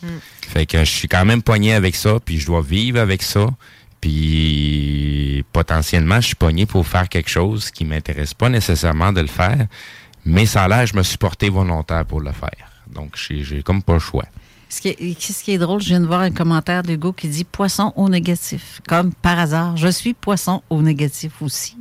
Fait 0.41 0.65
que 0.65 0.79
je 0.79 0.91
suis 0.91 1.09
quand 1.09 1.25
même 1.25 1.43
pogné 1.43 1.75
avec 1.75 1.95
ça, 1.95 2.19
puis 2.25 2.41
je 2.41 2.47
dois 2.47 2.63
vivre 2.63 2.99
avec 2.99 3.23
ça. 3.23 3.47
Puis 4.01 5.45
potentiellement, 5.53 6.21
je 6.21 6.29
suis 6.29 6.35
pogné 6.35 6.67
pour 6.67 6.87
faire 6.87 7.09
quelque 7.09 7.29
chose 7.31 7.71
qui 7.71 7.85
m'intéresse 7.85 8.33
pas 8.35 8.49
nécessairement 8.49 9.13
de 9.13 9.21
le 9.21 9.27
faire, 9.27 9.67
mais 10.25 10.47
ça 10.47 10.65
a 10.65 10.69
l'air, 10.69 10.87
je 10.87 10.97
me 10.97 11.03
suis 11.03 11.19
porté 11.19 11.49
volontaire 11.49 12.05
pour 12.05 12.21
le 12.21 12.33
faire. 12.33 12.71
Donc 12.87 13.17
j'ai 13.17 13.43
j'ai 13.43 13.63
comme 13.63 13.83
pas 13.83 13.95
le 13.95 13.99
choix. 13.99 14.25
Ce 14.71 14.83
qui, 14.83 14.89
est, 14.89 15.21
ce 15.21 15.43
qui 15.43 15.53
est 15.53 15.59
drôle, 15.59 15.81
je 15.81 15.89
viens 15.89 16.01
de 16.01 16.07
voir 16.07 16.21
un 16.21 16.31
commentaire 16.31 16.83
d'Hugo 16.83 17.13
qui 17.15 17.29
dit 17.29 17.45
poisson 17.45 17.93
au 17.97 18.09
négatif. 18.11 18.83
Comme 18.87 19.15
par 19.15 19.39
hasard, 19.39 19.77
je 19.79 19.89
suis 19.89 20.13
poisson 20.13 20.63
au 20.69 20.83
négatif 20.83 21.41
aussi. 21.41 21.77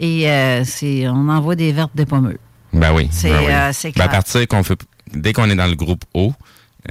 Et 0.00 0.30
euh, 0.30 0.64
c'est, 0.64 1.08
on 1.08 1.28
envoie 1.28 1.56
des 1.56 1.72
vertes 1.72 1.92
des 1.94 2.06
pommeux. 2.06 2.38
Ben 2.72 2.92
oui. 2.94 3.08
C'est, 3.10 3.30
ben 3.30 3.40
oui. 3.40 3.52
euh, 3.52 3.70
c'est 3.72 3.94
Ben, 3.96 4.04
à 4.04 4.08
partir 4.08 4.46
qu'on 4.46 4.62
fait, 4.62 4.78
dès 5.14 5.32
qu'on 5.32 5.48
est 5.50 5.56
dans 5.56 5.66
le 5.66 5.76
groupe 5.76 6.04
O, 6.14 6.32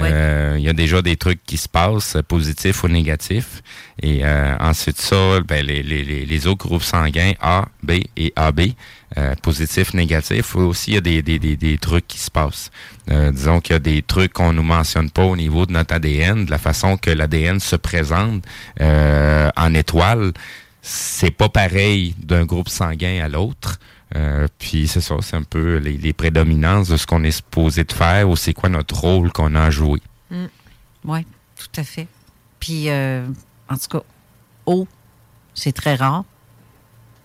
euh, 0.01 0.55
il 0.57 0.63
y 0.63 0.69
a 0.69 0.73
déjà 0.73 1.01
des 1.01 1.15
trucs 1.15 1.43
qui 1.45 1.57
se 1.57 1.69
passent, 1.69 2.17
positifs 2.27 2.83
ou 2.83 2.87
négatifs. 2.87 3.61
Et 4.01 4.25
euh, 4.25 4.55
ensuite 4.59 4.99
ça, 4.99 5.39
ben, 5.47 5.65
les, 5.65 5.83
les, 5.83 6.25
les, 6.25 6.47
autres 6.47 6.65
groupes 6.67 6.83
sanguins 6.83 7.33
A, 7.41 7.65
B 7.83 7.91
et 8.17 8.33
AB, 8.35 8.61
euh, 9.17 9.35
positifs, 9.41 9.93
négatifs, 9.93 10.55
aussi 10.55 10.91
il 10.91 10.93
y 10.95 10.97
a 10.97 11.01
des, 11.01 11.21
des, 11.21 11.39
des, 11.39 11.55
des 11.55 11.77
trucs 11.77 12.07
qui 12.07 12.17
se 12.17 12.29
passent. 12.29 12.71
Euh, 13.09 13.31
disons 13.31 13.61
qu'il 13.61 13.73
y 13.73 13.77
a 13.77 13.79
des 13.79 14.01
trucs 14.01 14.33
qu'on 14.33 14.51
nous 14.51 14.63
mentionne 14.63 15.09
pas 15.09 15.23
au 15.23 15.37
niveau 15.37 15.65
de 15.65 15.71
notre 15.71 15.95
ADN, 15.95 16.45
de 16.45 16.51
la 16.51 16.57
façon 16.57 16.97
que 16.97 17.09
l'ADN 17.09 17.59
se 17.59 17.75
présente 17.77 18.43
euh, 18.81 19.49
en 19.55 19.73
étoile. 19.73 20.33
C'est 20.87 21.31
pas 21.31 21.49
pareil 21.49 22.13
d'un 22.19 22.45
groupe 22.45 22.69
sanguin 22.69 23.23
à 23.23 23.27
l'autre. 23.27 23.79
Euh, 24.15 24.47
puis 24.59 24.87
c'est 24.87 25.01
ça, 25.01 25.15
c'est 25.21 25.35
un 25.35 25.41
peu 25.41 25.77
les, 25.77 25.97
les 25.97 26.13
prédominances 26.13 26.89
de 26.89 26.95
ce 26.97 27.07
qu'on 27.07 27.23
est 27.23 27.31
supposé 27.31 27.83
de 27.83 27.91
faire 27.91 28.29
ou 28.29 28.35
c'est 28.35 28.53
quoi 28.53 28.69
notre 28.69 28.95
rôle 28.99 29.31
qu'on 29.31 29.55
a 29.55 29.63
à 29.63 29.69
jouer. 29.71 29.99
Oui, 31.03 31.25
tout 31.57 31.79
à 31.81 31.83
fait. 31.83 32.07
Puis, 32.59 32.89
euh, 32.89 33.25
en 33.67 33.77
tout 33.77 33.87
cas, 33.97 34.03
O, 34.67 34.87
c'est 35.55 35.71
très 35.71 35.95
rare. 35.95 36.23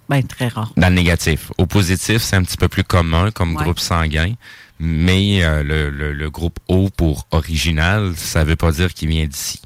Ben, 0.08 0.26
très 0.26 0.48
rare. 0.48 0.72
Dans 0.78 0.88
le 0.88 0.94
négatif. 0.94 1.52
Au 1.58 1.66
positif, 1.66 2.22
c'est 2.22 2.36
un 2.36 2.42
petit 2.42 2.56
peu 2.56 2.68
plus 2.68 2.82
commun 2.82 3.30
comme 3.30 3.54
Ouais. 3.56 3.62
groupe 3.62 3.78
sanguin, 3.78 4.32
mais 4.78 5.44
euh, 5.44 5.62
le, 5.62 5.90
le, 5.90 6.12
le 6.14 6.30
groupe 6.30 6.58
O 6.68 6.88
pour 6.96 7.26
original, 7.30 8.14
ça 8.16 8.42
veut 8.42 8.56
pas 8.56 8.72
dire 8.72 8.92
qu'il 8.94 9.10
vient 9.10 9.26
d'ici. 9.26 9.60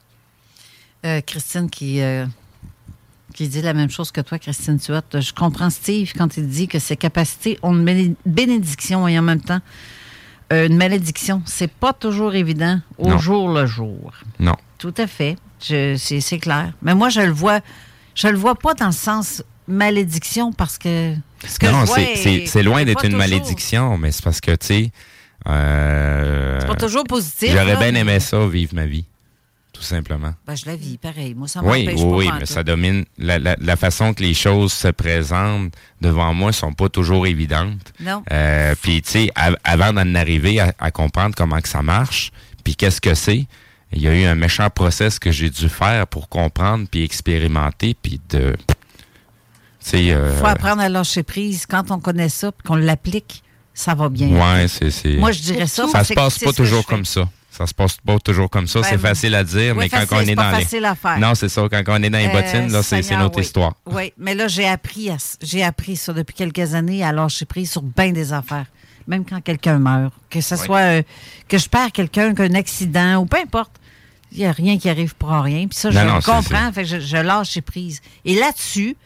Euh, 1.07 1.21
Christine 1.21 1.71
qui, 1.71 2.01
euh, 2.03 2.27
qui 3.35 3.49
dit 3.49 3.61
la 3.61 3.75
même 3.75 3.91
chose 3.91 4.11
que 4.13 4.21
toi, 4.23 4.39
Christine 4.39 4.79
Tuat. 4.79 5.03
Je 5.13 5.33
comprends 5.33 5.69
Steve 5.69 6.13
quand 6.17 6.37
il 6.39 6.49
dit 6.49 6.69
que 6.69 6.79
ses 6.79 6.97
capacités 6.97 7.59
ont 7.63 7.75
une 7.75 7.85
béné- 7.85 8.15
bénédiction 8.25 9.07
et 9.09 9.19
en 9.19 9.23
même 9.23 9.41
temps 9.43 9.61
euh, 10.53 10.67
une 10.69 10.77
malédiction. 10.77 11.43
C'est 11.45 11.71
pas 11.71 11.93
toujours 11.93 12.35
évident 12.35 12.81
au 12.99 13.09
Non. 13.11 13.19
jour 13.19 13.49
le 13.53 13.67
jour. 13.67 14.13
Non. 14.39 14.55
Tout 14.79 14.95
à 14.99 15.07
fait. 15.07 15.37
C'est 15.61 16.39
clair. 16.41 16.73
Mais 16.83 16.95
moi, 16.95 17.09
je 17.09 17.21
le 17.21 17.33
vois. 17.33 17.61
Je 18.15 18.29
le 18.29 18.37
vois 18.37 18.55
pas 18.55 18.75
dans 18.75 18.87
le 18.87 18.93
sens 18.93 19.43
malédiction 19.67 20.53
parce 20.53 20.77
que. 20.79 21.15
ce 21.47 21.59
que 21.59 21.67
non, 21.67 21.87
c'est- 21.87 22.17
c'est 22.17 22.35
est- 22.35 22.47
c'est 22.47 22.63
loin 22.63 22.85
d'être 22.85 23.05
une 23.05 23.13
toujours- 23.13 23.19
malédiction, 23.19 23.99
mais 23.99 24.13
c'est 24.13 24.23
parce 24.23 24.41
que, 24.41 24.53
tu 24.53 24.67
sais... 24.67 24.93
euh, 25.49 26.59
C'est 26.61 26.67
pas 26.67 26.75
toujours 26.77 27.05
positif. 27.05 27.51
J'aurais 27.51 27.77
bien 27.77 27.95
aimé 27.95 28.21
ça, 28.21 28.47
vivre 28.47 28.75
ma 28.75 28.87
vie, 28.87 29.05
tout 29.75 29.83
simplement. 29.83 30.33
Ben, 30.47 30.55
je 30.55 30.65
la 30.67 30.77
vis 30.77 30.97
pareil. 30.97 31.35
Moi, 31.35 31.49
ça 31.49 31.61
Oui, 31.63 31.87
oui, 31.95 32.03
oui, 32.03 32.31
mais 32.39 32.47
ça 32.47 32.63
domine. 32.63 33.05
La, 33.19 33.39
la, 33.39 33.57
la 33.61 33.77
façon 33.77 34.15
que 34.15 34.23
les 34.23 34.33
choses 34.33 34.73
se 34.73 34.89
présentent 34.89 35.75
devant 36.01 36.33
moi 36.33 36.53
sont 36.53 36.73
pas 36.73 36.89
toujours 36.89 37.27
évidentes. 37.27 37.93
Non. 38.01 38.23
Euh, 38.33 38.75
puis, 38.81 39.03
tu 39.03 39.11
sais, 39.11 39.31
av- 39.35 39.59
avant 39.65 39.93
d'en 39.93 40.15
arriver 40.15 40.61
à, 40.61 40.73
à 40.79 40.91
comprendre 40.91 41.35
comment 41.37 41.61
que 41.61 41.69
ça 41.69 41.83
marche, 41.83 42.31
puis 42.63 42.77
qu'est-ce 42.77 43.01
que 43.01 43.15
c'est, 43.15 43.47
il 43.93 44.01
y 44.03 44.09
a 44.09 44.15
eu 44.15 44.25
un 44.25 44.35
méchant 44.37 44.71
process 44.71 45.19
que 45.19 45.31
j'ai 45.33 45.51
dû 45.51 45.69
faire 45.69 46.07
pour 46.07 46.29
comprendre, 46.29 46.87
puis 46.91 47.03
expérimenter, 47.05 47.95
puis 48.01 48.21
de... 48.31 48.57
Tu 48.69 48.75
sais... 49.91 50.11
euh, 50.13 50.39
faut 50.41 50.47
apprendre 50.47 50.81
à 50.83 50.89
lâcher 50.89 51.23
prise. 51.23 51.67
Quand 51.67 51.91
on 51.91 51.99
connaît 51.99 52.29
ça 52.31 52.51
puis 52.53 52.63
qu'on 52.67 52.77
l'applique, 52.77 53.43
ça 53.75 53.95
va 53.95 54.09
bien. 54.09 54.29
Ouais, 54.29 54.67
c'est... 54.69 54.91
c'est- 54.91 55.17
Moi, 55.17 55.33
je 55.33 55.41
dirais 55.41 55.67
ça. 55.67 55.87
Ça 55.89 56.05
se 56.05 56.15
passe 56.15 56.39
pas 56.39 56.53
toujours 56.53 56.87
comme 56.87 57.05
ça. 57.05 57.29
Ça 57.57 57.67
se 57.69 57.75
passe 57.75 57.97
pas 58.05 58.19
toujours 58.19 58.51
comme 58.51 58.67
ça. 58.67 58.81
Ben, 58.81 58.87
c'est 58.91 58.99
facile 58.99 59.35
à 59.37 59.45
dire, 59.45 59.75
oui, 59.77 59.85
mais 59.85 59.89
quand 59.89 59.99
facile, 60.07 60.17
on 60.17 60.21
est 60.33 60.35
pas 60.35 60.51
dans 60.51 60.57
les... 60.59 60.65
facile 60.65 60.85
à 60.87 60.95
faire. 60.97 61.19
Non, 61.21 61.35
c'est 61.37 61.49
ça. 61.49 61.63
Quand 61.71 61.83
on 61.87 62.03
est 62.03 62.11
dans 62.11 62.19
les 62.19 62.27
Euh, 62.27 62.33
bottines, 62.33 62.73
là, 62.73 62.83
c'est 62.83 63.09
notre 63.17 63.37
oui. 63.39 63.45
histoire. 63.45 63.75
Oui, 63.87 64.13
mais 64.19 64.35
là, 64.35 64.49
j'ai 64.49 64.67
appris, 64.67 65.09
à- 65.11 65.17
j'ai 65.41 65.63
appris 65.63 65.95
ça 65.97 66.13
depuis 66.13 66.35
quelques 66.35 66.75
années 66.75 67.05
à 67.05 67.13
lâcher 67.13 67.45
prise 67.45 67.71
sur 67.71 67.83
bien 67.83 68.11
des 68.11 68.33
affaires. 68.33 68.67
Même 69.07 69.25
quand 69.25 69.41
quelqu'un 69.41 69.79
meurt. 69.79 70.13
Que 70.31 70.41
ce 70.41 70.57
soit 70.57 70.79
euh, 70.81 71.03
que 71.47 71.59
je 71.59 71.69
perds 71.69 71.93
quelqu'un, 71.93 72.35
qu'un 72.35 72.55
accident 72.55 73.19
ou 73.21 73.27
peu 73.27 73.37
importe. 73.37 73.71
Il 74.33 74.39
n'y 74.39 74.47
a 74.47 74.53
rien 74.53 74.77
qui 74.77 74.89
arrive 74.89 75.15
pour 75.15 75.31
rien. 75.31 75.69
Puis 75.69 75.79
ça, 75.79 75.91
je 75.93 75.99
Non, 75.99 76.07
non, 76.07 76.21
comprends. 76.21 76.73
Fait 76.73 76.83
que 76.83 76.89
je, 76.89 76.99
je 76.99 77.17
lâche 77.19 77.61
prise. 77.61 78.01
Et 78.25 78.35
là-dessus, 78.35 78.97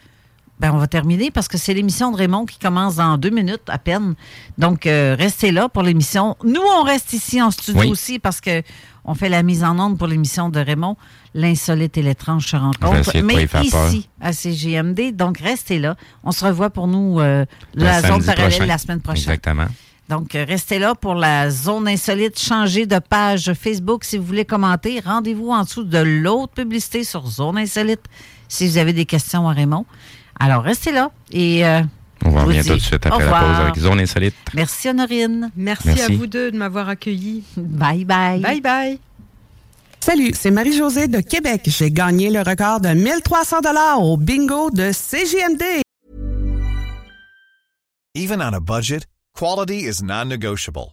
ben, 0.60 0.72
on 0.72 0.78
va 0.78 0.86
terminer 0.88 1.30
parce 1.30 1.46
que 1.48 1.56
c'est 1.56 1.72
l'émission 1.74 2.10
de 2.10 2.16
Raymond 2.16 2.46
qui 2.46 2.58
commence 2.58 2.96
dans 2.96 3.16
deux 3.16 3.30
minutes 3.30 3.62
à 3.68 3.78
peine. 3.78 4.14
Donc, 4.58 4.86
euh, 4.86 5.14
restez 5.18 5.52
là 5.52 5.68
pour 5.68 5.82
l'émission. 5.82 6.36
Nous, 6.44 6.60
on 6.78 6.82
reste 6.82 7.12
ici 7.12 7.40
en 7.40 7.50
studio 7.50 7.82
Oui. 7.82 7.90
aussi 7.90 8.18
parce 8.18 8.40
que 8.40 8.62
on 9.04 9.14
fait 9.14 9.28
la 9.28 9.42
mise 9.42 9.64
en 9.64 9.78
onde 9.78 9.96
pour 9.96 10.06
l'émission 10.06 10.48
de 10.50 10.60
Raymond. 10.60 10.96
L'insolite 11.32 11.96
et 11.96 12.02
l'étrange 12.02 12.46
se 12.46 12.56
rencontrent. 12.56 13.22
Mais 13.22 13.46
peur. 13.46 13.62
ici, 13.62 14.08
à 14.20 14.32
CGMD. 14.32 15.12
Donc, 15.14 15.38
restez 15.38 15.78
là. 15.78 15.96
On 16.24 16.32
se 16.32 16.44
revoit 16.44 16.70
pour 16.70 16.88
nous, 16.88 17.20
euh, 17.20 17.46
la 17.74 18.02
zone 18.02 18.24
parallèle 18.24 18.50
prochain. 18.50 18.66
la 18.66 18.78
semaine 18.78 19.00
prochaine. 19.00 19.22
Exactement. 19.22 19.66
Donc, 20.08 20.34
euh, 20.34 20.44
restez 20.48 20.78
là 20.78 20.94
pour 20.94 21.14
la 21.14 21.50
zone 21.50 21.86
insolite. 21.86 22.38
Changez 22.38 22.86
de 22.86 22.98
page 22.98 23.52
Facebook 23.52 24.04
si 24.04 24.18
vous 24.18 24.24
voulez 24.24 24.44
commenter. 24.44 25.00
Rendez-vous 25.00 25.50
en 25.50 25.62
dessous 25.64 25.84
de 25.84 25.98
l'autre 25.98 26.54
publicité 26.54 27.04
sur 27.04 27.26
Zone 27.28 27.58
Insolite 27.58 28.02
si 28.48 28.66
vous 28.66 28.78
avez 28.78 28.94
des 28.94 29.04
questions 29.04 29.48
à 29.48 29.52
Raymond. 29.52 29.84
Alors, 30.40 30.62
restez 30.62 30.92
là 30.92 31.10
et 31.32 31.64
euh, 31.66 31.82
On 32.24 32.30
va 32.30 32.42
revenir 32.42 32.62
dis 32.62 32.68
tout 32.68 32.74
de 32.76 32.80
suite 32.80 33.06
après 33.06 33.24
la 33.24 33.40
pause 33.40 33.60
avec 33.60 33.76
Zone 33.78 34.00
Insolite. 34.00 34.34
Merci 34.54 34.88
Honorine. 34.88 35.50
Merci, 35.56 35.88
Merci. 35.88 36.12
à 36.12 36.16
vous 36.16 36.26
deux 36.26 36.50
de 36.52 36.56
m'avoir 36.56 36.88
accueilli. 36.88 37.42
Bye 37.56 38.04
bye. 38.04 38.40
Bye 38.40 38.60
bye. 38.60 38.98
Salut, 40.00 40.30
c'est 40.34 40.50
Marie-Josée 40.52 41.08
de 41.08 41.20
Québec. 41.20 41.62
J'ai 41.66 41.90
gagné 41.90 42.30
le 42.30 42.40
record 42.40 42.80
de 42.80 42.90
1300 42.90 43.60
dollars 43.62 44.00
au 44.02 44.16
bingo 44.16 44.70
de 44.70 44.92
CGMD. 44.92 45.82
Even 48.14 48.40
on 48.40 48.54
a 48.54 48.60
budget, 48.60 49.06
quality 49.36 49.86
is 49.86 50.02
non-negotiable. 50.02 50.92